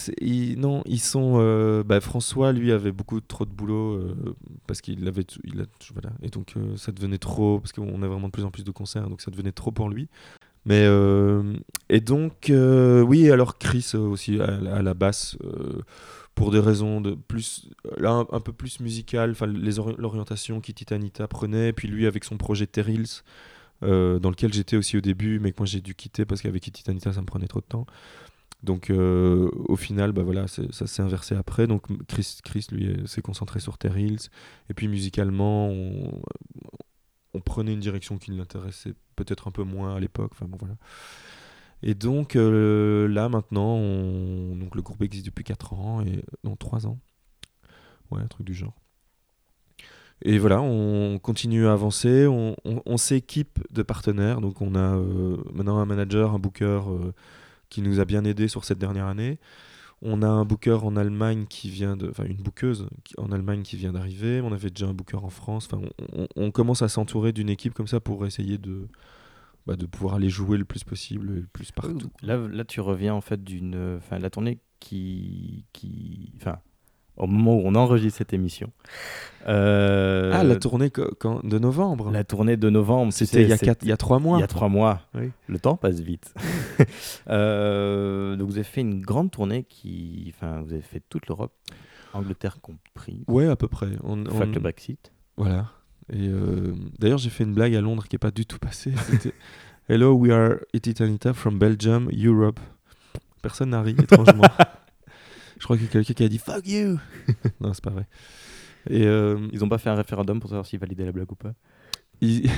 non, 0.58 0.82
ils 0.86 1.00
sont. 1.00 1.84
bah, 1.86 2.02
François, 2.02 2.52
lui, 2.54 2.72
avait 2.72 2.92
beaucoup 2.92 3.22
trop 3.22 3.46
de 3.46 3.52
boulot 3.52 4.02
parce 4.66 4.82
qu'il 4.82 5.08
avait, 5.08 5.26
il 5.44 5.62
a, 5.62 5.66
voilà, 5.94 6.10
et 6.24 6.30
donc 6.30 6.56
ça 6.76 6.92
devenait 6.92 7.20
trop 7.20 7.60
parce 7.60 7.72
qu'on 7.72 8.02
a 8.02 8.08
vraiment 8.08 8.28
de 8.28 8.32
plus 8.32 8.46
en 8.46 8.52
plus 8.52 8.64
de 8.64 8.72
concerts, 8.72 9.10
donc 9.10 9.22
ça 9.22 9.30
devenait 9.30 9.52
trop 9.52 9.72
pour 9.72 9.90
lui. 9.90 10.10
Mais 10.66 10.88
et 11.90 12.00
donc 12.00 12.52
oui, 12.52 13.30
alors 13.32 13.58
Chris 13.58 13.92
aussi 13.96 14.40
à, 14.40 14.82
la 14.82 14.94
basse 14.94 15.38
pour 16.36 16.52
des 16.52 16.60
raisons 16.60 17.02
de 17.02 17.16
plus 17.16 17.70
là 17.98 18.26
un, 18.32 18.40
peu 18.40 18.54
plus 18.54 18.80
musicales 18.80 19.32
enfin 19.32 19.46
l'orientation 19.46 20.62
qu'Ititanita 20.62 21.28
prenait 21.28 21.74
puis 21.74 21.88
lui 21.88 22.08
avec 22.08 22.24
son 22.24 22.38
projet 22.38 22.66
Terrils 22.66 23.22
euh, 23.84 24.20
dans 24.20 24.30
lequel 24.30 24.54
j'étais 24.54 24.78
aussi 24.78 24.98
au 24.98 25.02
début 25.02 25.40
mais 25.40 25.52
que 25.52 25.58
moi 25.60 25.68
j'ai 25.68 25.82
dû 25.82 25.94
quitter 25.94 26.26
parce 26.26 26.42
qu'avec 26.42 26.66
Ititanita 26.66 27.14
ça 27.14 27.22
me 27.22 27.26
prenait 27.26 27.48
trop 27.48 27.60
de 27.60 27.66
temps. 27.66 27.86
Donc 28.64 28.90
euh, 28.90 29.50
au 29.68 29.76
final 29.76 30.14
bah 30.14 30.24
voilà 30.24 30.46
ça 30.48 30.88
s'est 30.88 31.02
inversé 31.02 31.36
après. 31.36 31.68
Donc 31.68 31.86
Chris, 32.08 32.38
Chris 32.44 32.68
lui 32.72 32.96
s'est 33.06 33.22
concentré 33.22 33.60
sur 33.60 33.78
Terrils 33.78 34.30
et 34.70 34.74
puis 34.74 34.88
musicalement 34.88 35.68
on, 35.68 36.22
on 37.34 37.40
prenait 37.40 37.74
une 37.74 37.80
direction 37.80 38.18
qui 38.18 38.32
l'intéressait 38.32 38.94
peut-être 39.16 39.48
un 39.48 39.52
peu 39.52 39.64
moins 39.64 39.96
à 39.96 40.00
l'époque 40.00 40.34
et 41.86 41.96
donc 41.96 42.38
euh, 42.38 43.08
là 43.10 43.28
maintenant, 43.28 43.78
donc, 44.56 44.74
le 44.74 44.82
groupe 44.82 45.02
existe 45.02 45.26
depuis 45.26 45.44
4 45.44 45.74
ans, 45.74 46.02
et 46.02 46.24
non 46.46 46.56
3 46.56 46.88
ans. 46.88 46.98
Ouais, 48.10 48.22
un 48.22 48.28
truc 48.28 48.48
du 48.48 48.54
genre. 48.54 48.76
Et 50.22 50.40
voilà, 50.40 50.62
on 50.62 51.20
continue 51.20 51.68
à 51.68 51.74
avancer, 51.74 52.26
on, 52.28 52.98
s'équipe 52.98 53.60
de 53.72 53.84
partenaires. 53.84 54.40
Donc 54.40 54.62
on 54.62 54.76
a 54.76 54.96
euh, 54.96 55.38
maintenant 55.54 55.80
un 55.80 55.86
manager, 55.86 56.34
un 56.34 56.40
booker 56.40 56.82
euh, 56.88 57.12
qui 57.68 57.82
nous 57.82 58.00
a 58.00 58.06
bien 58.06 58.24
aidé 58.24 58.48
sur 58.48 58.64
cette 58.64 58.80
dernière 58.80 59.08
année. 59.08 59.38
On 60.06 60.22
a 60.22 60.28
un 60.28 60.44
booker 60.44 60.80
en 60.84 60.98
Allemagne 60.98 61.46
qui 61.48 61.70
vient 61.70 61.96
de, 61.96 62.10
enfin 62.10 62.26
une 62.26 62.38
bookeuse 62.38 62.88
en 63.18 63.32
Allemagne 63.32 63.64
qui 63.64 63.78
vient 63.78 63.94
d'arriver. 63.94 64.42
On 64.42 64.52
avait 64.52 64.70
déjà 64.70 64.88
un 64.88 64.94
booker 64.94 65.24
en 65.24 65.30
France. 65.30 65.70
Enfin, 65.72 65.88
on 66.36 66.52
commence 66.52 66.82
à 66.82 66.90
s'entourer 66.90 67.32
d'une 67.32 67.50
équipe 67.50 67.74
comme 67.74 67.88
ça 67.88 68.02
pour 68.02 68.26
essayer 68.26 68.58
de, 68.58 68.90
bah, 69.66 69.78
de 69.78 69.86
pouvoir 69.86 70.16
aller 70.16 70.30
jouer 70.30 70.58
le 70.58 70.66
plus 70.66 70.84
possible, 70.84 71.28
le 71.28 71.42
plus 71.44 71.72
partout. 71.72 72.12
Là, 72.22 72.38
là 72.38 72.66
tu 72.66 72.82
reviens 72.82 73.14
en 73.14 73.22
fait 73.22 73.44
d'une, 73.44 73.96
enfin 73.98 74.20
la 74.20 74.30
tournée 74.30 74.60
qui, 74.82 75.66
qui, 75.72 76.34
enfin 76.36 76.60
au 77.18 77.28
moment 77.28 77.56
où 77.56 77.62
on 77.66 77.76
enregistre 77.76 78.18
cette 78.18 78.34
émission. 78.34 78.72
Euh, 79.48 80.32
ah, 80.34 80.44
la 80.44 80.56
tournée 80.56 80.90
quand, 80.90 81.46
de 81.46 81.60
novembre 81.60 82.12
La 82.12 82.24
tournée 82.24 82.56
de 82.56 82.70
novembre. 82.70 83.12
C'était 83.12 83.44
il, 83.44 83.50
y 83.50 83.54
a 83.54 83.76
il 83.82 83.88
y 83.88 83.92
a 83.92 83.98
trois 83.98 84.20
mois. 84.20 84.38
Il 84.38 84.42
y 84.42 84.44
a 84.44 84.48
trois 84.48 84.70
mois. 84.70 85.02
Le 85.48 85.60
temps 85.60 85.76
passe 85.76 86.00
vite. 86.00 86.34
euh, 87.30 88.36
donc 88.36 88.48
vous 88.48 88.56
avez 88.56 88.64
fait 88.64 88.82
une 88.82 89.02
grande 89.02 89.32
tournée 89.32 89.64
qui. 89.64 90.34
Enfin, 90.36 90.62
vous 90.62 90.74
avez 90.74 90.82
fait 90.82 91.02
toute 91.10 91.28
l'Europe, 91.28 91.54
Angleterre 92.14 92.60
compris. 92.62 93.24
Ouais, 93.28 93.48
à 93.48 93.56
peu 93.56 93.68
près. 93.68 93.90
On, 94.04 94.26
on... 94.26 94.40
le 94.40 94.60
Brexit. 94.60 95.12
Voilà. 95.38 95.68
Et 96.12 96.28
euh, 96.28 96.74
d'ailleurs, 97.00 97.18
j'ai 97.18 97.30
fait 97.30 97.44
une 97.44 97.54
blague 97.54 97.76
à 97.76 97.82
Londres 97.82 98.04
qui 98.08 98.16
n'est 98.16 98.20
pas 98.20 98.32
du 98.32 98.46
tout 98.46 98.60
passée. 98.60 98.94
C'était 99.10 99.34
Hello, 99.90 100.14
we 100.14 100.32
are 100.32 100.60
Ititanita 100.74 101.34
from 101.34 101.60
Belgium, 101.60 102.10
Europe. 102.12 102.60
Personne 103.42 103.72
n'a 103.72 103.82
ri, 103.82 103.96
étrangement. 104.00 104.44
Je 105.64 105.66
crois 105.66 105.78
qu'il 105.78 105.86
y 105.86 105.90
a 105.90 105.92
quelqu'un 105.94 106.14
qui 106.14 106.24
a 106.26 106.28
dit 106.28 106.40
Fuck 106.40 106.68
you 106.68 107.00
Non, 107.62 107.74
c'est 107.74 107.82
pas 107.82 107.92
vrai. 107.92 108.06
Et 108.90 109.08
euh, 109.08 109.48
Ils 109.54 109.60
n'ont 109.60 109.70
pas 109.70 109.78
fait 109.78 109.90
un 109.90 109.96
référendum 109.96 110.42
pour 110.42 110.50
savoir 110.50 110.66
s'ils 110.66 110.78
validaient 110.78 111.06
la 111.06 111.14
blague 111.14 111.32
ou 111.32 111.36
pas 111.36 111.54
Ils... 112.20 112.50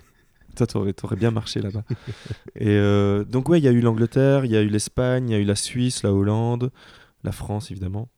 Toi, 0.56 0.66
t'aurais 0.66 1.16
bien 1.16 1.30
marché 1.30 1.60
là-bas. 1.60 1.84
Et 2.56 2.68
euh, 2.68 3.24
donc, 3.24 3.50
ouais, 3.50 3.60
il 3.60 3.64
y 3.64 3.68
a 3.68 3.72
eu 3.72 3.82
l'Angleterre, 3.82 4.46
il 4.46 4.52
y 4.52 4.56
a 4.56 4.62
eu 4.62 4.68
l'Espagne, 4.68 5.28
il 5.28 5.32
y 5.32 5.36
a 5.36 5.38
eu 5.38 5.44
la 5.44 5.54
Suisse, 5.54 6.02
la 6.02 6.14
Hollande, 6.14 6.72
la 7.24 7.32
France, 7.32 7.70
évidemment, 7.70 8.08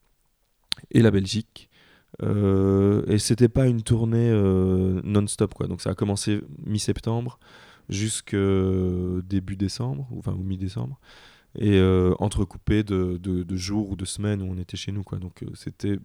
et 0.89 1.01
la 1.01 1.11
Belgique. 1.11 1.69
Euh, 2.23 3.03
et 3.07 3.19
c'était 3.19 3.49
pas 3.49 3.67
une 3.67 3.83
tournée 3.83 4.29
euh, 4.31 5.01
non-stop 5.03 5.53
quoi. 5.53 5.67
Donc 5.67 5.81
ça 5.81 5.89
a 5.89 5.95
commencé 5.95 6.39
mi-septembre 6.65 7.39
jusqu'à 7.89 8.37
début 9.25 9.57
décembre, 9.57 10.07
enfin 10.17 10.31
ou 10.31 10.43
mi-décembre, 10.43 10.97
et 11.55 11.77
euh, 11.77 12.13
entrecoupé 12.19 12.83
de, 12.83 13.17
de, 13.17 13.55
jours 13.55 13.91
ou 13.91 13.95
de 13.95 14.05
semaines 14.05 14.41
où 14.41 14.45
on 14.45 14.57
était 14.57 14.77
chez 14.77 14.91
nous 14.91 15.03
quoi. 15.03 15.17
Donc 15.17 15.43
c'était 15.55 15.99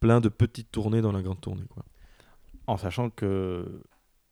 plein 0.00 0.20
de 0.20 0.28
petites 0.28 0.70
tournées 0.70 1.00
dans 1.00 1.12
la 1.12 1.22
grande 1.22 1.40
tournée 1.40 1.64
quoi. 1.68 1.84
En 2.66 2.76
sachant 2.76 3.10
que 3.10 3.82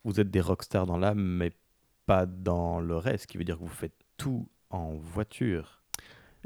vous 0.05 0.21
êtes 0.21 0.31
des 0.31 0.41
rockstars 0.41 0.87
dans 0.87 0.99
l'âme, 0.99 1.21
mais 1.21 1.53
pas 2.07 2.27
dans 2.27 2.81
le 2.81 2.97
reste, 2.97 3.23
ce 3.23 3.27
qui 3.27 3.39
veut 3.39 3.45
dire 3.45 3.57
que 3.57 3.63
vous 3.63 3.69
faites 3.69 3.97
tout 4.17 4.49
en 4.71 4.95
voiture. 4.95 5.83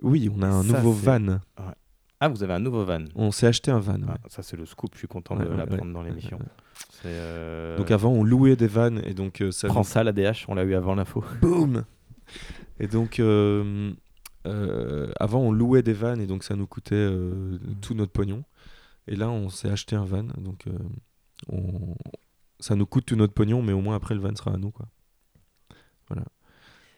Oui, 0.03 0.31
on 0.35 0.43
a 0.43 0.49
un 0.49 0.65
nouveau 0.65 0.93
van. 0.93 1.39
Ah, 2.21 2.29
vous 2.29 2.43
avez 2.43 2.55
un 2.55 2.61
nouveau 2.61 2.85
van. 2.85 3.05
On 3.15 3.31
s'est 3.31 3.47
acheté 3.47 3.71
un 3.71 3.81
van. 3.81 3.99
Ah, 4.09 4.17
ça, 4.29 4.43
c'est 4.43 4.57
le 4.57 4.67
scoop. 4.67 4.93
Je 4.95 4.99
suis 4.99 5.09
content 5.09 5.37
de 5.37 5.45
l'apprendre 5.45 5.93
dans 5.93 6.03
l'émission. 6.03 6.39
Euh, 7.05 7.77
donc 7.77 7.91
avant, 7.91 8.11
on 8.11 8.25
louait 8.25 8.57
des 8.57 8.67
vannes 8.67 9.03
et 9.05 9.15
donc 9.15 9.43
euh, 9.43 9.51
ça. 9.51 9.69
Prends 9.69 9.83
ça, 9.83 10.03
la 10.03 10.13
DH. 10.13 10.47
On 10.49 10.55
l'a 10.55 10.65
eu 10.65 10.75
avant 10.75 10.95
l'info. 10.95 11.23
Boum. 11.41 11.85
Et 12.81 12.87
donc 12.87 13.21
euh, 13.21 13.93
avant, 14.45 15.41
on 15.41 15.53
louait 15.53 15.83
des 15.83 15.93
vannes 15.93 16.21
et 16.21 16.27
donc 16.27 16.45
ça 16.45 16.57
nous 16.57 16.67
coûtait 16.67 17.11
tout 17.81 17.95
notre 17.95 18.13
pognon. 18.13 18.45
Et 19.07 19.17
là, 19.17 19.31
on 19.31 19.49
s'est 19.49 19.71
acheté 19.71 19.97
un 19.97 20.05
van. 20.05 20.25
Donc 20.39 20.65
on... 21.49 21.95
ça 22.61 22.75
nous 22.75 22.87
coûte 22.87 23.07
tout 23.07 23.17
notre 23.17 23.35
pognon, 23.35 23.63
mais 23.63 23.73
au 23.73 23.81
moins 23.81 23.97
après, 23.97 24.15
le 24.15 24.21
van 24.21 24.35
sera 24.35 24.53
à 24.53 24.57
nous, 24.57 24.71
quoi. 24.71 24.87
Voilà. 26.09 26.25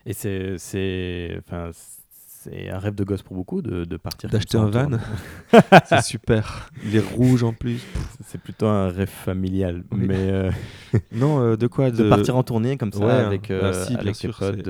Et 0.04 0.12
c'est, 0.12 0.56
c'est, 0.58 1.36
enfin, 1.38 1.70
c'est 1.72 2.70
un 2.70 2.78
rêve 2.78 2.94
de 2.94 3.04
gosse 3.04 3.22
pour 3.22 3.36
beaucoup 3.36 3.60
de, 3.60 3.84
de 3.84 3.96
partir. 3.96 4.30
D'acheter 4.30 4.56
un 4.56 4.66
van. 4.66 4.90
c'est 5.86 6.02
super. 6.02 6.70
Il 6.84 6.94
est 6.94 7.00
rouge 7.00 7.42
en 7.42 7.52
plus. 7.52 7.84
C'est 8.24 8.40
plutôt 8.40 8.66
un 8.66 8.88
rêve 8.88 9.08
familial. 9.08 9.82
Mais 9.90 10.30
euh, 10.30 10.50
non, 11.12 11.40
euh, 11.40 11.56
de 11.56 11.66
quoi 11.66 11.90
de... 11.92 12.08
partir 12.08 12.36
en 12.36 12.44
tournée 12.44 12.76
comme 12.76 12.92
ça 12.92 13.26
avec, 13.26 13.48
bah, 13.48 13.72
si, 13.72 13.96
avec 13.96 14.14
sûr, 14.14 14.38
potes. 14.38 14.68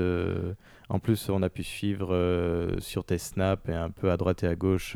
En 0.89 0.99
plus, 0.99 1.29
on 1.29 1.41
a 1.41 1.49
pu 1.49 1.63
suivre 1.63 2.75
sur 2.79 3.03
tes 3.03 3.17
snaps 3.17 3.67
et 3.69 3.73
un 3.73 3.89
peu 3.89 4.11
à 4.11 4.17
droite 4.17 4.43
et 4.43 4.47
à 4.47 4.55
gauche 4.55 4.95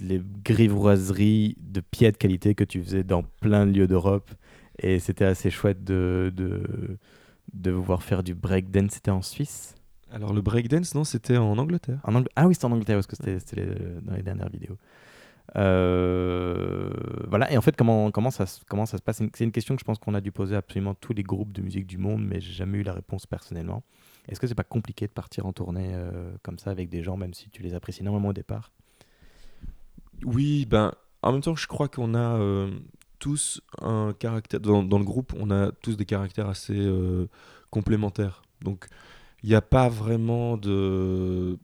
les 0.00 0.20
grivoiseries 0.44 1.56
de 1.58 1.80
pieds 1.80 2.10
de 2.10 2.16
qualité 2.16 2.54
que 2.54 2.64
tu 2.64 2.82
faisais 2.82 3.04
dans 3.04 3.22
plein 3.22 3.66
de 3.66 3.72
lieux 3.72 3.86
d'Europe. 3.86 4.30
Et 4.78 4.98
c'était 4.98 5.26
assez 5.26 5.50
chouette 5.50 5.84
de, 5.84 6.32
de, 6.34 6.98
de 7.52 7.70
voir 7.70 8.02
faire 8.02 8.22
du 8.22 8.34
breakdance. 8.34 8.92
C'était 8.92 9.10
en 9.10 9.22
Suisse? 9.22 9.74
Alors 10.10 10.32
le 10.32 10.40
breakdance, 10.40 10.94
non, 10.94 11.04
c'était 11.04 11.36
en 11.36 11.56
Angleterre. 11.58 12.00
En 12.04 12.22
Ah 12.34 12.48
oui, 12.48 12.54
c'était 12.54 12.66
en 12.66 12.72
Angleterre 12.72 12.96
parce 12.96 13.06
que 13.06 13.16
c'était 13.16 13.68
dans 14.02 14.14
les 14.14 14.22
dernières 14.22 14.48
vidéos. 14.48 14.76
Euh, 15.56 16.90
voilà, 17.28 17.50
et 17.52 17.56
en 17.56 17.60
fait, 17.60 17.76
comment, 17.76 18.10
comment, 18.10 18.30
ça, 18.30 18.44
comment 18.68 18.86
ça 18.86 18.98
se 18.98 19.02
passe? 19.02 19.22
C'est 19.34 19.44
une 19.44 19.52
question 19.52 19.74
que 19.74 19.80
je 19.80 19.84
pense 19.84 19.98
qu'on 19.98 20.14
a 20.14 20.20
dû 20.20 20.32
poser 20.32 20.54
à 20.54 20.58
absolument 20.58 20.94
tous 20.94 21.12
les 21.12 21.22
groupes 21.22 21.52
de 21.52 21.62
musique 21.62 21.86
du 21.86 21.98
monde, 21.98 22.24
mais 22.24 22.40
j'ai 22.40 22.52
jamais 22.52 22.78
eu 22.78 22.82
la 22.82 22.92
réponse 22.92 23.26
personnellement. 23.26 23.82
Est-ce 24.28 24.38
que 24.38 24.46
c'est 24.46 24.54
pas 24.54 24.64
compliqué 24.64 25.06
de 25.06 25.12
partir 25.12 25.46
en 25.46 25.52
tournée 25.52 25.90
euh, 25.92 26.30
comme 26.42 26.58
ça 26.58 26.70
avec 26.70 26.88
des 26.88 27.02
gens, 27.02 27.16
même 27.16 27.34
si 27.34 27.50
tu 27.50 27.62
les 27.62 27.74
apprécies 27.74 28.02
énormément 28.02 28.28
au 28.28 28.32
départ? 28.32 28.70
Oui, 30.24 30.66
ben, 30.66 30.92
en 31.22 31.32
même 31.32 31.40
temps, 31.40 31.56
je 31.56 31.66
crois 31.66 31.88
qu'on 31.88 32.14
a 32.14 32.38
euh, 32.38 32.70
tous 33.18 33.60
un 33.80 34.14
caractère. 34.18 34.60
Dans, 34.60 34.98
le 34.98 35.04
groupe, 35.04 35.34
on 35.38 35.50
a 35.50 35.72
tous 35.72 35.96
des 35.96 36.04
caractères 36.04 36.48
assez 36.48 36.88
complémentaires. 37.70 38.42
Donc, 38.60 38.86
il 39.42 39.48
n'y 39.48 39.54
a 39.54 39.62
pas 39.62 39.88
vraiment 39.88 40.58
de 40.58 41.58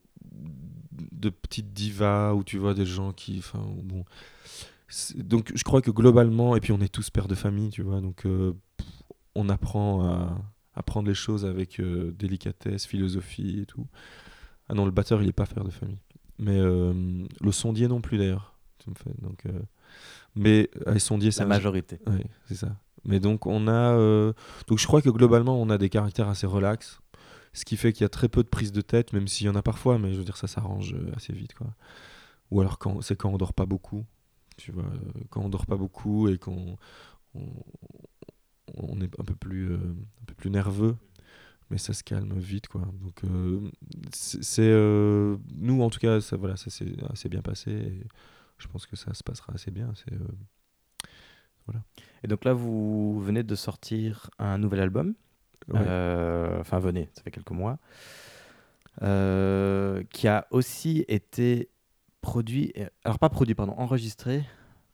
de 1.13 1.31
petites 1.31 1.73
divas 1.73 2.33
où 2.33 2.45
tu 2.45 2.59
vois 2.59 2.75
des 2.75 2.87
gens 2.87 3.13
qui 3.13 3.39
enfin 3.39 3.65
bon 3.83 4.05
donc 5.17 5.53
je 5.55 5.65
crois 5.65 5.83
que 5.83 5.91
globalement 5.91 6.57
et 6.57 6.61
puis 6.61 6.73
on 6.73 6.81
est 6.81 6.93
tous 6.93 7.11
pères 7.11 7.29
de 7.29 7.35
famille 7.35 7.71
tu 7.71 7.83
vois 7.83 8.01
donc 8.01 8.25
euh, 8.27 8.53
on 9.35 9.49
apprend 9.49 10.05
à, 10.05 10.39
à, 10.75 10.83
prendre 10.83 11.09
les 11.09 11.15
choses 11.15 11.45
avec 11.45 11.81
euh, 11.81 12.13
délicatesse 12.13 12.87
philosophie 12.87 13.61
et 13.61 13.67
tout 13.67 13.87
ah 14.69 14.75
non 14.75 14.85
le 14.85 14.93
batteur 14.93 15.23
il 15.23 15.29
est 15.29 15.33
pas 15.33 15.47
père 15.47 15.65
de 15.65 15.71
famille 15.71 15.99
mais 16.39 16.59
le 16.61 17.51
sondier 17.51 17.89
non 17.89 18.01
plus 18.01 18.19
d'ailleurs 18.19 18.55
donc 18.87 19.45
mais 20.37 20.69
avec 20.85 21.01
sondier, 21.01 21.31
c'est 21.31 21.41
la 21.41 21.47
majorité. 21.47 21.99
Oui, 22.07 22.23
c'est 22.47 22.55
ça. 22.55 22.77
Mais 23.05 23.21
donc 23.21 23.47
on 23.47 23.69
a, 23.69 23.95
euh, 23.95 24.33
donc 24.67 24.79
je 24.79 24.87
crois 24.87 25.01
que 25.01 25.09
globalement 25.09 25.61
on 25.61 25.71
a 25.71 25.79
des 25.79 25.89
caractères 25.89 26.29
assez 26.29 26.47
relax, 26.47 27.01
ce 27.57 27.65
qui 27.65 27.77
fait 27.77 27.93
qu'il 27.93 28.03
y 28.03 28.07
a 28.07 28.09
très 28.09 28.29
peu 28.29 28.43
de 28.43 28.49
prise 28.49 28.73
de 28.73 28.81
tête, 28.81 29.13
même 29.13 29.29
s'il 29.29 29.47
y 29.47 29.51
en 29.51 29.55
a 29.55 29.63
parfois, 29.63 29.99
mais 29.99 30.13
je 30.13 30.19
veux 30.19 30.25
dire 30.25 30.37
ça 30.37 30.47
s'arrange 30.47 30.95
euh, 30.95 31.13
assez 31.17 31.33
vite 31.33 31.55
quoi. 31.55 31.69
Ou 32.51 32.61
alors 32.61 32.79
quand 32.79 33.01
c'est 33.03 33.17
quand 33.17 33.31
on 33.31 33.39
dort 33.39 33.55
pas 33.55 33.67
beaucoup, 33.67 34.05
tu 34.57 34.73
vois, 34.73 34.85
euh, 34.85 35.23
quand 35.31 35.43
on 35.43 35.49
dort 35.49 35.67
pas 35.67 35.77
beaucoup 35.77 36.29
et 36.29 36.39
qu'on 36.39 36.77
on, 37.35 39.01
est 39.01 39.21
un 39.21 39.25
peu 39.25 39.35
plus 39.35 39.75
un 39.75 40.25
peu 40.27 40.35
plus 40.35 40.51
nerveux, 40.51 40.97
mais 41.71 41.79
ça 41.79 41.93
se 41.93 42.05
calme 42.05 42.39
vite 42.39 42.69
quoi. 42.69 42.83
Donc 43.03 43.23
c'est 44.13 44.73
nous 45.57 45.83
en 45.83 45.91
tout 45.91 45.99
cas 45.99 46.21
ça 46.21 46.37
voilà 46.37 46.57
ça 46.57 46.71
s'est 46.71 47.29
bien 47.29 47.43
passé. 47.43 47.73
Et, 47.73 48.07
je 48.59 48.69
pense 48.69 48.87
que 48.87 48.97
ça 48.97 49.13
se 49.15 49.23
passera 49.23 49.53
assez 49.55 49.71
bien. 49.71 49.93
C'est 49.95 50.13
euh, 50.13 50.29
voilà. 51.67 51.83
Et 52.23 52.29
donc 52.29 52.45
là, 52.45 52.53
vous 52.53 53.21
venez 53.21 53.43
de 53.43 53.55
sortir 53.55 54.31
un 54.39 54.59
nouvel 54.59 54.81
album. 54.81 55.15
Euh, 55.75 56.61
enfin, 56.61 56.79
venez, 56.79 57.09
ça 57.13 57.23
fait 57.23 57.31
quelques 57.31 57.51
mois. 57.51 57.79
Euh, 59.03 60.03
qui 60.11 60.27
a 60.27 60.47
aussi 60.51 61.05
été 61.09 61.69
produit, 62.23 62.73
alors 63.05 63.19
pas 63.19 63.29
produit, 63.29 63.55
pardon, 63.55 63.75
enregistré 63.77 64.45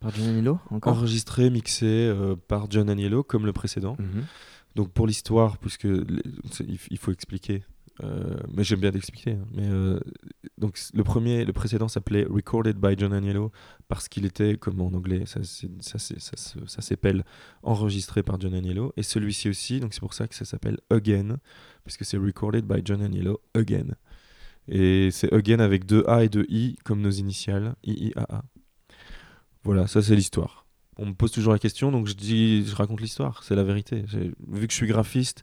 par 0.01 0.11
John 0.11 0.29
Aniello 0.29 0.59
encore 0.71 0.97
Enregistré, 0.97 1.51
mixé 1.51 2.13
par 2.49 2.69
John 2.69 2.91
Aniello 2.91 3.23
comme 3.23 3.47
le 3.47 3.53
précédent. 3.53 3.97
Mhm. 3.99 4.25
Donc 4.75 4.91
pour 4.91 5.07
l'histoire, 5.07 5.59
puisque 5.59 5.87
il 6.91 6.99
faut 6.99 7.13
expliquer, 7.13 7.63
euh, 8.03 8.37
mais 8.55 8.65
j'aime 8.65 8.81
bien 8.81 8.91
d'expliquer. 8.91 9.33
Hein. 9.33 9.47
Mais 9.55 9.69
euh, 9.69 10.01
donc 10.59 10.79
le 10.95 11.05
premier, 11.05 11.45
le 11.45 11.53
précédent 11.53 11.89
s'appelait 11.89 12.25
Recorded 12.25 12.77
by 12.79 12.95
John 12.97 13.13
Aniello 13.13 13.53
parce 13.89 14.09
qu'il 14.09 14.25
était, 14.25 14.57
comme 14.57 14.81
en 14.81 14.89
anglais, 14.89 15.25
ça, 15.27 15.41
ça, 15.43 15.99
ça 15.99 16.83
s'appelle 16.83 17.25
enregistré 17.63 18.23
par 18.23 18.41
John 18.41 18.55
Aniello. 18.55 18.93
Et 18.97 19.03
celui-ci 19.03 19.49
aussi, 19.49 19.81
donc 19.81 19.95
c'est 19.95 20.01
pour 20.01 20.15
ça 20.15 20.27
que 20.27 20.35
ça 20.35 20.45
s'appelle 20.45 20.79
Again, 20.91 21.37
puisque 21.85 22.05
c'est 22.05 22.17
Recorded 22.17 22.65
by 22.65 22.83
John 22.85 23.03
Aniello 23.03 23.41
Again. 23.55 23.95
Et 24.69 25.11
c'est 25.11 25.33
Again 25.33 25.59
avec 25.61 25.87
deux 25.87 26.05
A 26.07 26.25
et 26.25 26.29
deux 26.29 26.47
I 26.49 26.77
comme 26.85 27.01
nos 27.01 27.11
initiales, 27.11 27.75
I 27.85 28.09
I 28.09 28.13
A 28.17 28.37
A. 28.37 28.45
Voilà, 29.65 29.87
ça 29.87 30.03
c'est 30.03 30.17
l'histoire. 30.17 30.67
On 30.99 31.07
me 31.07 31.15
pose 31.15 31.33
toujours 31.33 31.53
la 31.53 31.59
question, 31.59 31.91
donc 31.91 32.07
je 32.07 32.15
dis, 32.15 32.65
je 32.67 32.75
raconte 32.75 33.01
l'histoire, 33.01 33.43
c'est 33.45 33.55
la 33.55 33.65
vérité. 33.65 34.05
Vu 34.49 34.67
que 34.67 34.73
je 34.73 34.77
suis 34.77 34.87
graphiste, 34.87 35.43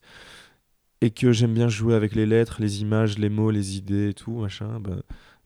et 1.02 1.12
que 1.12 1.32
j'aime 1.32 1.54
bien 1.54 1.70
jouer 1.70 1.96
avec 1.96 2.16
les 2.16 2.26
lettres, 2.26 2.58
les 2.60 2.82
images, 2.82 3.18
les 3.18 3.30
mots, 3.30 3.52
les 3.52 3.78
idées 3.78 4.10
et 4.10 4.14
tout, 4.14 4.40
machin, 4.40 4.80
bah, 4.80 4.98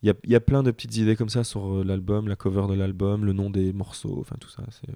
il 0.01 0.07
y, 0.07 0.09
a, 0.09 0.15
y, 0.25 0.35
a, 0.35 0.41
plein 0.41 0.63
de 0.63 0.71
petites 0.71 0.97
idées 0.97 1.15
comme 1.15 1.29
ça 1.29 1.43
sur 1.43 1.75
euh, 1.75 1.83
l'album, 1.83 2.27
la 2.27 2.35
cover 2.35 2.67
de 2.67 2.73
l'album, 2.73 3.23
le 3.23 3.31
nom 3.33 3.49
des 3.49 3.71
morceaux, 3.71 4.17
enfin 4.19 4.35
tout 4.39 4.49
ça. 4.49 4.63
Euh. 4.89 4.93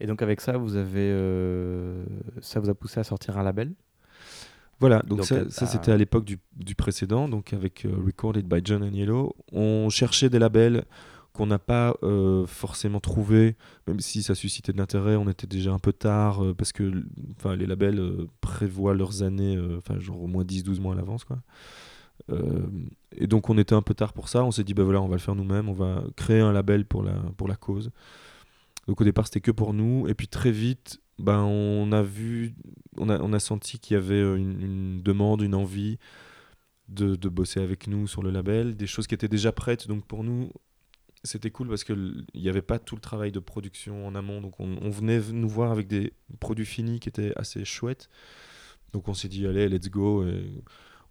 Et 0.00 0.06
donc 0.06 0.20
avec 0.20 0.40
ça, 0.40 0.56
vous 0.56 0.76
avez, 0.76 1.10
euh, 1.12 2.04
ça 2.40 2.58
vous 2.58 2.68
a 2.68 2.74
poussé 2.74 2.98
à 2.98 3.04
sortir 3.04 3.38
un 3.38 3.42
label? 3.42 3.72
Voilà, 4.80 5.00
donc, 5.06 5.24
ça, 5.24 5.48
ça 5.48 5.66
c'était 5.66 5.92
à 5.92 5.96
l'époque 5.96 6.24
du, 6.24 6.40
du, 6.56 6.74
précédent, 6.74 7.28
donc 7.28 7.52
avec 7.52 7.86
Recorded 8.04 8.48
by 8.48 8.60
John 8.64 8.82
Aniello. 8.82 9.36
On 9.52 9.88
cherchait 9.90 10.28
des 10.28 10.40
labels 10.40 10.84
qu'on 11.32 11.46
n'a 11.46 11.58
pas 11.58 11.94
euh, 12.02 12.46
forcément 12.46 13.00
trouvé, 13.00 13.56
même 13.86 14.00
si 14.00 14.22
ça 14.22 14.34
suscitait 14.34 14.72
de 14.72 14.78
l'intérêt, 14.78 15.16
on 15.16 15.28
était 15.28 15.46
déjà 15.46 15.72
un 15.72 15.78
peu 15.78 15.92
tard, 15.92 16.44
euh, 16.44 16.54
parce 16.54 16.72
que 16.72 17.04
les 17.56 17.66
labels 17.66 17.98
euh, 17.98 18.28
prévoient 18.40 18.94
leurs 18.94 19.22
années, 19.22 19.58
enfin 19.78 19.98
genre 19.98 20.22
au 20.22 20.26
moins 20.26 20.44
10-12 20.44 20.80
mois 20.80 20.92
à 20.92 20.96
l'avance. 20.96 21.24
et 23.16 23.26
donc 23.26 23.50
on 23.50 23.58
était 23.58 23.74
un 23.74 23.82
peu 23.82 23.94
tard 23.94 24.12
pour 24.12 24.28
ça, 24.28 24.44
on 24.44 24.50
s'est 24.50 24.64
dit, 24.64 24.74
bah 24.74 24.84
voilà, 24.84 25.00
on 25.00 25.08
va 25.08 25.16
le 25.16 25.20
faire 25.20 25.34
nous-mêmes, 25.34 25.68
on 25.68 25.74
va 25.74 26.04
créer 26.16 26.40
un 26.40 26.52
label 26.52 26.84
pour 26.84 27.02
la, 27.02 27.14
pour 27.36 27.48
la 27.48 27.56
cause. 27.56 27.90
Donc 28.86 29.00
au 29.00 29.04
départ 29.04 29.26
c'était 29.26 29.40
que 29.40 29.50
pour 29.50 29.72
nous, 29.72 30.06
et 30.08 30.14
puis 30.14 30.28
très 30.28 30.50
vite, 30.50 31.00
ben, 31.18 31.40
on 31.40 31.92
a 31.92 32.02
vu, 32.02 32.54
on 32.98 33.08
a, 33.08 33.18
on 33.20 33.32
a 33.32 33.38
senti 33.38 33.78
qu'il 33.78 33.94
y 33.94 33.96
avait 33.96 34.20
une, 34.20 34.60
une, 34.60 35.02
demande, 35.02 35.40
une 35.40 35.54
envie 35.54 35.98
de, 36.88 37.14
de, 37.14 37.28
bosser 37.28 37.60
avec 37.60 37.86
nous 37.86 38.06
sur 38.06 38.22
le 38.22 38.30
label, 38.30 38.76
des 38.76 38.86
choses 38.86 39.06
qui 39.06 39.14
étaient 39.14 39.28
déjà 39.28 39.52
prêtes, 39.52 39.88
donc 39.88 40.04
pour 40.04 40.24
nous, 40.24 40.50
c'était 41.24 41.50
cool 41.50 41.68
parce 41.68 41.84
qu'il 41.84 42.24
n'y 42.34 42.48
avait 42.48 42.62
pas 42.62 42.78
tout 42.78 42.94
le 42.94 43.00
travail 43.00 43.32
de 43.32 43.38
production 43.38 44.06
en 44.06 44.14
amont. 44.14 44.40
Donc 44.40 44.58
on, 44.58 44.90
venait 44.90 45.20
nous 45.32 45.48
voir 45.48 45.70
avec 45.70 45.86
des 45.86 46.12
produits 46.40 46.66
finis 46.66 47.00
qui 47.00 47.08
étaient 47.08 47.32
assez 47.36 47.64
chouettes. 47.64 48.08
Donc 48.92 49.08
on 49.08 49.14
s'est 49.14 49.28
dit, 49.28 49.46
allez, 49.46 49.68
let's 49.68 49.88
go. 49.88 50.24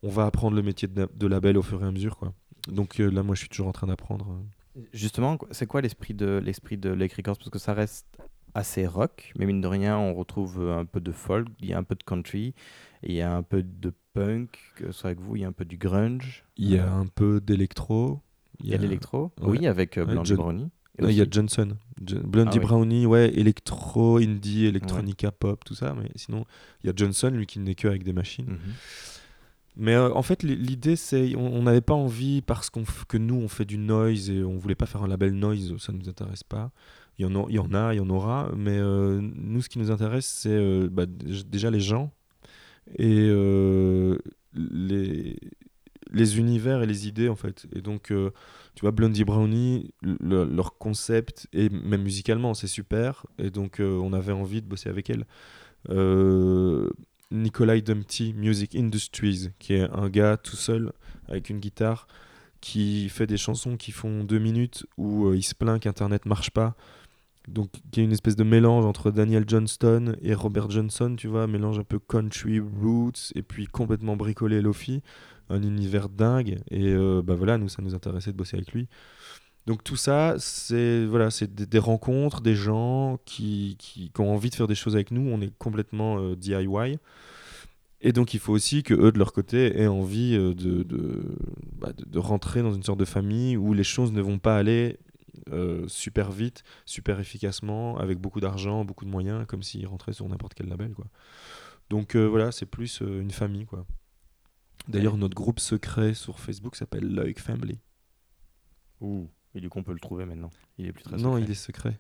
on 0.04 0.10
va 0.10 0.26
apprendre 0.26 0.56
le 0.56 0.62
métier 0.62 0.88
de, 0.88 1.28
label 1.28 1.58
au 1.58 1.62
fur 1.62 1.84
et 1.84 1.88
à 1.88 1.92
mesure. 1.92 2.18
Quoi. 2.18 2.34
Donc 2.68 3.00
euh, 3.00 3.10
là, 3.10 3.24
moi, 3.24 3.36
je 3.36 3.40
suis 3.42 3.50
toujours 3.50 3.68
en 3.68 3.72
train 3.72 3.88
d'apprendre. 3.88 4.44
Justement, 4.94 5.38
c'est 5.52 5.66
quoi 5.66 5.82
l'esprit 5.82 6.14
de 6.14 6.42
l'esprit 6.44 6.78
de 6.78 6.90
Lake 6.90 7.14
Records? 7.14 7.38
Parce 7.38 7.50
que 7.50 7.60
ça 7.60 7.74
reste 7.74 8.08
assez 8.54 8.86
rock, 8.86 9.32
mais 9.38 9.46
mine 9.46 9.62
de 9.62 9.68
rien, 9.68 9.98
on 9.98 10.14
retrouve 10.14 10.70
un 10.70 10.86
peu 10.86 11.00
de 11.00 11.12
folk, 11.12 11.48
il 11.62 11.70
y 11.70 11.74
a 11.74 11.78
un 11.78 11.84
peu 11.84 11.96
de 11.96 12.04
country, 12.04 12.54
il 13.04 13.14
y 13.14 13.22
a 13.22 13.34
un 13.34 13.44
peu 13.44 13.64
de 13.64 13.94
punk, 14.14 14.60
que 14.76 14.92
soit 14.92 15.12
avec 15.12 15.22
vous, 15.22 15.38
il 15.38 15.42
y 15.42 15.46
a 15.46 15.48
un 15.48 15.54
peu 15.54 15.66
du 15.66 15.78
grunge. 15.78 16.44
Il 16.58 16.70
y 16.70 16.78
a 16.78 16.92
un 16.92 17.08
peu 17.08 17.40
d'électro. 17.40 18.22
Il 18.64 18.70
y 18.70 18.74
a, 18.74 18.78
l'électro 18.78 19.32
Oui, 19.42 19.66
avec 19.68 19.98
euh, 19.98 20.06
Blondie 20.06 20.34
Brownie. 20.34 20.70
il 21.00 21.12
y 21.12 21.22
a 21.22 21.26
Johnson. 21.30 21.76
Blondie 22.00 22.58
ah 22.60 22.64
Brownie, 22.64 23.06
ouais, 23.06 23.32
électro, 23.34 24.18
indie, 24.18 24.66
electronica, 24.66 25.32
pop, 25.32 25.64
tout 25.64 25.76
ça. 25.76 25.96
Mais 25.96 26.10
sinon, 26.16 26.46
il 26.84 26.88
y 26.88 26.90
a 26.90 26.94
Johnson, 26.96 27.30
lui 27.30 27.46
qui 27.46 27.60
n'est 27.60 27.76
que 27.76 27.88
avec 27.88 28.04
des 28.04 28.14
machines. 28.14 28.48
Mhm. 28.48 28.74
Mais 29.78 29.96
euh, 29.96 30.14
en 30.14 30.22
fait, 30.22 30.44
l'idée, 30.44 30.96
c'est 30.96 31.36
on 31.36 31.64
n'avait 31.64 31.82
pas 31.82 31.94
envie, 31.94 32.42
parce 32.42 32.70
qu'on 32.70 32.84
que 33.08 33.18
nous, 33.18 33.36
on 33.36 33.48
fait 33.48 33.66
du 33.66 33.78
noise 33.78 34.30
et 34.30 34.44
on 34.44 34.58
voulait 34.58 34.76
pas 34.76 34.86
faire 34.86 35.04
un 35.04 35.08
label 35.08 35.34
noise, 35.34 35.76
ça 35.78 35.94
ne 35.94 35.98
nous 35.98 36.10
intéresse 36.10 36.44
pas. 36.44 36.72
Il 37.18 37.24
y, 37.24 37.26
en 37.26 37.36
a, 37.36 37.46
il 37.50 37.56
y 37.56 37.60
en 37.60 37.74
a, 37.74 37.94
il 37.94 37.98
y 37.98 38.00
en 38.00 38.10
aura, 38.10 38.52
mais 38.56 38.78
euh, 38.78 39.22
nous, 39.22 39.62
ce 39.62 39.70
qui 39.70 39.80
nous 39.80 39.92
intéresse, 39.92 40.26
c'est 40.26 40.90
bah, 40.90 41.06
déjà 41.06 41.70
les 41.70 41.80
gens 41.80 42.12
et 42.98 43.30
les, 44.54 45.38
les 46.12 46.38
univers 46.38 46.82
et 46.82 46.86
les 46.86 47.08
idées 47.08 47.30
en 47.30 47.36
fait. 47.36 47.68
Et 47.76 47.82
donc, 47.82 48.12
euh, 48.12 48.32
tu 48.76 48.82
vois, 48.82 48.92
Blondie 48.92 49.24
Brownie, 49.24 49.94
leur 50.02 50.78
concept, 50.78 51.48
et 51.54 51.70
même 51.70 52.04
musicalement, 52.04 52.54
c'est 52.54 52.68
super. 52.68 53.26
Et 53.38 53.50
donc, 53.50 53.80
euh, 53.80 53.98
on 53.98 54.14
avait 54.14 54.32
envie 54.32 54.62
de 54.62 54.68
bosser 54.68 54.90
avec 54.90 55.10
elle. 55.10 55.26
Euh, 55.90 56.90
Nikolai 57.32 57.82
Dumpty, 57.82 58.34
Music 58.34 58.76
Industries, 58.76 59.50
qui 59.60 59.74
est 59.74 59.90
un 59.92 60.10
gars 60.10 60.38
tout 60.38 60.58
seul 60.58 60.92
avec 61.28 61.50
une 61.50 61.60
guitare 61.60 62.08
qui 62.60 63.10
fait 63.10 63.26
des 63.26 63.38
chansons 63.38 63.76
qui 63.78 63.92
font 63.92 64.24
deux 64.24 64.38
minutes 64.38 64.86
où 64.98 65.34
il 65.34 65.42
se 65.42 65.56
plaint 65.56 65.82
qu'Internet 65.82 66.26
marche 66.26 66.52
pas 66.52 66.76
donc 67.48 67.70
qui 67.92 68.02
est 68.02 68.04
une 68.04 68.12
espèce 68.12 68.36
de 68.36 68.44
mélange 68.44 68.86
entre 68.86 69.12
Daniel 69.12 69.46
Johnston 69.48 70.16
et 70.22 70.34
Robert 70.34 70.70
Johnson, 70.70 71.16
tu 71.18 71.28
vois, 71.28 71.48
mélange 71.48 71.80
un 71.80 71.84
peu 71.84 72.00
country 72.00 72.60
roots 72.60 73.32
et 73.36 73.42
puis 73.42 73.66
complètement 73.68 74.16
bricolé 74.16 74.62
lofi, 74.62 75.02
un 75.50 75.64
univers 75.64 76.10
dingue 76.10 76.60
et 76.70 76.94
euh, 76.94 77.22
bah 77.24 77.36
voilà, 77.36 77.58
nous 77.58 77.70
ça 77.70 77.82
nous 77.82 77.96
intéressait 77.96 78.32
de 78.32 78.38
bosser 78.38 78.58
avec 78.58 78.72
lui. 78.74 78.88
Donc 79.68 79.84
tout 79.84 79.96
ça, 79.96 80.36
c'est 80.40 81.06
voilà, 81.06 81.30
c'est 81.30 81.54
des, 81.54 81.80
rencontres, 81.80 82.42
des 82.42 82.56
gens 82.56 83.20
qui, 83.26 83.76
qui, 83.78 84.12
ont 84.18 84.34
envie 84.34 84.50
de 84.50 84.56
faire 84.56 84.68
des 84.68 84.76
choses 84.76 84.96
avec 84.96 85.12
nous. 85.12 85.30
On 85.30 85.40
est 85.40 85.56
complètement 85.58 86.18
euh, 86.20 86.36
DIY. 86.36 86.98
Et 88.02 88.12
donc 88.12 88.34
il 88.34 88.40
faut 88.40 88.54
aussi 88.54 88.82
que 88.82 88.96
eux 88.96 89.12
de 89.12 89.20
leur 89.20 89.34
côté 89.34 89.80
aient 89.80 89.88
envie 89.88 90.36
euh, 90.36 90.56
de, 90.56 90.84
bah, 91.80 91.94
de, 91.96 92.06
de, 92.06 92.20
rentrer 92.20 92.64
dans 92.64 92.74
une 92.74 92.82
sorte 92.82 93.00
de 93.00 93.06
famille 93.06 93.56
où 93.56 93.74
les 93.74 93.84
choses 93.84 94.12
ne 94.12 94.22
vont 94.22 94.40
pas 94.40 94.58
aller 94.58 94.98
euh, 95.50 95.88
super 95.88 96.32
vite, 96.32 96.64
super 96.86 97.20
efficacement, 97.20 97.98
avec 97.98 98.20
beaucoup 98.20 98.40
d'argent, 98.40 98.86
beaucoup 98.86 99.06
de 99.06 99.10
moyens, 99.10 99.46
comme 99.48 99.64
s'ils 99.64 99.88
rentraient 99.88 100.14
sur 100.14 100.28
n'importe 100.28 100.54
quel 100.54 100.68
label. 100.68 100.94
Quoi. 100.94 101.06
Donc 101.90 102.16
euh, 102.16 102.26
voilà, 102.26 102.52
c'est 102.52 102.66
plus 102.66 103.02
euh, 103.02 103.22
une 103.22 103.32
famille. 103.32 103.66
quoi. 103.66 103.86
D'ailleurs, 104.88 105.18
notre 105.18 105.36
groupe 105.36 105.60
secret 105.60 106.14
sur 106.14 106.40
Facebook 106.40 106.76
s'appelle 106.76 107.14
Loic 107.14 107.40
Family. 107.40 107.80
Ouh, 109.00 109.30
et 109.56 109.62
du 109.62 109.70
coup 109.70 109.80
on 109.80 109.84
peut 109.84 109.94
le 109.94 110.00
trouver 110.00 110.26
maintenant. 110.26 110.50
Il 110.78 110.88
est 110.88 110.94
plus 110.94 111.04
très 111.04 111.18
Non, 111.18 111.38
il 111.38 111.50
est 111.50 111.56
secret. 111.56 112.00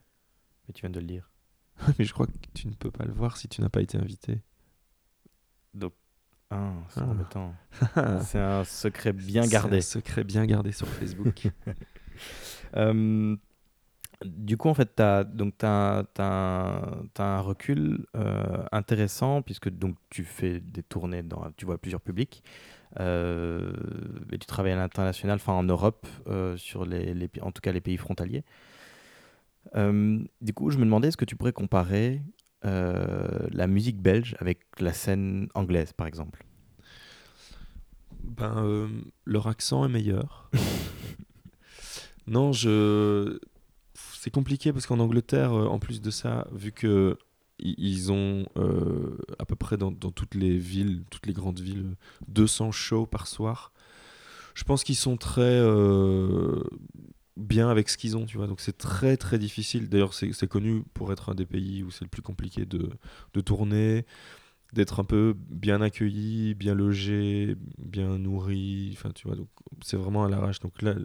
Mais 0.67 0.73
tu 0.73 0.81
viens 0.81 0.89
de 0.89 0.99
le 0.99 1.05
dire. 1.05 1.31
Mais 1.99 2.05
je 2.05 2.13
crois 2.13 2.27
que 2.27 2.37
tu 2.53 2.67
ne 2.67 2.73
peux 2.73 2.91
pas 2.91 3.05
le 3.05 3.13
voir 3.13 3.37
si 3.37 3.47
tu 3.47 3.61
n'as 3.61 3.69
pas 3.69 3.81
été 3.81 3.97
invité. 3.97 4.41
Donc, 5.73 5.93
ah, 6.49 6.73
c'est 6.89 7.01
ah. 7.95 8.19
c'est 8.25 8.39
un 8.39 8.63
secret 8.65 9.13
bien 9.13 9.47
gardé. 9.47 9.77
un 9.77 9.81
secret 9.81 10.25
bien 10.25 10.45
gardé 10.45 10.73
sur 10.73 10.87
Facebook. 10.87 11.47
Euh, 12.77 13.35
du 14.23 14.57
coup, 14.57 14.69
en 14.69 14.73
fait, 14.73 14.95
tu 14.95 15.01
as, 15.01 15.23
donc, 15.23 15.55
as, 15.63 16.05
un 16.17 17.39
recul 17.41 18.05
euh, 18.15 18.63
intéressant 18.71 19.41
puisque 19.41 19.69
donc, 19.69 19.95
tu 20.09 20.23
fais 20.23 20.59
des 20.59 20.83
tournées, 20.83 21.23
dans, 21.23 21.51
tu 21.57 21.65
vois 21.65 21.77
plusieurs 21.77 22.01
publics. 22.01 22.43
Euh, 22.99 23.71
et 24.31 24.37
tu 24.37 24.45
travailles 24.45 24.73
à 24.73 24.75
l'international, 24.75 25.37
enfin 25.37 25.53
en 25.53 25.63
Europe, 25.63 26.05
sur 26.57 26.85
les, 26.85 27.13
les, 27.13 27.29
en 27.41 27.51
tout 27.51 27.61
cas 27.61 27.71
les 27.71 27.81
pays 27.81 27.97
frontaliers. 27.97 28.43
du 29.75 30.53
coup, 30.53 30.69
je 30.69 30.77
me 30.77 30.85
demandais, 30.85 31.07
est-ce 31.07 31.17
que 31.17 31.25
tu 31.25 31.35
pourrais 31.35 31.53
comparer 31.53 32.21
la 32.63 33.67
musique 33.67 33.99
belge 33.99 34.35
avec 34.39 34.59
la 34.79 34.93
scène 34.93 35.47
anglaise, 35.55 35.93
par 35.93 36.05
exemple? 36.05 36.45
Ben, 38.23 38.87
Leur 39.25 39.47
accent 39.47 39.83
est 39.85 39.89
meilleur. 39.89 40.51
Non, 42.27 42.51
je. 42.53 43.39
C'est 43.93 44.31
compliqué 44.31 44.71
parce 44.71 44.85
qu'en 44.85 44.99
Angleterre, 44.99 45.53
euh, 45.53 45.67
en 45.67 45.79
plus 45.79 46.01
de 46.01 46.11
ça, 46.11 46.47
vu 46.53 46.71
que 46.71 47.17
ils 47.59 48.11
ont 48.11 48.45
euh, 48.57 49.17
à 49.37 49.45
peu 49.45 49.55
près 49.55 49.77
dans, 49.77 49.91
toutes 49.91 50.33
les 50.33 50.57
villes, 50.57 51.03
toutes 51.11 51.27
les 51.27 51.33
grandes 51.33 51.59
villes, 51.59 51.95
200 52.27 52.71
shows 52.71 53.05
par 53.05 53.27
soir. 53.27 53.71
Je 54.55 54.63
pense 54.63 54.83
qu'ils 54.83 54.95
sont 54.95 55.15
très 55.15 55.41
euh, 55.41 56.63
bien 57.37 57.69
avec 57.69 57.89
ce 57.89 57.97
qu'ils 57.97 58.17
ont, 58.17 58.25
tu 58.25 58.37
vois. 58.37 58.47
Donc 58.47 58.61
c'est 58.61 58.77
très 58.77 59.15
très 59.15 59.37
difficile. 59.37 59.89
D'ailleurs, 59.89 60.13
c'est 60.13 60.47
connu 60.47 60.83
pour 60.93 61.11
être 61.11 61.29
un 61.29 61.35
des 61.35 61.45
pays 61.45 61.83
où 61.83 61.91
c'est 61.91 62.03
le 62.03 62.09
plus 62.09 62.23
compliqué 62.23 62.65
de, 62.65 62.89
de 63.33 63.41
tourner 63.41 64.05
d'être 64.73 64.99
un 64.99 65.03
peu 65.03 65.35
bien 65.37 65.81
accueilli, 65.81 66.53
bien 66.53 66.73
logé, 66.73 67.55
bien 67.77 68.17
nourri. 68.17 68.91
Enfin, 68.93 69.11
tu 69.11 69.27
vois, 69.27 69.35
donc 69.35 69.49
c'est 69.83 69.97
vraiment 69.97 70.23
à 70.23 70.29
l'arrache. 70.29 70.59
Donc 70.59 70.81
là, 70.81 70.95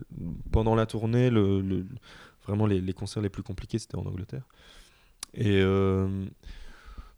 pendant 0.53 0.75
la 0.75 0.87
tournée, 0.87 1.31
le, 1.31 1.87
vraiment 2.47 2.67
les, 2.67 2.93
concerts 2.93 3.23
les 3.23 3.29
plus 3.29 3.43
compliqués, 3.43 3.79
c'était 3.79 3.97
en 3.97 4.07
Angleterre. 4.07 4.47
Et 5.35 5.61
euh, 5.61 6.27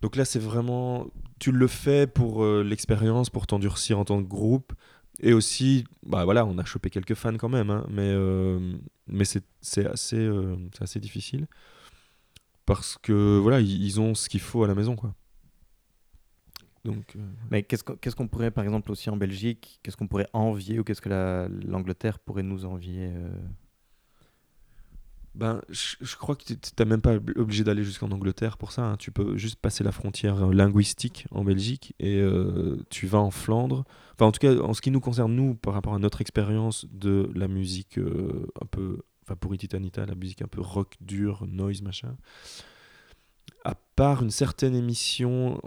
donc 0.01 0.17
là, 0.17 0.25
c'est 0.25 0.39
vraiment, 0.39 1.07
tu 1.39 1.53
le 1.53 1.67
fais 1.67 2.07
pour 2.07 2.43
euh, 2.43 2.63
l'expérience, 2.63 3.31
pour 3.31 3.47
t'endurcir 3.47 3.99
en 3.99 4.05
tant 4.05 4.23
que 4.23 4.29
groupe. 4.29 4.73
Et 5.21 5.33
aussi, 5.33 5.85
bah 6.07 6.25
voilà, 6.25 6.47
on 6.47 6.59
a 6.59 6.65
chopé 6.65 6.91
quelques 6.91 7.15
fans 7.15 7.37
quand 7.37 7.49
même, 7.49 7.71
hein, 7.71 7.85
mais, 7.91 8.09
euh, 8.15 8.77
mais 9.09 9.25
c'est 9.25 9.87
assez, 9.87 10.31
assez 10.81 11.01
difficile. 11.01 11.47
Parce 12.67 12.99
que 12.99 13.39
voilà, 13.39 13.61
ils, 13.61 13.83
ils 13.83 14.01
ont 14.01 14.15
ce 14.15 14.29
qu'il 14.29 14.41
faut 14.41 14.63
à 14.63 14.69
la 14.69 14.75
maison, 14.75 14.95
quoi. 14.95 15.15
Donc, 16.93 17.17
euh, 17.17 17.21
Mais 17.51 17.63
qu'est-ce 17.63 18.17
qu'on 18.17 18.29
pourrait, 18.29 18.51
par 18.51 18.65
exemple, 18.65 18.91
aussi 18.91 19.11
en 19.11 19.17
Belgique, 19.17 19.81
qu'est-ce 19.83 19.97
qu'on 19.97 20.07
pourrait 20.07 20.29
envier 20.33 20.79
ou 20.79 20.85
qu'est-ce 20.85 21.01
que 21.01 21.49
l'Angleterre 21.67 22.19
pourrait 22.19 22.43
nous 22.43 22.65
envier 22.65 23.11
euh? 23.15 23.29
Ben, 25.35 25.61
je, 25.69 26.17
crois 26.17 26.35
que 26.35 26.43
tu 26.43 26.57
n'es 26.79 26.85
même 26.85 27.01
pas 27.01 27.15
obligé 27.37 27.63
d'aller 27.63 27.85
jusqu'en 27.85 28.11
Angleterre 28.11 28.57
pour 28.57 28.73
ça. 28.73 28.83
Hein. 28.83 28.97
Tu 28.97 29.13
peux 29.13 29.37
juste 29.37 29.61
passer 29.61 29.85
la 29.85 29.93
frontière 29.93 30.43
euh, 30.43 30.53
linguistique 30.53 31.27
en 31.31 31.45
Belgique 31.45 31.95
et 32.01 32.21
tu 32.91 33.07
vas 33.07 33.21
en 33.21 33.31
Flandre. 33.31 33.85
Enfin, 34.15 34.27
en 34.27 34.33
tout 34.33 34.41
cas, 34.41 34.59
en 34.61 34.75
ce 34.75 34.81
qui 34.81 34.91
nous 34.91 35.01
concerne, 35.01 35.33
nous, 35.33 35.55
par 35.55 35.75
rapport 35.75 35.95
à 35.95 36.01
notre 36.01 36.21
expérience 36.21 36.87
de 36.91 37.31
la 37.35 37.47
musique 37.47 37.99
un 37.99 38.67
peu. 38.67 39.03
Enfin, 39.23 39.37
pour 39.37 39.55
Ititanita, 39.55 40.07
la 40.07 40.15
musique 40.15 40.41
un 40.41 40.49
peu 40.49 40.63
rock 40.63 40.95
dur, 41.01 41.47
noise, 41.47 41.83
machin 41.83 42.17
à 43.65 43.75
part 43.97 44.23
une 44.23 44.31
certaine 44.31 44.75
émission 44.75 45.61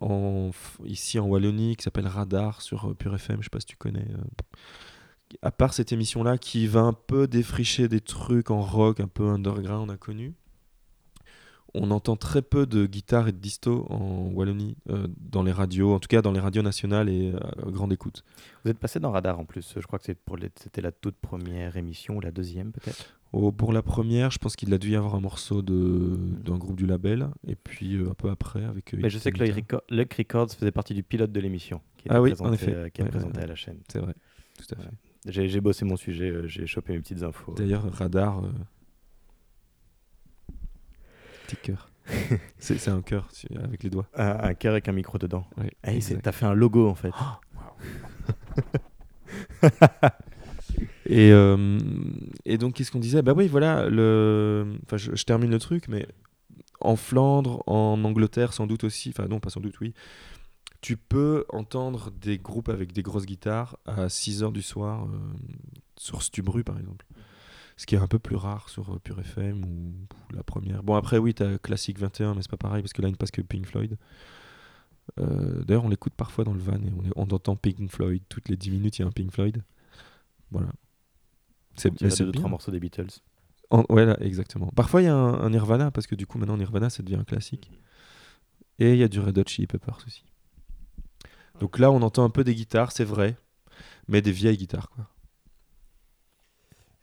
ici 0.85 1.19
en 1.19 1.27
Wallonie 1.27 1.75
qui 1.75 1.83
s'appelle 1.83 2.07
Radar 2.07 2.61
sur 2.61 2.89
euh, 2.89 2.93
Pure 2.93 3.15
FM, 3.15 3.37
je 3.39 3.45
sais 3.45 3.49
pas 3.49 3.59
si 3.59 3.65
tu 3.65 3.75
connais. 3.75 4.07
Euh, 4.09 5.37
à 5.41 5.51
part 5.51 5.73
cette 5.73 5.91
émission-là 5.91 6.37
qui 6.37 6.67
va 6.67 6.81
un 6.81 6.93
peu 6.93 7.27
défricher 7.27 7.87
des 7.87 8.01
trucs 8.01 8.51
en 8.51 8.61
rock 8.61 8.99
un 8.99 9.07
peu 9.07 9.27
underground 9.29 9.89
inconnu, 9.89 10.33
on 11.73 11.89
entend 11.91 12.17
très 12.17 12.41
peu 12.41 12.65
de 12.65 12.85
guitare 12.85 13.29
et 13.29 13.31
de 13.31 13.37
disto 13.37 13.85
en 13.89 14.29
Wallonie 14.33 14.75
euh, 14.89 15.07
dans 15.17 15.43
les 15.43 15.53
radios, 15.53 15.93
en 15.93 15.99
tout 15.99 16.09
cas 16.09 16.21
dans 16.21 16.33
les 16.33 16.41
radios 16.41 16.63
nationales 16.63 17.07
et 17.07 17.33
à 17.33 17.69
grande 17.71 17.93
écoute. 17.93 18.25
Vous 18.63 18.71
êtes 18.71 18.79
passé 18.79 18.99
dans 18.99 19.11
Radar 19.11 19.39
en 19.39 19.45
plus, 19.45 19.73
je 19.77 19.87
crois 19.87 19.99
que 19.99 20.05
c'était 20.05 20.81
la 20.81 20.91
toute 20.91 21.15
première 21.15 21.77
émission 21.77 22.17
ou 22.17 22.21
la 22.21 22.31
deuxième 22.31 22.71
peut-être? 22.73 23.20
Pour 23.31 23.71
la 23.71 23.81
première, 23.81 24.29
je 24.31 24.39
pense 24.39 24.55
qu'il 24.57 24.73
a 24.73 24.77
dû 24.77 24.91
y 24.91 24.95
avoir 24.95 25.15
un 25.15 25.21
morceau 25.21 25.61
d'un 25.61 26.57
groupe 26.57 26.75
du 26.75 26.85
label, 26.85 27.29
et 27.47 27.55
puis 27.55 27.95
euh, 27.95 28.09
un 28.11 28.13
peu 28.13 28.29
après 28.29 28.63
avec. 28.65 28.93
Euh, 28.93 28.97
Mais 29.01 29.09
je 29.09 29.17
sais 29.17 29.31
que 29.31 29.41
le 29.41 30.05
Records 30.17 30.51
faisait 30.51 30.71
partie 30.71 30.93
du 30.93 31.03
pilote 31.03 31.31
de 31.31 31.39
l'émission, 31.39 31.81
qui 31.97 32.07
ah 32.09 32.21
oui, 32.21 32.33
en 32.39 32.51
effet. 32.51 32.73
Euh, 32.73 32.89
qui 32.89 33.01
est 33.01 33.05
présenté 33.05 33.41
à 33.41 33.47
la 33.47 33.55
chaîne. 33.55 33.79
C'est 33.87 33.99
vrai, 33.99 34.13
tout 34.57 34.75
à 34.75 34.81
fait. 34.81 34.89
J'ai 35.27 35.61
bossé 35.61 35.85
mon 35.85 35.95
sujet, 35.95 36.33
j'ai 36.45 36.67
chopé 36.67 36.93
mes 36.93 36.99
petites 36.99 37.23
infos. 37.23 37.53
D'ailleurs, 37.53 37.89
radar. 37.93 38.43
Petit 41.47 41.57
cœur. 41.57 41.89
c'est 42.57 42.87
un 42.87 43.01
cœur 43.01 43.29
avec 43.61 43.83
les 43.83 43.89
doigts. 43.89 44.07
Un, 44.15 44.53
cœur 44.53 44.71
avec 44.71 44.87
un 44.87 44.93
micro 44.93 45.17
dedans. 45.17 45.45
Hey, 45.83 46.01
T'as 46.21 46.31
fait 46.31 46.45
un 46.45 46.53
logo 46.53 46.87
en 46.87 46.95
fait. 46.95 47.11
Et, 51.11 51.33
euh, 51.33 51.77
et 52.45 52.57
donc, 52.57 52.75
qu'est-ce 52.75 52.89
qu'on 52.89 52.99
disait? 52.99 53.21
Bah 53.21 53.33
oui, 53.35 53.49
voilà, 53.49 53.85
enfin, 54.85 54.95
je, 54.95 55.23
termine 55.25 55.51
le 55.51 55.59
truc, 55.59 55.89
mais 55.89 56.07
en 56.79 56.95
Flandre, 56.95 57.63
en 57.67 58.01
Angleterre, 58.05 58.53
sans 58.53 58.65
doute 58.65 58.85
aussi, 58.85 59.09
enfin 59.09 59.27
non, 59.27 59.41
pas 59.41 59.49
sans 59.49 59.59
doute, 59.59 59.77
oui, 59.81 59.93
tu 60.79 60.95
peux 60.95 61.43
entendre 61.49 62.11
des 62.11 62.37
groupes 62.37 62.69
avec 62.69 62.93
des 62.93 63.01
grosses 63.01 63.25
guitares 63.25 63.77
à 63.85 64.07
6h 64.07 64.53
du 64.53 64.61
soir 64.61 65.03
euh, 65.03 65.09
sur 65.97 66.23
Stubru, 66.23 66.63
par 66.63 66.79
exemple. 66.79 67.05
Ce 67.75 67.85
qui 67.85 67.95
est 67.95 67.99
un 67.99 68.07
peu 68.07 68.19
plus 68.19 68.37
rare 68.37 68.69
sur 68.69 68.93
euh, 68.93 68.99
Pure 69.03 69.19
FM 69.19 69.65
ou, 69.65 69.91
la 70.33 70.43
première. 70.43 70.81
Bon, 70.81 70.95
après, 70.95 71.17
oui, 71.17 71.33
tu 71.33 71.43
as 71.43 71.57
Classic 71.57 71.99
21, 71.99 72.35
mais 72.35 72.41
c'est 72.41 72.49
pas 72.51 72.55
pareil 72.55 72.81
parce 72.83 72.93
que 72.93 73.01
là, 73.01 73.09
il 73.09 73.11
ne 73.11 73.17
passe 73.17 73.31
que 73.31 73.41
Pink 73.41 73.65
Floyd. 73.65 73.97
D'ailleurs, 75.17 75.83
on 75.83 75.89
l'écoute 75.89 76.13
parfois 76.15 76.45
dans 76.45 76.53
le 76.53 76.61
van 76.61 76.77
et 76.77 77.11
on, 77.17 77.23
on 77.23 77.35
entend 77.35 77.57
Pink 77.57 77.89
Floyd. 77.89 78.23
Toutes 78.29 78.47
les 78.47 78.55
10 78.55 78.71
minutes, 78.71 78.97
il 78.97 79.01
y 79.01 79.03
a 79.03 79.07
un 79.09 79.11
Pink 79.11 79.29
Floyd. 79.29 79.61
Voilà. 80.51 80.69
C'est 81.81 82.23
deux, 82.23 82.31
trois 82.31 82.49
morceaux 82.49 82.71
des 82.71 82.79
Beatles. 82.79 83.09
ouais, 83.89 84.05
là, 84.05 84.17
exactement. 84.21 84.67
Parfois, 84.75 85.01
il 85.01 85.05
y 85.05 85.07
a 85.07 85.15
un, 85.15 85.49
Nirvana, 85.49 85.91
parce 85.91 86.07
que 86.07 86.15
du 86.15 86.27
coup, 86.27 86.37
maintenant, 86.37 86.57
Nirvana, 86.57 86.89
ça 86.89 87.03
devient 87.03 87.15
un 87.15 87.23
classique. 87.23 87.71
Et 88.79 88.93
il 88.93 88.97
y 88.97 89.03
a 89.03 89.07
du 89.07 89.19
Red 89.19 89.37
Hot 89.37 89.43
Chili 89.47 89.67
Peppers 89.67 89.99
aussi. 90.05 90.23
Donc 91.59 91.77
là, 91.77 91.91
on 91.91 92.01
entend 92.01 92.23
un 92.23 92.29
peu 92.29 92.43
des 92.43 92.55
guitares, 92.55 92.91
c'est 92.91 93.03
vrai, 93.03 93.35
mais 94.07 94.21
des 94.21 94.31
vieilles 94.31 94.57
guitares, 94.57 94.89
quoi. 94.89 95.07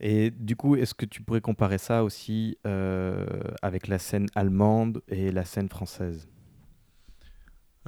Et 0.00 0.30
du 0.30 0.54
coup, 0.54 0.76
est-ce 0.76 0.94
que 0.94 1.06
tu 1.06 1.22
pourrais 1.22 1.40
comparer 1.40 1.78
ça 1.78 2.04
aussi 2.04 2.56
euh, 2.66 3.26
avec 3.62 3.88
la 3.88 3.98
scène 3.98 4.26
allemande 4.36 5.02
et 5.08 5.32
la 5.32 5.44
scène 5.44 5.68
française? 5.68 6.28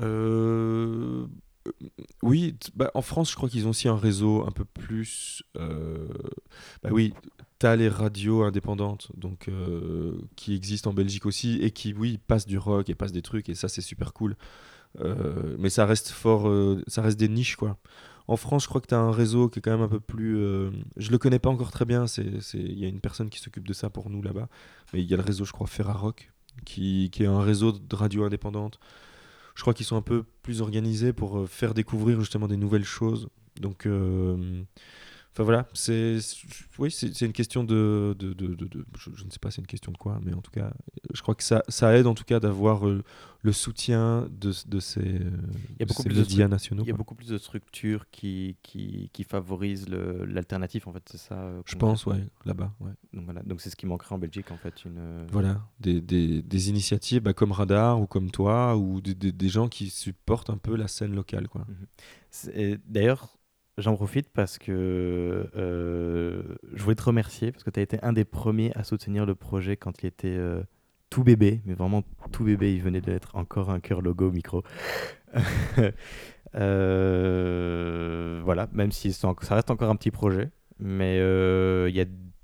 Euh, 0.01 1.27
oui, 2.23 2.57
bah, 2.75 2.91
en 2.95 3.03
France, 3.03 3.31
je 3.31 3.37
crois 3.37 3.49
qu'ils 3.49 3.67
ont 3.67 3.71
aussi 3.71 3.89
un 3.89 3.97
réseau 3.97 4.45
un 4.47 4.51
peu 4.51 4.65
plus. 4.65 5.43
Euh, 5.57 6.09
bah 6.83 6.91
oui, 6.93 7.15
tu 7.59 7.67
as 7.67 7.77
les 7.77 7.89
radios 7.89 8.43
indépendantes 8.43 9.11
donc, 9.17 9.49
euh, 9.49 10.19
qui 10.37 10.55
existent 10.55 10.91
en 10.91 10.95
Belgique 10.95 11.27
aussi 11.27 11.59
et 11.63 11.71
qui, 11.71 11.93
oui, 11.95 12.19
passent 12.27 12.47
du 12.47 12.59
rock 12.59 12.91
et 12.91 12.95
passent 12.95 13.13
des 13.13 13.23
trucs 13.23 13.49
et 13.49 13.55
ça, 13.55 13.69
c'est 13.69 13.81
super 13.81 14.13
cool. 14.13 14.37
Euh, 15.01 15.57
mais 15.59 15.71
ça 15.71 15.87
reste 15.87 16.09
fort. 16.09 16.51
ça 16.87 17.03
reste 17.03 17.19
des 17.19 17.29
niches, 17.29 17.57
quoi. 17.57 17.79
En 18.29 18.37
France, 18.37 18.65
je 18.65 18.69
crois 18.69 18.81
que 18.81 18.87
tu 18.87 18.95
as 18.95 19.01
un 19.01 19.11
réseau 19.11 19.49
qui 19.49 19.59
est 19.59 19.63
quand 19.63 19.73
même 19.73 19.83
un 19.83 19.89
peu 19.89 20.01
plus. 20.01 20.37
je 20.97 21.11
le 21.11 21.19
connais 21.19 21.39
pas 21.39 21.51
encore 21.51 21.71
très 21.73 21.85
bien. 21.85 22.05
Il 22.55 22.79
y 22.79 22.85
a 22.85 22.89
une 22.89 23.01
personne 23.01 23.29
qui 23.29 23.41
s'occupe 23.41 23.67
de 23.67 23.73
ça 23.73 23.91
pour 23.91 24.11
nous 24.11 24.23
là-bas. 24.23 24.49
Mais 24.93 25.03
il 25.03 25.11
y 25.11 25.15
a 25.15 25.17
le 25.17 25.23
réseau, 25.23 25.45
je 25.45 25.53
crois, 25.53 25.67
Ferrarock, 25.67 26.31
qui, 26.65 27.11
qui 27.11 27.25
est 27.25 27.27
un 27.27 27.41
réseau 27.41 27.73
de 27.73 27.97
radio 27.97 28.25
indépendante. 28.25 28.79
Je 29.61 29.63
crois 29.63 29.75
qu'ils 29.75 29.85
sont 29.85 29.97
un 29.97 30.01
peu 30.01 30.23
plus 30.41 30.63
organisés 30.63 31.13
pour 31.13 31.41
euh, 31.41 31.47
faire 31.47 31.75
découvrir 31.75 32.19
justement 32.19 32.49
des 32.49 32.57
nouvelles 32.57 32.87
choses. 32.87 33.29
Donc, 33.61 33.85
euh, 33.85 34.63
Enfin 35.41 35.45
voilà, 35.47 35.67
c'est 35.73 36.19
oui, 36.79 36.91
c'est 36.91 37.23
une 37.23 37.33
question 37.33 37.65
de, 37.65 38.15
de, 38.19 38.35
de, 38.35 38.55
de 38.55 38.85
je, 38.99 39.25
ne 39.25 39.31
sais 39.31 39.39
pas, 39.39 39.51
c'est 39.51 39.63
une 39.63 39.67
question 39.67 39.91
de 39.91 39.97
quoi, 39.97 40.21
mais 40.23 40.35
en 40.35 40.43
tout 40.43 40.51
cas, 40.51 40.71
je 41.15 41.23
crois 41.23 41.35
que 41.35 41.43
ça, 41.43 41.63
ça 41.69 41.97
aide 41.97 42.07
en 42.07 42.13
tout 42.13 42.25
cas 42.25 42.41
d'avoir 42.41 42.87
euh, 42.87 43.03
le 43.41 43.53
soutien 43.53 44.29
de, 44.31 44.53
de 44.67 44.81
ces, 44.81 45.01
il 45.01 45.81
y 45.81 45.83
a 45.83 45.87
beaucoup 45.87 46.03
plus 46.03 46.15
de 46.15 46.47
nationaux. 46.47 46.83
Il 46.85 46.89
y 46.89 46.93
a 46.93 46.95
beaucoup 46.95 47.15
plus 47.15 47.29
de 47.29 47.39
structures 47.39 48.11
qui, 48.11 48.59
qui, 48.63 49.09
qui 49.15 49.25
favorisent 49.25 49.89
l'alternative 49.89 50.87
en 50.87 50.93
fait, 50.93 51.05
c'est 51.11 51.17
ça. 51.17 51.37
Euh, 51.37 51.63
je 51.65 51.77
pense, 51.77 52.05
ouais, 52.05 52.23
là-bas. 52.45 52.75
Ouais. 52.81 52.93
Donc 53.15 53.25
voilà, 53.25 53.43
donc 53.43 53.63
c'est 53.63 53.71
ce 53.71 53.77
qui 53.77 53.87
manquerait 53.87 54.15
en 54.15 54.19
Belgique 54.19 54.51
en 54.51 54.59
fait, 54.59 54.85
une. 54.85 54.99
Euh, 54.99 55.27
voilà, 55.33 55.63
des, 55.81 56.03
des, 56.03 56.43
des 56.43 56.69
initiatives 56.69 57.23
bah, 57.23 57.33
comme 57.33 57.53
Radar 57.53 57.99
ou 57.99 58.07
comme 58.07 58.31
toi 58.31 58.77
ou 58.77 59.01
des, 59.01 59.15
des, 59.15 59.49
gens 59.49 59.69
qui 59.69 59.89
supportent 59.89 60.51
un 60.51 60.59
peu 60.59 60.77
la 60.77 60.87
scène 60.87 61.15
locale 61.15 61.49
quoi. 61.49 61.65
Mhm. 61.67 62.77
D'ailleurs 62.87 63.40
J'en 63.81 63.97
profite 63.97 64.29
parce 64.29 64.59
que 64.59 65.49
euh, 65.57 66.43
je 66.75 66.83
voulais 66.83 66.95
te 66.95 67.03
remercier 67.03 67.51
parce 67.51 67.65
que 67.65 67.71
tu 67.71 67.81
as 67.81 67.83
été 67.83 67.99
un 68.03 68.13
des 68.13 68.25
premiers 68.25 68.73
à 68.77 68.85
soutenir 68.85 69.25
le 69.25 69.35
projet 69.35 69.77
quand 69.77 70.03
il 70.03 70.07
était 70.07 70.29
euh, 70.29 70.63
tout 71.09 71.25
bébé, 71.25 71.63
mais 71.65 71.73
vraiment 71.75 72.03
tout 72.31 72.45
bébé. 72.45 72.75
Il 72.75 72.83
venait 72.83 73.01
d'être 73.01 73.37
encore 73.37 73.71
un 73.71 73.81
cœur 73.81 74.03
logo 74.03 74.31
micro. 74.31 74.63
Euh, 76.57 78.41
voilà, 78.45 78.69
même 78.73 78.91
si 78.91 79.13
ça 79.13 79.29
reste 79.51 79.71
encore 79.71 79.89
un 79.89 79.95
petit 79.95 80.11
projet, 80.11 80.51
mais 80.81 81.19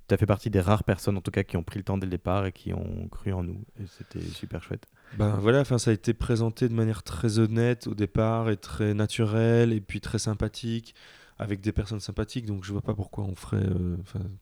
tu 0.09 0.15
as 0.15 0.17
fait 0.17 0.27
partie 0.27 0.49
des 0.49 0.61
rares 0.61 0.85
personnes 0.85 1.17
en 1.17 1.21
tout 1.21 1.33
cas 1.33 1.43
qui 1.43 1.57
ont 1.57 1.65
pris 1.65 1.81
le 1.81 1.85
temps 1.85 1.99
dès 1.99 2.07
le 2.07 2.11
départ 2.11 2.47
et 2.47 2.53
qui 2.53 2.73
ont 2.73 3.09
cru 3.09 3.33
en 3.33 3.43
nous. 3.43 3.65
C'était 3.99 4.21
super 4.21 4.63
chouette. 4.63 4.87
Ben 5.19 5.37
voilà, 5.41 5.61
enfin 5.61 5.79
ça 5.79 5.91
a 5.91 5.95
été 5.95 6.15
présenté 6.15 6.69
de 6.69 6.75
manière 6.75 7.03
très 7.03 7.41
honnête 7.41 7.89
au 7.89 7.95
départ 7.95 8.49
et 8.49 8.57
très 8.57 8.95
naturelle 8.95 9.73
et 9.73 9.81
puis 9.81 10.01
très 10.01 10.21
sympathique 10.21 10.95
avec 11.39 11.61
des 11.61 11.73
personnes 11.73 12.01
sympathiques, 12.01 12.47
donc 12.47 12.65
je 12.65 12.73
vois 12.73 12.83
pas 12.83 12.95
pourquoi 12.95 13.25
on 13.25 13.35
ferait. 13.35 13.65
Euh, 13.65 13.97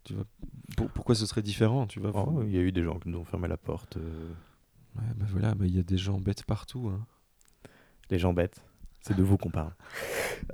tu 0.05 0.15
vois, 0.15 0.25
pourquoi 0.95 1.15
ce 1.15 1.27
serait 1.27 1.43
différent, 1.43 1.87
tu 1.87 2.01
vois. 2.01 2.13
Oh, 2.15 2.43
il 2.45 2.53
y 2.53 2.59
a 2.59 2.61
eu 2.61 2.73
des 2.73 2.85
gens 2.85 2.99
qui 2.99 3.09
nous 3.09 3.19
ont 3.19 3.25
fermé 3.25 3.49
la 3.49 3.57
porte. 3.57 3.97
Euh. 3.97 4.29
Ouais, 4.97 5.15
ben 5.17 5.27
voilà, 5.29 5.55
il 5.61 5.75
y 5.75 5.81
a 5.81 5.83
des 5.83 5.99
gens 5.99 6.21
bêtes 6.21 6.45
partout. 6.45 6.93
Hein. 6.93 7.05
Les 8.11 8.19
gens 8.19 8.33
bêtes, 8.33 8.63
c'est 9.01 9.17
de 9.17 9.23
vous 9.23 9.37
qu'on 9.37 9.51
parle. 9.51 9.73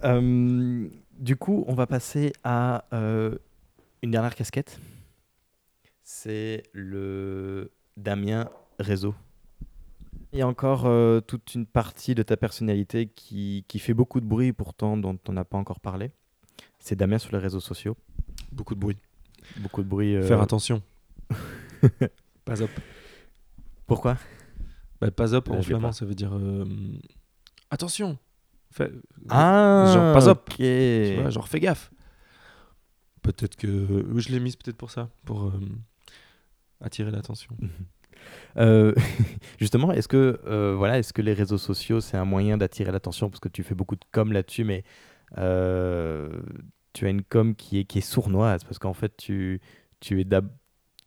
Euh, 0.04 0.88
du 1.18 1.36
coup, 1.36 1.64
on 1.66 1.74
va 1.74 1.86
passer 1.86 2.32
à 2.44 2.84
une 2.92 4.10
dernière 4.10 4.34
casquette. 4.36 4.78
C'est 6.04 6.62
le 6.72 7.72
Damien 7.96 8.48
Réseau. 8.78 9.14
Il 10.32 10.38
y 10.38 10.42
a 10.42 10.46
encore 10.46 10.82
toute 11.26 11.54
une 11.54 11.66
partie 11.66 12.14
de 12.14 12.22
ta 12.22 12.36
personnalité 12.36 13.06
qui, 13.08 13.64
qui 13.66 13.78
fait 13.80 13.94
beaucoup 13.94 14.20
de 14.20 14.26
bruit 14.26 14.52
pourtant 14.52 14.96
dont 14.96 15.18
on 15.28 15.32
n'a 15.32 15.44
pas 15.44 15.58
encore 15.58 15.80
parlé. 15.80 16.12
C'est 16.80 16.96
Damien 16.96 17.18
sur 17.18 17.30
les 17.32 17.38
réseaux 17.38 17.60
sociaux. 17.60 17.96
Beaucoup 18.50 18.74
de 18.74 18.80
bruit. 18.80 18.96
Beaucoup 19.58 19.82
de 19.82 19.88
bruit. 19.88 20.16
Euh, 20.16 20.22
Faire 20.22 20.40
attention. 20.40 20.82
pas 22.44 22.62
up. 22.62 22.70
Pourquoi? 23.86 24.16
Bah, 25.00 25.10
Pas 25.10 25.34
up 25.34 25.48
en 25.50 25.62
flamand, 25.62 25.92
ça 25.92 26.04
veut 26.04 26.14
dire 26.14 26.34
euh, 26.34 26.64
attention. 27.70 28.18
ah, 29.28 29.90
genre 29.92 30.14
pas 30.14 30.28
up. 30.28 30.48
Tu 30.56 31.16
vois, 31.20 31.30
genre 31.30 31.48
fais 31.48 31.60
gaffe. 31.60 31.90
Peut-être 33.22 33.56
que 33.56 34.04
je 34.16 34.28
l'ai 34.30 34.40
mise 34.40 34.56
peut-être 34.56 34.76
pour 34.78 34.90
ça, 34.90 35.10
pour 35.24 35.44
euh, 35.44 35.52
attirer 36.80 37.10
l'attention. 37.10 37.54
justement, 39.58 39.92
est-ce 39.92 40.08
que 40.08 40.74
voilà, 40.76 40.98
est-ce 40.98 41.12
que 41.12 41.22
les 41.22 41.34
réseaux 41.34 41.58
sociaux 41.58 42.00
c'est 42.00 42.16
un 42.16 42.24
moyen 42.24 42.56
d'attirer 42.56 42.90
l'attention? 42.92 43.28
Parce 43.28 43.40
que 43.40 43.48
tu 43.48 43.62
fais 43.62 43.74
beaucoup 43.74 43.96
de 43.96 44.04
com 44.12 44.32
là-dessus, 44.32 44.64
mais 44.64 44.84
tu 45.36 47.06
as 47.06 47.08
une 47.08 47.22
com 47.22 47.54
qui 47.54 47.80
est, 47.80 47.84
qui 47.84 47.98
est 47.98 48.02
sournoise 48.02 48.64
parce 48.64 48.78
qu'en 48.78 48.94
fait, 48.94 49.16
tu, 49.16 49.60
tu, 50.00 50.20
es 50.20 50.24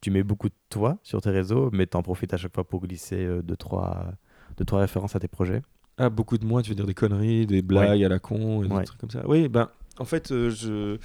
tu 0.04 0.12
mets 0.12 0.24
beaucoup 0.24 0.50
de 0.50 0.56
toi 0.70 0.98
sur 1.04 1.22
tes 1.22 1.30
réseaux, 1.30 1.70
mais 1.72 1.88
tu 1.88 1.96
en 1.96 2.04
profites 2.04 2.34
à 2.34 2.38
chaque 2.38 2.54
fois 2.54 2.68
pour 2.68 2.82
glisser 2.82 3.26
euh, 3.26 3.42
deux, 3.42 3.56
trois, 3.56 4.14
deux, 4.58 4.66
trois 4.66 4.82
références 4.82 5.16
à 5.16 5.20
tes 5.20 5.30
projets. 5.30 5.62
Ah, 5.98 6.10
beaucoup 6.10 6.38
de 6.38 6.46
moi, 6.46 6.62
tu 6.62 6.70
veux 6.70 6.76
dire 6.76 6.86
des 6.86 6.94
conneries, 6.94 7.46
des 7.46 7.62
blagues 7.62 8.04
à 8.04 8.10
la 8.10 8.20
con, 8.20 8.62
des 8.62 8.84
trucs 8.84 9.00
comme 9.00 9.12
ça. 9.12 9.26
Oui, 9.28 9.48
ben, 9.48 9.70
en 10.00 10.06
fait, 10.06 10.32
euh, 10.32 10.50
je 10.50 10.98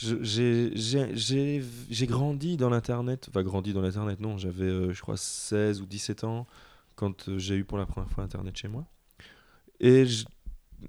j'ai 0.00 2.06
grandi 2.06 2.56
dans 2.56 2.70
l'internet, 2.70 3.26
enfin 3.28 3.42
grandi 3.42 3.72
dans 3.72 3.82
l'internet, 3.82 4.20
non, 4.20 4.38
j'avais 4.38 4.92
je 4.92 5.00
crois 5.00 5.16
16 5.16 5.82
ou 5.82 5.86
17 5.86 6.24
ans 6.24 6.46
quand 6.94 7.36
j'ai 7.36 7.56
eu 7.56 7.64
pour 7.64 7.78
la 7.78 7.86
première 7.86 8.08
fois 8.08 8.24
internet 8.24 8.56
chez 8.56 8.68
moi. 8.68 8.86
Et 9.80 10.06
je, 10.06 10.24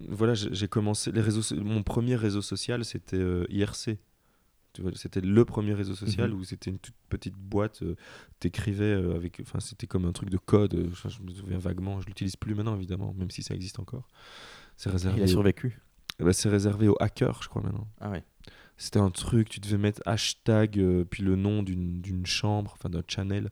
voilà, 0.08 0.34
j'ai 0.34 0.68
commencé 0.68 1.12
les 1.12 1.22
réseaux. 1.22 1.56
Mon 1.56 1.84
premier 1.84 2.16
réseau 2.16 2.42
social, 2.42 2.86
c'était 2.86 3.18
euh, 3.18 3.46
IRC. 3.50 3.98
C'était 4.94 5.22
le 5.22 5.46
premier 5.46 5.74
réseau 5.74 5.96
social 5.96 6.30
mhm. 6.30 6.40
où 6.40 6.44
c'était 6.44 6.70
une 6.70 6.80
toute 6.80 6.96
petite 7.10 7.34
boîte. 7.34 7.82
Euh, 7.82 7.96
t'écrivais 8.40 8.84
euh, 8.84 9.16
avec. 9.16 9.40
Enfin, 9.42 9.60
c'était 9.60 9.88
comme 9.88 10.06
un 10.06 10.12
truc 10.12 10.30
de 10.30 10.38
code. 10.38 10.92
je 10.94 11.24
me 11.24 11.34
souviens 11.34 11.58
vaguement. 11.58 12.00
Je 12.02 12.08
l'utilise 12.08 12.36
plus 12.36 12.54
maintenant, 12.54 12.76
évidemment, 12.76 13.14
même 13.18 13.32
si 13.32 13.44
ça 13.44 13.56
existe 13.56 13.80
encore. 13.80 14.08
C'est 14.78 14.90
réservé. 14.90 15.20
Il 15.20 15.24
a 15.24 15.28
survécu. 15.28 15.80
Ben, 16.20 16.34
c'est 16.34 16.50
réservé 16.50 16.88
aux 16.88 16.98
hackers, 17.00 17.42
je 17.44 17.50
crois 17.50 17.62
maintenant. 17.62 17.88
Ah 18.00 18.10
ouais. 18.12 18.24
C'était 18.78 19.00
un 19.00 19.10
truc. 19.10 19.50
Tu 19.50 19.60
devais 19.60 19.78
mettre 19.78 20.02
hashtag 20.06 20.82
puis 21.10 21.24
le 21.24 21.36
nom 21.36 21.64
d'une 21.64 22.26
chambre, 22.26 22.74
enfin 22.78 22.90
d'un 22.90 23.04
channel, 23.08 23.50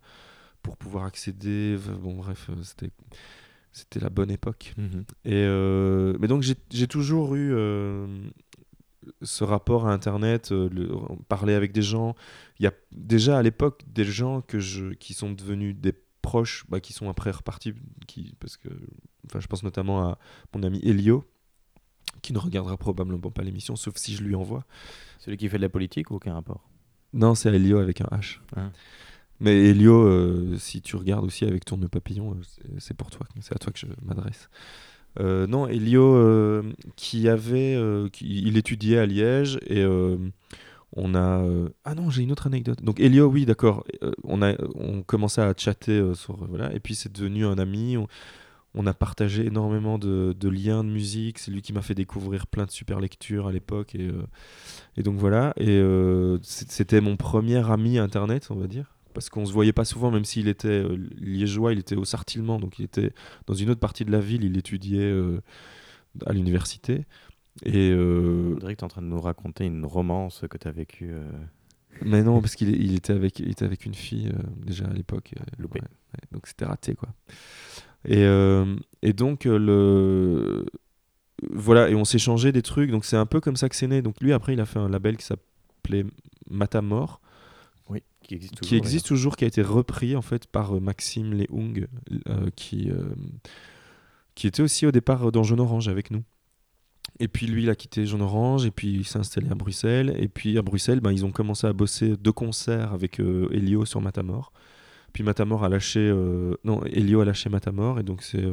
pour 0.61 0.77
pouvoir 0.77 1.05
accéder. 1.05 1.77
Bon, 2.01 2.15
bref, 2.15 2.49
c'était 2.63 2.91
c'était 3.77 3.99
la 3.99 4.09
bonne 4.09 4.31
époque. 4.31 4.73
Mhm. 4.77 5.05
Et 5.25 5.33
euh, 5.33 6.17
mais 6.19 6.27
donc 6.27 6.41
j'ai 6.41 6.87
toujours 6.87 7.35
eu 7.35 7.53
euh, 7.53 8.07
ce 9.21 9.43
rapport 9.43 9.87
à 9.87 9.93
Internet, 9.93 10.51
euh, 10.51 10.69
parler 11.29 11.53
avec 11.53 11.71
des 11.71 11.83
gens. 11.83 12.15
Il 12.59 12.63
y 12.63 12.67
a 12.67 12.73
déjà 12.91 13.37
à 13.37 13.43
l'époque 13.43 13.83
des 13.87 14.03
gens 14.03 14.41
que 14.41 14.59
je, 14.59 14.93
qui 14.93 15.13
sont 15.13 15.31
devenus 15.31 15.75
des 15.75 15.93
proches, 16.23 16.65
bah, 16.69 16.79
qui 16.79 16.91
sont 16.91 17.07
après 17.07 17.29
repartis, 17.29 17.73
qui, 18.07 18.35
parce 18.39 18.57
que 18.57 18.69
enfin, 19.27 19.39
je 19.39 19.47
pense 19.47 19.63
notamment 19.63 20.01
à 20.01 20.17
mon 20.55 20.63
ami 20.63 20.79
Elio, 20.83 21.23
qui 22.23 22.33
ne 22.33 22.39
regardera 22.39 22.77
probablement 22.77 23.31
pas 23.31 23.43
l'émission, 23.43 23.75
sauf 23.75 23.95
si 23.97 24.15
je 24.15 24.23
lui 24.23 24.33
envoie. 24.33 24.65
Celui 25.19 25.37
qui 25.37 25.49
fait 25.49 25.57
de 25.57 25.61
la 25.61 25.69
politique 25.69 26.09
ou 26.09 26.15
aucun 26.15 26.33
rapport? 26.33 26.67
Non, 27.13 27.35
c'est 27.35 27.53
Elio 27.53 27.77
avec 27.77 28.01
un 28.01 28.07
H. 28.11 28.39
Ah. 28.55 28.71
Mais 29.39 29.69
Elio, 29.69 30.03
euh, 30.03 30.55
si 30.57 30.81
tu 30.81 30.95
regardes 30.95 31.25
aussi 31.25 31.45
avec 31.45 31.71
nœud 31.71 31.87
papillon, 31.87 32.31
euh, 32.33 32.67
c'est 32.79 32.95
pour 32.95 33.09
toi, 33.11 33.25
c'est 33.39 33.55
à 33.55 33.59
toi 33.59 33.71
que 33.71 33.79
je 33.79 33.85
m'adresse. 34.03 34.49
Euh, 35.19 35.47
non, 35.47 35.67
Elio, 35.67 36.63
qui 36.95 37.29
avait, 37.29 37.77
il 38.21 38.57
étudiait 38.57 38.99
à 38.99 39.05
Liège 39.05 39.59
et 39.67 39.85
on 40.95 41.15
a. 41.15 41.43
ah 41.85 41.95
non, 41.95 42.09
j'ai 42.09 42.23
une 42.23 42.31
autre 42.31 42.47
anecdote. 42.47 42.81
Donc 42.83 42.99
Elio, 42.99 43.27
oui, 43.27 43.45
d'accord. 43.45 43.83
on 44.23 44.41
a, 44.41 44.53
on 44.75 45.03
commençait 45.03 45.41
à 45.41 45.53
chatter 45.55 46.13
sur 46.15 46.37
voilà, 46.47 46.73
et 46.73 46.79
puis 46.79 46.95
c'est 46.95 47.11
devenu 47.11 47.45
un 47.45 47.57
ami. 47.57 47.97
On, 48.75 48.85
a 48.85 48.93
partagé 48.93 49.47
énormément 49.47 49.97
de, 49.97 50.35
liens 50.49 50.83
de 50.83 50.89
musique. 50.89 51.39
C'est 51.39 51.49
lui 51.49 51.63
qui 51.63 51.73
m'a 51.73 51.81
fait 51.81 51.95
découvrir 51.95 52.45
plein 52.45 52.65
de 52.65 52.71
super 52.71 52.99
lectures 52.99 53.47
à 53.47 53.51
l'époque 53.51 53.95
et 53.95 55.03
donc 55.03 55.17
voilà. 55.17 55.53
Et 55.57 55.81
c'était 56.43 57.01
mon 57.01 57.17
premier 57.17 57.67
ami 57.71 57.97
internet, 57.97 58.47
on 58.51 58.55
va 58.55 58.67
dire 58.67 58.96
parce 59.17 59.31
qu'on 59.31 59.47
se 59.47 59.51
voyait 59.51 59.73
pas 59.73 59.83
souvent, 59.83 60.11
même 60.11 60.25
s'il 60.25 60.47
était 60.47 60.67
euh, 60.67 60.95
liégeois, 61.17 61.73
il 61.73 61.79
était 61.79 61.95
au 61.95 62.05
Sartillement, 62.05 62.59
donc 62.59 62.77
il 62.77 62.85
était 62.85 63.13
dans 63.47 63.55
une 63.55 63.71
autre 63.71 63.79
partie 63.79 64.05
de 64.05 64.11
la 64.11 64.19
ville, 64.19 64.43
il 64.43 64.55
étudiait 64.59 64.99
euh, 65.01 65.41
à 66.27 66.33
l'université. 66.33 67.07
Et 67.65 67.89
euh... 67.89 68.53
On 68.53 68.59
dirait 68.59 68.75
que 68.75 68.79
tu 68.79 68.83
es 68.83 68.85
en 68.85 68.89
train 68.89 69.01
de 69.01 69.07
nous 69.07 69.19
raconter 69.19 69.65
une 69.65 69.87
romance 69.87 70.43
que 70.47 70.55
tu 70.59 70.67
as 70.67 70.71
vécue. 70.71 71.09
Euh. 71.13 71.31
Mais 72.03 72.21
non, 72.21 72.41
parce 72.41 72.53
qu'il 72.53 72.69
il 72.79 72.93
était, 72.93 73.11
avec, 73.11 73.39
il 73.39 73.49
était 73.49 73.65
avec 73.65 73.87
une 73.87 73.95
fille 73.95 74.31
déjà 74.63 74.85
à 74.85 74.93
l'époque. 74.93 75.33
Loupé. 75.57 75.79
donc 76.31 76.45
c'était 76.45 76.65
raté, 76.65 76.93
quoi. 76.93 77.09
Et, 78.05 78.23
et 79.01 79.13
donc, 79.13 79.45
le. 79.45 80.63
Voilà, 81.49 81.89
et 81.89 81.95
on 81.95 82.03
changé 82.03 82.51
des 82.51 82.61
trucs, 82.61 82.91
donc 82.91 83.03
c'est 83.03 83.17
un 83.17 83.25
peu 83.25 83.41
comme 83.41 83.55
ça 83.55 83.67
que 83.67 83.75
c'est 83.75 83.87
né. 83.87 84.03
Donc 84.03 84.21
lui, 84.21 84.31
après, 84.31 84.53
il 84.53 84.59
a 84.59 84.67
fait 84.67 84.77
un 84.77 84.89
label 84.89 85.17
qui 85.17 85.25
s'appelait 85.25 86.05
Matamor 86.51 87.19
qui 88.27 88.35
existe 88.35 88.55
toujours, 88.55 88.69
qui, 88.69 88.75
existe 88.75 89.05
toujours, 89.05 89.35
qui 89.37 89.45
a 89.45 89.47
été 89.47 89.61
repris 89.61 90.15
en 90.15 90.21
fait 90.21 90.47
par 90.47 90.75
euh, 90.75 90.79
Maxime 90.79 91.33
Leung, 91.33 91.87
euh, 92.27 92.49
qui, 92.55 92.89
euh, 92.89 93.09
qui 94.35 94.47
était 94.47 94.61
aussi 94.61 94.85
au 94.85 94.91
départ 94.91 95.31
dans 95.31 95.43
Jaune 95.43 95.59
Orange 95.59 95.87
avec 95.87 96.11
nous. 96.11 96.23
Et 97.19 97.27
puis 97.27 97.47
lui, 97.47 97.63
il 97.63 97.69
a 97.69 97.75
quitté 97.75 98.05
Jaune 98.05 98.21
Orange, 98.21 98.65
et 98.65 98.71
puis 98.71 98.91
il 98.91 99.05
s'est 99.05 99.17
installé 99.17 99.49
à 99.49 99.55
Bruxelles. 99.55 100.15
Et 100.19 100.27
puis 100.27 100.57
à 100.57 100.61
Bruxelles, 100.61 100.99
ben, 100.99 101.11
ils 101.11 101.25
ont 101.25 101.31
commencé 101.31 101.65
à 101.65 101.73
bosser 101.73 102.17
deux 102.17 102.33
concerts 102.33 102.93
avec 102.93 103.19
Elio 103.19 103.85
sur 103.85 104.01
Matamor. 104.01 104.51
Puis 105.13 105.23
Matamor 105.23 105.63
a 105.63 105.69
lâché. 105.69 106.13
non, 106.63 106.83
Elio 106.83 107.21
a 107.21 107.25
lâché 107.25 107.49
Matamor, 107.49 107.99
et 107.99 108.03
donc 108.03 108.21
c'est. 108.21 108.45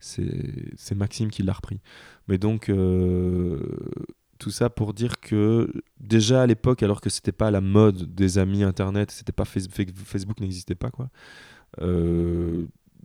c'est 0.00 0.94
Maxime 0.94 1.30
qui 1.30 1.42
l'a 1.42 1.52
repris. 1.52 1.80
Mais 2.28 2.36
donc, 2.36 2.70
tout 4.40 4.50
ça 4.50 4.70
pour 4.70 4.94
dire 4.94 5.20
que 5.20 5.70
déjà 6.00 6.42
à 6.42 6.46
l'époque, 6.46 6.82
alors 6.82 7.00
que 7.00 7.10
c'était 7.10 7.32
pas 7.32 7.50
la 7.50 7.60
mode 7.60 8.14
des 8.14 8.38
amis 8.38 8.64
internet, 8.64 9.10
c'était 9.10 9.32
pas 9.32 9.44
Facebook 9.44 10.40
n'existait 10.40 10.74
pas 10.74 10.90
quoi. 10.90 11.08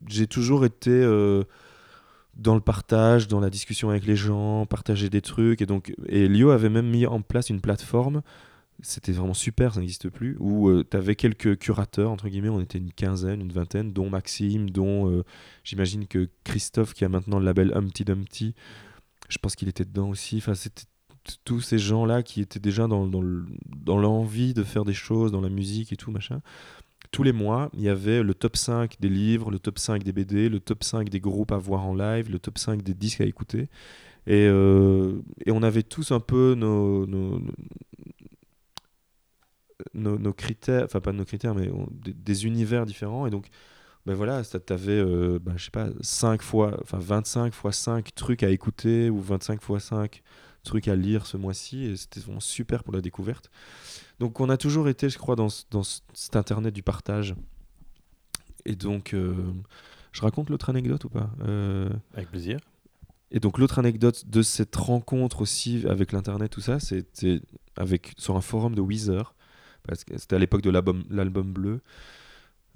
j'ai 0.07 0.27
toujours 0.27 0.65
été 0.65 1.03
dans 2.35 2.55
le 2.55 2.61
partage, 2.61 3.27
dans 3.27 3.39
la 3.39 3.49
discussion 3.49 3.89
avec 3.89 4.05
les 4.05 4.15
gens, 4.15 4.65
partager 4.65 5.09
des 5.09 5.21
trucs. 5.21 5.61
Et 5.61 5.65
donc, 5.65 5.93
et 6.07 6.27
Lio 6.27 6.51
avait 6.51 6.69
même 6.69 6.89
mis 6.89 7.05
en 7.05 7.21
place 7.21 7.49
une 7.49 7.61
plateforme. 7.61 8.21
C'était 8.81 9.13
vraiment 9.13 9.33
super, 9.33 9.73
ça 9.73 9.79
n'existe 9.79 10.09
plus. 10.09 10.35
Où 10.39 10.67
euh, 10.67 10.83
tu 10.89 10.97
avais 10.97 11.15
quelques 11.15 11.57
curateurs, 11.57 12.11
entre 12.11 12.27
guillemets, 12.27 12.49
on 12.49 12.59
était 12.59 12.77
une 12.77 12.91
quinzaine, 12.91 13.39
une 13.39 13.53
vingtaine, 13.53 13.93
dont 13.93 14.09
Maxime, 14.09 14.69
dont 14.69 15.09
euh, 15.09 15.23
j'imagine 15.63 16.07
que 16.07 16.29
Christophe, 16.43 16.93
qui 16.93 17.05
a 17.05 17.09
maintenant 17.09 17.39
le 17.39 17.45
label 17.45 17.71
Humpty 17.73 18.03
Dumpty, 18.03 18.53
je 19.29 19.37
pense 19.37 19.55
qu'il 19.55 19.69
était 19.69 19.85
dedans 19.85 20.09
aussi. 20.09 20.37
Enfin, 20.37 20.55
c'était 20.55 20.83
tous 21.43 21.61
ces 21.61 21.79
gens-là 21.79 22.23
qui 22.23 22.41
étaient 22.41 22.59
déjà 22.59 22.87
dans, 22.87 23.07
dans 23.07 23.97
l'envie 23.97 24.53
de 24.53 24.63
faire 24.63 24.85
des 24.85 24.93
choses, 24.93 25.31
dans 25.31 25.41
la 25.41 25.49
musique 25.49 25.91
et 25.93 25.95
tout, 25.95 26.11
machin 26.11 26.41
tous 27.15 27.23
les 27.23 27.31
mois, 27.31 27.69
il 27.73 27.81
y 27.81 27.87
avait 27.87 28.23
le 28.23 28.33
top 28.33 28.57
5 28.57 28.99
des 28.99 29.07
livres, 29.07 29.49
le 29.49 29.57
top 29.57 29.79
5 29.79 30.03
des 30.03 30.11
BD, 30.11 30.49
le 30.49 30.59
top 30.59 30.83
5 30.83 31.07
des 31.09 31.21
groupes 31.21 31.53
à 31.53 31.57
voir 31.57 31.85
en 31.85 31.93
live, 31.95 32.29
le 32.29 32.39
top 32.39 32.57
5 32.57 32.81
des 32.81 32.93
disques 32.93 33.21
à 33.21 33.25
écouter. 33.25 33.69
Et, 34.27 34.47
euh, 34.47 35.21
et 35.45 35.51
on 35.51 35.63
avait 35.63 35.83
tous 35.83 36.11
un 36.11 36.19
peu 36.19 36.55
nos, 36.55 37.05
nos, 37.05 37.39
nos, 39.93 40.33
critères, 40.33 40.83
enfin 40.83 40.99
pas 40.99 41.13
nos 41.13 41.25
critères, 41.25 41.55
mais 41.55 41.71
des, 42.03 42.45
univers 42.45 42.85
différents. 42.85 43.27
Et 43.27 43.29
donc, 43.29 43.47
ben 44.05 44.13
voilà, 44.13 44.43
tu 44.43 44.73
avais, 44.73 44.91
euh, 44.91 45.39
ben, 45.41 45.53
je 45.57 45.65
sais 45.65 45.71
pas, 45.71 45.87
5 46.01 46.41
fois, 46.41 46.77
enfin 46.81 46.97
25 46.99 47.53
fois 47.53 47.71
5 47.71 48.13
trucs 48.15 48.43
à 48.43 48.49
écouter 48.49 49.09
ou 49.09 49.21
25 49.21 49.61
fois 49.61 49.79
5 49.79 50.21
trucs 50.65 50.89
à 50.89 50.95
lire 50.95 51.25
ce 51.25 51.37
mois-ci. 51.37 51.85
Et 51.85 51.95
c'était 51.95 52.19
vraiment 52.19 52.41
super 52.41 52.83
pour 52.83 52.93
la 52.93 53.01
découverte. 53.01 53.49
Donc 54.19 54.39
on 54.41 54.49
a 54.49 54.57
toujours 54.57 54.89
été, 54.89 55.09
je 55.09 55.17
crois, 55.17 55.35
dans, 55.35 55.47
dans 55.71 55.83
cet 56.13 56.35
internet 56.35 56.73
du 56.73 56.83
partage. 56.83 57.35
Et 58.65 58.75
donc, 58.75 59.13
euh, 59.13 59.33
je 60.11 60.21
raconte 60.21 60.49
l'autre 60.49 60.69
anecdote 60.69 61.03
ou 61.05 61.09
pas? 61.09 61.29
Euh, 61.47 61.89
Avec 62.15 62.29
plaisir. 62.29 62.59
Et 63.31 63.39
donc 63.39 63.57
l'autre 63.57 63.79
anecdote 63.79 64.27
de 64.27 64.41
cette 64.41 64.75
rencontre 64.75 65.41
aussi 65.41 65.85
avec 65.87 66.11
l'internet, 66.11 66.51
tout 66.51 66.61
ça, 66.61 66.79
c'était 66.79 67.41
avec 67.75 68.13
sur 68.17 68.35
un 68.37 68.41
forum 68.41 68.75
de 68.75 68.81
Weezer, 68.81 69.35
parce 69.83 70.03
que 70.03 70.17
c'était 70.17 70.35
à 70.35 70.39
l'époque 70.39 70.61
de 70.61 70.69
l'album 70.69 71.53
bleu. 71.53 71.81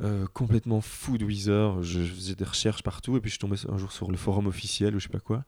Euh, 0.02 0.26
complètement 0.34 0.80
fou 0.80 1.18
de 1.18 1.26
Weezer. 1.26 1.84
Je, 1.84 2.02
faisais 2.02 2.36
des 2.36 2.46
recherches 2.46 2.84
partout 2.84 3.18
et 3.18 3.20
puis 3.20 3.30
je 3.30 3.34
suis 3.34 3.40
tombé 3.40 3.58
un 3.68 3.78
jour 3.78 3.92
sur 3.92 4.10
le 4.12 4.18
forum 4.18 4.48
officiel 4.48 4.96
ou 4.96 5.00
je 5.00 5.04
sais 5.04 5.10
pas 5.12 5.20
quoi. 5.20 5.44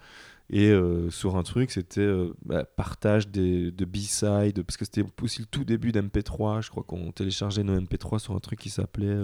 Et 0.49 0.69
euh, 0.69 1.09
sur 1.09 1.37
un 1.37 1.43
truc, 1.43 1.71
c'était 1.71 2.01
euh, 2.01 2.33
bah, 2.43 2.65
partage 2.65 3.29
des, 3.29 3.71
de 3.71 3.85
B-side, 3.85 4.63
parce 4.63 4.75
que 4.75 4.83
c'était 4.83 5.05
aussi 5.21 5.39
le 5.39 5.45
tout 5.45 5.63
début 5.63 5.93
d'MP3. 5.93 6.61
Je 6.61 6.69
crois 6.69 6.83
qu'on 6.83 7.13
téléchargeait 7.13 7.63
nos 7.63 7.79
MP3 7.79 8.19
sur 8.19 8.35
un 8.35 8.39
truc 8.39 8.59
qui 8.59 8.69
s'appelait. 8.69 9.17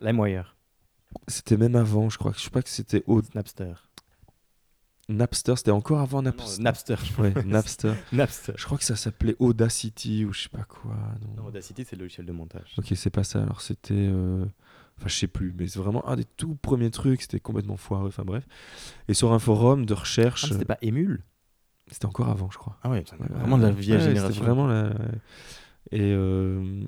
LimeWire. 0.00 0.56
C'était 1.28 1.58
même 1.58 1.76
avant, 1.76 2.08
je 2.08 2.16
crois. 2.16 2.32
Je 2.34 2.40
sais 2.40 2.50
pas 2.50 2.62
que 2.62 2.70
c'était 2.70 3.04
au. 3.06 3.20
Napster. 3.34 3.74
Napster, 5.08 5.54
c'était 5.56 5.70
encore 5.70 6.00
avant 6.00 6.22
Napster. 6.22 6.62
Napster, 6.62 6.96
ouais, 7.18 7.34
Napster. 7.44 7.94
Napster. 8.12 8.54
Je 8.56 8.64
crois 8.64 8.78
que 8.78 8.84
ça 8.84 8.96
s'appelait 8.96 9.36
Audacity 9.38 10.24
ou 10.24 10.32
je 10.32 10.42
sais 10.42 10.48
pas 10.48 10.64
quoi. 10.64 10.96
Non, 11.36 11.46
Audacity, 11.46 11.84
c'est 11.84 11.96
le 11.96 12.02
logiciel 12.02 12.26
de 12.26 12.32
montage. 12.32 12.74
Ok, 12.78 12.92
c'est 12.94 13.10
pas 13.10 13.24
ça. 13.24 13.42
Alors 13.42 13.60
c'était. 13.60 13.94
Euh, 13.94 14.44
enfin, 14.98 15.08
je 15.08 15.14
sais 15.14 15.26
plus, 15.26 15.54
mais 15.58 15.66
c'est 15.66 15.78
vraiment 15.78 16.06
un 16.08 16.16
des 16.16 16.24
tout 16.24 16.54
premiers 16.54 16.90
trucs. 16.90 17.22
C'était 17.22 17.40
complètement 17.40 17.76
foireux. 17.76 18.08
Enfin, 18.08 18.24
bref. 18.24 18.46
Et 19.08 19.14
sur 19.14 19.32
un 19.32 19.38
forum 19.38 19.84
de 19.84 19.94
recherche. 19.94 20.44
Ah, 20.44 20.52
c'était 20.52 20.64
pas 20.64 20.78
Emule 20.80 21.22
C'était 21.90 22.06
encore 22.06 22.28
avant, 22.28 22.50
je 22.50 22.58
crois. 22.58 22.78
Ah 22.82 22.90
ouais, 22.90 23.04
vraiment 23.18 23.58
de 23.58 23.62
la 23.62 23.70
vieille 23.70 24.00
génération. 24.00 24.42
vraiment 24.42 24.66
la. 24.66 24.94
Et. 25.90 26.12
Euh, 26.12 26.86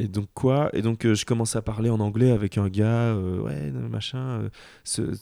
et 0.00 0.08
donc 0.08 0.28
quoi? 0.32 0.70
Et 0.72 0.80
donc 0.80 1.04
euh, 1.04 1.14
je 1.14 1.26
commence 1.26 1.56
à 1.56 1.62
parler 1.62 1.90
en 1.90 2.00
anglais 2.00 2.30
avec 2.30 2.56
un 2.56 2.68
gars, 2.68 3.12
euh, 3.14 3.40
ouais, 3.40 3.70
machin, 3.70 4.48
euh, 4.98 5.14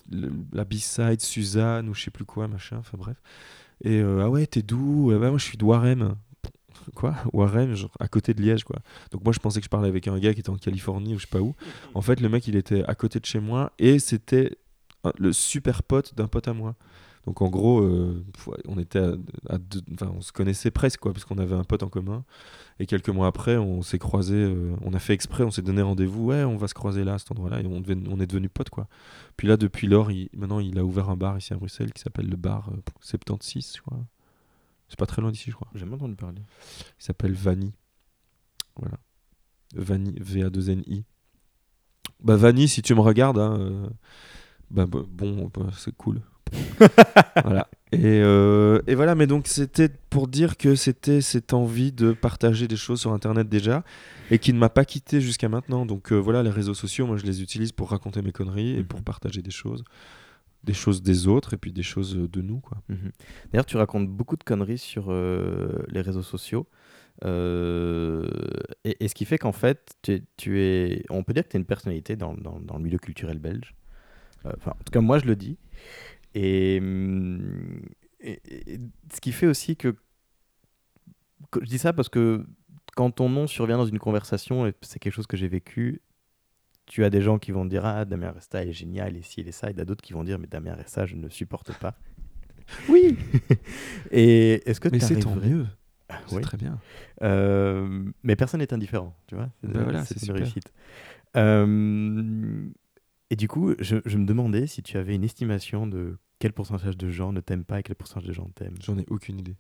la 0.52 0.64
B-side, 0.64 1.20
Suzanne 1.20 1.88
ou 1.88 1.94
je 1.94 2.04
sais 2.04 2.10
plus 2.12 2.24
quoi, 2.24 2.46
machin, 2.46 2.76
enfin 2.78 2.96
bref. 2.96 3.16
Et 3.84 4.00
ah 4.00 4.28
ouais, 4.28 4.46
t'es 4.46 4.62
d'où? 4.62 5.10
Bah, 5.10 5.30
Moi 5.30 5.38
je 5.38 5.44
suis 5.44 5.58
de 5.58 5.64
Warem. 5.64 6.14
Quoi? 6.94 7.14
Warem, 7.32 7.74
à 7.98 8.08
côté 8.08 8.34
de 8.34 8.40
Liège, 8.40 8.64
quoi. 8.64 8.78
Donc 9.10 9.24
moi 9.24 9.32
je 9.32 9.40
pensais 9.40 9.58
que 9.58 9.64
je 9.64 9.70
parlais 9.70 9.88
avec 9.88 10.06
un 10.06 10.18
gars 10.18 10.32
qui 10.32 10.40
était 10.40 10.50
en 10.50 10.56
Californie 10.56 11.14
ou 11.14 11.18
je 11.18 11.24
sais 11.24 11.30
pas 11.30 11.40
où. 11.40 11.54
En 11.94 12.00
fait, 12.00 12.20
le 12.20 12.28
mec 12.28 12.46
il 12.46 12.54
était 12.54 12.84
à 12.84 12.94
côté 12.94 13.18
de 13.18 13.26
chez 13.26 13.40
moi 13.40 13.72
et 13.78 13.98
c'était 13.98 14.56
le 15.18 15.32
super 15.32 15.82
pote 15.82 16.14
d'un 16.14 16.28
pote 16.28 16.46
à 16.46 16.54
moi. 16.54 16.76
Donc 17.28 17.42
en 17.42 17.50
gros, 17.50 17.82
euh, 17.82 18.24
on 18.68 18.78
était 18.78 19.00
à, 19.50 19.58
on 20.00 20.22
se 20.22 20.32
connaissait 20.32 20.70
presque 20.70 21.00
quoi, 21.00 21.12
parce 21.12 21.26
qu'on 21.26 21.36
avait 21.36 21.54
un 21.54 21.62
pote 21.62 21.82
en 21.82 21.90
commun. 21.90 22.24
Et 22.80 22.86
quelques 22.86 23.10
mois 23.10 23.26
après, 23.26 23.58
on 23.58 23.82
s'est 23.82 23.98
croisé, 23.98 24.34
euh, 24.34 24.74
on 24.80 24.94
a 24.94 24.98
fait 24.98 25.12
exprès, 25.12 25.44
on 25.44 25.50
s'est 25.50 25.60
donné 25.60 25.82
rendez-vous. 25.82 26.24
Ouais, 26.24 26.42
on 26.44 26.56
va 26.56 26.68
se 26.68 26.72
croiser 26.72 27.04
là, 27.04 27.12
à 27.12 27.18
cet 27.18 27.30
endroit-là, 27.30 27.60
et 27.60 27.66
on, 27.66 27.82
on 28.10 28.20
est 28.20 28.26
devenu 28.26 28.48
potes 28.48 28.70
quoi. 28.70 28.88
Puis 29.36 29.46
là, 29.46 29.58
depuis 29.58 29.86
lors, 29.88 30.10
il, 30.10 30.30
maintenant, 30.32 30.58
il 30.58 30.78
a 30.78 30.84
ouvert 30.86 31.10
un 31.10 31.18
bar 31.18 31.36
ici 31.36 31.52
à 31.52 31.56
Bruxelles 31.56 31.92
qui 31.92 32.00
s'appelle 32.00 32.30
le 32.30 32.36
bar 32.36 32.70
76, 33.02 33.58
euh, 33.58 33.76
je 33.76 33.82
crois. 33.82 33.98
C'est 34.88 34.98
pas 34.98 35.04
très 35.04 35.20
loin 35.20 35.30
d'ici, 35.30 35.50
je 35.50 35.54
crois. 35.54 35.68
J'ai 35.74 35.80
jamais 35.80 35.96
entendu 35.96 36.16
parler. 36.16 36.40
Il 36.98 37.04
s'appelle 37.04 37.34
Vanny. 37.34 37.74
Voilà. 38.76 38.96
Vanny, 39.74 40.14
V-A-2-N-I. 40.18 41.04
Bah, 42.20 42.36
Vanny, 42.36 42.68
si 42.68 42.80
tu 42.80 42.94
me 42.94 43.00
regardes, 43.00 43.38
hein, 43.38 43.90
bah, 44.70 44.86
bah, 44.86 45.00
bon, 45.06 45.50
bah, 45.52 45.66
c'est 45.76 45.94
cool. 45.94 46.22
Voilà. 47.42 47.68
Et, 47.92 48.20
euh, 48.22 48.82
et, 48.86 48.94
voilà, 48.94 49.14
mais 49.14 49.26
donc 49.26 49.46
c'était 49.46 49.88
pour 49.88 50.28
dire 50.28 50.58
que 50.58 50.74
c'était 50.74 51.22
cette 51.22 51.54
envie 51.54 51.90
de 51.90 52.12
partager 52.12 52.68
des 52.68 52.76
choses 52.76 53.00
sur 53.00 53.12
Internet 53.12 53.48
déjà 53.48 53.82
et 54.30 54.38
qui 54.38 54.52
ne 54.52 54.58
m'a 54.58 54.68
pas 54.68 54.84
quitté 54.84 55.20
jusqu'à 55.22 55.48
maintenant. 55.48 55.86
Donc 55.86 56.12
euh, 56.12 56.16
voilà, 56.16 56.42
les 56.42 56.50
réseaux 56.50 56.74
sociaux, 56.74 57.06
moi 57.06 57.16
je 57.16 57.24
les 57.24 57.42
utilise 57.42 57.72
pour 57.72 57.90
raconter 57.90 58.20
mes 58.20 58.32
conneries 58.32 58.76
et 58.76 58.84
pour 58.84 58.98
mhm. 58.98 59.04
partager 59.04 59.40
des 59.40 59.50
choses. 59.50 59.84
Des 60.64 60.74
choses 60.74 61.02
des 61.02 61.28
autres 61.28 61.54
et 61.54 61.56
puis 61.56 61.72
des 61.72 61.82
choses 61.82 62.14
de 62.14 62.42
nous. 62.42 62.60
quoi. 62.60 62.78
Mhm. 62.88 63.10
D'ailleurs, 63.52 63.66
tu 63.66 63.76
racontes 63.78 64.08
beaucoup 64.08 64.36
de 64.36 64.44
conneries 64.44 64.78
sur 64.78 65.06
euh, 65.08 65.82
les 65.88 66.02
réseaux 66.02 66.22
sociaux. 66.22 66.66
et, 67.24 67.26
ce 69.08 69.14
qui 69.14 69.24
fait 69.24 69.38
qu'en 69.38 69.52
fait, 69.52 69.94
tu, 70.02 70.24
tu, 70.36 70.60
es, 70.60 71.04
on 71.08 71.22
peut 71.22 71.32
dire 71.32 71.44
que 71.44 71.48
tu 71.48 71.56
es 71.56 71.60
une 71.60 71.64
personnalité 71.64 72.16
dans, 72.16 72.34
dans, 72.34 72.60
dans, 72.60 72.76
le 72.76 72.82
milieu 72.82 72.98
culturel 72.98 73.38
belge. 73.38 73.74
Enfin, 74.44 74.72
en 74.72 74.84
tout 74.84 74.92
cas, 74.92 75.00
moi 75.00 75.18
je 75.18 75.24
le 75.24 75.36
dis. 75.36 75.56
Hum, 76.36 77.80
et, 78.20 78.40
ce 79.12 79.20
qui 79.20 79.32
fait 79.32 79.46
aussi 79.46 79.76
que, 79.76 79.94
Je 81.60 81.66
dis 81.66 81.78
ça 81.78 81.92
parce 81.92 82.08
que 82.08 82.44
quand 82.94 83.10
ton 83.10 83.28
nom 83.28 83.46
survient 83.46 83.78
dans 83.78 83.86
une 83.86 83.98
conversation, 83.98 84.66
et 84.66 84.74
c'est 84.82 84.98
quelque 84.98 85.12
chose 85.14 85.26
que 85.26 85.36
j'ai 85.36 85.48
vécu, 85.48 86.02
tu 86.86 87.04
as 87.04 87.10
des 87.10 87.22
gens 87.22 87.38
qui 87.38 87.52
vont 87.52 87.64
dire 87.64 87.84
Ah, 87.84 88.04
Damien 88.04 88.32
Resta 88.32 88.64
est 88.64 88.72
génial, 88.72 89.16
et 89.16 89.22
ci, 89.22 89.40
et 89.40 89.52
ça, 89.52 89.70
et 89.70 89.72
d'autres 89.74 90.02
qui 90.02 90.12
vont 90.12 90.24
dire 90.24 90.38
Mais 90.38 90.46
Damien 90.48 90.74
Resta, 90.74 91.06
je 91.06 91.16
ne 91.16 91.28
supporte 91.28 91.72
pas. 91.78 91.94
Oui 92.90 93.16
Et 94.10 94.68
est-ce 94.68 94.78
que 94.78 94.90
Mais 94.90 95.00
c'est 95.00 95.20
tant 95.20 95.34
mieux 95.34 95.66
ah, 96.10 96.20
c'est 96.26 96.40
très 96.40 96.56
bien. 96.56 96.78
Euh, 97.22 98.02
mais 98.22 98.34
personne 98.34 98.60
n'est 98.60 98.72
indifférent, 98.72 99.14
tu 99.26 99.34
vois. 99.34 99.50
Ben 99.62 99.82
voilà, 99.82 100.04
c'est 100.04 100.26
une 100.26 100.32
réussite. 100.32 100.72
Euh, 101.36 102.66
et 103.30 103.36
du 103.36 103.48
coup, 103.48 103.74
je, 103.78 103.96
me 103.96 104.24
demandais 104.24 104.66
si 104.66 104.82
tu 104.82 104.96
avais 104.96 105.14
une 105.14 105.24
estimation 105.24 105.86
de 105.86 106.16
quel 106.38 106.52
pourcentage 106.52 106.96
de 106.96 107.10
gens 107.10 107.32
ne 107.32 107.40
t'aiment 107.40 107.64
pas 107.64 107.80
et 107.80 107.82
quel 107.82 107.96
pourcentage 107.96 108.26
de 108.26 108.32
gens 108.32 108.48
t'aiment. 108.54 108.76
J'en 108.82 108.98
ai 108.98 109.04
aucune 109.08 109.38
idée. 109.38 109.56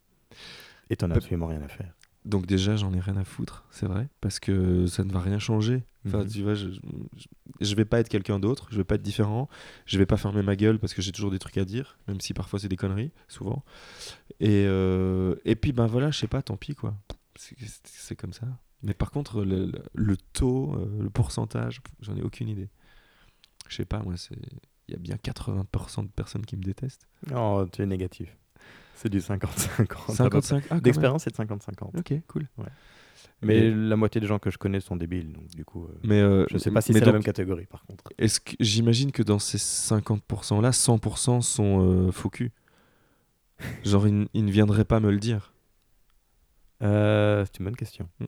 Et 0.90 0.96
t'en 0.96 1.10
as 1.10 1.16
absolument 1.16 1.48
rien 1.48 1.60
à 1.62 1.68
faire. 1.68 1.94
Donc 2.24 2.46
déjà, 2.46 2.76
j'en 2.76 2.92
ai 2.92 3.00
rien 3.00 3.16
à 3.16 3.24
foutre, 3.24 3.66
c'est 3.70 3.86
vrai, 3.86 4.08
parce 4.20 4.38
que 4.38 4.86
ça 4.86 5.04
ne 5.04 5.12
va 5.12 5.20
rien 5.20 5.38
changer. 5.38 5.84
Enfin, 6.06 6.24
mhm. 6.24 6.28
tu 6.28 6.42
vois, 6.42 6.54
je, 6.54 6.68
je, 7.60 7.74
vais 7.74 7.84
pas 7.84 8.00
être 8.00 8.08
quelqu'un 8.08 8.38
d'autre, 8.38 8.68
je 8.70 8.76
vais 8.76 8.84
pas 8.84 8.96
être 8.96 9.02
différent, 9.02 9.48
je 9.86 9.98
vais 9.98 10.06
pas 10.06 10.16
fermer 10.16 10.42
ma 10.42 10.56
gueule 10.56 10.78
parce 10.78 10.94
que 10.94 11.02
j'ai 11.02 11.12
toujours 11.12 11.30
des 11.30 11.38
trucs 11.38 11.58
à 11.58 11.64
dire, 11.64 11.98
même 12.06 12.20
si 12.20 12.34
parfois 12.34 12.58
c'est 12.58 12.68
des 12.68 12.76
conneries, 12.76 13.12
souvent. 13.28 13.64
Et, 14.40 14.64
euh, 14.66 15.36
et 15.44 15.54
puis, 15.54 15.72
ben 15.72 15.86
voilà, 15.86 16.10
je 16.10 16.18
sais 16.18 16.26
pas, 16.26 16.42
tant 16.42 16.56
pis, 16.56 16.74
quoi. 16.74 16.96
C'est 17.36 18.16
comme 18.16 18.32
ça. 18.32 18.46
Mais 18.82 18.94
par 18.94 19.10
contre, 19.10 19.44
le, 19.44 19.70
le 19.94 20.16
taux, 20.16 20.74
euh, 20.74 21.02
le 21.02 21.10
pourcentage, 21.10 21.80
j'en 22.00 22.16
ai 22.16 22.22
aucune 22.22 22.48
idée 22.48 22.68
je 23.68 23.76
sais 23.76 23.84
pas, 23.84 24.00
moi, 24.00 24.16
c'est 24.16 24.36
il 24.88 24.92
y 24.92 24.94
a 24.94 24.98
bien 24.98 25.16
80% 25.16 26.04
de 26.04 26.08
personnes 26.08 26.46
qui 26.46 26.56
me 26.56 26.62
détestent. 26.62 27.06
Oh, 27.34 27.66
tu 27.70 27.82
es 27.82 27.86
négatif. 27.86 28.34
C'est 28.94 29.10
du 29.10 29.20
50-50. 29.20 30.14
55 30.14 30.64
ah, 30.70 30.80
D'expérience, 30.80 31.24
c'est 31.24 31.30
de 31.30 31.36
50-50. 31.36 31.98
Ok, 31.98 32.14
cool. 32.26 32.48
Ouais. 32.56 32.66
Mais 33.42 33.70
la 33.70 33.96
moitié 33.96 34.20
des 34.20 34.26
gens 34.26 34.38
que 34.38 34.50
je 34.50 34.58
connais 34.58 34.80
sont 34.80 34.96
débiles, 34.96 35.32
donc 35.32 35.46
du 35.48 35.64
coup, 35.64 35.84
euh, 35.84 35.98
mais 36.02 36.20
euh, 36.20 36.46
je 36.50 36.58
sais 36.58 36.70
pas 36.70 36.80
si 36.80 36.92
c'est 36.92 37.04
la 37.04 37.12
même 37.12 37.22
catégorie 37.22 37.66
par 37.66 37.84
contre. 37.84 38.04
Est-ce 38.16 38.40
que 38.40 38.52
j'imagine 38.58 39.12
que 39.12 39.22
dans 39.22 39.38
ces 39.38 39.58
50% 39.58 40.60
là, 40.60 40.70
100% 40.70 41.42
sont 41.42 42.08
euh, 42.08 42.10
faux 42.10 42.30
cul 42.30 42.52
Genre, 43.84 44.06
ils, 44.06 44.44
ne 44.44 44.50
viendraient 44.50 44.84
pas 44.84 45.00
me 45.00 45.10
le 45.10 45.18
dire. 45.18 45.52
Euh, 46.82 47.44
c'est 47.44 47.58
une 47.58 47.64
bonne 47.66 47.76
question. 47.76 48.08
Mm. 48.20 48.24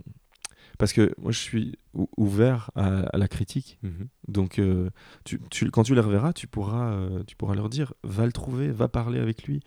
Parce 0.81 0.93
que 0.93 1.13
moi, 1.19 1.31
je 1.31 1.39
suis 1.39 1.79
ouvert 2.17 2.71
à, 2.75 3.17
la 3.17 3.29
critique. 3.29 3.79
Mhm. 3.83 4.09
Donc, 4.29 4.59
euh, 4.59 4.91
tu, 5.25 5.39
quand 5.71 5.83
tu 5.85 5.95
les 5.95 6.01
reverras, 6.01 6.33
tu 6.33 6.47
pourras, 6.49 6.93
euh, 6.95 7.23
tu 7.27 7.37
pourras 7.37 7.55
leur 7.55 7.69
dire 7.69 7.93
va 8.03 8.27
le 8.27 8.33
trouver, 8.33 8.71
va 8.73 8.89
parler 8.89 9.21
avec 9.21 9.45
lui. 9.45 9.61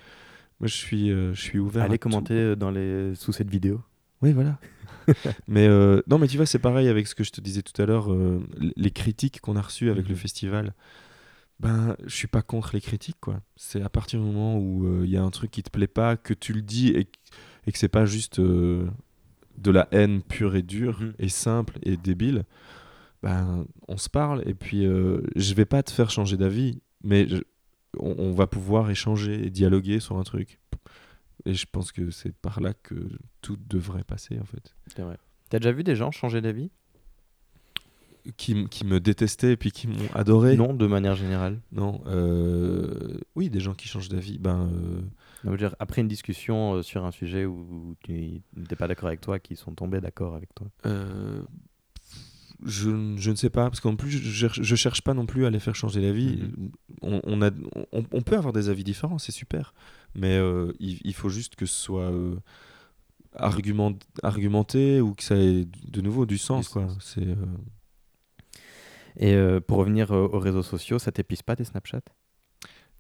Moi, 0.60 0.68
je 0.68 0.76
suis, 0.76 1.12
euh, 1.12 1.34
je 1.34 1.42
suis 1.42 1.60
ouvert. 1.60 1.84
Allez 1.84 2.00
commenter 2.00 2.56
dans 2.56 2.72
les... 2.72 3.14
sous 3.16 3.32
cette 3.32 3.50
vidéo. 3.50 3.82
Oui, 4.22 4.32
voilà. 4.34 4.58
mais 5.48 5.68
euh, 5.68 6.02
non, 6.08 6.18
mais 6.18 6.28
tu 6.28 6.38
vois, 6.38 6.46
c'est 6.46 6.60
pareil 6.60 6.88
avec 6.88 7.08
ce 7.08 7.16
que 7.16 7.24
je 7.24 7.32
te 7.32 7.42
disais 7.42 7.62
tout 7.62 7.80
à 7.82 7.86
l'heure, 7.86 8.12
euh, 8.12 8.42
les 8.76 8.92
critiques 8.92 9.40
qu'on 9.42 9.56
a 9.56 9.62
reçues 9.62 9.90
avec 9.92 10.08
le 10.08 10.14
Mhm. 10.16 10.20
festival. 10.20 10.74
Ben, 11.60 11.96
je 12.06 12.16
suis 12.16 12.28
pas 12.28 12.42
contre 12.42 12.72
les 12.74 12.82
critiques, 12.82 13.20
quoi. 13.22 13.40
C'est 13.56 13.82
à 13.82 13.90
partir 13.90 14.20
du 14.20 14.26
moment 14.26 14.58
où 14.58 15.04
il 15.04 15.10
y 15.10 15.18
a 15.18 15.24
un 15.24 15.30
truc 15.30 15.52
qui 15.52 15.62
te 15.64 15.70
plaît 15.70 15.88
pas, 15.88 16.18
que 16.18 16.34
tu 16.34 16.52
le 16.54 16.62
dis 16.62 16.88
et, 16.90 17.06
que- 17.06 17.12
et 17.68 17.72
que 17.72 17.78
c'est 17.78 17.88
pas 17.90 18.06
juste 18.06 18.40
euh, 18.40 18.88
de 19.58 19.72
la 19.72 19.88
haine 19.92 20.22
pure 20.22 20.56
et 20.56 20.62
dure 20.64 21.00
Mhm. 21.02 21.14
et 21.20 21.30
simple 21.30 21.78
et 21.84 21.98
débile. 21.98 22.44
Ben, 23.22 23.66
on 23.88 23.98
se 23.98 24.10
parle 24.10 24.44
et 24.48 24.54
puis 24.54 24.86
euh, 24.86 25.22
je 25.36 25.54
vais 25.54 25.66
pas 25.66 25.82
te 25.84 25.92
faire 25.92 26.10
changer 26.10 26.36
d'avis, 26.38 26.82
mais 27.04 27.28
je- 27.28 27.42
on, 28.00 28.16
on 28.18 28.32
va 28.34 28.48
pouvoir 28.48 28.90
échanger 28.90 29.46
et 29.46 29.50
dialoguer 29.50 30.00
sur 30.00 30.18
un 30.18 30.24
truc. 30.24 30.60
Et 31.46 31.54
je 31.54 31.66
pense 31.72 31.92
que 31.92 32.10
c'est 32.10 32.34
par 32.34 32.60
là 32.62 32.74
que 32.74 32.96
tout 33.42 33.58
devrait 33.70 34.04
passer, 34.04 34.40
en 34.40 34.46
fait. 34.46 34.74
C'est 34.96 35.02
vrai. 35.04 35.18
T'as 35.50 35.60
déjà 35.60 35.72
vu 35.72 35.84
des 35.84 35.96
gens 35.96 36.10
changer 36.12 36.42
d'avis? 36.42 36.70
Qui, 38.38 38.70
qui 38.70 38.86
me 38.86 39.02
détestaient 39.02 39.52
et 39.52 39.58
puis 39.58 39.72
qui 39.74 39.88
m'ont 39.88 40.10
adoré? 40.14 40.56
Non, 40.56 40.74
de 40.74 40.88
manière 40.88 41.16
générale. 41.16 41.60
Non. 41.74 42.02
euh, 42.08 43.18
Oui, 43.36 43.50
des 43.50 43.60
gens 43.60 43.74
qui 43.74 43.90
changent 43.90 44.08
d'avis. 44.08 44.38
Ben, 44.40 44.70
euh, 44.72 45.02
Dire, 45.58 45.76
après 45.80 46.02
une 46.02 46.08
discussion 46.08 46.76
euh, 46.76 46.82
sur 46.84 47.06
un 47.06 47.12
sujet 47.12 47.46
où 47.46 47.96
tu 48.04 48.42
n'étais 48.56 48.76
pas 48.76 48.88
d'accord 48.88 49.08
avec 49.08 49.22
toi, 49.22 49.40
qui 49.40 49.56
sont 49.56 49.74
tombés 49.74 50.00
d'accord 50.02 50.36
avec 50.36 50.54
toi. 50.56 50.68
euh, 50.86 51.42
je, 52.66 52.90
ne 52.90 53.36
sais 53.36 53.50
pas, 53.50 53.70
parce 53.70 53.82
qu'en 53.82 53.98
plus, 53.98 54.10
je, 54.12 54.48
je 54.50 54.76
cherche 54.76 55.02
pas 55.02 55.14
non 55.14 55.26
plus 55.26 55.46
à 55.46 55.50
les 55.50 55.60
faire 55.60 55.76
changer 55.76 56.02
d'avis. 56.02 56.38
Mhm. 56.38 56.72
on, 57.02 57.22
on 57.24 57.42
a, 57.42 57.52
on, 57.92 58.04
on 58.10 58.22
peut 58.22 58.38
avoir 58.38 58.54
des 58.54 58.70
avis 58.70 58.86
différents, 58.86 59.18
c'est 59.18 59.34
super. 59.34 59.74
Mais 60.16 60.38
euh, 60.38 60.72
il, 60.80 61.00
il 61.04 61.14
faut 61.14 61.30
juste 61.30 61.56
que 61.56 61.66
ce 61.66 61.76
soit 61.76 62.12
argument, 63.36 63.94
argumenté 64.22 65.02
ou 65.02 65.14
que 65.14 65.24
ça 65.24 65.36
ait 65.36 65.66
de 65.66 66.02
nouveau 66.02 66.26
du 66.26 66.38
sens. 66.38 66.70
quoi. 66.70 66.88
sens. 66.88 67.14
C'est. 67.16 67.36
Et 69.18 69.34
euh, 69.34 69.60
pour 69.60 69.78
revenir 69.78 70.12
euh, 70.12 70.28
aux 70.32 70.40
réseaux 70.40 70.64
sociaux, 70.64 71.00
ça 71.00 71.12
t'épuise 71.12 71.42
pas 71.42 71.56
tes 71.56 71.64
Snapchat? 71.64 72.02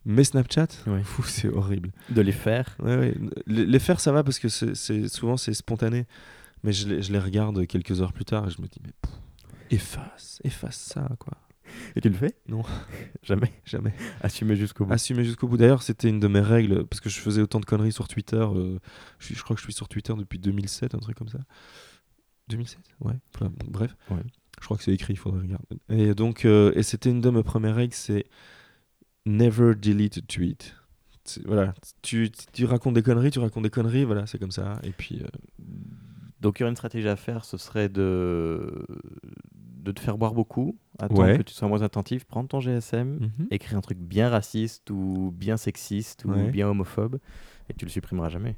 Mais 0.05 0.23
Snapchat. 0.23 0.67
Fou, 1.03 1.23
c'est 1.23 1.47
horrible. 1.49 1.91
De 2.09 2.21
les 2.21 2.31
faire 2.31 2.75
Ouais, 2.81 2.97
ouais. 2.97 3.15
Les, 3.47 3.65
les 3.65 3.79
faire, 3.79 3.99
ça 3.99 4.11
va 4.11 4.23
parce 4.23 4.39
que 4.39 4.49
c'est, 4.49 4.75
c'est- 4.75 5.07
souvent 5.07 5.37
c'est 5.37 5.53
spontané. 5.53 6.05
Mais 6.63 6.71
je 6.73 6.87
les, 6.87 7.01
je 7.01 7.11
les 7.11 7.19
regarde 7.19 7.65
quelques 7.67 8.01
heures 8.01 8.13
plus 8.13 8.25
tard 8.25 8.47
et 8.47 8.49
je 8.51 8.61
me 8.61 8.67
dis, 8.67 8.79
mais 8.83 8.91
pff, 9.01 9.11
efface, 9.71 10.39
efface 10.43 10.77
ça, 10.77 11.09
quoi. 11.19 11.33
Et 11.95 12.01
tu 12.01 12.09
le 12.09 12.15
fais? 12.15 12.35
Non. 12.47 12.63
Jamais? 13.23 13.51
Jamais. 13.65 13.93
Assumer 14.21 14.55
jusqu'au 14.55 14.85
bout. 14.85 14.93
Assumer 14.93 15.23
jusqu'au 15.23 15.47
bout. 15.47 15.57
D'ailleurs, 15.57 15.81
c'était 15.83 16.07
une 16.09 16.19
de 16.19 16.27
mes 16.27 16.39
règles 16.41 16.85
parce 16.85 16.99
que 17.01 17.09
je 17.09 17.19
faisais 17.19 17.41
autant 17.41 17.59
de 17.59 17.65
conneries 17.65 17.91
sur 17.91 18.07
Twitter. 18.07 18.35
euh, 18.37 18.77
je, 19.19 19.25
suis- 19.27 19.35
je 19.35 19.43
crois 19.43 19.55
que 19.55 19.59
je 19.61 19.65
suis 19.65 19.73
sur 19.73 19.87
Twitter 19.87 20.13
depuis 20.17 20.39
2007, 20.39 20.93
un 20.95 20.99
truc 20.99 21.17
comme 21.17 21.29
ça. 21.29 21.39
2007 22.49 22.79
Ouais. 23.01 23.13
Enfin, 23.35 23.47
bon, 23.47 23.65
bref. 23.69 23.95
Ouais. 24.11 24.17
Je 24.59 24.65
crois 24.65 24.77
que 24.77 24.83
c'est 24.83 24.93
écrit, 24.93 25.13
il 25.13 25.17
faudrait 25.17 25.41
regarder. 25.41 25.65
Et 25.89 26.13
donc, 26.13 26.45
euh, 26.45 26.71
et 26.75 26.83
c'était 26.83 27.09
une 27.09 27.21
de 27.21 27.29
mes 27.29 27.43
premières 27.43 27.75
règles, 27.75 27.93
c'est 27.93 28.25
never 29.25 29.75
delete 29.75 30.17
a 30.17 30.21
tweet. 30.21 30.75
Voilà, 31.45 31.73
tu, 32.01 32.29
tu 32.51 32.65
racontes 32.65 32.95
des 32.95 33.01
conneries, 33.01 33.31
tu 33.31 33.39
racontes 33.39 33.63
des 33.63 33.69
conneries, 33.69 34.03
voilà, 34.03 34.25
c'est 34.27 34.37
comme 34.37 34.51
ça. 34.51 34.79
Et 34.83 34.91
puis, 34.91 35.21
euh, 35.21 35.27
Donc 36.41 36.59
il 36.59 36.61
y 36.61 36.63
aurait 36.63 36.71
une 36.71 36.75
stratégie 36.75 37.07
à 37.07 37.15
faire, 37.15 37.45
ce 37.45 37.55
serait 37.57 37.87
de, 37.87 38.85
de 39.77 39.91
te 39.93 40.01
faire 40.01 40.17
boire 40.17 40.33
beaucoup, 40.33 40.77
attendre 40.99 41.21
Ouais. 41.21 41.37
que 41.37 41.43
tu 41.43 41.53
sois 41.53 41.69
moins 41.69 41.81
attentif, 41.81 42.25
prendre 42.25 42.49
ton 42.49 42.59
GSM, 42.59 43.19
mhm. 43.21 43.47
écrire 43.51 43.77
un 43.77 43.81
truc 43.81 43.97
bien 43.99 44.27
raciste 44.27 44.89
ou 44.89 45.31
bien 45.33 45.55
sexiste 45.55 46.25
ou 46.25 46.31
Ouais. 46.31 46.51
bien 46.51 46.67
homophobe, 46.67 47.19
et 47.69 47.73
tu 47.73 47.85
le 47.85 47.91
supprimeras 47.91 48.27
jamais. 48.27 48.57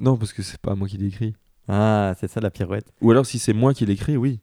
non, 0.00 0.18
parce 0.18 0.34
que 0.34 0.42
c'est 0.42 0.60
pas 0.60 0.74
moi 0.74 0.86
qui 0.88 0.98
l'écris. 0.98 1.34
Ah, 1.68 2.14
c'est 2.20 2.28
ça 2.28 2.40
la 2.40 2.50
pirouette. 2.50 2.92
Ou 3.00 3.10
alors, 3.10 3.24
si 3.26 3.38
c'est 3.38 3.52
moi 3.54 3.72
qui 3.74 3.84
l'écris, 3.86 4.16
oui. 4.18 4.40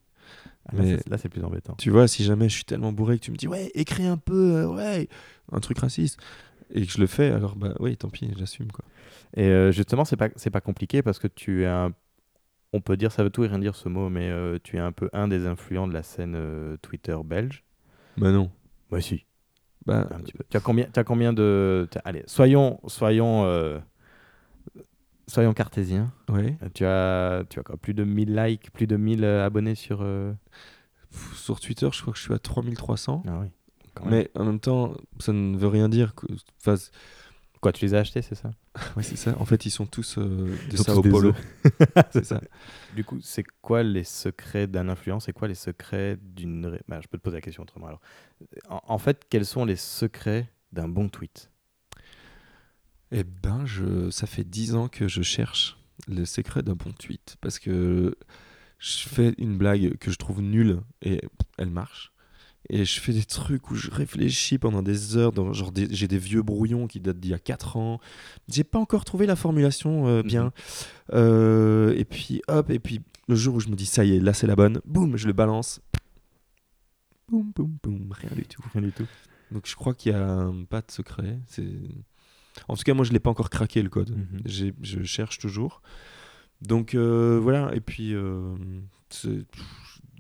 Ah, 0.67 0.75
là, 0.77 1.17
c'est- 1.17 1.29
plus 1.29 1.43
embêtant. 1.43 1.75
Tu 1.77 1.89
vois, 1.89 2.07
si 2.07 2.23
jamais 2.23 2.49
je 2.49 2.55
suis 2.55 2.65
tellement 2.65 2.91
bourré 2.91 3.19
que 3.19 3.23
tu 3.25 3.31
me 3.31 3.37
dis, 3.37 3.47
ouais, 3.47 3.71
écris 3.75 4.05
un 4.05 4.17
peu, 4.17 4.55
euh, 4.55 4.67
ouais, 4.67 5.07
un 5.51 5.59
truc 5.59 5.79
raciste, 5.79 6.19
et 6.73 6.85
que 6.85 6.91
je 6.91 6.99
le 6.99 7.07
fais, 7.07 7.29
alors, 7.31 7.55
bah 7.55 7.73
oui, 7.79 7.95
tant 7.97 8.09
pis, 8.09 8.31
j'assume, 8.37 8.71
quoi. 8.71 8.83
Et 9.35 9.47
euh, 9.47 9.71
justement, 9.71 10.05
c'est 10.05 10.17
pas 10.17 10.29
c'est 10.35 10.49
pas 10.49 10.61
compliqué 10.61 11.01
parce 11.03 11.19
que 11.19 11.27
tu 11.27 11.63
es 11.63 11.67
un 11.67 11.93
on 12.73 12.81
peut 12.81 12.97
dire 12.97 13.11
ça 13.11 13.23
veut 13.23 13.29
tout 13.29 13.43
et 13.43 13.47
rien 13.47 13.59
dire 13.59 13.75
ce 13.75 13.89
mot, 13.89 14.09
mais 14.09 14.29
euh, 14.29 14.57
tu 14.63 14.77
es 14.77 14.79
un 14.79 14.91
peu 14.91 15.09
un 15.13 15.27
des 15.27 15.45
influents 15.45 15.87
de 15.87 15.93
la 15.93 16.03
scène 16.03 16.77
Twitter 16.81 17.15
belge. 17.23 17.63
Bah 18.17 18.31
non. 18.31 18.51
Moi 18.91 19.01
si. 19.01 19.25
Bah, 19.85 20.07
Un 20.11 20.19
petit 20.21 20.33
peu. 20.33 20.43
Tu 20.49 20.57
as 20.57 20.59
combien, 20.61 20.87
as 20.95 21.03
combien 21.03 21.31
de. 21.31 21.87
Allez, 22.05 22.23
soyons, 22.25 22.79
soyons, 22.87 23.45
soyons 25.27 25.53
cartésiens. 25.53 26.11
ouais. 26.29 26.57
Tu 26.73 26.85
as, 26.85 27.43
tu 27.49 27.59
as 27.59 27.63
quoi, 27.63 27.77
plus 27.77 27.93
de 27.93 28.03
1000 28.03 28.35
likes, 28.35 28.71
plus 28.71 28.87
de 28.87 28.95
1000 28.97 29.23
euh, 29.23 29.45
abonnés 29.45 29.75
sur. 29.75 29.99
euh, 30.01 30.33
Sur 31.35 31.59
Twitter, 31.59 31.87
je 31.91 32.01
crois 32.01 32.13
que 32.13 32.19
je 32.19 32.23
suis 32.23 32.33
à 32.33 32.39
3300. 32.39 33.23
Ah 33.27 33.39
oui. 33.41 33.47
Mais 34.05 34.29
en 34.35 34.43
même 34.43 34.59
temps, 34.59 34.93
ça 35.19 35.31
ne 35.31 35.57
veut 35.57 35.67
rien 35.69 35.87
dire. 35.89 36.15
Que... 36.15 36.25
Enfin, 36.59 36.75
Quoi, 37.61 37.71
tu 37.71 37.85
les 37.85 37.95
as 37.95 37.99
achetés, 37.99 38.21
c'est 38.21 38.35
ça? 38.35 38.51
Ouais, 38.95 39.01
c'est 39.01 39.15
ça. 39.15 39.35
En 39.39 39.45
fait, 39.45 39.65
ils 39.65 39.71
sont 39.71 39.87
tous 39.87 40.17
euh, 40.19 40.53
de 40.69 40.77
Sao 40.77 41.01
Paulo. 41.01 41.33
c'est 42.11 42.25
ça. 42.25 42.39
Du 42.95 43.03
coup, 43.03 43.17
c'est 43.21 43.43
quoi 43.61 43.81
les 43.81 44.03
secrets 44.03 44.67
d'un 44.67 44.87
influent? 44.89 45.19
C'est 45.19 45.31
quoi 45.33 45.47
les 45.47 45.55
secrets 45.55 46.17
d'une. 46.21 46.77
Bah, 46.87 46.99
je 47.01 47.07
peux 47.07 47.17
te 47.17 47.23
poser 47.23 47.37
la 47.37 47.41
question 47.41 47.63
autrement 47.63 47.87
alors. 47.87 48.01
En, 48.69 48.81
en 48.85 48.97
fait, 48.99 49.25
quels 49.29 49.45
sont 49.47 49.65
les 49.65 49.77
secrets 49.77 50.47
d'un 50.73 50.87
bon 50.89 51.09
tweet? 51.09 51.49
Eh 53.11 53.23
ben, 53.23 53.65
je... 53.65 54.09
ça 54.09 54.27
fait 54.27 54.43
10 54.43 54.75
ans 54.75 54.87
que 54.87 55.07
je 55.07 55.21
cherche 55.21 55.77
le 56.07 56.25
secret 56.25 56.63
d'un 56.63 56.75
bon 56.75 56.91
tweet. 56.91 57.37
Parce 57.41 57.59
que 57.59 58.15
je 58.79 59.07
fais 59.07 59.33
une 59.37 59.57
blague 59.57 59.97
que 59.97 60.11
je 60.11 60.17
trouve 60.17 60.41
nulle 60.41 60.81
et 61.01 61.21
elle 61.57 61.69
marche. 61.69 62.11
Et 62.69 62.83
je 62.83 62.99
fais 62.99 63.13
des 63.13 63.23
trucs 63.23 63.69
où 63.69 63.75
je 63.75 63.91
réfléchis 63.91 64.57
pendant 64.57 64.81
des 64.81 65.17
heures. 65.17 65.31
Dans, 65.31 65.53
genre, 65.53 65.71
j'ai 65.75 66.07
des 66.07 66.17
vieux 66.17 66.41
brouillons 66.41 66.87
qui 66.87 66.99
datent 66.99 67.19
d'il 67.19 67.31
y 67.31 67.33
a 67.33 67.39
4 67.39 67.77
ans. 67.77 67.99
J'ai 68.47 68.63
pas 68.63 68.79
encore 68.79 69.05
trouvé 69.05 69.27
la 69.27 69.35
formulation 69.35 70.07
euh, 70.07 70.23
bien. 70.23 70.45
Mhm. 70.45 70.51
Euh, 71.13 71.93
et 71.95 72.05
puis, 72.05 72.41
hop, 72.47 72.69
et 72.71 72.79
puis 72.79 73.01
le 73.27 73.35
jour 73.35 73.55
où 73.55 73.59
je 73.59 73.69
me 73.69 73.75
dis, 73.75 73.85
ça 73.85 74.03
y 74.03 74.15
est, 74.15 74.19
là 74.19 74.33
c'est 74.33 74.47
la 74.47 74.55
bonne, 74.55 74.81
boum, 74.85 75.17
je 75.17 75.27
le 75.27 75.33
balance. 75.33 75.81
Boum, 77.27 77.51
boum, 77.55 77.77
boum, 77.83 78.11
rien 78.11 78.31
du 78.35 78.45
tout. 78.45 78.63
Rien 78.73 78.83
du 78.83 78.91
tout. 78.91 79.07
Donc 79.51 79.67
je 79.67 79.75
crois 79.75 79.93
qu'il 79.93 80.11
y 80.11 80.15
a 80.15 80.51
pas 80.69 80.81
de 80.81 80.91
secret. 80.91 81.39
C'est... 81.47 81.63
En 82.67 82.75
tout 82.75 82.83
cas, 82.83 82.93
moi 82.93 83.05
je 83.05 83.11
l'ai 83.11 83.19
pas 83.19 83.29
encore 83.29 83.49
craqué 83.49 83.81
le 83.81 83.89
code. 83.89 84.11
Mhm. 84.11 84.73
Je 84.81 85.03
cherche 85.03 85.37
toujours. 85.39 85.81
Donc 86.61 86.95
euh, 86.95 87.39
voilà, 87.41 87.73
et 87.75 87.81
puis 87.81 88.13
euh, 88.13 88.55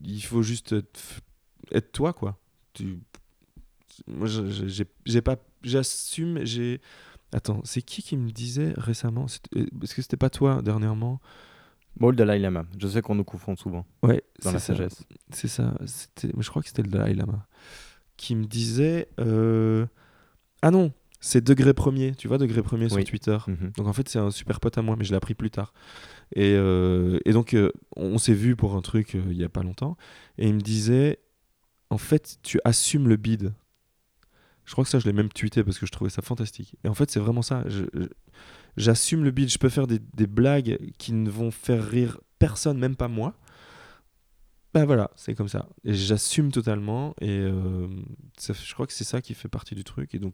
il 0.03 0.21
faut 0.21 0.41
juste 0.43 0.73
être, 0.73 0.99
être 1.71 1.91
toi, 1.91 2.13
quoi. 2.13 2.37
Tu... 2.73 2.99
Moi 4.07 4.27
j'ai 4.27 5.21
pas. 5.21 5.37
J'assume, 5.63 6.45
j'ai. 6.45 6.81
Attends, 7.33 7.61
c'est 7.63 7.81
qui 7.81 8.01
qui 8.03 8.17
me 8.17 8.29
disait 8.31 8.73
récemment 8.77 9.27
c'était- 9.27 9.61
Est-ce 9.81 9.95
que 9.95 10.01
c'était 10.01 10.17
pas 10.17 10.29
toi 10.29 10.61
dernièrement? 10.61 11.19
Bon, 11.97 12.09
le 12.09 12.15
Dalai 12.15 12.39
Lama. 12.39 12.65
Je 12.77 12.87
sais 12.87 13.01
qu'on 13.01 13.15
nous 13.15 13.23
confond 13.23 13.55
souvent 13.55 13.85
Ouais, 14.03 14.21
dans 14.43 14.49
c'est 14.49 14.53
la 14.53 14.59
ça. 14.59 14.75
sagesse. 14.75 15.03
C'est 15.31 15.47
ça. 15.47 15.73
Je 16.21 16.49
crois 16.49 16.61
que 16.61 16.67
c'était 16.67 16.83
le 16.83 16.89
Dalai 16.89 17.13
Lama 17.13 17.47
qui 18.17 18.35
me 18.35 18.45
disait. 18.45 19.07
euh, 19.19 19.85
Ah 20.61 20.71
non, 20.71 20.91
c'est 21.19 21.43
degré 21.43 21.73
premier. 21.73 22.13
Tu 22.15 22.27
vois, 22.27 22.37
degré 22.37 22.61
premier 22.61 22.87
sur 22.89 22.97
Oui. 22.97 23.03
Twitter. 23.03 23.37
Mhm. 23.47 23.71
Donc 23.77 23.87
en 23.87 23.93
fait, 23.93 24.07
c'est 24.09 24.19
un 24.19 24.31
super 24.31 24.59
pote 24.59 24.77
à 24.77 24.81
moi, 24.81 24.95
mais 24.97 25.03
je 25.05 25.11
l'ai 25.11 25.17
appris 25.17 25.33
plus 25.33 25.49
tard. 25.49 25.73
Et, 26.35 26.53
euh, 26.55 27.19
et 27.25 27.31
donc, 27.33 27.53
euh, 27.53 27.71
on 27.95 28.17
s'est 28.17 28.33
vu 28.33 28.55
pour 28.55 28.75
un 28.75 28.81
truc 28.81 29.15
euh, 29.15 29.23
il 29.29 29.37
y 29.37 29.43
a 29.43 29.49
pas 29.49 29.63
longtemps. 29.63 29.97
Et 30.37 30.47
il 30.47 30.53
me 30.55 30.61
disait 30.61 31.19
En 31.89 31.97
fait, 31.97 32.37
tu 32.43 32.59
assumes 32.65 33.07
le 33.07 33.15
bide. 33.17 33.53
Je 34.65 34.71
crois 34.71 34.83
que 34.83 34.89
ça, 34.89 34.97
je 34.99 35.05
l'ai 35.05 35.13
même 35.13 35.29
tweeté 35.29 35.63
parce 35.63 35.77
que 35.77 35.85
je 35.85 35.91
trouvais 35.91 36.09
ça 36.09 36.21
fantastique. 36.23 36.75
Et 36.83 36.87
en 36.87 36.95
fait, 36.95 37.11
c'est 37.11 37.19
vraiment 37.19 37.43
ça. 37.43 37.63
J'assume 38.77 39.23
le 39.23 39.31
bide. 39.31 39.49
Je 39.49 39.57
peux 39.59 39.69
faire 39.69 39.87
des, 39.87 39.99
des 40.15 40.27
blagues 40.27 40.77
qui 40.97 41.13
ne 41.13 41.29
vont 41.29 41.51
faire 41.51 41.87
rire 41.87 42.19
personne, 42.39 42.77
même 42.79 42.95
pas 42.95 43.07
moi. 43.07 43.35
Ben 44.73 44.83
voilà, 44.85 45.11
c'est 45.15 45.35
comme 45.35 45.47
ça. 45.47 45.69
Et 45.85 45.93
j'assume 45.93 46.51
totalement. 46.51 47.15
Et 47.21 47.47
ça- 48.37 48.53
je 48.53 48.73
crois 48.73 48.85
que 48.87 48.93
c'est 48.93 49.03
ça 49.05 49.21
qui 49.21 49.33
fait 49.35 49.47
partie 49.47 49.75
du 49.75 49.83
truc. 49.85 50.13
Et 50.15 50.19
donc, 50.19 50.33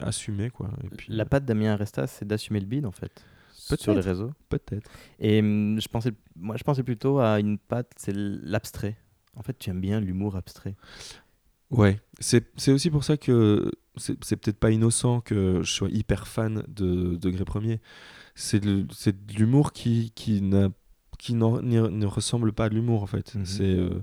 assumer, 0.00 0.50
quoi. 0.50 0.70
Et 0.84 0.88
puis, 0.88 1.12
La 1.12 1.24
patte 1.24 1.44
d'Amien 1.44 1.76
Resta, 1.76 2.06
c'est 2.06 2.26
d'assumer 2.26 2.60
le 2.60 2.66
bide 2.66 2.86
en 2.86 2.92
fait. 2.92 3.24
Peut-être. 3.68 3.82
Sur 3.82 3.94
les 3.94 4.00
réseaux. 4.00 4.32
peut-être. 4.48 4.88
Et 5.18 5.40
hum, 5.40 5.80
je 5.80 5.88
pensais, 5.88 6.12
moi, 6.36 6.56
je 6.56 6.64
pensais 6.64 6.82
plutôt 6.82 7.18
à 7.18 7.38
une 7.40 7.58
patte, 7.58 7.92
c'est 7.96 8.14
l'abstrait. 8.14 8.96
En 9.36 9.42
fait, 9.42 9.58
tu 9.58 9.70
aimes 9.70 9.80
bien 9.80 10.00
l'humour 10.00 10.36
abstrait. 10.36 10.74
Ouais, 11.70 12.00
c'est 12.18 12.42
aussi 12.68 12.90
pour 12.90 13.04
ça 13.04 13.16
que 13.18 13.70
c'est 13.96 14.36
peut-être 14.36 14.58
pas 14.58 14.70
innocent 14.70 15.20
que 15.20 15.62
je 15.62 15.70
sois 15.70 15.90
hyper 15.90 16.26
fan 16.26 16.62
de 16.66 17.16
Degré 17.16 17.44
Premier. 17.44 17.80
C'est 18.34 18.60
de, 18.60 18.82
de 18.82 19.34
l'humour 19.34 19.72
qui, 19.72 20.12
qui, 20.14 20.42
qui 21.18 21.34
ne 21.34 22.06
ressemble 22.06 22.52
pas 22.52 22.66
à 22.66 22.68
l'humour 22.68 23.02
en 23.02 23.06
fait. 23.06 23.34
Mhm. 23.34 23.44
C'est 23.44 23.64
euh, 23.64 24.02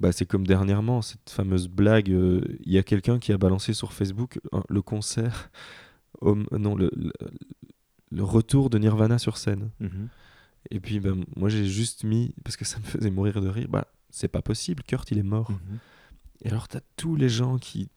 bah, 0.00 0.12
c'est 0.12 0.26
comme 0.26 0.46
dernièrement, 0.46 1.02
cette 1.02 1.30
fameuse 1.30 1.68
blague. 1.68 2.10
euh, 2.10 2.42
Il 2.64 2.72
y 2.72 2.78
a 2.78 2.82
quelqu'un 2.82 3.18
qui 3.18 3.32
a 3.32 3.38
balancé 3.38 3.72
sur 3.72 3.92
Facebook 3.92 4.38
le 4.68 4.82
concert, 4.82 5.50
non, 6.22 6.74
le, 6.74 6.90
le, 6.96 7.12
le 8.10 8.22
retour 8.24 8.70
de 8.70 8.78
Nirvana 8.78 9.18
sur 9.18 9.36
scène. 9.36 9.70
Mhm. 9.80 10.08
Et 10.70 10.80
puis, 10.80 10.98
ben, 11.00 11.24
moi, 11.36 11.48
j'ai 11.48 11.64
juste 11.66 12.02
mis, 12.04 12.34
parce 12.44 12.56
que 12.56 12.64
ça 12.64 12.78
me 12.78 12.84
faisait 12.84 13.10
mourir 13.10 13.40
de 13.40 13.48
rire, 13.48 13.68
bah, 13.68 13.86
c'est 14.10 14.28
pas 14.28 14.42
possible, 14.42 14.82
Kurt, 14.82 15.10
il 15.12 15.18
est 15.18 15.22
mort. 15.22 15.50
Mhm. 15.52 15.78
Et 16.44 16.48
alors, 16.50 16.68
t'as 16.68 16.80
tous 16.96 17.14
les 17.16 17.28
gens 17.28 17.56
qui, 17.58 17.88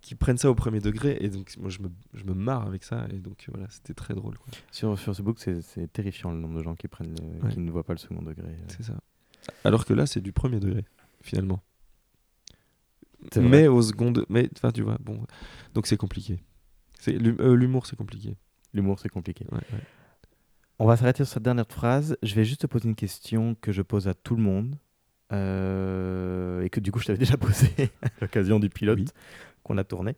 qui 0.00 0.14
prennent 0.14 0.38
ça 0.38 0.50
au 0.50 0.54
premier 0.54 0.80
degré, 0.80 1.18
et 1.20 1.28
donc, 1.28 1.54
moi, 1.58 1.68
je 1.70 1.80
me, 1.80 1.88
je 2.14 2.24
me 2.24 2.32
marre 2.34 2.66
avec 2.66 2.84
ça, 2.84 3.06
et 3.12 3.18
donc, 3.18 3.46
voilà, 3.52 3.66
c'était 3.70 3.92
très 3.94 4.14
drôle. 4.14 4.38
quoi. 4.38 4.48
Sur, 4.72 4.98
sur 4.98 5.14
ce 5.14 5.22
book, 5.22 5.38
c'est 5.40 5.60
c'est 5.60 5.92
terrifiant 5.92 6.30
le 6.32 6.38
nombre 6.38 6.58
de 6.58 6.62
gens 6.64 6.74
qui, 6.74 6.88
prennent 6.88 7.14
le- 7.14 7.44
Ouais. 7.46 7.52
qui 7.52 7.60
ne 7.60 7.70
voient 7.70 7.84
pas 7.84 7.92
le 7.92 7.98
second 7.98 8.22
degré. 8.22 8.48
euh. 8.48 8.64
C'est 8.68 8.82
ça. 8.84 8.94
Alors 9.64 9.84
que 9.84 9.92
là, 9.94 10.06
c'est 10.06 10.20
du 10.20 10.32
premier 10.32 10.58
degré, 10.58 10.84
finalement. 11.26 11.62
Mais 13.36 13.66
au 13.66 13.82
second, 13.82 14.12
mais, 14.28 14.48
enfin, 14.56 14.70
tu 14.70 14.82
vois, 14.82 14.98
bon, 15.00 15.20
donc 15.74 15.86
c'est 15.86 15.96
compliqué. 15.96 16.38
C'est 17.00 17.14
euh, 17.16 17.54
L'humour, 17.54 17.86
c'est 17.86 17.96
compliqué. 17.96 18.36
L'humour, 18.72 18.98
c'est 19.00 19.08
compliqué. 19.08 19.44
Ouais, 19.50 19.58
ouais. 19.72 19.80
On 20.78 20.86
va 20.86 20.96
s'arrêter 20.96 21.24
sur 21.24 21.32
cette 21.34 21.42
dernière 21.42 21.66
phrase. 21.68 22.16
Je 22.22 22.34
vais 22.34 22.44
juste 22.44 22.60
te 22.62 22.66
poser 22.66 22.88
une 22.88 22.94
question 22.94 23.54
que 23.60 23.72
je 23.72 23.82
pose 23.82 24.06
à 24.08 24.14
tout 24.14 24.36
le 24.36 24.42
monde. 24.42 24.76
euh, 25.32 26.62
et 26.62 26.70
que 26.70 26.78
du 26.80 26.92
coup, 26.92 27.00
je 27.00 27.06
t'avais 27.06 27.18
déjà 27.26 27.36
posé 27.36 27.68
à 28.02 28.08
l'occasion 28.20 28.60
du 28.60 28.68
pilote 28.68 28.98
Oui. 28.98 29.06
qu'on 29.64 29.76
a 29.78 29.84
tourné. 29.84 30.14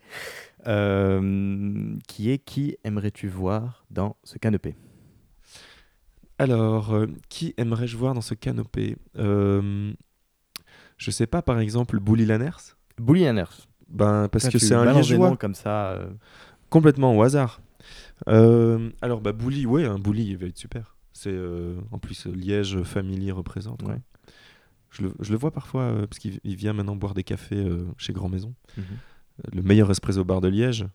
Euh, 0.67 1.97
qui 2.09 2.31
est 2.31 2.39
qui 2.39 2.77
aimerais-tu 2.85 3.29
voir 3.29 3.87
dans 3.91 4.17
ce 4.25 4.37
canapé 4.39 4.75
Alors, 6.39 6.93
euh, 6.95 7.07
qui 7.29 7.55
aimerais-je 7.57 7.97
voir 7.97 8.13
dans 8.15 8.21
ce 8.21 8.35
canopé? 8.35 8.97
Euh, 9.17 9.93
Je 10.99 11.11
sais 11.11 11.27
pas, 11.27 11.41
par 11.43 11.59
exemple, 11.61 11.99
Bully 12.01 12.27
Lanners 12.27 12.75
Bully 13.01 13.27
Anners. 13.27 13.67
ben, 13.89 14.29
Parce 14.29 14.49
que 14.49 14.59
c'est 14.59 14.75
un 14.75 14.93
liégeois, 14.93 15.37
comme 15.37 15.55
ça. 15.55 15.93
euh, 15.93 16.11
complètement 16.71 17.17
au 17.17 17.23
hasard. 17.23 17.61
Euh, 18.29 18.91
alors, 19.01 19.21
bah, 19.21 19.33
Bully, 19.33 19.65
ouais, 19.67 19.85
un 19.87 19.99
Bully, 19.99 20.27
il 20.27 20.37
va 20.37 20.47
être 20.47 20.59
super. 20.59 20.97
C'est 21.13 21.31
euh, 21.33 21.77
en 21.93 21.99
plus 21.99 22.27
Liège 22.27 22.83
Family 22.83 23.31
représente. 23.31 23.83
Ouais. 23.85 24.01
Je, 24.91 25.03
le, 25.03 25.13
je 25.21 25.33
le 25.33 25.39
vois 25.39 25.51
parfois, 25.53 25.93
parce 26.09 26.19
qu'il 26.19 26.41
il 26.45 26.57
vient 26.57 26.73
maintenant 26.73 26.97
boire 26.97 27.15
des 27.15 27.25
cafés 27.25 27.67
chez 27.97 28.13
Grand 28.13 28.29
Maison. 28.29 28.55
mhm, 28.77 28.85
Le 29.55 29.63
meilleur 29.63 29.91
espresso 29.91 30.25
bar 30.25 30.41
de 30.41 30.49
Liège. 30.49 30.87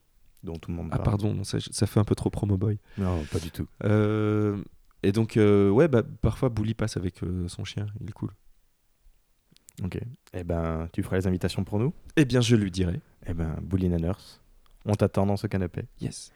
dont 0.44 0.56
tout 0.58 0.72
le 0.72 0.78
monde 0.78 0.88
Ah, 0.92 0.98
parle. 0.98 1.04
pardon, 1.06 1.34
non, 1.34 1.44
ça, 1.44 1.60
ça 1.60 1.86
fait 1.88 2.00
un 2.00 2.04
peu 2.04 2.16
trop 2.16 2.30
promo 2.30 2.58
boy. 2.58 2.78
Non, 2.98 3.24
pas 3.32 3.40
du 3.40 3.52
tout. 3.52 3.68
Euh, 3.86 4.58
et 5.04 5.12
donc, 5.12 5.38
euh, 5.38 5.70
ouais, 5.70 5.88
bah, 5.88 6.04
parfois 6.22 6.50
Bully 6.50 6.74
passe 6.74 6.98
avec 6.98 7.24
euh, 7.24 7.48
son 7.48 7.64
chien, 7.64 7.86
il 8.02 8.10
est 8.10 8.14
cool. 8.14 8.32
Ok. 9.84 9.98
Eh 10.34 10.44
ben, 10.44 10.88
tu 10.94 11.02
feras 11.04 11.18
les 11.18 11.28
invitations 11.28 11.64
pour 11.64 11.80
nous. 11.80 11.94
Eh 12.16 12.26
bien, 12.26 12.42
je 12.42 12.56
lui 12.56 12.70
dirai. 12.72 13.00
Eh 13.26 13.34
ben, 13.34 13.58
Bully 13.62 13.88
Anners. 13.94 14.40
On 14.86 14.94
t'attend 14.94 15.26
dans 15.26 15.38
ce 15.38 15.48
canapé. 15.48 15.84
Yes. 16.02 16.32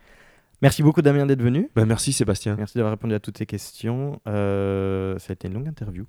Merci 0.61 0.81
beaucoup 0.81 1.01
Damien 1.03 1.25
d'être 1.25 1.41
venu. 1.43 1.69
Bah, 1.75 1.85
merci 1.85 2.13
Sébastien. 2.13 2.55
Merci 2.55 2.77
d'avoir 2.77 2.91
répondu 2.93 3.13
à 3.13 3.19
toutes 3.19 3.37
ces 3.37 3.45
questions. 3.45 4.19
Euh, 4.27 5.19
ça 5.19 5.31
a 5.31 5.33
été 5.33 5.47
une 5.47 5.53
longue 5.53 5.67
interview 5.67 6.05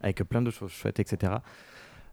avec 0.00 0.22
plein 0.24 0.40
de 0.42 0.50
choses 0.50 0.70
chouettes, 0.70 1.00
etc. 1.00 1.34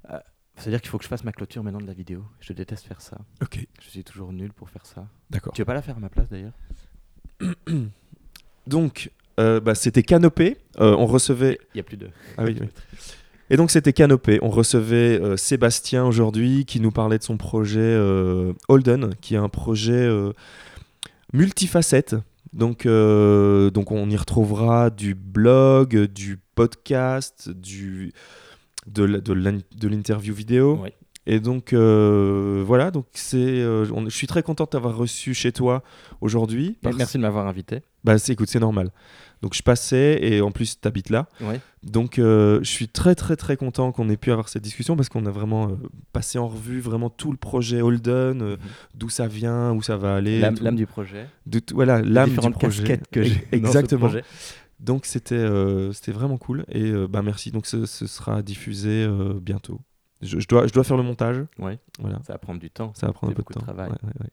Euh, 0.09 0.19
C'est-à-dire 0.57 0.81
qu'il 0.81 0.89
faut 0.89 0.97
que 0.97 1.03
je 1.03 1.09
fasse 1.09 1.23
ma 1.23 1.31
clôture 1.31 1.63
maintenant 1.63 1.79
de 1.79 1.87
la 1.87 1.93
vidéo. 1.93 2.25
Je 2.41 2.51
déteste 2.53 2.85
faire 2.87 2.99
ça. 3.01 3.17
Ok, 3.41 3.65
Je 3.81 3.89
suis 3.89 4.03
toujours 4.03 4.33
nul 4.33 4.51
pour 4.51 4.69
faire 4.69 4.85
ça. 4.85 5.07
d'accord. 5.29 5.53
Tu 5.53 5.61
veux 5.61 5.65
pas 5.65 5.73
la 5.73 5.81
faire 5.81 5.95
à 5.97 5.99
ma 5.99 6.09
place 6.09 6.27
d'ailleurs? 6.29 6.53
Donc, 8.67 9.11
euh, 9.39 9.59
bah, 9.59 9.75
c'était 9.75 10.03
Canopé. 10.03 10.57
Euh, 10.79 10.95
on 10.97 11.05
recevait. 11.05 11.57
Il 11.73 11.77
y 11.77 11.79
a 11.79 11.83
plus 11.83 11.97
de. 11.97 12.09
Ah 12.37 12.43
oui, 12.43 12.57
oui. 12.59 12.67
Et 13.51 13.57
donc, 13.57 13.69
c'était 13.69 13.91
Canopé. 13.91 14.39
On 14.41 14.49
recevait 14.49 15.19
euh, 15.21 15.35
Sébastien 15.35 16.05
aujourd'hui 16.05 16.63
qui 16.63 16.79
nous 16.79 16.89
parlait 16.91 17.17
de 17.17 17.23
son 17.23 17.35
projet 17.35 17.81
euh, 17.81 18.53
Holden, 18.69 19.13
qui 19.19 19.33
est 19.35 19.37
un 19.37 19.49
projet 19.49 19.91
euh, 19.91 20.31
multifacette. 21.33 22.15
Donc, 22.53 22.85
donc, 22.85 23.91
on 23.91 24.09
y 24.09 24.15
retrouvera 24.17 24.89
du 24.89 25.15
blog, 25.15 25.97
du 26.05 26.39
podcast, 26.55 27.49
du, 27.49 28.13
de, 28.87 29.03
l'interview 29.87 30.33
vidéo. 30.33 30.81
Et 31.27 31.39
donc 31.39 31.73
voilà, 31.73 32.91
donc 32.91 33.05
c'est, 33.13 33.63
on- 33.65 34.03
je 34.09 34.15
suis 34.15 34.27
très 34.27 34.43
content 34.43 34.65
de 34.65 34.69
t'avoir 34.69 34.97
reçu 34.97 35.33
chez 35.33 35.53
toi 35.53 35.81
aujourd'hui. 36.19 36.77
parce- 36.81 36.97
Merci 36.97 37.17
de 37.17 37.21
m'avoir 37.21 37.47
invité. 37.47 37.81
Bah 38.03 38.17
c'est, 38.17 38.33
écoute, 38.33 38.49
c'est 38.49 38.59
normal. 38.59 38.91
Donc 39.41 39.55
je 39.55 39.63
passais 39.63 40.19
et 40.21 40.41
en 40.41 40.51
plus 40.51 40.79
t'habites 40.79 41.09
là, 41.09 41.27
Ouais. 41.41 41.59
donc 41.81 42.19
euh, 42.19 42.59
je 42.61 42.69
suis 42.69 42.87
très 42.87 43.15
très 43.15 43.35
très 43.35 43.57
content 43.57 43.91
qu'on 43.91 44.07
ait 44.09 44.17
pu 44.17 44.31
avoir 44.31 44.49
cette 44.49 44.61
discussion 44.61 44.95
parce 44.95 45.09
qu'on 45.09 45.25
a 45.25 45.31
vraiment 45.31 45.69
euh, 45.69 45.75
passé 46.13 46.37
en 46.37 46.47
revue 46.47 46.79
vraiment 46.79 47.09
tout 47.09 47.31
le 47.31 47.37
projet 47.37 47.81
Holden, 47.81 48.41
euh, 48.43 48.57
d'où 48.93 49.09
ça 49.09 49.27
vient, 49.27 49.71
où 49.73 49.81
ça 49.81 49.97
va 49.97 50.15
aller, 50.15 50.39
L'âme 50.39 50.75
du 50.75 50.85
projet. 50.85 51.25
de 51.47 51.59
voilà 51.73 52.01
l'âme 52.03 52.25
du 52.29 52.35
différentes 52.35 52.53
projet. 52.53 52.83
casquettes 52.83 53.07
que 53.09 53.23
j'ai. 53.23 53.33
dans 53.33 53.39
ce 53.51 53.55
Exactement. 53.55 54.07
projet. 54.09 54.23
Donc 54.79 55.05
c'était 55.07 55.47
c'était 55.93 56.11
vraiment 56.11 56.37
cool 56.37 56.63
et 56.69 56.91
bah 57.09 57.21
merci. 57.23 57.49
Donc 57.51 57.65
ce, 57.65 57.85
ce 57.87 58.05
sera 58.07 58.41
diffusé 58.43 59.07
bientôt. 59.41 59.79
Je, 60.21 60.39
je 60.39 60.47
dois 60.47 60.67
je 60.67 60.73
dois 60.73 60.83
faire 60.83 60.97
le 60.97 61.03
montage. 61.03 61.37
Ouais. 61.57 61.79
Voilà. 61.99 62.19
Ça 62.27 62.33
va 62.33 62.37
prendre 62.39 62.59
du 62.59 62.69
temps. 62.69 62.91
Ça 62.95 63.07
va 63.07 63.13
prendre 63.13 63.31
un 63.31 63.35
peu 63.35 63.41
de 63.41 63.43
beaucoup 63.43 63.53
de 63.53 63.59
temps. 63.59 63.65
travail. 63.65 63.89
Ouais. 63.89 64.29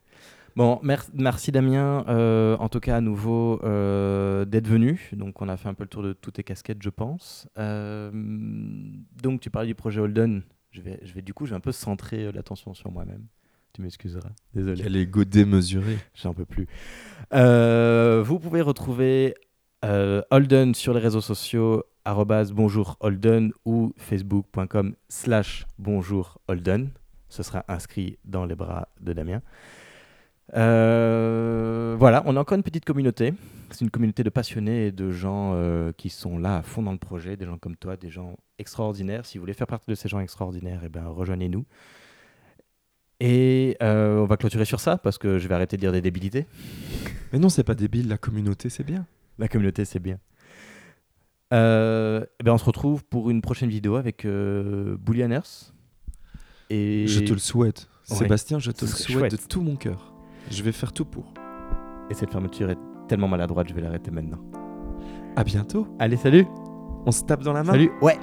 Bon, 0.59 0.77
mer- 0.83 1.05
merci 1.13 1.53
Damien, 1.53 2.03
euh, 2.09 2.57
en 2.57 2.67
tout 2.67 2.81
cas 2.81 2.97
à 2.97 2.99
nouveau 2.99 3.61
euh, 3.63 4.43
d'être 4.43 4.67
venu. 4.67 5.09
Donc 5.13 5.41
on 5.41 5.47
a 5.47 5.55
fait 5.55 5.69
un 5.69 5.73
peu 5.73 5.85
le 5.85 5.87
tour 5.87 6.03
de 6.03 6.11
toutes 6.11 6.33
tes 6.33 6.43
casquettes, 6.43 6.83
je 6.83 6.89
pense. 6.89 7.47
Euh, 7.57 8.11
donc 9.23 9.39
tu 9.39 9.49
parlais 9.49 9.67
du 9.69 9.73
projet 9.73 10.01
Holden. 10.01 10.41
Je 10.71 10.81
vais, 10.81 10.99
je 11.01 11.13
vais 11.13 11.21
du 11.21 11.33
coup, 11.33 11.45
je 11.45 11.51
vais 11.51 11.55
un 11.55 11.61
peu 11.61 11.71
centrer 11.71 12.29
l'attention 12.33 12.73
sur 12.73 12.91
moi-même. 12.91 13.23
Tu 13.71 13.81
m'excuseras. 13.81 14.31
Désolé. 14.53 14.83
Quel 14.83 14.97
ego 14.97 15.23
démesuré. 15.23 15.97
J'en 16.13 16.33
peux 16.33 16.43
plus. 16.43 16.67
Vous 17.31 18.39
pouvez 18.39 18.59
retrouver 18.59 19.35
Holden 19.81 20.75
sur 20.75 20.93
les 20.93 20.99
réseaux 20.99 21.21
sociaux 21.21 21.85
bonjour 22.51 22.97
Holden 22.99 23.53
ou 23.63 23.93
facebook.com 23.95 24.93
slash 25.07 25.65
bonjour 25.77 26.41
Holden. 26.49 26.89
Ce 27.29 27.43
sera 27.43 27.63
inscrit 27.69 28.17
dans 28.25 28.45
les 28.45 28.55
bras 28.55 28.89
de 28.99 29.13
Damien. 29.13 29.41
Euh, 30.55 31.95
voilà, 31.99 32.23
on 32.25 32.35
a 32.35 32.39
encore 32.39 32.55
une 32.57 32.63
petite 32.63 32.85
communauté. 32.85 33.33
C'est 33.71 33.81
une 33.81 33.91
communauté 33.91 34.23
de 34.23 34.29
passionnés 34.29 34.87
et 34.87 34.91
de 34.91 35.11
gens 35.11 35.51
euh, 35.53 35.91
qui 35.95 36.09
sont 36.09 36.39
là 36.39 36.57
à 36.57 36.61
fond 36.63 36.81
dans 36.81 36.91
le 36.91 36.97
projet, 36.97 37.37
des 37.37 37.45
gens 37.45 37.57
comme 37.57 37.75
toi, 37.75 37.97
des 37.97 38.09
gens 38.09 38.35
extraordinaires. 38.57 39.25
Si 39.25 39.37
vous 39.37 39.43
voulez 39.43 39.53
faire 39.53 39.67
partie 39.67 39.89
de 39.89 39.95
ces 39.95 40.09
gens 40.09 40.19
extraordinaires, 40.19 40.81
eh 40.83 40.89
ben, 40.89 41.05
rejoignez-nous. 41.05 41.65
Et 43.19 43.77
euh, 43.83 44.19
on 44.19 44.25
va 44.25 44.37
clôturer 44.37 44.65
sur 44.65 44.79
ça 44.79 44.97
parce 44.97 45.17
que 45.17 45.37
je 45.37 45.47
vais 45.47 45.55
arrêter 45.55 45.75
de 45.75 45.81
dire 45.81 45.91
des 45.91 46.01
débilités. 46.01 46.45
Mais 47.33 47.39
non, 47.39 47.49
c'est 47.49 47.63
pas 47.63 47.75
débile. 47.75 48.07
La 48.07 48.17
communauté, 48.17 48.69
c'est 48.69 48.85
bien. 48.85 49.05
La 49.37 49.47
communauté, 49.47 49.85
c'est 49.85 49.99
bien. 49.99 50.19
Euh, 51.51 52.25
eh 52.39 52.43
ben 52.43 52.53
on 52.53 52.57
se 52.59 52.65
retrouve 52.65 53.03
pour 53.03 53.31
une 53.31 53.41
prochaine 53.41 53.69
vidéo 53.69 53.95
avec 53.95 54.25
euh, 54.25 54.95
Boulianers. 54.97 55.71
Et 56.69 57.07
Je 57.07 57.21
te 57.21 57.33
le 57.33 57.39
souhaite. 57.39 57.89
Ouais. 58.09 58.17
Sébastien, 58.17 58.59
je 58.59 58.71
te 58.71 58.85
le 58.85 58.91
souhaite 58.91 59.31
de 59.31 59.37
tout 59.37 59.61
mon 59.61 59.75
cœur. 59.75 60.08
Je 60.49 60.63
vais 60.63 60.71
faire 60.71 60.91
tout 60.93 61.05
pour. 61.05 61.33
Et 62.09 62.13
cette 62.13 62.31
fermeture 62.31 62.69
est 62.69 62.77
tellement 63.07 63.27
maladroite, 63.27 63.67
je 63.69 63.73
vais 63.73 63.81
l'arrêter 63.81 64.11
maintenant. 64.11 64.39
À 65.35 65.43
bientôt. 65.43 65.87
Allez, 65.99 66.17
salut 66.17 66.45
On 67.05 67.11
se 67.11 67.23
tape 67.23 67.43
dans 67.43 67.53
la 67.53 67.63
main. 67.63 67.71
Salut 67.71 67.91
Ouais. 68.01 68.17